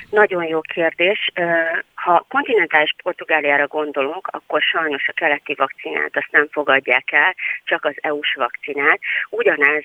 Nagyon 0.09 0.43
jó 0.47 0.59
kérdés. 0.61 1.31
Ha 2.05 2.25
kontinentális 2.29 2.95
Portugáliára 3.03 3.67
gondolunk, 3.67 4.27
akkor 4.27 4.61
sajnos 4.61 5.07
a 5.07 5.11
keleti 5.11 5.53
vakcinát 5.53 6.17
azt 6.17 6.31
nem 6.31 6.47
fogadják 6.51 7.11
el, 7.11 7.35
csak 7.63 7.85
az 7.85 7.95
EU-s 8.01 8.33
vakcinát. 8.33 8.99
Ugyanez 9.29 9.83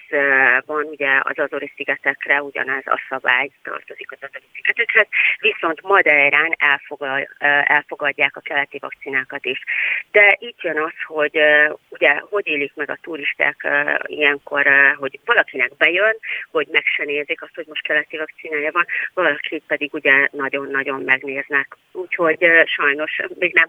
van 0.66 0.84
ugye 0.84 1.20
az 1.22 1.38
Azori 1.38 1.72
szigetekre, 1.76 2.42
ugyanez 2.42 2.86
a 2.86 3.00
szabály 3.08 3.50
tartozik 3.62 4.12
az 4.12 4.18
Azori 4.20 4.44
szigetekhez, 4.54 5.06
viszont 5.38 5.82
Madeirán 5.82 6.54
elfogad, 6.58 7.28
elfogadják 7.64 8.36
a 8.36 8.40
keleti 8.40 8.78
vakcinákat 8.78 9.44
is. 9.44 9.62
De 10.10 10.36
itt 10.38 10.62
jön 10.62 10.78
az, 10.78 10.94
hogy 11.06 11.40
ugye 11.88 12.20
hogy 12.30 12.46
élik 12.46 12.72
meg 12.74 12.90
a 12.90 12.98
turisták 13.02 13.68
ilyenkor, 14.06 14.66
hogy 14.98 15.20
valakinek 15.24 15.76
bejön, 15.76 16.16
hogy 16.50 16.66
meg 16.70 16.84
se 16.84 17.04
nézik 17.04 17.42
azt, 17.42 17.54
hogy 17.54 17.66
most 17.68 17.82
keleti 17.82 18.16
vakcinája 18.16 18.70
van, 18.72 18.86
valakit 19.14 19.62
pedig 19.66 19.94
ugye 19.94 20.28
nagyon-nagyon 20.32 21.02
megnéznek 21.02 21.76
úgyhogy 22.10 22.38
sajnos 22.66 23.20
még 23.38 23.54
nem 23.54 23.68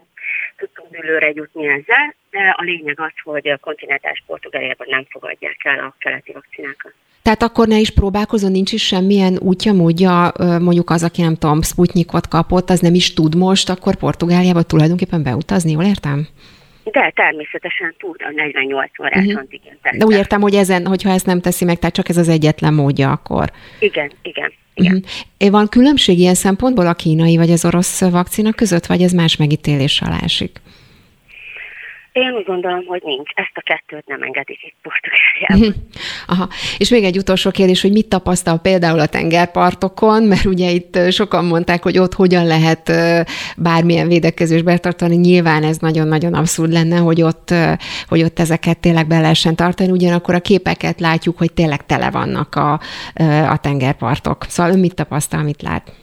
tudtunk 0.56 0.90
dőlőre 0.90 1.32
jutni 1.34 1.66
ezzel, 1.66 2.14
de 2.30 2.54
a 2.56 2.62
lényeg 2.62 3.00
az, 3.00 3.12
hogy 3.24 3.48
a 3.48 3.56
kontinentás 3.56 4.22
Portugáliában 4.26 4.86
nem 4.90 5.06
fogadják 5.10 5.56
el 5.64 5.78
a 5.78 5.94
keleti 5.98 6.32
vakcinákat. 6.32 6.92
Tehát 7.22 7.42
akkor 7.42 7.66
ne 7.66 7.78
is 7.78 7.90
próbálkozon, 7.90 8.50
nincs 8.50 8.72
is 8.72 8.86
semmilyen 8.86 9.38
útja, 9.38 9.72
módja, 9.72 10.32
mondjuk 10.38 10.90
az, 10.90 11.02
aki 11.02 11.22
nem 11.22 11.36
tudom, 11.36 11.62
Sputnikot 11.62 12.28
kapott, 12.28 12.70
az 12.70 12.80
nem 12.80 12.94
is 12.94 13.14
tud 13.14 13.36
most, 13.36 13.68
akkor 13.68 13.94
Portugáliába 13.96 14.62
tulajdonképpen 14.62 15.22
beutazni, 15.22 15.70
jól 15.72 15.84
értem? 15.84 16.26
De 16.84 17.12
természetesen 17.14 17.94
tud 17.98 18.16
a 18.18 18.30
48 18.34 19.00
órás 19.00 19.24
uh-huh. 19.24 19.38
antigén 19.38 19.78
De 19.98 20.04
úgy 20.04 20.14
értem, 20.14 20.40
hogy 20.40 20.54
ezen, 20.54 20.86
hogyha 20.86 21.10
ezt 21.10 21.26
nem 21.26 21.40
teszi 21.40 21.64
meg, 21.64 21.78
tehát 21.78 21.94
csak 21.94 22.08
ez 22.08 22.16
az 22.16 22.28
egyetlen 22.28 22.74
módja 22.74 23.10
akkor. 23.10 23.50
Igen, 23.78 24.10
igen. 24.22 24.52
Igen. 24.74 25.04
Uh-huh. 25.38 25.50
Van 25.50 25.68
különbség 25.68 26.18
ilyen 26.18 26.34
szempontból 26.34 26.86
a 26.86 26.94
kínai 26.94 27.36
vagy 27.36 27.50
az 27.50 27.64
orosz 27.64 28.00
vakcina 28.00 28.52
között, 28.52 28.86
vagy 28.86 29.02
ez 29.02 29.12
más 29.12 29.36
megítélés 29.36 30.00
alá 30.00 30.18
esik? 30.22 30.60
Én 32.12 32.32
úgy 32.32 32.44
gondolom, 32.44 32.84
hogy 32.86 33.02
nincs. 33.04 33.30
Ezt 33.34 33.52
a 33.54 33.60
kettőt 33.60 34.06
nem 34.06 34.22
engedik 34.22 34.58
itt 34.62 34.74
Portugáliában. 34.82 35.74
Aha. 36.32 36.48
És 36.78 36.90
még 36.90 37.04
egy 37.04 37.18
utolsó 37.18 37.50
kérdés, 37.50 37.82
hogy 37.82 37.92
mit 37.92 38.08
tapasztal 38.08 38.58
például 38.58 38.98
a 39.00 39.06
tengerpartokon, 39.06 40.22
mert 40.22 40.44
ugye 40.44 40.70
itt 40.70 40.98
sokan 41.10 41.44
mondták, 41.44 41.82
hogy 41.82 41.98
ott 41.98 42.14
hogyan 42.14 42.46
lehet 42.46 42.92
bármilyen 43.56 44.08
védekezés 44.08 44.62
betartani. 44.62 45.16
Nyilván 45.16 45.62
ez 45.62 45.78
nagyon-nagyon 45.78 46.34
abszurd 46.34 46.72
lenne, 46.72 46.96
hogy 46.96 47.22
ott, 47.22 47.54
hogy 48.08 48.22
ott 48.22 48.38
ezeket 48.38 48.78
tényleg 48.78 49.06
be 49.06 49.20
lehessen 49.20 49.56
tartani, 49.56 49.90
ugyanakkor 49.90 50.34
a 50.34 50.40
képeket 50.40 51.00
látjuk, 51.00 51.38
hogy 51.38 51.52
tényleg 51.52 51.86
tele 51.86 52.10
vannak 52.10 52.54
a, 52.54 52.80
a 53.50 53.56
tengerpartok. 53.60 54.44
Szóval 54.48 54.72
ön 54.72 54.78
mit 54.78 54.94
tapasztal, 54.94 55.42
mit 55.42 55.62
lát? 55.62 56.01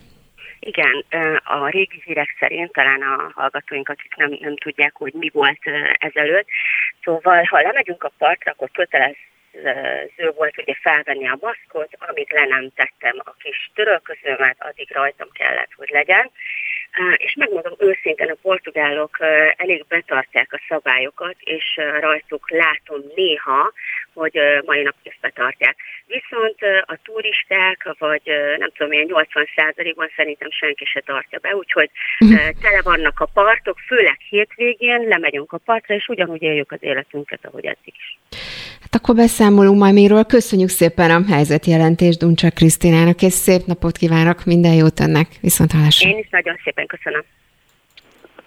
Igen, 0.72 1.06
a 1.44 1.70
régi 1.70 2.02
hírek 2.06 2.36
szerint, 2.40 2.72
talán 2.72 3.02
a 3.02 3.32
hallgatóink, 3.36 3.90
akik 3.90 4.16
nem, 4.16 4.38
nem 4.40 4.58
tudják, 4.58 4.96
hogy 4.96 5.14
mi 5.14 5.30
volt 5.34 5.60
ezelőtt, 5.98 6.48
szóval 7.04 7.44
ha 7.44 7.62
lemegyünk 7.62 8.04
a 8.04 8.12
partra, 8.18 8.52
akkor 8.52 8.70
kötelező 8.72 10.32
volt 10.36 10.58
ugye 10.58 10.74
felvenni 10.82 11.28
a 11.28 11.38
maszkot, 11.42 11.90
amit 12.00 12.32
le 12.32 12.46
nem 12.46 12.70
tettem 12.76 13.16
a 13.18 13.34
kis 13.40 13.72
törölközőmet, 13.76 14.56
addig 14.60 14.92
rajtam 14.92 15.30
kellett, 15.32 15.74
hogy 15.76 15.90
legyen. 15.90 16.32
és 17.18 17.36
megmondom 17.36 17.74
őszintén, 17.78 18.30
a 18.30 18.38
portugálok 18.42 19.18
elég 19.56 19.86
betartják 19.88 20.54
a 20.54 20.62
szabályokat, 20.68 21.36
és 21.40 21.80
rajtuk 22.00 22.50
látom 22.50 23.02
néha, 23.16 23.72
hogy 24.14 24.40
mai 24.66 24.82
nap 24.82 24.96
ezt 25.04 25.18
betartják. 25.22 25.76
Viszont 26.06 26.58
a 26.82 26.98
turisták, 27.04 27.96
vagy 27.98 28.22
nem 28.58 28.72
tudom, 28.74 28.92
ilyen 28.92 29.06
80 29.06 29.48
ban 29.96 30.12
szerintem 30.16 30.50
senki 30.52 30.86
se 30.86 31.02
tartja 31.06 31.40
be, 31.40 31.56
úgyhogy 31.56 31.90
tele 32.64 32.82
vannak 32.84 33.20
a 33.20 33.30
partok, 33.34 33.78
főleg 33.88 34.18
hétvégén 34.30 35.08
lemegyünk 35.08 35.52
a 35.52 35.58
partra, 35.58 35.96
és 35.96 36.08
ugyanúgy 36.08 36.42
éljük 36.42 36.72
az 36.72 36.80
életünket, 36.82 37.40
ahogy 37.46 37.66
eddig 37.66 37.94
is. 37.98 38.18
Hát 38.82 38.96
akkor 38.96 39.16
beszámolunk 39.16 39.80
majd 39.80 39.94
miről. 39.94 40.26
Köszönjük 40.26 40.70
szépen 40.70 41.12
a 41.12 41.34
helyzetjelentést 41.34 42.20
Duncsa 42.20 42.50
Krisztinának, 42.50 43.22
és 43.22 43.34
szép 43.34 43.62
napot 43.66 43.98
kívánok, 43.98 44.46
minden 44.46 44.74
jót 44.74 45.00
önnek. 45.00 45.28
Viszont 45.42 45.72
hallásra. 45.72 46.10
Én 46.10 46.18
is 46.18 46.30
nagyon 46.30 46.60
szépen 46.64 46.86
köszönöm. 46.88 47.24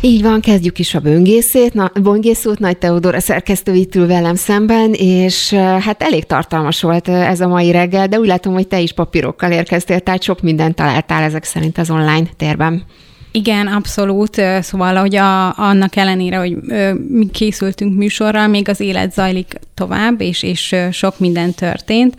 Így 0.00 0.22
van, 0.22 0.40
kezdjük 0.40 0.78
is 0.78 0.94
a 0.94 1.00
böngészét. 1.00 1.74
Na, 1.74 1.90
böngészőt 2.02 2.58
Nagy 2.58 2.78
Teodora 2.78 3.20
szerkesztő 3.20 3.74
itt 3.74 3.94
ül 3.94 4.06
velem 4.06 4.34
szemben, 4.34 4.92
és 4.92 5.52
hát 5.54 6.02
elég 6.02 6.24
tartalmas 6.24 6.82
volt 6.82 7.08
ez 7.08 7.40
a 7.40 7.48
mai 7.48 7.70
reggel, 7.70 8.06
de 8.06 8.18
úgy 8.18 8.26
látom, 8.26 8.52
hogy 8.52 8.68
te 8.68 8.80
is 8.80 8.92
papírokkal 8.92 9.52
érkeztél, 9.52 10.00
tehát 10.00 10.22
sok 10.22 10.40
mindent 10.40 10.74
találtál 10.74 11.22
ezek 11.22 11.44
szerint 11.44 11.78
az 11.78 11.90
online 11.90 12.26
térben. 12.36 12.84
Igen, 13.32 13.66
abszolút. 13.66 14.42
Szóval, 14.60 14.94
hogy 14.94 15.16
a, 15.16 15.58
annak 15.58 15.96
ellenére, 15.96 16.36
hogy 16.36 16.56
mi 17.08 17.26
készültünk 17.26 17.96
műsorral, 17.96 18.46
még 18.46 18.68
az 18.68 18.80
élet 18.80 19.12
zajlik 19.12 19.54
tovább, 19.74 20.20
és, 20.20 20.42
és 20.42 20.74
sok 20.90 21.18
minden 21.18 21.54
történt. 21.54 22.16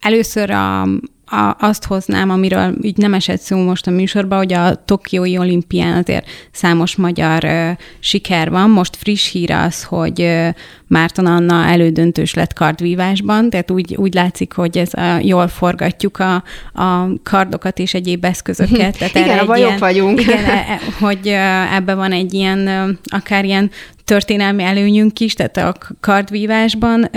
Először 0.00 0.50
a, 0.50 0.88
a, 1.26 1.56
azt 1.58 1.84
hoznám, 1.84 2.30
amiről 2.30 2.74
így 2.82 2.96
nem 2.96 3.14
esett 3.14 3.40
szó 3.40 3.62
most 3.62 3.86
a 3.86 3.90
műsorban, 3.90 4.38
hogy 4.38 4.52
a 4.52 4.84
Tokiói 4.84 5.38
olimpián 5.38 5.96
azért 5.96 6.26
számos 6.52 6.96
magyar 6.96 7.44
ö, 7.44 7.70
siker 7.98 8.50
van. 8.50 8.70
Most 8.70 8.96
friss 8.96 9.30
hír 9.30 9.52
az, 9.52 9.82
hogy 9.82 10.20
ö, 10.20 10.48
Márton 10.86 11.26
Anna 11.26 11.64
elődöntős 11.64 12.34
lett 12.34 12.52
kardvívásban, 12.52 13.50
tehát 13.50 13.70
úgy, 13.70 13.94
úgy 13.94 14.14
látszik, 14.14 14.52
hogy 14.52 14.78
ez 14.78 14.94
a, 14.94 15.18
jól 15.22 15.48
forgatjuk 15.48 16.18
a, 16.18 16.34
a 16.72 17.06
kardokat 17.22 17.78
és 17.78 17.94
egyéb 17.94 18.24
eszközöket. 18.24 18.96
Tehát 18.98 19.14
igen, 19.14 19.38
abban 19.38 19.58
jobb 19.58 19.78
vagyunk. 19.78 20.20
Igen, 20.20 20.44
e, 20.44 20.50
e, 20.50 20.78
hogy 21.00 21.28
ebbe 21.74 21.94
van 21.94 22.12
egy 22.12 22.34
ilyen, 22.34 22.68
akár 23.04 23.44
ilyen 23.44 23.70
történelmi 24.04 24.62
előnyünk 24.62 25.20
is, 25.20 25.34
tehát 25.34 25.56
a 25.56 25.74
kardvívásban 26.00 27.10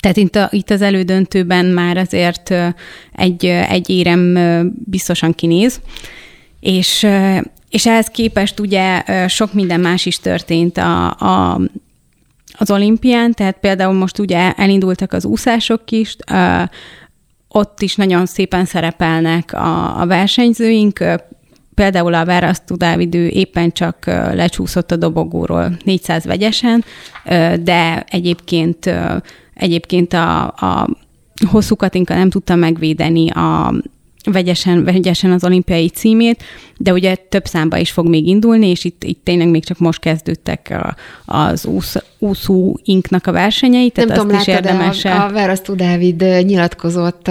tehát 0.00 0.16
itt, 0.16 0.36
a, 0.36 0.48
itt 0.50 0.70
az 0.70 0.82
elődöntőben 0.82 1.66
már 1.66 1.96
azért 1.96 2.54
egy, 3.12 3.44
egy 3.46 3.90
érem 3.90 4.38
biztosan 4.84 5.34
kinéz, 5.34 5.80
és, 6.60 7.06
és 7.70 7.86
ehhez 7.86 8.06
képest 8.06 8.60
ugye 8.60 9.02
sok 9.28 9.52
minden 9.52 9.80
más 9.80 10.06
is 10.06 10.18
történt 10.18 10.78
a, 10.78 11.06
a, 11.10 11.60
az 12.58 12.70
olimpián, 12.70 13.32
tehát 13.32 13.56
például 13.60 13.94
most 13.94 14.18
ugye 14.18 14.52
elindultak 14.52 15.12
az 15.12 15.24
úszások 15.24 15.90
is, 15.90 16.16
ott 17.48 17.82
is 17.82 17.94
nagyon 17.94 18.26
szépen 18.26 18.64
szerepelnek 18.64 19.52
a, 19.52 20.00
a 20.00 20.06
versenyzőink, 20.06 21.04
például 21.74 22.14
a 22.14 22.24
Verasztú 22.24 22.76
Dávidő 22.76 23.28
éppen 23.28 23.72
csak 23.72 24.04
lecsúszott 24.32 24.90
a 24.90 24.96
dobogóról 24.96 25.76
400 25.84 26.24
vegyesen, 26.24 26.84
de 27.60 28.04
egyébként 28.08 28.90
Egyébként 29.56 30.12
a, 30.12 30.44
a 30.46 30.88
hosszú 31.50 31.76
Katinka 31.76 32.14
nem 32.14 32.30
tudta 32.30 32.54
megvédeni 32.54 33.30
a 33.30 33.74
vegyesen, 34.32 34.84
vegyesen 34.84 35.32
az 35.32 35.44
olimpiai 35.44 35.88
címét, 35.88 36.42
de 36.78 36.92
ugye 36.92 37.14
több 37.14 37.44
számba 37.44 37.76
is 37.76 37.90
fog 37.90 38.08
még 38.08 38.26
indulni, 38.26 38.68
és 38.68 38.84
itt, 38.84 39.04
itt 39.04 39.24
tényleg 39.24 39.48
még 39.48 39.64
csak 39.64 39.78
most 39.78 40.00
kezdődtek 40.00 40.70
a, 40.70 40.96
az 41.32 41.66
úsz, 41.66 41.96
úszó 42.18 42.78
inknak 42.84 43.26
a 43.26 43.32
versenyei, 43.32 43.90
tehát 43.90 44.08
Nem 44.08 44.18
azt 44.18 44.26
tudom, 44.26 44.40
is 44.40 44.46
érdemes. 44.46 45.04
A, 45.04 45.24
a 45.24 45.32
Verasztó 45.32 45.74
Dávid 45.74 46.20
nyilatkozott 46.20 47.30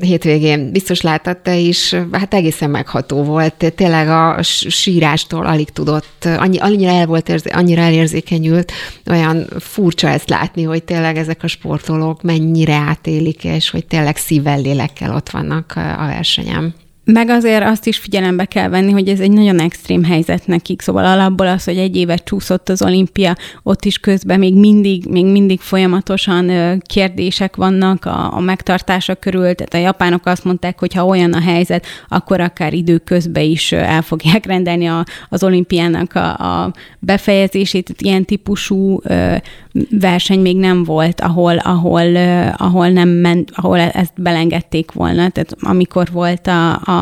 hétvégén, 0.00 0.72
biztos 0.72 1.00
láttad 1.00 1.36
te 1.36 1.56
is, 1.56 1.94
hát 2.12 2.34
egészen 2.34 2.70
megható 2.70 3.22
volt. 3.22 3.72
Tényleg 3.76 4.08
a 4.08 4.42
sírástól 4.42 5.46
alig 5.46 5.70
tudott, 5.70 6.28
annyi, 6.38 6.58
annyira 6.58 6.90
el 6.90 7.06
volt, 7.06 7.28
érzi, 7.28 7.48
annyira 7.48 7.80
elérzékenyült, 7.80 8.72
olyan 9.10 9.46
furcsa 9.58 10.08
ezt 10.08 10.28
látni, 10.28 10.62
hogy 10.62 10.84
tényleg 10.84 11.16
ezek 11.16 11.42
a 11.42 11.46
sportolók 11.46 12.22
mennyire 12.22 12.74
átélik, 12.74 13.44
és 13.44 13.70
hogy 13.70 13.86
tényleg 13.86 14.16
szívvel, 14.16 14.60
lélekkel 14.60 15.14
ott 15.14 15.30
vannak 15.30 15.74
a 15.98 16.06
versenyem. 16.06 16.74
Meg 17.12 17.28
azért 17.28 17.64
azt 17.64 17.86
is 17.86 17.98
figyelembe 17.98 18.44
kell 18.44 18.68
venni, 18.68 18.92
hogy 18.92 19.08
ez 19.08 19.20
egy 19.20 19.30
nagyon 19.30 19.60
extrém 19.60 20.04
helyzet 20.04 20.46
nekik, 20.46 20.80
szóval 20.80 21.04
alapból 21.04 21.46
az, 21.46 21.64
hogy 21.64 21.76
egy 21.76 21.96
évet 21.96 22.24
csúszott 22.24 22.68
az 22.68 22.82
olimpia, 22.82 23.36
ott 23.62 23.84
is 23.84 23.98
közben 23.98 24.38
még 24.38 24.54
mindig, 24.54 25.06
még 25.06 25.24
mindig 25.24 25.60
folyamatosan 25.60 26.50
kérdések 26.80 27.56
vannak 27.56 28.04
a, 28.04 28.34
a 28.34 28.40
megtartása 28.40 29.14
körül, 29.14 29.54
tehát 29.54 29.74
a 29.74 29.78
japánok 29.78 30.26
azt 30.26 30.44
mondták, 30.44 30.78
hogy 30.78 30.94
ha 30.94 31.04
olyan 31.04 31.32
a 31.32 31.40
helyzet, 31.40 31.86
akkor 32.08 32.40
akár 32.40 32.72
időközben 32.72 33.44
is 33.44 33.72
el 33.72 34.02
fogják 34.02 34.46
rendelni 34.46 34.86
a, 34.86 35.04
az 35.28 35.42
olimpiának 35.42 36.14
a, 36.14 36.36
a 36.36 36.72
befejezését, 36.98 37.94
ilyen 37.98 38.24
típusú 38.24 39.00
verseny 39.90 40.40
még 40.40 40.56
nem 40.56 40.84
volt, 40.84 41.20
ahol, 41.20 41.56
ahol, 41.56 42.16
ahol 42.56 42.88
nem 42.88 43.08
ment, 43.08 43.50
ahol 43.54 43.78
ezt 43.78 44.12
belengedték 44.16 44.92
volna, 44.92 45.28
tehát 45.28 45.56
amikor 45.60 46.08
volt 46.12 46.46
a, 46.46 46.72
a 46.72 46.97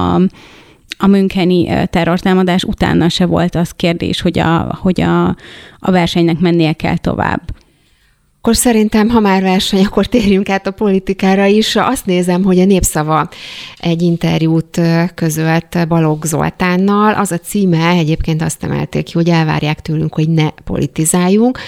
a 0.99 1.07
Müncheni 1.07 1.87
terrortámadás 1.91 2.65
utána 2.65 3.09
se 3.09 3.27
volt 3.27 3.55
az 3.55 3.71
kérdés, 3.71 4.21
hogy 4.21 4.39
a, 4.39 4.79
hogy 4.81 5.01
a, 5.01 5.27
a 5.79 5.91
versenynek 5.91 6.39
mennie 6.39 6.73
kell 6.73 6.97
tovább. 6.97 7.41
Akkor 8.47 8.59
szerintem, 8.59 9.09
ha 9.09 9.21
már 9.21 9.43
verseny, 9.43 9.85
akkor 9.85 10.07
térjünk 10.07 10.49
át 10.49 10.67
a 10.67 10.71
politikára 10.71 11.45
is. 11.45 11.77
Azt 11.77 12.07
nézem, 12.07 12.43
hogy 12.45 12.59
a 12.59 12.65
Népszava 12.65 13.29
egy 13.79 14.03
interjút 14.03 14.81
közölt 15.15 15.89
Balogh 15.89 16.27
Zoltánnal. 16.27 17.15
Az 17.15 17.33
a 17.33 17.39
címe, 17.39 17.89
egyébként 17.89 18.43
azt 18.43 18.65
emelték 18.65 19.05
ki, 19.05 19.13
hogy 19.13 19.29
elvárják 19.29 19.81
tőlünk, 19.81 20.15
hogy 20.15 20.29
ne 20.29 20.51
politizáljunk 20.51 21.59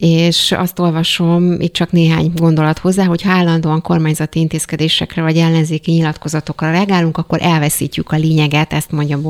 és 0.00 0.52
azt 0.52 0.78
olvasom, 0.78 1.60
itt 1.60 1.72
csak 1.72 1.92
néhány 1.92 2.32
gondolat 2.34 2.78
hozzá, 2.78 3.04
hogy 3.04 3.22
ha 3.22 3.30
állandóan 3.30 3.82
kormányzati 3.82 4.38
intézkedésekre 4.38 5.22
vagy 5.22 5.36
ellenzéki 5.36 5.92
nyilatkozatokra 5.92 6.70
reagálunk, 6.70 7.16
akkor 7.16 7.38
elveszítjük 7.42 8.12
a 8.12 8.16
lényeget, 8.16 8.72
ezt 8.72 8.90
mondja 8.90 9.20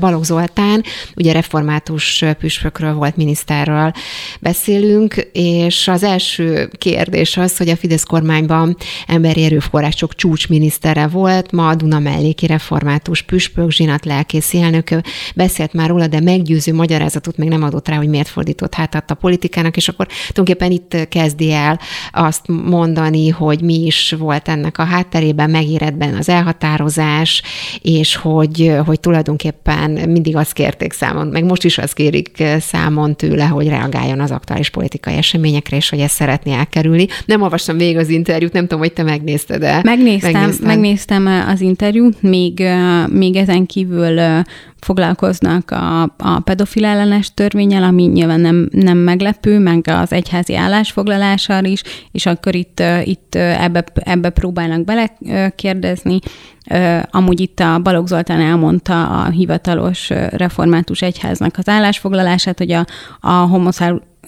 Balogh 0.00 0.24
Zoltán, 0.24 0.82
ugye 1.16 1.32
református 1.32 2.24
püspökről 2.38 2.94
volt 2.94 3.16
miniszterről 3.16 3.92
beszélünk, 4.40 5.14
és 5.32 5.88
az 5.88 6.02
első 6.02 6.55
kérdés 6.78 7.36
az, 7.36 7.56
hogy 7.56 7.68
a 7.68 7.76
Fidesz 7.76 8.04
kormányban 8.04 8.76
emberi 9.06 9.44
erőforrások 9.44 10.14
csúcsminisztere 10.14 11.06
volt, 11.06 11.52
ma 11.52 11.68
a 11.68 11.74
Duna 11.74 11.98
melléki 11.98 12.46
református 12.46 13.22
püspök, 13.22 13.70
Zsinat 13.70 14.04
lelkész 14.04 14.54
elnök 14.54 14.88
beszélt 15.34 15.72
már 15.72 15.88
róla, 15.88 16.06
de 16.06 16.20
meggyőző 16.20 16.74
magyarázatot 16.74 17.36
még 17.36 17.48
nem 17.48 17.62
adott 17.62 17.88
rá, 17.88 17.96
hogy 17.96 18.08
miért 18.08 18.28
fordított 18.28 18.74
hátat 18.74 19.10
a 19.10 19.14
politikának, 19.14 19.76
és 19.76 19.88
akkor 19.88 20.06
tulajdonképpen 20.06 20.70
itt 20.70 21.08
kezdi 21.08 21.52
el 21.52 21.80
azt 22.12 22.46
mondani, 22.46 23.28
hogy 23.28 23.62
mi 23.62 23.84
is 23.84 24.14
volt 24.18 24.48
ennek 24.48 24.78
a 24.78 24.84
hátterében, 24.84 25.50
megéretben 25.50 26.14
az 26.14 26.28
elhatározás, 26.28 27.42
és 27.82 28.16
hogy, 28.16 28.72
hogy 28.84 29.00
tulajdonképpen 29.00 29.90
mindig 29.90 30.36
azt 30.36 30.52
kérték 30.52 30.92
számon, 30.92 31.26
meg 31.26 31.44
most 31.44 31.64
is 31.64 31.78
azt 31.78 31.94
kérik 31.94 32.42
számon 32.60 33.16
tőle, 33.16 33.44
hogy 33.44 33.68
reagáljon 33.68 34.20
az 34.20 34.30
aktuális 34.30 34.70
politikai 34.70 35.14
eseményekre, 35.14 35.76
és 35.76 35.88
hogy 35.88 36.00
ezt 36.00 36.14
szeretné 36.36 36.52
elkerülni. 36.52 37.06
Nem 37.26 37.42
olvastam 37.42 37.76
végig 37.76 37.96
az 37.96 38.08
interjút, 38.08 38.52
nem 38.52 38.62
tudom, 38.62 38.78
hogy 38.78 38.92
te 38.92 39.02
megnézted-e. 39.02 39.80
Megnéztem, 39.82 40.32
megnéztem, 40.32 40.66
megnéztem 40.66 41.26
az 41.26 41.60
interjút, 41.60 42.22
még, 42.22 42.62
még 43.08 43.36
ezen 43.36 43.66
kívül 43.66 44.20
foglalkoznak 44.80 45.70
a, 45.70 46.02
a 46.02 46.40
pedofil 46.44 46.84
ellenes 46.84 47.34
törvényel, 47.34 47.82
ami 47.82 48.02
nyilván 48.02 48.40
nem, 48.40 48.68
nem 48.72 48.98
meglepő, 48.98 49.58
meg 49.58 49.88
az 49.88 50.12
egyházi 50.12 50.56
állásfoglalással 50.56 51.64
is, 51.64 51.82
és 52.12 52.26
akkor 52.26 52.54
itt, 52.54 52.82
itt 53.04 53.34
ebbe, 53.34 53.84
ebbe 53.94 54.30
próbálnak 54.30 54.84
belekérdezni. 54.84 56.18
Amúgy 57.10 57.40
itt 57.40 57.60
a 57.60 57.78
Balogh 57.78 58.08
Zoltán 58.08 58.40
elmondta 58.40 59.08
a 59.08 59.30
hivatalos 59.30 60.10
református 60.30 61.02
egyháznak 61.02 61.54
az 61.58 61.68
állásfoglalását, 61.68 62.58
hogy 62.58 62.72
a, 62.72 62.86
a 63.20 63.30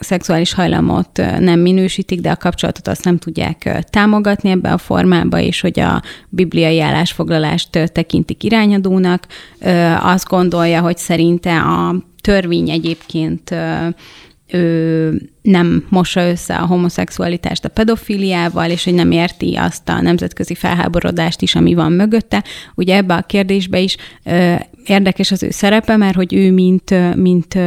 szexuális 0.00 0.52
hajlamot 0.52 1.16
nem 1.38 1.60
minősítik, 1.60 2.20
de 2.20 2.30
a 2.30 2.36
kapcsolatot 2.36 2.88
azt 2.88 3.04
nem 3.04 3.18
tudják 3.18 3.84
támogatni 3.90 4.50
ebbe 4.50 4.72
a 4.72 4.78
formába, 4.78 5.40
és 5.40 5.60
hogy 5.60 5.80
a 5.80 6.02
bibliai 6.28 6.80
állásfoglalást 6.80 7.90
tekintik 7.92 8.44
irányadónak. 8.44 9.26
Azt 10.00 10.28
gondolja, 10.28 10.80
hogy 10.80 10.96
szerinte 10.96 11.60
a 11.60 11.94
törvény 12.20 12.70
egyébként 12.70 13.54
ő 14.52 15.30
nem 15.42 15.86
mossa 15.88 16.28
össze 16.28 16.54
a 16.54 16.66
homoszexualitást 16.66 17.64
a 17.64 17.68
pedofiliával, 17.68 18.70
és 18.70 18.84
hogy 18.84 18.94
nem 18.94 19.10
érti 19.10 19.54
azt 19.54 19.88
a 19.88 20.00
nemzetközi 20.00 20.54
felháborodást 20.54 21.42
is, 21.42 21.54
ami 21.54 21.74
van 21.74 21.92
mögötte. 21.92 22.44
Ugye 22.74 22.96
ebbe 22.96 23.14
a 23.14 23.22
kérdésbe 23.22 23.78
is 23.78 23.96
ö, 24.24 24.54
érdekes 24.86 25.30
az 25.30 25.42
ő 25.42 25.50
szerepe, 25.50 25.96
mert 25.96 26.14
hogy 26.14 26.34
ő 26.34 26.52
mint, 26.52 27.14
mint 27.16 27.58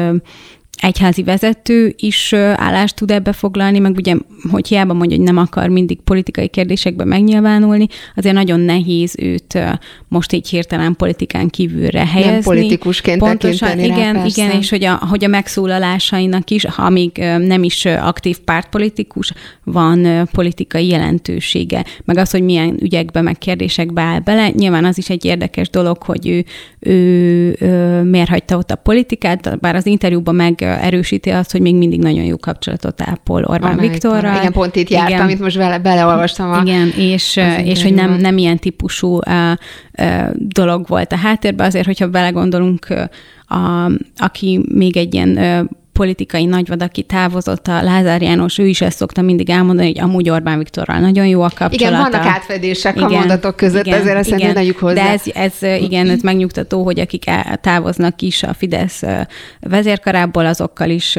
egyházi 0.81 1.23
vezető 1.23 1.93
is 1.97 2.33
állást 2.33 2.95
tud 2.95 3.11
ebbe 3.11 3.33
foglalni, 3.33 3.79
meg 3.79 3.95
ugye, 3.95 4.15
hogy 4.51 4.67
hiába 4.67 4.93
mondja, 4.93 5.17
hogy 5.17 5.25
nem 5.25 5.37
akar 5.37 5.69
mindig 5.69 6.01
politikai 6.01 6.47
kérdésekbe 6.47 7.05
megnyilvánulni, 7.05 7.87
azért 8.15 8.35
nagyon 8.35 8.59
nehéz 8.59 9.15
őt 9.19 9.59
most 10.07 10.33
így 10.33 10.49
hirtelen 10.49 10.95
politikán 10.95 11.49
kívülre 11.49 12.05
helyezni. 12.05 12.31
Nem 12.31 12.41
politikusként 12.41 13.19
Pontosan, 13.19 13.79
igen, 13.79 14.13
rá, 14.13 14.25
igen, 14.25 14.51
és 14.51 14.69
hogy 14.69 14.83
a, 14.83 15.05
hogy 15.09 15.23
a 15.23 15.27
megszólalásainak 15.27 16.49
is, 16.49 16.65
ha 16.65 16.89
még 16.89 17.17
nem 17.39 17.63
is 17.63 17.85
aktív 17.85 18.39
pártpolitikus, 18.39 19.33
van 19.63 20.29
politikai 20.31 20.87
jelentősége. 20.87 21.85
Meg 22.05 22.17
az, 22.17 22.31
hogy 22.31 22.43
milyen 22.43 22.77
ügyekbe, 22.81 23.21
meg 23.21 23.37
kérdésekbe 23.37 24.01
áll 24.01 24.19
bele. 24.19 24.49
Nyilván 24.49 24.85
az 24.85 24.97
is 24.97 25.09
egy 25.09 25.25
érdekes 25.25 25.69
dolog, 25.69 26.03
hogy 26.03 26.27
ő, 26.27 26.45
ő, 26.79 27.55
ő 27.59 28.01
miért 28.01 28.29
hagyta 28.29 28.57
ott 28.57 28.71
a 28.71 28.75
politikát, 28.75 29.59
bár 29.59 29.75
az 29.75 29.85
interjúban 29.85 30.35
meg 30.35 30.70
erősíti 30.79 31.29
azt, 31.29 31.51
hogy 31.51 31.61
még 31.61 31.75
mindig 31.75 31.99
nagyon 31.99 32.23
jó 32.23 32.37
kapcsolatot 32.37 33.01
ápol 33.01 33.43
Orbán 33.43 33.71
Orbán 33.71 33.89
Viktorral. 33.89 34.35
Igen, 34.35 34.51
pont 34.51 34.75
itt 34.75 34.89
járt, 34.89 35.09
igen. 35.09 35.21
amit 35.21 35.39
most 35.39 35.55
vele, 35.55 35.79
beleolvastam. 35.79 36.51
A, 36.51 36.61
igen, 36.61 36.91
és, 36.97 37.39
és 37.63 37.83
hogy 37.83 37.93
nem, 37.93 38.13
nem 38.13 38.37
ilyen 38.37 38.57
típusú 38.57 39.17
uh, 39.17 39.51
uh, 39.97 40.29
dolog 40.35 40.87
volt 40.87 41.11
a 41.11 41.17
háttérben, 41.17 41.67
azért, 41.67 41.85
hogyha 41.85 42.07
belegondolunk, 42.07 42.87
a, 43.47 43.91
aki 44.17 44.65
még 44.69 44.97
egy 44.97 45.13
ilyen 45.13 45.37
politikai 45.93 46.45
nagyvad, 46.45 46.83
aki 46.83 47.03
távozott, 47.03 47.67
a 47.67 47.81
Lázár 47.81 48.21
János, 48.21 48.57
ő 48.57 48.67
is 48.67 48.81
ezt 48.81 48.97
szokta 48.97 49.21
mindig 49.21 49.49
elmondani, 49.49 49.87
hogy 49.87 49.99
amúgy 49.99 50.29
Orbán 50.29 50.57
Viktorral 50.57 50.99
nagyon 50.99 51.27
jó 51.27 51.41
a 51.41 51.51
kapcsolata. 51.55 51.75
Igen, 51.75 52.11
vannak 52.11 52.25
átfedések 52.25 52.95
igen, 52.95 53.11
a 53.11 53.13
mondatok 53.13 53.55
között, 53.55 53.85
igen, 53.85 53.99
ezért 53.99 54.17
ezt 54.17 54.29
igen, 54.29 54.73
hozzá. 54.79 54.93
De 54.93 55.09
ez, 55.09 55.21
ez, 55.33 55.81
igen, 55.81 56.09
ez 56.09 56.21
megnyugtató, 56.21 56.83
hogy 56.83 56.99
akik 56.99 57.31
távoznak 57.61 58.21
is 58.21 58.43
a 58.43 58.53
Fidesz 58.53 59.03
vezérkarából, 59.59 60.45
azokkal 60.45 60.89
is, 60.89 61.17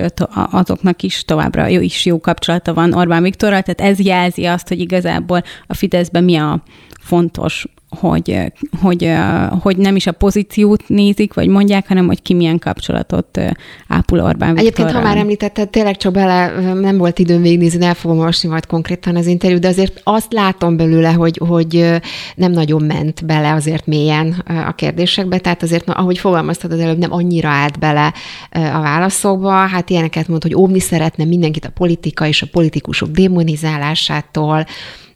azoknak 0.50 1.02
is 1.02 1.24
továbbra 1.24 1.66
jó, 1.66 1.80
is 1.80 2.04
jó 2.04 2.20
kapcsolata 2.20 2.74
van 2.74 2.92
Orbán 2.92 3.22
Viktorral, 3.22 3.62
tehát 3.62 3.92
ez 3.92 4.04
jelzi 4.04 4.44
azt, 4.44 4.68
hogy 4.68 4.80
igazából 4.80 5.42
a 5.66 5.74
Fideszben 5.74 6.24
mi 6.24 6.36
a 6.36 6.62
fontos 7.00 7.66
hogy, 7.98 8.52
hogy, 8.80 9.12
hogy 9.60 9.76
nem 9.76 9.96
is 9.96 10.06
a 10.06 10.12
pozíciót 10.12 10.82
nézik, 10.86 11.34
vagy 11.34 11.48
mondják, 11.48 11.88
hanem 11.88 12.06
hogy 12.06 12.22
ki 12.22 12.34
milyen 12.34 12.58
kapcsolatot 12.58 13.40
ápol 13.88 14.20
Orbán 14.20 14.54
Viktorral. 14.54 14.58
Egyébként, 14.58 14.90
ha 14.90 15.00
már 15.00 15.16
említetted, 15.16 15.68
tényleg 15.68 15.96
csak 15.96 16.12
bele, 16.12 16.72
nem 16.72 16.96
volt 16.96 17.18
időm 17.18 17.42
végignézni, 17.42 17.84
el 17.84 17.94
fogom 17.94 18.18
olvasni 18.18 18.48
majd 18.48 18.66
konkrétan 18.66 19.16
az 19.16 19.26
interjút, 19.26 19.60
de 19.60 19.68
azért 19.68 20.00
azt 20.04 20.32
látom 20.32 20.76
belőle, 20.76 21.12
hogy, 21.12 21.40
hogy 21.48 22.00
nem 22.34 22.52
nagyon 22.52 22.82
ment 22.82 23.26
bele 23.26 23.52
azért 23.52 23.86
mélyen 23.86 24.42
a 24.66 24.74
kérdésekbe, 24.74 25.38
tehát 25.38 25.62
azért, 25.62 25.88
ahogy 25.88 26.18
fogalmaztad 26.18 26.72
az 26.72 26.78
előbb, 26.78 26.98
nem 26.98 27.12
annyira 27.12 27.48
állt 27.48 27.78
bele 27.78 28.12
a 28.50 28.80
válaszokba, 28.80 29.50
hát 29.52 29.90
ilyeneket 29.90 30.28
mond, 30.28 30.42
hogy 30.42 30.54
óvni 30.54 30.80
szeretne 30.80 31.24
mindenkit 31.24 31.64
a 31.64 31.70
politika 31.70 32.26
és 32.26 32.42
a 32.42 32.46
politikusok 32.52 33.08
démonizálásától, 33.08 34.66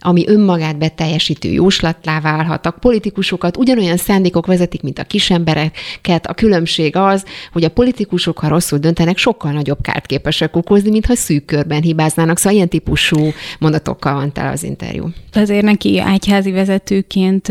ami 0.00 0.28
önmagát 0.28 0.78
beteljesítő 0.78 1.48
jóslatlá 1.48 2.20
válhat. 2.20 2.66
A 2.66 2.70
politikusokat 2.70 3.56
ugyanolyan 3.56 3.96
szándékok 3.96 4.46
vezetik, 4.46 4.82
mint 4.82 4.98
a 4.98 5.04
kisembereket. 5.04 6.26
A 6.26 6.34
különbség 6.34 6.96
az, 6.96 7.24
hogy 7.52 7.64
a 7.64 7.70
politikusok, 7.70 8.38
ha 8.38 8.48
rosszul 8.48 8.78
döntenek, 8.78 9.16
sokkal 9.16 9.52
nagyobb 9.52 9.80
kárt 9.80 10.06
képesek 10.06 10.56
okozni, 10.56 10.90
mintha 10.90 11.14
szűk 11.14 11.44
körben 11.44 11.82
hibáznának. 11.82 12.38
Szóval 12.38 12.54
ilyen 12.54 12.68
típusú 12.68 13.32
mondatokkal 13.58 14.14
van 14.14 14.32
tele 14.32 14.50
az 14.50 14.62
interjú. 14.62 15.08
Azért 15.32 15.64
neki 15.64 16.02
egyházi 16.06 16.50
vezetőként 16.50 17.48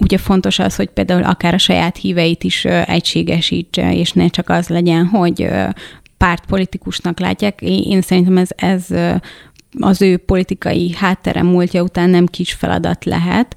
ugye 0.00 0.18
fontos 0.18 0.58
az, 0.58 0.76
hogy 0.76 0.88
például 0.88 1.22
akár 1.22 1.54
a 1.54 1.58
saját 1.58 1.96
híveit 1.96 2.44
is 2.44 2.64
egységesítse, 2.64 3.94
és 3.94 4.12
ne 4.12 4.28
csak 4.28 4.48
az 4.48 4.68
legyen, 4.68 5.06
hogy 5.06 5.48
pártpolitikusnak 6.16 7.20
látják. 7.20 7.60
Én 7.62 8.00
szerintem 8.00 8.36
ez, 8.36 8.48
ez 8.56 8.86
az 9.80 10.02
ő 10.02 10.16
politikai 10.16 10.94
háttere 10.96 11.42
múltja 11.42 11.82
után 11.82 12.10
nem 12.10 12.26
kis 12.26 12.52
feladat 12.52 13.04
lehet. 13.04 13.56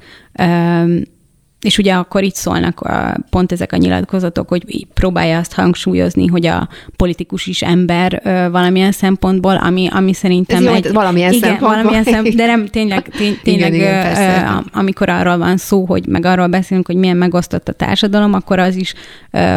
És 1.61 1.77
ugye 1.77 1.93
akkor 1.93 2.23
itt 2.23 2.35
szólnak 2.35 2.79
a, 2.79 3.17
pont 3.29 3.51
ezek 3.51 3.73
a 3.73 3.77
nyilatkozatok, 3.77 4.47
hogy 4.47 4.87
próbálja 4.93 5.37
azt 5.37 5.53
hangsúlyozni, 5.53 6.27
hogy 6.27 6.45
a 6.45 6.69
politikus 6.95 7.45
is 7.45 7.61
ember 7.61 8.21
valamilyen 8.51 8.91
szempontból, 8.91 9.55
ami, 9.55 9.87
ami 9.91 10.13
szerintem 10.13 10.67
Ez 10.67 10.73
egy... 10.73 10.85
Jó, 10.85 10.91
valamilyen 10.91 11.31
igen, 11.33 11.49
szempontból. 11.49 11.69
valamilyen 11.69 12.03
szem, 12.03 12.35
de 12.35 12.45
nem, 12.45 12.65
tényleg, 12.77 13.07
tény, 13.17 13.39
tényleg 13.43 13.73
igen, 13.73 14.11
igen, 14.11 14.65
amikor 14.73 15.09
arról 15.09 15.37
van 15.37 15.57
szó, 15.57 15.85
hogy 15.85 16.07
meg 16.07 16.25
arról 16.25 16.47
beszélünk, 16.47 16.87
hogy 16.87 16.95
milyen 16.95 17.17
megosztott 17.17 17.67
a 17.67 17.73
társadalom, 17.73 18.33
akkor 18.33 18.59
az 18.59 18.75
is 18.75 18.93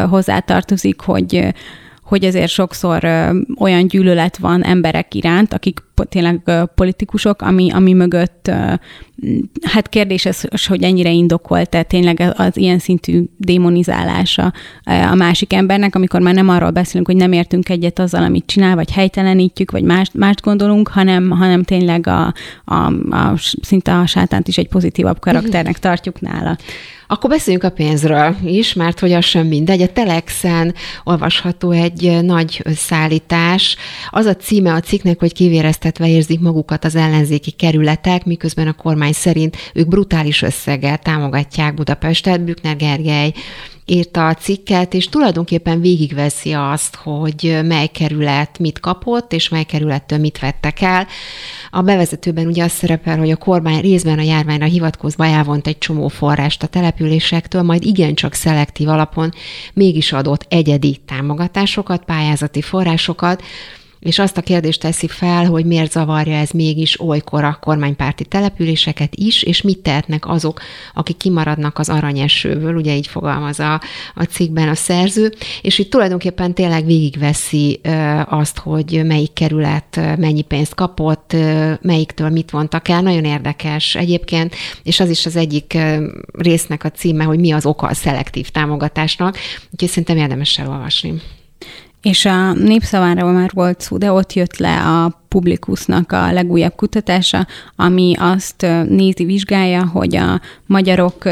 hozzátartozik, 0.09 1.01
hogy 1.01 1.53
hogy 2.11 2.25
ezért 2.25 2.51
sokszor 2.51 3.05
olyan 3.59 3.87
gyűlölet 3.87 4.37
van 4.37 4.65
emberek 4.65 5.15
iránt, 5.15 5.53
akik 5.53 5.83
tényleg 6.09 6.69
politikusok, 6.75 7.43
ami, 7.43 7.71
ami 7.71 7.93
mögött 7.93 8.51
hát 9.63 9.89
kérdés 9.89 10.25
ez, 10.27 10.41
hogy 10.67 10.83
ennyire 10.83 11.11
indokolt, 11.11 11.69
tehát 11.69 11.89
tényleg 11.89 12.33
az 12.37 12.57
ilyen 12.57 12.79
szintű 12.79 13.23
démonizálása 13.37 14.53
a 15.11 15.15
másik 15.15 15.53
embernek, 15.53 15.95
amikor 15.95 16.21
már 16.21 16.35
nem 16.35 16.49
arról 16.49 16.71
beszélünk, 16.71 17.07
hogy 17.07 17.17
nem 17.17 17.33
értünk 17.33 17.69
egyet 17.69 17.99
azzal, 17.99 18.23
amit 18.23 18.47
csinál, 18.47 18.75
vagy 18.75 18.91
helytelenítjük, 18.91 19.71
vagy 19.71 19.83
mást, 19.83 20.15
mást 20.15 20.41
gondolunk, 20.41 20.89
hanem, 20.89 21.31
hanem 21.31 21.63
tényleg 21.63 22.07
a, 22.07 22.35
a, 22.65 22.75
a, 23.11 23.35
szinte 23.63 23.99
a 23.99 24.07
sátánt 24.07 24.49
is 24.49 24.59
egy 24.59 24.69
pozitívabb 24.69 25.19
karakternek 25.19 25.79
tartjuk 25.79 26.21
nála. 26.21 26.57
Akkor 27.11 27.31
beszéljünk 27.31 27.65
a 27.65 27.71
pénzről 27.71 28.37
is, 28.45 28.73
mert 28.73 29.01
hogy 29.01 29.13
az 29.13 29.25
sem 29.25 29.47
mindegy. 29.47 29.83
A 29.83 29.93
Telexen 29.93 30.75
olvasható 31.05 31.71
egy 31.71 32.19
nagy 32.23 32.61
összeállítás. 32.65 33.77
Az 34.11 34.27
a 34.27 34.37
címe 34.37 34.73
a 34.73 34.81
cikknek, 34.81 35.19
hogy 35.19 35.33
kivéreztetve 35.33 36.09
érzik 36.09 36.41
magukat 36.41 36.85
az 36.85 36.95
ellenzéki 36.95 37.51
kerületek, 37.51 38.25
miközben 38.25 38.67
a 38.67 38.73
kormány 38.73 39.13
szerint 39.13 39.57
ők 39.75 39.89
brutális 39.89 40.43
összeggel 40.43 40.99
támogatják 40.99 41.75
Budapestet. 41.75 42.45
Bükner 42.45 42.77
Gergely 42.77 43.33
írta 43.87 44.27
a 44.27 44.35
cikket, 44.35 44.95
és 44.95 45.09
tulajdonképpen 45.09 45.81
végigveszi 45.81 46.53
azt, 46.53 46.95
hogy 46.95 47.59
mely 47.65 47.87
kerület 47.87 48.59
mit 48.59 48.81
kapott, 48.81 49.33
és 49.33 49.49
mely 49.49 49.65
kerülettől 49.65 50.19
mit 50.19 50.39
vettek 50.39 50.81
el. 50.81 51.07
A 51.71 51.81
bevezetőben 51.81 52.47
ugye 52.47 52.65
az 52.65 52.73
szerepel, 52.73 53.19
hogy 53.19 53.31
a 53.31 53.37
kormány 53.37 53.81
részben 53.81 54.19
a 54.19 54.23
járványra 54.23 54.65
hivatkozva 54.65 55.27
elvont 55.27 55.67
egy 55.67 55.79
csomó 55.79 56.09
forrást 56.09 56.63
a 56.63 56.67
településektől, 56.67 57.63
majd 57.63 57.85
igencsak 57.85 58.35
szelektív 58.35 58.89
alapon 58.89 59.33
mégis 59.73 60.13
adott 60.13 60.47
egyedi 60.49 61.01
támogatásokat, 61.07 62.05
pályázati 62.05 62.63
forrásokat, 62.63 63.43
és 64.01 64.19
azt 64.19 64.37
a 64.37 64.43
kérdést 64.43 64.81
teszi 64.81 65.09
fel, 65.09 65.47
hogy 65.47 65.65
miért 65.65 65.93
zavarja 65.93 66.37
ez 66.37 66.51
mégis 66.51 67.01
olykor 67.01 67.45
a 67.45 67.59
kormánypárti 67.61 68.25
településeket 68.25 69.15
is, 69.15 69.43
és 69.43 69.63
mit 69.63 69.79
tehetnek 69.79 70.29
azok, 70.29 70.61
akik 70.95 71.17
kimaradnak 71.17 71.79
az 71.79 71.89
aranyesőből, 71.89 72.75
ugye 72.75 72.95
így 72.95 73.07
fogalmaz 73.07 73.61
a, 73.61 73.81
a 74.15 74.23
cikkben 74.23 74.69
a 74.69 74.75
szerző, 74.75 75.33
és 75.63 75.79
itt 75.79 75.91
tulajdonképpen 75.91 76.55
tényleg 76.55 76.85
végigveszi 76.85 77.81
azt, 78.25 78.59
hogy 78.59 79.01
melyik 79.05 79.33
kerület 79.33 80.01
mennyi 80.17 80.43
pénzt 80.43 80.75
kapott, 80.75 81.37
melyiktől 81.81 82.29
mit 82.29 82.51
vontak 82.51 82.89
el, 82.89 83.03
nagyon 83.03 83.25
érdekes 83.25 83.95
egyébként, 83.95 84.55
és 84.83 85.01
az 85.01 85.11
is 85.11 85.27
az 85.27 85.37
egyik 85.37 85.79
résznek 86.33 86.85
a 86.85 86.91
címe, 86.91 87.25
hogy 87.25 87.39
mi 87.39 87.53
az 87.53 87.67
oka 87.67 87.87
a 87.87 87.95
szelektív 87.95 88.49
támogatásnak, 88.49 89.37
úgyhogy 89.71 89.89
szerintem 89.89 90.17
érdemes 90.17 90.59
elolvasni. 90.59 91.15
És 92.03 92.25
a 92.25 92.53
népszaváról 92.53 93.33
már 93.33 93.51
volt 93.53 93.81
szó, 93.81 93.97
de 93.97 94.13
ott 94.13 94.33
jött 94.33 94.57
le 94.57 94.79
a 94.79 95.19
Publikusnak 95.29 96.13
a 96.13 96.33
legújabb 96.33 96.75
kutatása, 96.75 97.47
ami 97.77 98.15
azt 98.19 98.67
nézi, 98.89 99.25
vizsgálja, 99.25 99.87
hogy 99.87 100.17
a 100.17 100.41
magyarok 100.67 101.29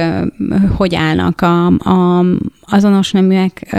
hogy 0.76 0.94
állnak 0.94 1.40
a, 1.40 1.66
a 1.66 2.24
azonos 2.60 3.12
neműek 3.12 3.76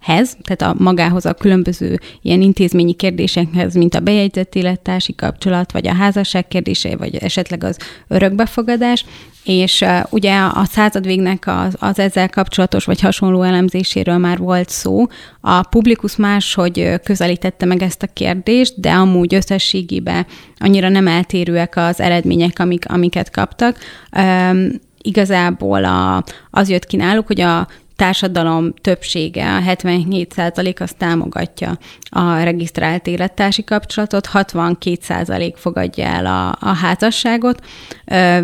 hez, 0.00 0.36
tehát 0.42 0.74
a 0.76 0.82
magához 0.82 1.26
a 1.26 1.34
különböző 1.34 2.00
ilyen 2.22 2.40
intézményi 2.40 2.92
kérdésekhez, 2.92 3.74
mint 3.74 3.94
a 3.94 4.00
bejegyzett 4.00 4.54
élettársi 4.54 5.14
kapcsolat, 5.14 5.72
vagy 5.72 5.86
a 5.86 5.94
házasság 5.94 6.48
kérdése, 6.48 6.96
vagy 6.96 7.16
esetleg 7.16 7.64
az 7.64 7.76
örökbefogadás, 8.08 9.04
és 9.44 9.80
uh, 9.80 10.00
ugye 10.10 10.36
a 10.36 10.64
századvégnek 10.64 11.46
az, 11.46 11.76
az 11.78 11.98
ezzel 11.98 12.28
kapcsolatos 12.28 12.84
vagy 12.84 13.00
hasonló 13.00 13.42
elemzéséről 13.42 14.18
már 14.18 14.38
volt 14.38 14.68
szó. 14.68 15.06
A 15.40 15.62
publikus 15.62 16.16
máshogy 16.16 16.94
közelítette 17.04 17.66
meg 17.66 17.82
ezt 17.82 18.02
a 18.02 18.12
kérdést, 18.12 18.80
de 18.80 18.90
amúgy 18.90 19.34
összességében 19.34 20.26
annyira 20.58 20.88
nem 20.88 21.06
eltérőek 21.06 21.76
az 21.76 22.00
eredmények, 22.00 22.58
amik, 22.58 22.90
amiket 22.90 23.30
kaptak. 23.30 23.78
Um, 24.16 24.68
igazából 25.02 25.84
a, 25.84 26.24
az 26.50 26.68
jött 26.68 26.86
ki 26.86 26.96
náluk, 26.96 27.26
hogy 27.26 27.40
a 27.40 27.68
társadalom 27.98 28.74
többsége, 28.80 29.54
a 29.56 29.60
77% 29.60 30.80
az 30.80 30.92
támogatja 30.98 31.78
a 32.10 32.42
regisztrált 32.42 33.06
élettársi 33.06 33.64
kapcsolatot, 33.64 34.28
62% 34.32 35.52
fogadja 35.56 36.04
el 36.06 36.26
a, 36.26 36.48
a 36.60 36.74
házasságot, 36.74 37.64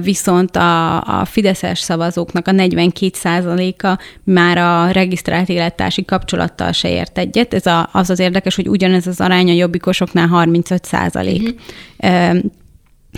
viszont 0.02 0.56
a, 0.56 1.00
a 1.20 1.24
fideszes 1.24 1.78
szavazóknak 1.78 2.48
a 2.48 2.50
42%-a 2.50 3.98
már 4.24 4.58
a 4.58 4.90
regisztrált 4.90 5.48
élettársi 5.48 6.04
kapcsolattal 6.04 6.72
se 6.72 6.90
ért 6.90 7.18
egyet. 7.18 7.54
Ez 7.54 7.66
a, 7.66 7.88
az 7.92 8.10
az 8.10 8.18
érdekes, 8.18 8.54
hogy 8.54 8.68
ugyanez 8.68 9.06
az 9.06 9.20
arány 9.20 9.48
a 9.48 9.54
jobbikosoknál 9.54 10.26
35 10.26 10.84
százalék. 10.84 11.60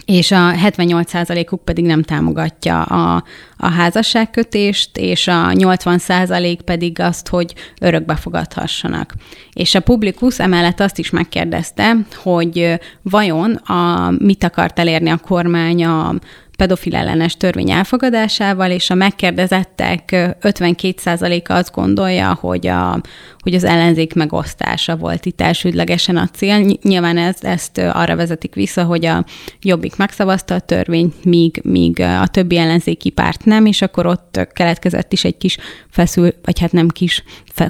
És 0.04 0.30
a 0.30 0.52
78%-uk 0.52 1.64
pedig 1.64 1.84
nem 1.84 2.02
támogatja 2.02 2.82
a, 2.82 3.24
a 3.56 3.70
házasságkötést, 3.70 4.96
és 4.96 5.28
a 5.28 5.50
80% 5.52 6.58
pedig 6.64 7.00
azt, 7.00 7.28
hogy 7.28 7.54
örökbe 7.80 8.16
fogadhassanak. 8.16 9.14
És 9.52 9.74
a 9.74 9.80
publikus 9.80 10.38
emellett 10.38 10.80
azt 10.80 10.98
is 10.98 11.10
megkérdezte, 11.10 11.96
hogy 12.22 12.80
vajon 13.02 13.54
a, 13.54 14.10
mit 14.18 14.44
akart 14.44 14.78
elérni 14.78 15.10
a 15.10 15.16
kormány 15.16 15.84
a, 15.84 16.14
pedofil 16.56 16.94
ellenes 16.96 17.36
törvény 17.36 17.70
elfogadásával, 17.70 18.70
és 18.70 18.90
a 18.90 18.94
megkérdezettek 18.94 20.10
52%-a 20.42 21.52
azt 21.52 21.72
gondolja, 21.72 22.38
hogy, 22.40 22.66
a, 22.66 23.00
hogy 23.38 23.54
az 23.54 23.64
ellenzék 23.64 24.14
megosztása 24.14 24.96
volt 24.96 25.26
itt 25.26 25.40
elsődlegesen 25.40 26.16
a 26.16 26.28
cél. 26.28 26.76
Nyilván 26.82 27.16
ez, 27.16 27.36
ezt 27.40 27.78
arra 27.78 28.16
vezetik 28.16 28.54
vissza, 28.54 28.84
hogy 28.84 29.06
a 29.06 29.24
Jobbik 29.60 29.96
megszavazta 29.96 30.54
a 30.54 30.60
törvényt, 30.60 31.24
míg, 31.24 31.60
míg 31.64 32.00
a 32.00 32.26
többi 32.26 32.56
ellenzéki 32.56 33.10
párt 33.10 33.44
nem, 33.44 33.66
és 33.66 33.82
akkor 33.82 34.06
ott 34.06 34.48
keletkezett 34.52 35.12
is 35.12 35.24
egy 35.24 35.36
kis 35.36 35.56
feszül, 35.90 36.34
vagy 36.42 36.60
hát 36.60 36.72
nem 36.72 36.88
kis, 36.88 37.22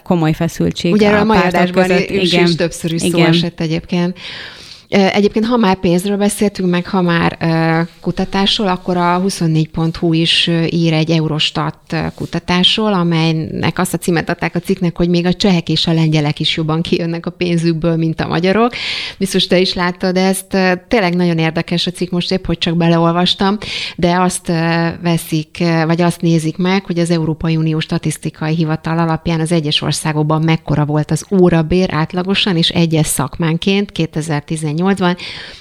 komoly 0.03 0.33
feszültség. 0.33 0.93
Ugye 0.93 1.11
a, 1.11 1.21
a 1.21 1.25
mai 1.25 1.39
adásban 1.39 1.91
is, 2.09 2.33
is 2.33 2.55
többször 2.55 2.93
is 2.93 3.01
szó 3.01 3.19
esett 3.19 3.61
egyébként. 3.61 4.19
Egyébként, 4.89 5.47
ha 5.47 5.57
már 5.57 5.77
pénzről 5.77 6.17
beszéltünk, 6.17 6.71
meg 6.71 6.87
ha 6.87 7.03
már 7.03 7.39
kutatásról, 8.01 8.69
akkor 8.69 8.97
a 8.97 9.23
24.hu 9.27 10.13
is 10.13 10.51
ír 10.71 10.93
egy 10.93 11.11
Eurostat 11.11 11.77
kutatásról, 12.15 12.93
amelynek 12.93 13.79
azt 13.79 13.95
a 13.95 13.99
címet 13.99 14.29
adták 14.29 14.55
a 14.55 14.59
cikknek, 14.59 14.97
hogy 14.97 15.09
még 15.09 15.27
a 15.27 15.35
csehek 15.35 15.69
és 15.69 15.87
a 15.87 15.93
lengyelek 15.93 16.41
is 16.41 16.57
jobban 16.57 16.83
kijönnek 16.83 17.27
a 17.27 17.31
pénzükből, 17.31 17.97
mint 17.97 18.21
a 18.21 18.27
magyarok. 18.27 18.73
Biztos 19.19 19.47
te 19.47 19.59
is 19.59 19.75
láttad 19.75 20.17
ezt. 20.17 20.47
Tényleg 20.89 21.15
nagyon 21.15 21.39
érdekes 21.39 21.87
a 21.87 21.91
cikk, 21.91 22.11
most 22.11 22.33
épp, 22.33 22.47
hogy 22.47 22.59
csak 22.59 22.77
beleolvastam, 22.77 23.59
de 23.97 24.15
azt 24.21 24.47
veszik, 25.03 25.59
vagy 25.87 26.01
azt 26.01 26.21
nézik 26.21 26.57
meg, 26.57 26.85
hogy 26.85 26.99
az 26.99 27.11
Európai 27.11 27.57
Unió 27.57 27.81
statisztikai 27.81 28.55
hivatal 28.55 28.99
alapján 28.99 29.41
az 29.41 29.53
egyes 29.53 29.83
országokban 29.83 30.43
mekkora 30.43 30.85
volt 30.85 31.11
az 31.11 31.27
órabér 31.41 31.89
átlagosan, 31.93 32.57
és 32.57 32.69
egyes 32.69 33.07
szakmánként 33.07 33.93
2018 33.93 34.75
2018-ban. 34.77 35.17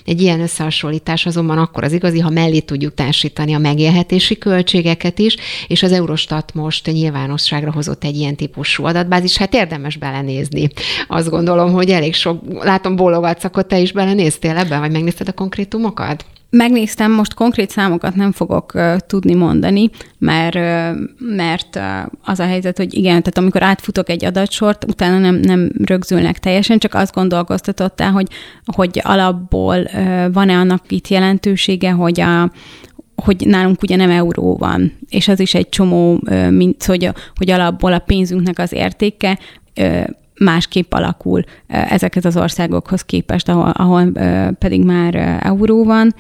Egy 0.06 0.22
ilyen 0.22 0.42
összehasonlítás 0.42 1.26
azonban 1.26 1.58
akkor 1.58 1.84
az 1.84 1.92
igazi, 1.92 2.20
ha 2.20 2.30
mellé 2.30 2.60
tudjuk 2.60 2.94
társítani 2.94 3.54
a 3.54 3.58
megélhetési 3.58 4.38
költségeket 4.38 5.20
is, 5.20 5.36
és 5.68 5.84
az 5.84 5.92
Eurostat 5.92 6.54
most 6.54 6.86
nyilvánosságra 6.86 7.72
hozott 7.72 8.04
egy 8.04 8.16
ilyen 8.16 8.36
típusú 8.36 8.86
adatbázis, 8.86 9.38
hát 9.38 9.54
érdemes 9.54 9.98
belenézni. 9.98 10.70
Azt 11.08 11.30
gondolom, 11.30 11.72
hogy 11.72 11.90
elég 11.90 12.14
sok, 12.14 12.64
látom 12.64 12.96
bólogatsz, 12.96 13.44
akkor 13.44 13.66
te 13.66 13.80
is 13.80 13.92
belenéztél 13.92 14.58
ebben, 14.58 14.80
vagy 14.80 14.92
megnézted 14.92 15.28
a 15.28 15.34
konkrétumokat? 15.34 16.26
Megnéztem, 16.58 17.12
most 17.12 17.34
konkrét 17.34 17.70
számokat 17.70 18.16
nem 18.16 18.32
fogok 18.32 18.74
uh, 18.74 18.98
tudni 18.98 19.34
mondani, 19.34 19.90
mert, 20.18 20.56
uh, 20.56 21.02
mert 21.20 21.76
uh, 21.76 21.84
az 22.24 22.40
a 22.40 22.46
helyzet, 22.46 22.78
hogy 22.78 22.94
igen, 22.94 23.20
tehát 23.20 23.38
amikor 23.38 23.64
átfutok 23.64 24.10
egy 24.10 24.26
adatsort, 24.26 24.84
utána 24.84 25.18
nem, 25.18 25.36
nem 25.36 25.72
rögzülnek 25.84 26.40
teljesen, 26.40 26.80
csak 26.80 26.94
azt 26.94 27.14
gondolkoztatottál, 27.14 28.12
hogy, 28.12 28.28
hogy 28.66 29.02
alapból 29.04 29.78
uh, 29.78 30.34
van-e 30.34 30.58
annak 30.58 30.92
itt 30.92 31.08
jelentősége, 31.08 31.92
hogy 31.92 32.20
a, 32.20 32.52
hogy 33.16 33.44
nálunk 33.46 33.82
ugye 33.82 33.96
nem 33.96 34.10
euró 34.10 34.58
van, 34.58 34.94
és 35.10 35.28
az 35.28 35.40
is 35.40 35.54
egy 35.54 35.70
csomó, 35.70 36.20
mint 36.50 36.84
hogy, 36.84 37.10
hogy 37.36 37.50
alapból 37.50 37.94
a 37.94 38.00
pénzünknek 38.00 38.60
az 38.60 38.74
értéke 38.74 39.40
másképp 40.40 40.94
alakul 40.94 41.44
ezeket 41.68 42.26
az 42.26 42.38
országokhoz 42.38 43.02
képest, 43.02 43.50
ahol, 43.50 43.70
ahol 43.70 44.12
pedig 44.60 44.84
már 44.84 45.40
euró 45.44 45.84
van. 45.84 46.16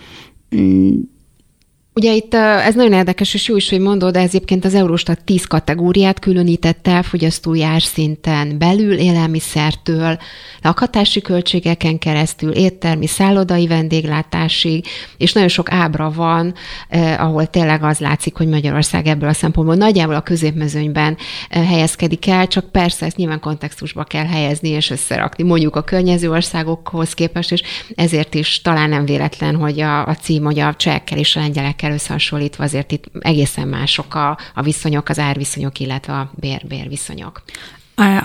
Ugye 1.99 2.13
itt 2.13 2.33
ez 2.33 2.75
nagyon 2.75 2.93
érdekes, 2.93 3.33
és 3.33 3.47
jó 3.47 3.55
is, 3.55 3.69
hogy 3.69 3.79
mondod, 3.79 4.15
ez 4.15 4.23
egyébként 4.23 4.65
az 4.65 4.73
Eurostat 4.73 5.23
10 5.23 5.45
kategóriát 5.45 6.19
különített 6.19 6.87
el 6.87 7.03
fogyasztói 7.03 7.63
árszinten 7.63 8.57
belül, 8.57 8.93
élelmiszertől, 8.93 10.17
lakhatási 10.61 11.21
költségeken 11.21 11.97
keresztül, 11.97 12.51
éttermi, 12.51 13.07
szállodai 13.07 13.67
vendéglátásig, 13.67 14.85
és 15.17 15.33
nagyon 15.33 15.49
sok 15.49 15.71
ábra 15.71 16.11
van, 16.11 16.53
eh, 16.89 17.23
ahol 17.23 17.45
tényleg 17.45 17.83
az 17.83 17.99
látszik, 17.99 18.35
hogy 18.35 18.47
Magyarország 18.47 19.07
ebből 19.07 19.29
a 19.29 19.33
szempontból 19.33 19.75
nagyjából 19.75 20.15
a 20.15 20.21
középmezőnyben 20.21 21.17
helyezkedik 21.49 22.27
el, 22.27 22.47
csak 22.47 22.71
persze 22.71 23.05
ezt 23.05 23.17
nyilván 23.17 23.39
kontextusba 23.39 24.03
kell 24.03 24.25
helyezni 24.25 24.69
és 24.69 24.89
összerakni, 24.89 25.43
mondjuk 25.43 25.75
a 25.75 25.83
környező 25.83 26.29
országokhoz 26.29 27.13
képest, 27.13 27.51
és 27.51 27.61
ezért 27.95 28.33
is 28.33 28.61
talán 28.61 28.89
nem 28.89 29.05
véletlen, 29.05 29.55
hogy 29.55 29.81
a, 29.81 30.05
a 30.05 30.15
cím, 30.15 30.43
hogy 30.43 30.59
a 30.59 30.75
csehekkel 30.75 31.17
és 31.17 31.35
a 31.35 31.39
lengyelekkel 31.39 31.83
évekkel 31.85 31.91
összehasonlítva 31.91 32.63
azért 32.63 32.91
itt 32.91 33.05
egészen 33.19 33.67
mások 33.67 34.15
a, 34.15 34.37
a 34.53 34.61
viszonyok, 34.61 35.09
az 35.09 35.19
árviszonyok, 35.19 35.79
illetve 35.79 36.13
a 36.13 36.31
bér-bér 36.35 36.87
viszonyok. 36.87 37.43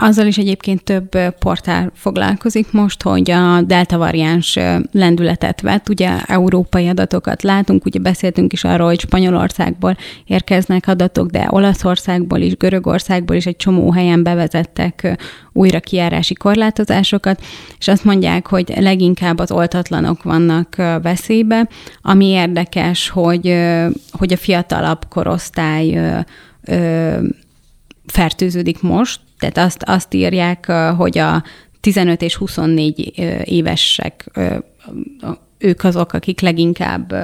Azzal 0.00 0.26
is 0.26 0.38
egyébként 0.38 0.82
több 0.82 1.18
portál 1.38 1.92
foglalkozik 1.94 2.72
most, 2.72 3.02
hogy 3.02 3.30
a 3.30 3.60
delta 3.60 3.98
variáns 3.98 4.58
lendületet 4.92 5.60
vett. 5.60 5.88
Ugye 5.88 6.10
európai 6.26 6.88
adatokat 6.88 7.42
látunk, 7.42 7.84
ugye 7.84 7.98
beszéltünk 7.98 8.52
is 8.52 8.64
arról, 8.64 8.86
hogy 8.86 9.00
Spanyolországból 9.00 9.96
érkeznek 10.24 10.88
adatok, 10.88 11.30
de 11.30 11.46
Olaszországból 11.50 12.38
is, 12.38 12.56
Görögországból 12.56 13.36
is 13.36 13.46
egy 13.46 13.56
csomó 13.56 13.92
helyen 13.92 14.22
bevezettek 14.22 15.18
újra 15.52 15.80
kiárási 15.80 16.34
korlátozásokat, 16.34 17.42
és 17.78 17.88
azt 17.88 18.04
mondják, 18.04 18.46
hogy 18.46 18.72
leginkább 18.76 19.38
az 19.38 19.52
oltatlanok 19.52 20.22
vannak 20.22 20.76
veszélybe, 21.02 21.68
ami 22.02 22.26
érdekes, 22.26 23.08
hogy, 23.08 23.56
hogy 24.10 24.32
a 24.32 24.36
fiatalabb 24.36 25.04
korosztály 25.08 26.14
fertőződik 28.06 28.82
most, 28.82 29.20
tehát 29.40 29.58
azt, 29.58 29.82
azt 29.82 30.14
írják, 30.14 30.66
hogy 30.96 31.18
a 31.18 31.42
15 31.80 32.22
és 32.22 32.36
24 32.36 33.12
évesek, 33.44 34.30
ők 35.58 35.84
azok, 35.84 36.12
akik 36.12 36.40
leginkább 36.40 37.14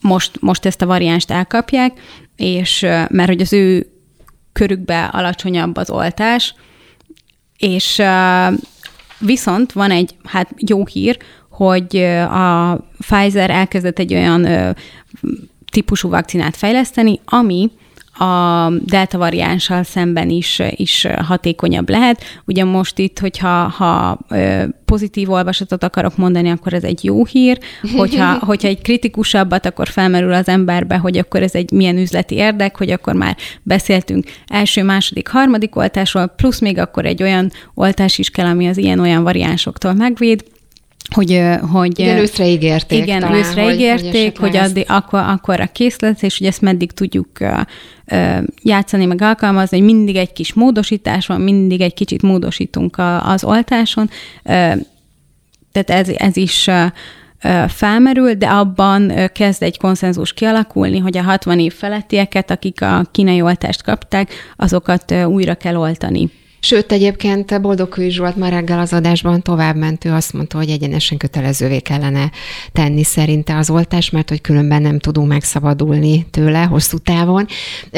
most, 0.00 0.40
most 0.40 0.64
ezt 0.64 0.82
a 0.82 0.86
variánst 0.86 1.30
elkapják, 1.30 1.92
és 2.36 2.80
mert 3.08 3.26
hogy 3.26 3.40
az 3.40 3.52
ő 3.52 3.86
körükbe 4.52 5.04
alacsonyabb 5.04 5.76
az 5.76 5.90
oltás, 5.90 6.54
és 7.56 8.02
viszont 9.18 9.72
van 9.72 9.90
egy 9.90 10.14
hát 10.24 10.54
jó 10.66 10.86
hír, 10.86 11.18
hogy 11.48 11.96
a 12.30 12.76
Pfizer 12.98 13.50
elkezdett 13.50 13.98
egy 13.98 14.14
olyan 14.14 14.74
típusú 15.70 16.08
vakcinát 16.08 16.56
fejleszteni, 16.56 17.20
ami 17.24 17.70
a 18.18 18.70
delta 18.84 19.18
variánssal 19.18 19.82
szemben 19.82 20.30
is, 20.30 20.62
is 20.70 21.06
hatékonyabb 21.26 21.88
lehet. 21.88 22.24
Ugye 22.46 22.64
most 22.64 22.98
itt, 22.98 23.18
hogyha 23.18 23.68
ha 23.68 24.18
pozitív 24.84 25.30
olvasatot 25.30 25.84
akarok 25.84 26.16
mondani, 26.16 26.50
akkor 26.50 26.72
ez 26.72 26.84
egy 26.84 27.04
jó 27.04 27.24
hír, 27.24 27.58
hogyha, 27.96 28.38
hogyha 28.50 28.68
egy 28.68 28.82
kritikusabbat, 28.82 29.66
akkor 29.66 29.88
felmerül 29.88 30.32
az 30.32 30.48
emberbe, 30.48 30.96
hogy 30.96 31.18
akkor 31.18 31.42
ez 31.42 31.54
egy 31.54 31.70
milyen 31.70 31.98
üzleti 31.98 32.34
érdek, 32.34 32.76
hogy 32.76 32.90
akkor 32.90 33.14
már 33.14 33.36
beszéltünk 33.62 34.26
első, 34.46 34.82
második, 34.82 35.28
harmadik 35.28 35.76
oltásról, 35.76 36.26
plusz 36.26 36.60
még 36.60 36.78
akkor 36.78 37.04
egy 37.04 37.22
olyan 37.22 37.50
oltás 37.74 38.18
is 38.18 38.30
kell, 38.30 38.46
ami 38.46 38.68
az 38.68 38.76
ilyen-olyan 38.76 39.22
variánsoktól 39.22 39.92
megvéd, 39.92 40.44
hogy, 41.14 41.42
hogy 41.72 41.98
igen, 41.98 42.18
őszre 42.18 42.48
ígérték. 42.48 43.02
Igen, 43.02 43.20
talán, 43.20 43.36
őszre 43.36 43.72
ígérték, 43.72 44.12
hogy, 44.12 44.38
hogy, 44.38 44.38
hogy 44.38 44.56
addig, 44.56 44.84
akkor, 44.88 45.20
akkor 45.20 45.60
a 45.60 45.66
készlet, 45.66 46.22
és 46.22 46.38
hogy 46.38 46.46
ezt 46.46 46.60
meddig 46.60 46.92
tudjuk 46.92 47.28
játszani, 48.62 49.04
meg 49.04 49.22
alkalmazni, 49.22 49.76
hogy 49.78 49.86
mindig 49.86 50.16
egy 50.16 50.32
kis 50.32 50.52
módosítás 50.52 51.26
van, 51.26 51.40
mindig 51.40 51.80
egy 51.80 51.94
kicsit 51.94 52.22
módosítunk 52.22 52.96
a, 52.96 53.30
az 53.30 53.44
oltáson. 53.44 54.10
Tehát 55.72 55.90
ez, 55.90 56.08
ez 56.08 56.36
is 56.36 56.70
felmerül, 57.68 58.34
de 58.34 58.46
abban 58.46 59.12
kezd 59.32 59.62
egy 59.62 59.78
konszenzus 59.78 60.32
kialakulni, 60.32 60.98
hogy 60.98 61.16
a 61.16 61.22
60 61.22 61.58
év 61.58 61.72
felettieket, 61.72 62.50
akik 62.50 62.82
a 62.82 63.04
kínai 63.10 63.42
oltást 63.42 63.82
kapták, 63.82 64.32
azokat 64.56 65.14
újra 65.26 65.54
kell 65.54 65.76
oltani. 65.76 66.30
Sőt, 66.64 66.92
egyébként 66.92 67.60
Boldogkői 67.60 68.10
Zsolt 68.10 68.36
már 68.36 68.52
reggel 68.52 68.78
az 68.78 68.92
adásban 68.92 69.42
tovább 69.42 69.76
mentő 69.76 70.10
azt 70.10 70.32
mondta, 70.32 70.56
hogy 70.56 70.68
egyenesen 70.68 71.18
kötelezővé 71.18 71.78
kellene 71.78 72.30
tenni 72.72 73.02
szerinte 73.02 73.56
az 73.56 73.70
oltás, 73.70 74.10
mert 74.10 74.28
hogy 74.28 74.40
különben 74.40 74.82
nem 74.82 74.98
tudunk 74.98 75.28
megszabadulni 75.28 76.26
tőle 76.30 76.62
hosszú 76.62 76.98
távon. 76.98 77.46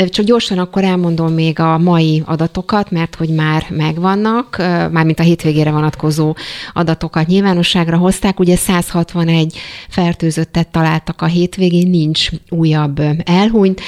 Csak 0.08 0.24
gyorsan 0.24 0.58
akkor 0.58 0.84
elmondom 0.84 1.32
még 1.32 1.60
a 1.60 1.78
mai 1.78 2.22
adatokat, 2.24 2.90
mert 2.90 3.14
hogy 3.14 3.28
már 3.28 3.66
megvannak, 3.70 4.56
mármint 4.90 5.20
a 5.20 5.22
hétvégére 5.22 5.70
vonatkozó 5.70 6.34
adatokat 6.72 7.26
nyilvánosságra 7.26 7.96
hozták. 7.96 8.40
Ugye 8.40 8.56
161 8.56 9.58
fertőzöttet 9.88 10.68
találtak 10.68 11.22
a 11.22 11.26
hétvégén, 11.26 11.90
nincs 11.90 12.28
újabb 12.48 13.02
elhunyt, 13.24 13.80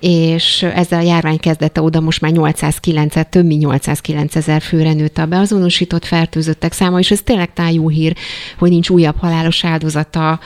és 0.00 0.62
ezzel 0.62 0.98
a 0.98 1.06
járvány 1.06 1.38
kezdete 1.38 1.82
oda 1.82 2.00
most 2.00 2.20
már 2.20 2.32
809 2.32 3.14
több 3.30 3.46
mint 3.46 3.60
809 3.60 4.25
ezer 4.34 4.62
főre 4.62 4.92
nőtt 4.92 5.18
a 5.18 5.26
beazonosított 5.26 6.04
fertőzöttek 6.04 6.72
száma, 6.72 6.98
és 6.98 7.10
ez 7.10 7.20
tényleg 7.22 7.52
tájú 7.52 7.90
hír, 7.90 8.16
hogy 8.58 8.70
nincs 8.70 8.88
újabb 8.88 9.18
halálos 9.18 9.64
áldozata 9.64 10.40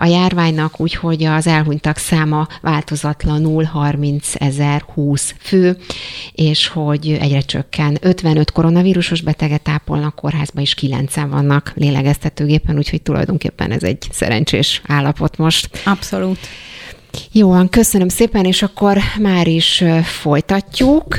a 0.00 0.06
járványnak, 0.06 0.80
úgyhogy 0.80 1.24
az 1.24 1.46
elhunytak 1.46 1.96
száma 1.96 2.46
változatlanul 2.60 3.64
30 3.64 4.28
ezer 4.34 4.84
20 4.94 5.34
fő, 5.38 5.76
és 6.32 6.66
hogy 6.66 7.16
egyre 7.20 7.40
csökken. 7.40 7.98
55 8.00 8.50
koronavírusos 8.50 9.20
beteget 9.20 9.68
ápolnak, 9.68 10.14
kórházban 10.14 10.62
is 10.62 10.74
9 10.74 11.14
vannak 11.14 11.72
lélegeztetőgépen, 11.74 12.76
úgyhogy 12.76 13.02
tulajdonképpen 13.02 13.70
ez 13.70 13.82
egy 13.82 14.08
szerencsés 14.10 14.82
állapot 14.86 15.36
most. 15.36 15.82
Abszolút. 15.84 16.38
Jó, 17.32 17.54
köszönöm 17.70 18.08
szépen, 18.08 18.44
és 18.44 18.62
akkor 18.62 18.98
már 19.20 19.46
is 19.46 19.84
folytatjuk, 20.20 21.16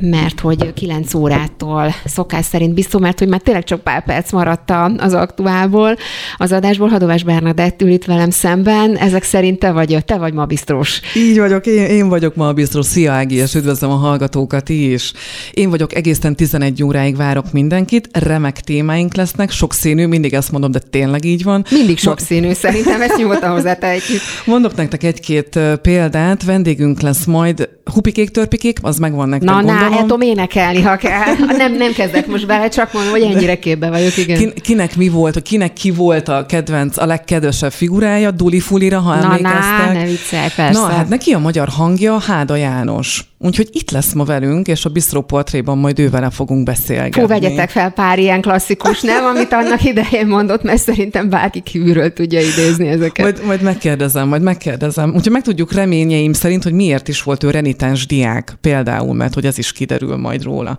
mert 0.00 0.40
hogy 0.40 0.72
9 0.72 1.14
órától 1.14 1.94
szokás 2.04 2.44
szerint 2.44 2.74
biztos, 2.74 3.00
mert 3.00 3.18
hogy 3.18 3.28
már 3.28 3.40
tényleg 3.40 3.64
csak 3.64 3.80
pár 3.80 4.04
perc 4.04 4.32
maradt 4.32 4.72
az 4.96 5.14
aktuálból, 5.14 5.96
az 6.36 6.52
adásból. 6.52 6.88
Hadovás 6.88 7.22
Bernadett 7.22 7.82
ül 7.82 7.90
itt 7.90 8.04
velem 8.04 8.30
szemben. 8.30 8.96
Ezek 8.96 9.22
szerint 9.22 9.58
te 9.58 9.72
vagy, 9.72 10.04
te 10.04 10.16
vagy 10.16 10.32
ma 10.32 10.44
biztos. 10.44 11.00
Így 11.16 11.38
vagyok, 11.38 11.66
én, 11.66 11.84
én 11.84 12.08
vagyok 12.08 12.34
ma 12.34 12.52
biztos. 12.52 12.86
Szia 12.86 13.12
Ági, 13.12 13.34
és 13.34 13.54
üdvözlöm 13.54 13.90
a 13.90 13.94
hallgatókat 13.94 14.68
is. 14.68 15.12
Én 15.52 15.70
vagyok, 15.70 15.94
egészen 15.94 16.36
11 16.36 16.82
óráig 16.82 17.16
várok 17.16 17.52
mindenkit, 17.52 18.08
remek 18.12 18.60
témáink 18.60 19.14
lesznek, 19.14 19.50
sokszínű, 19.50 20.06
mindig 20.06 20.34
ezt 20.34 20.52
mondom, 20.52 20.70
de 20.70 20.78
tényleg 20.90 21.24
így 21.24 21.42
van. 21.42 21.64
Mindig 21.70 21.98
sokszínű, 21.98 22.52
szerintem 22.52 23.02
ezt 23.02 23.16
nyugodtan 23.16 23.50
hozzátehetjük. 23.50 24.20
Mondok 24.44 24.76
nektek 24.76 25.02
egy-két 25.28 25.78
példát, 25.82 26.44
vendégünk 26.44 27.00
lesz 27.00 27.24
majd 27.24 27.68
Hupikék, 27.84 28.30
törpikék, 28.30 28.78
az 28.82 28.98
megvan 28.98 29.28
nektek, 29.28 29.48
Na, 29.48 29.54
gondolom. 29.54 29.80
na, 29.80 29.90
hát 29.90 30.00
tudom 30.00 30.20
énekelni, 30.20 30.80
ha 30.80 30.96
kell. 30.96 31.34
Nem, 31.56 31.72
nem 31.76 31.92
kezdek 31.92 32.26
most 32.26 32.46
bele, 32.46 32.68
csak 32.68 32.92
mondom, 32.92 33.12
hogy 33.12 33.22
ennyire 33.22 33.58
képbe 33.58 33.88
vagyok, 33.88 34.16
igen. 34.16 34.38
Kin, 34.38 34.52
kinek 34.54 34.96
mi 34.96 35.08
volt, 35.08 35.42
kinek 35.42 35.72
ki 35.72 35.90
volt 35.90 36.28
a 36.28 36.46
kedvenc, 36.46 36.98
a 36.98 37.06
legkedvesebb 37.06 37.72
figurája, 37.72 38.30
Duli 38.30 38.60
Fulira, 38.60 38.98
ha 38.98 39.14
na, 39.14 39.22
emlékeztek? 39.22 39.86
Na, 39.86 39.92
ne 39.92 40.04
viccelj, 40.04 40.48
persze. 40.56 40.80
Na, 40.80 40.86
hát 40.86 41.08
neki 41.08 41.32
a 41.32 41.38
magyar 41.38 41.68
hangja 41.68 42.18
Háda 42.18 42.56
János. 42.56 43.27
Úgyhogy 43.40 43.68
itt 43.72 43.90
lesz 43.90 44.12
ma 44.12 44.24
velünk, 44.24 44.66
és 44.66 44.84
a 44.84 44.88
Bistro 44.88 45.22
Portréban 45.22 45.78
majd 45.78 45.98
ővele 45.98 46.30
fogunk 46.30 46.64
beszélgetni. 46.64 47.20
Fú, 47.20 47.26
vegyetek 47.26 47.70
fel 47.70 47.90
pár 47.90 48.18
ilyen 48.18 48.40
klasszikus 48.40 49.00
nem, 49.00 49.24
amit 49.24 49.52
annak 49.52 49.84
idején 49.84 50.26
mondott, 50.26 50.62
mert 50.62 50.82
szerintem 50.82 51.28
bárki 51.28 51.60
kívülről 51.60 52.12
tudja 52.12 52.40
idézni 52.40 52.88
ezeket. 52.88 53.24
Majd, 53.24 53.46
majd 53.46 53.62
megkérdezem, 53.62 54.28
majd 54.28 54.42
megkérdezem. 54.42 55.12
Úgyhogy 55.14 55.32
meg 55.32 55.42
tudjuk 55.42 55.72
reményeim 55.72 56.32
szerint, 56.32 56.62
hogy 56.62 56.72
miért 56.72 57.08
is 57.08 57.22
volt 57.22 57.44
ő 57.44 57.50
renitens 57.50 58.06
diák 58.06 58.56
például, 58.60 59.14
mert 59.14 59.34
hogy 59.34 59.46
ez 59.46 59.58
is 59.58 59.72
kiderül 59.72 60.16
majd 60.16 60.42
róla. 60.42 60.76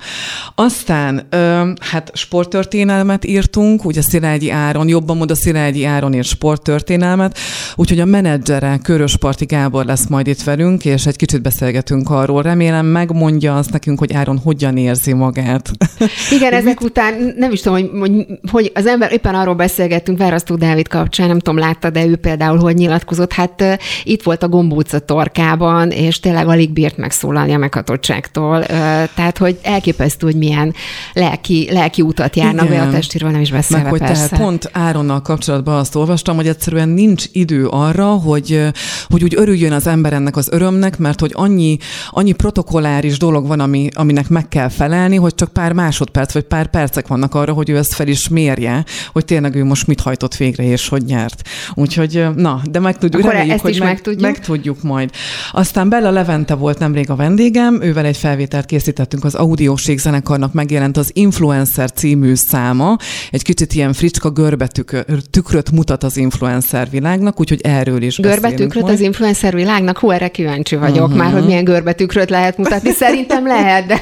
Aztán, 0.55 1.27
ö, 1.29 1.71
hát 1.79 2.11
sporttörténelmet 2.13 3.25
írtunk, 3.25 3.85
ugye 3.85 4.01
Szilágyi 4.01 4.51
Áron, 4.51 4.87
jobban 4.87 5.17
mond 5.17 5.31
a 5.31 5.35
Szilágyi 5.35 5.85
Áron 5.85 6.13
és 6.13 6.27
sporttörténelmet, 6.27 7.37
úgyhogy 7.75 7.99
a 7.99 8.05
menedzsere 8.05 8.79
Körös 8.83 9.17
Parti 9.17 9.45
Gábor 9.45 9.85
lesz 9.85 10.07
majd 10.07 10.27
itt 10.27 10.43
velünk, 10.43 10.85
és 10.85 11.05
egy 11.05 11.15
kicsit 11.15 11.41
beszélgetünk 11.41 12.09
arról, 12.09 12.47
remélem 12.49 12.85
megmondja 12.85 13.57
azt 13.57 13.71
nekünk, 13.71 13.99
hogy 13.99 14.13
Áron 14.13 14.37
hogyan 14.43 14.77
érzi 14.77 15.13
magát. 15.13 15.71
Igen, 16.35 16.53
ezek 16.53 16.81
után 16.81 17.33
nem 17.37 17.51
is 17.51 17.61
tudom, 17.61 17.79
hogy, 17.79 17.99
hogy, 17.99 18.25
hogy 18.51 18.71
az 18.73 18.85
ember, 18.85 19.11
éppen 19.11 19.35
arról 19.35 19.55
beszélgettünk 19.55 20.17
Várasztó 20.17 20.55
Dávid 20.55 20.87
kapcsán, 20.87 21.27
nem 21.27 21.39
tudom, 21.39 21.59
látta, 21.59 21.89
de 21.89 22.05
ő 22.05 22.15
például 22.15 22.57
hogy 22.57 22.75
nyilatkozott, 22.75 23.33
hát 23.33 23.61
uh, 23.61 23.73
itt 24.03 24.23
volt 24.23 24.43
a 24.43 24.47
gombóca 24.47 24.99
torkában, 24.99 25.91
és 25.91 26.19
tényleg 26.19 26.47
alig 26.47 26.71
bírt 26.71 26.97
megszólalni 26.97 27.53
a 27.53 27.57
meghatottságtól. 27.57 28.57
Uh, 28.57 28.67
tehát, 29.15 29.37
hogy 29.37 29.59
elképesztő, 29.61 30.25
hogy 30.25 30.35
milyen 30.35 30.73
lelki, 31.13 31.67
lelki 31.71 32.01
utat 32.01 32.35
járnak 32.35 32.65
Igen. 32.65 32.77
be 32.77 32.87
a 32.87 32.91
testiről, 32.91 33.29
nem 33.29 33.41
is 33.41 33.51
beszélve 33.51 33.83
Meg, 33.83 33.91
hogy 33.91 33.99
persze. 33.99 34.27
Tehát 34.27 34.45
pont 34.45 34.69
Áronnal 34.73 35.21
kapcsolatban 35.21 35.75
azt 35.75 35.95
olvastam, 35.95 36.35
hogy 36.35 36.47
egyszerűen 36.47 36.89
nincs 36.89 37.25
idő 37.31 37.67
arra, 37.67 38.05
hogy, 38.05 38.61
hogy 39.07 39.23
úgy 39.23 39.33
örüljön 39.37 39.71
az 39.71 39.87
ember 39.87 40.13
ennek 40.13 40.35
az 40.35 40.49
örömnek, 40.51 40.97
mert 40.97 41.19
hogy 41.19 41.31
annyi, 41.33 41.77
annyi 42.09 42.33
protokolláris 42.41 43.17
dolog 43.17 43.47
van, 43.47 43.59
ami, 43.59 43.89
aminek 43.93 44.29
meg 44.29 44.47
kell 44.47 44.69
felelni, 44.69 45.15
hogy 45.15 45.35
csak 45.35 45.53
pár 45.53 45.73
másodperc 45.73 46.33
vagy 46.33 46.43
pár 46.43 46.67
percek 46.67 47.07
vannak 47.07 47.35
arra, 47.35 47.53
hogy 47.53 47.69
ő 47.69 47.77
ezt 47.77 47.93
fel 47.93 48.07
is 48.07 48.27
mérje, 48.27 48.85
hogy 49.11 49.25
tényleg 49.25 49.55
ő 49.55 49.63
most 49.63 49.87
mit 49.87 50.01
hajtott 50.01 50.35
végre 50.35 50.63
és 50.63 50.87
hogy 50.87 51.03
nyert. 51.03 51.47
Úgyhogy 51.73 52.25
na, 52.35 52.61
de 52.71 52.79
meg 52.79 52.97
tudjuk, 52.97 53.21
Akkor 53.21 53.31
reméljük, 53.31 53.53
ezt 53.53 53.63
hogy 53.63 53.71
is 53.71 53.79
meg, 53.79 53.87
meg 53.87 54.01
tudjuk. 54.01 54.21
meg 54.21 54.39
tudjuk 54.39 54.83
majd. 54.83 55.09
Aztán 55.51 55.89
Bella 55.89 56.09
Levente 56.09 56.53
volt 56.53 56.79
nemrég 56.79 57.09
a 57.09 57.15
vendégem, 57.15 57.81
ővel 57.81 58.05
egy 58.05 58.17
felvételt 58.17 58.65
készítettünk 58.65 59.23
az 59.23 59.35
Audióség 59.35 59.99
zenekarnak 59.99 60.53
megjelent 60.53 60.97
az 60.97 61.09
Influencer 61.13 61.91
című 61.91 62.35
száma. 62.35 62.97
Egy 63.31 63.43
kicsit 63.43 63.73
ilyen 63.73 63.93
fricska 63.93 64.29
görbetükröt 64.29 65.71
mutat 65.71 66.03
az 66.03 66.17
influencer 66.17 66.89
világnak, 66.89 67.39
úgyhogy 67.39 67.61
erről 67.61 68.01
is 68.01 68.17
Görbetükröt 68.17 68.89
az 68.89 68.99
influencer 68.99 69.55
világnak? 69.55 69.97
Hú, 69.97 70.11
erre 70.11 70.27
kíváncsi 70.27 70.75
vagyok 70.75 71.05
uh-huh. 71.05 71.17
már, 71.17 71.31
hogy 71.31 71.45
milyen 71.45 71.63
görbetükröt 71.63 72.28
lehet 72.29 72.57
mutatni. 72.57 72.91
Szerintem 72.91 73.47
lehet, 73.47 73.85
de, 73.85 74.01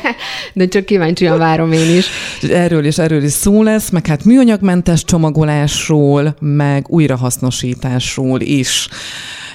de 0.54 0.68
csak 0.68 0.86
kíváncsian 0.86 1.38
várom 1.38 1.72
én 1.72 1.98
is. 1.98 2.08
Erről 2.52 2.86
is, 2.86 2.98
erről 2.98 3.24
is 3.24 3.32
szó 3.32 3.64
lesz, 3.64 3.90
meg 3.90 4.08
hát 4.08 4.24
műanyagmentes 4.24 5.04
csomagolásról, 5.04 6.36
meg 6.40 6.90
újrahasznosításról 6.90 8.42
is. 8.42 8.90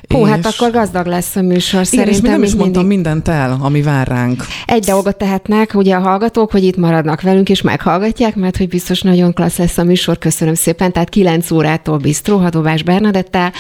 Hú, 0.09 0.23
hát 0.25 0.47
akkor 0.47 0.71
gazdag 0.71 1.07
lesz 1.07 1.37
a 1.37 1.43
műsor 1.43 1.81
Igen, 1.81 1.85
szerintem. 1.85 2.15
és 2.15 2.21
még 2.21 2.31
nem 2.31 2.43
is 2.43 2.49
mindig. 2.49 2.61
mondtam 2.61 2.87
mindent 2.87 3.29
el, 3.29 3.59
ami 3.61 3.83
vár 3.83 4.09
ránk. 4.09 4.45
Egy 4.67 4.85
dolgot 4.85 5.17
tehetnek, 5.17 5.75
ugye 5.75 5.95
a 5.95 6.01
hallgatók, 6.01 6.51
hogy 6.51 6.65
itt 6.65 6.77
maradnak 6.77 7.21
velünk, 7.21 7.49
és 7.49 7.63
meghallgatják, 7.63 8.37
mert 8.37 8.57
hogy 8.57 8.69
biztos 8.69 9.03
nagyon 9.03 9.33
klassz 9.33 9.59
lesz 9.59 9.79
a 9.79 9.85
műsor. 9.85 10.19
Köszönöm 10.19 10.55
szépen. 10.55 10.93
Tehát 10.93 11.09
9 11.09 11.51
órától 11.51 11.99
Bistró, 11.99 12.39
Hadovás 12.39 12.83
Bernadettel. 12.83 13.53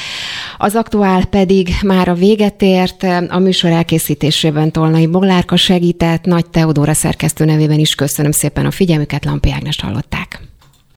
Az 0.58 0.74
aktuál 0.74 1.24
pedig 1.24 1.68
már 1.82 2.08
a 2.08 2.14
véget 2.14 2.62
ért. 2.62 3.06
A 3.28 3.38
műsor 3.38 3.70
elkészítésében 3.70 4.70
Tolnai 4.72 5.06
Boglárka 5.06 5.56
segített. 5.56 6.24
Nagy 6.24 6.46
Teodóra 6.50 6.94
szerkesztő 6.94 7.44
nevében 7.44 7.78
is 7.78 7.94
köszönöm 7.94 8.32
szépen 8.32 8.66
a 8.66 8.70
figyelmüket. 8.70 9.24
Lampi 9.24 9.52
Ágnest 9.52 9.80
hallották. 9.80 10.40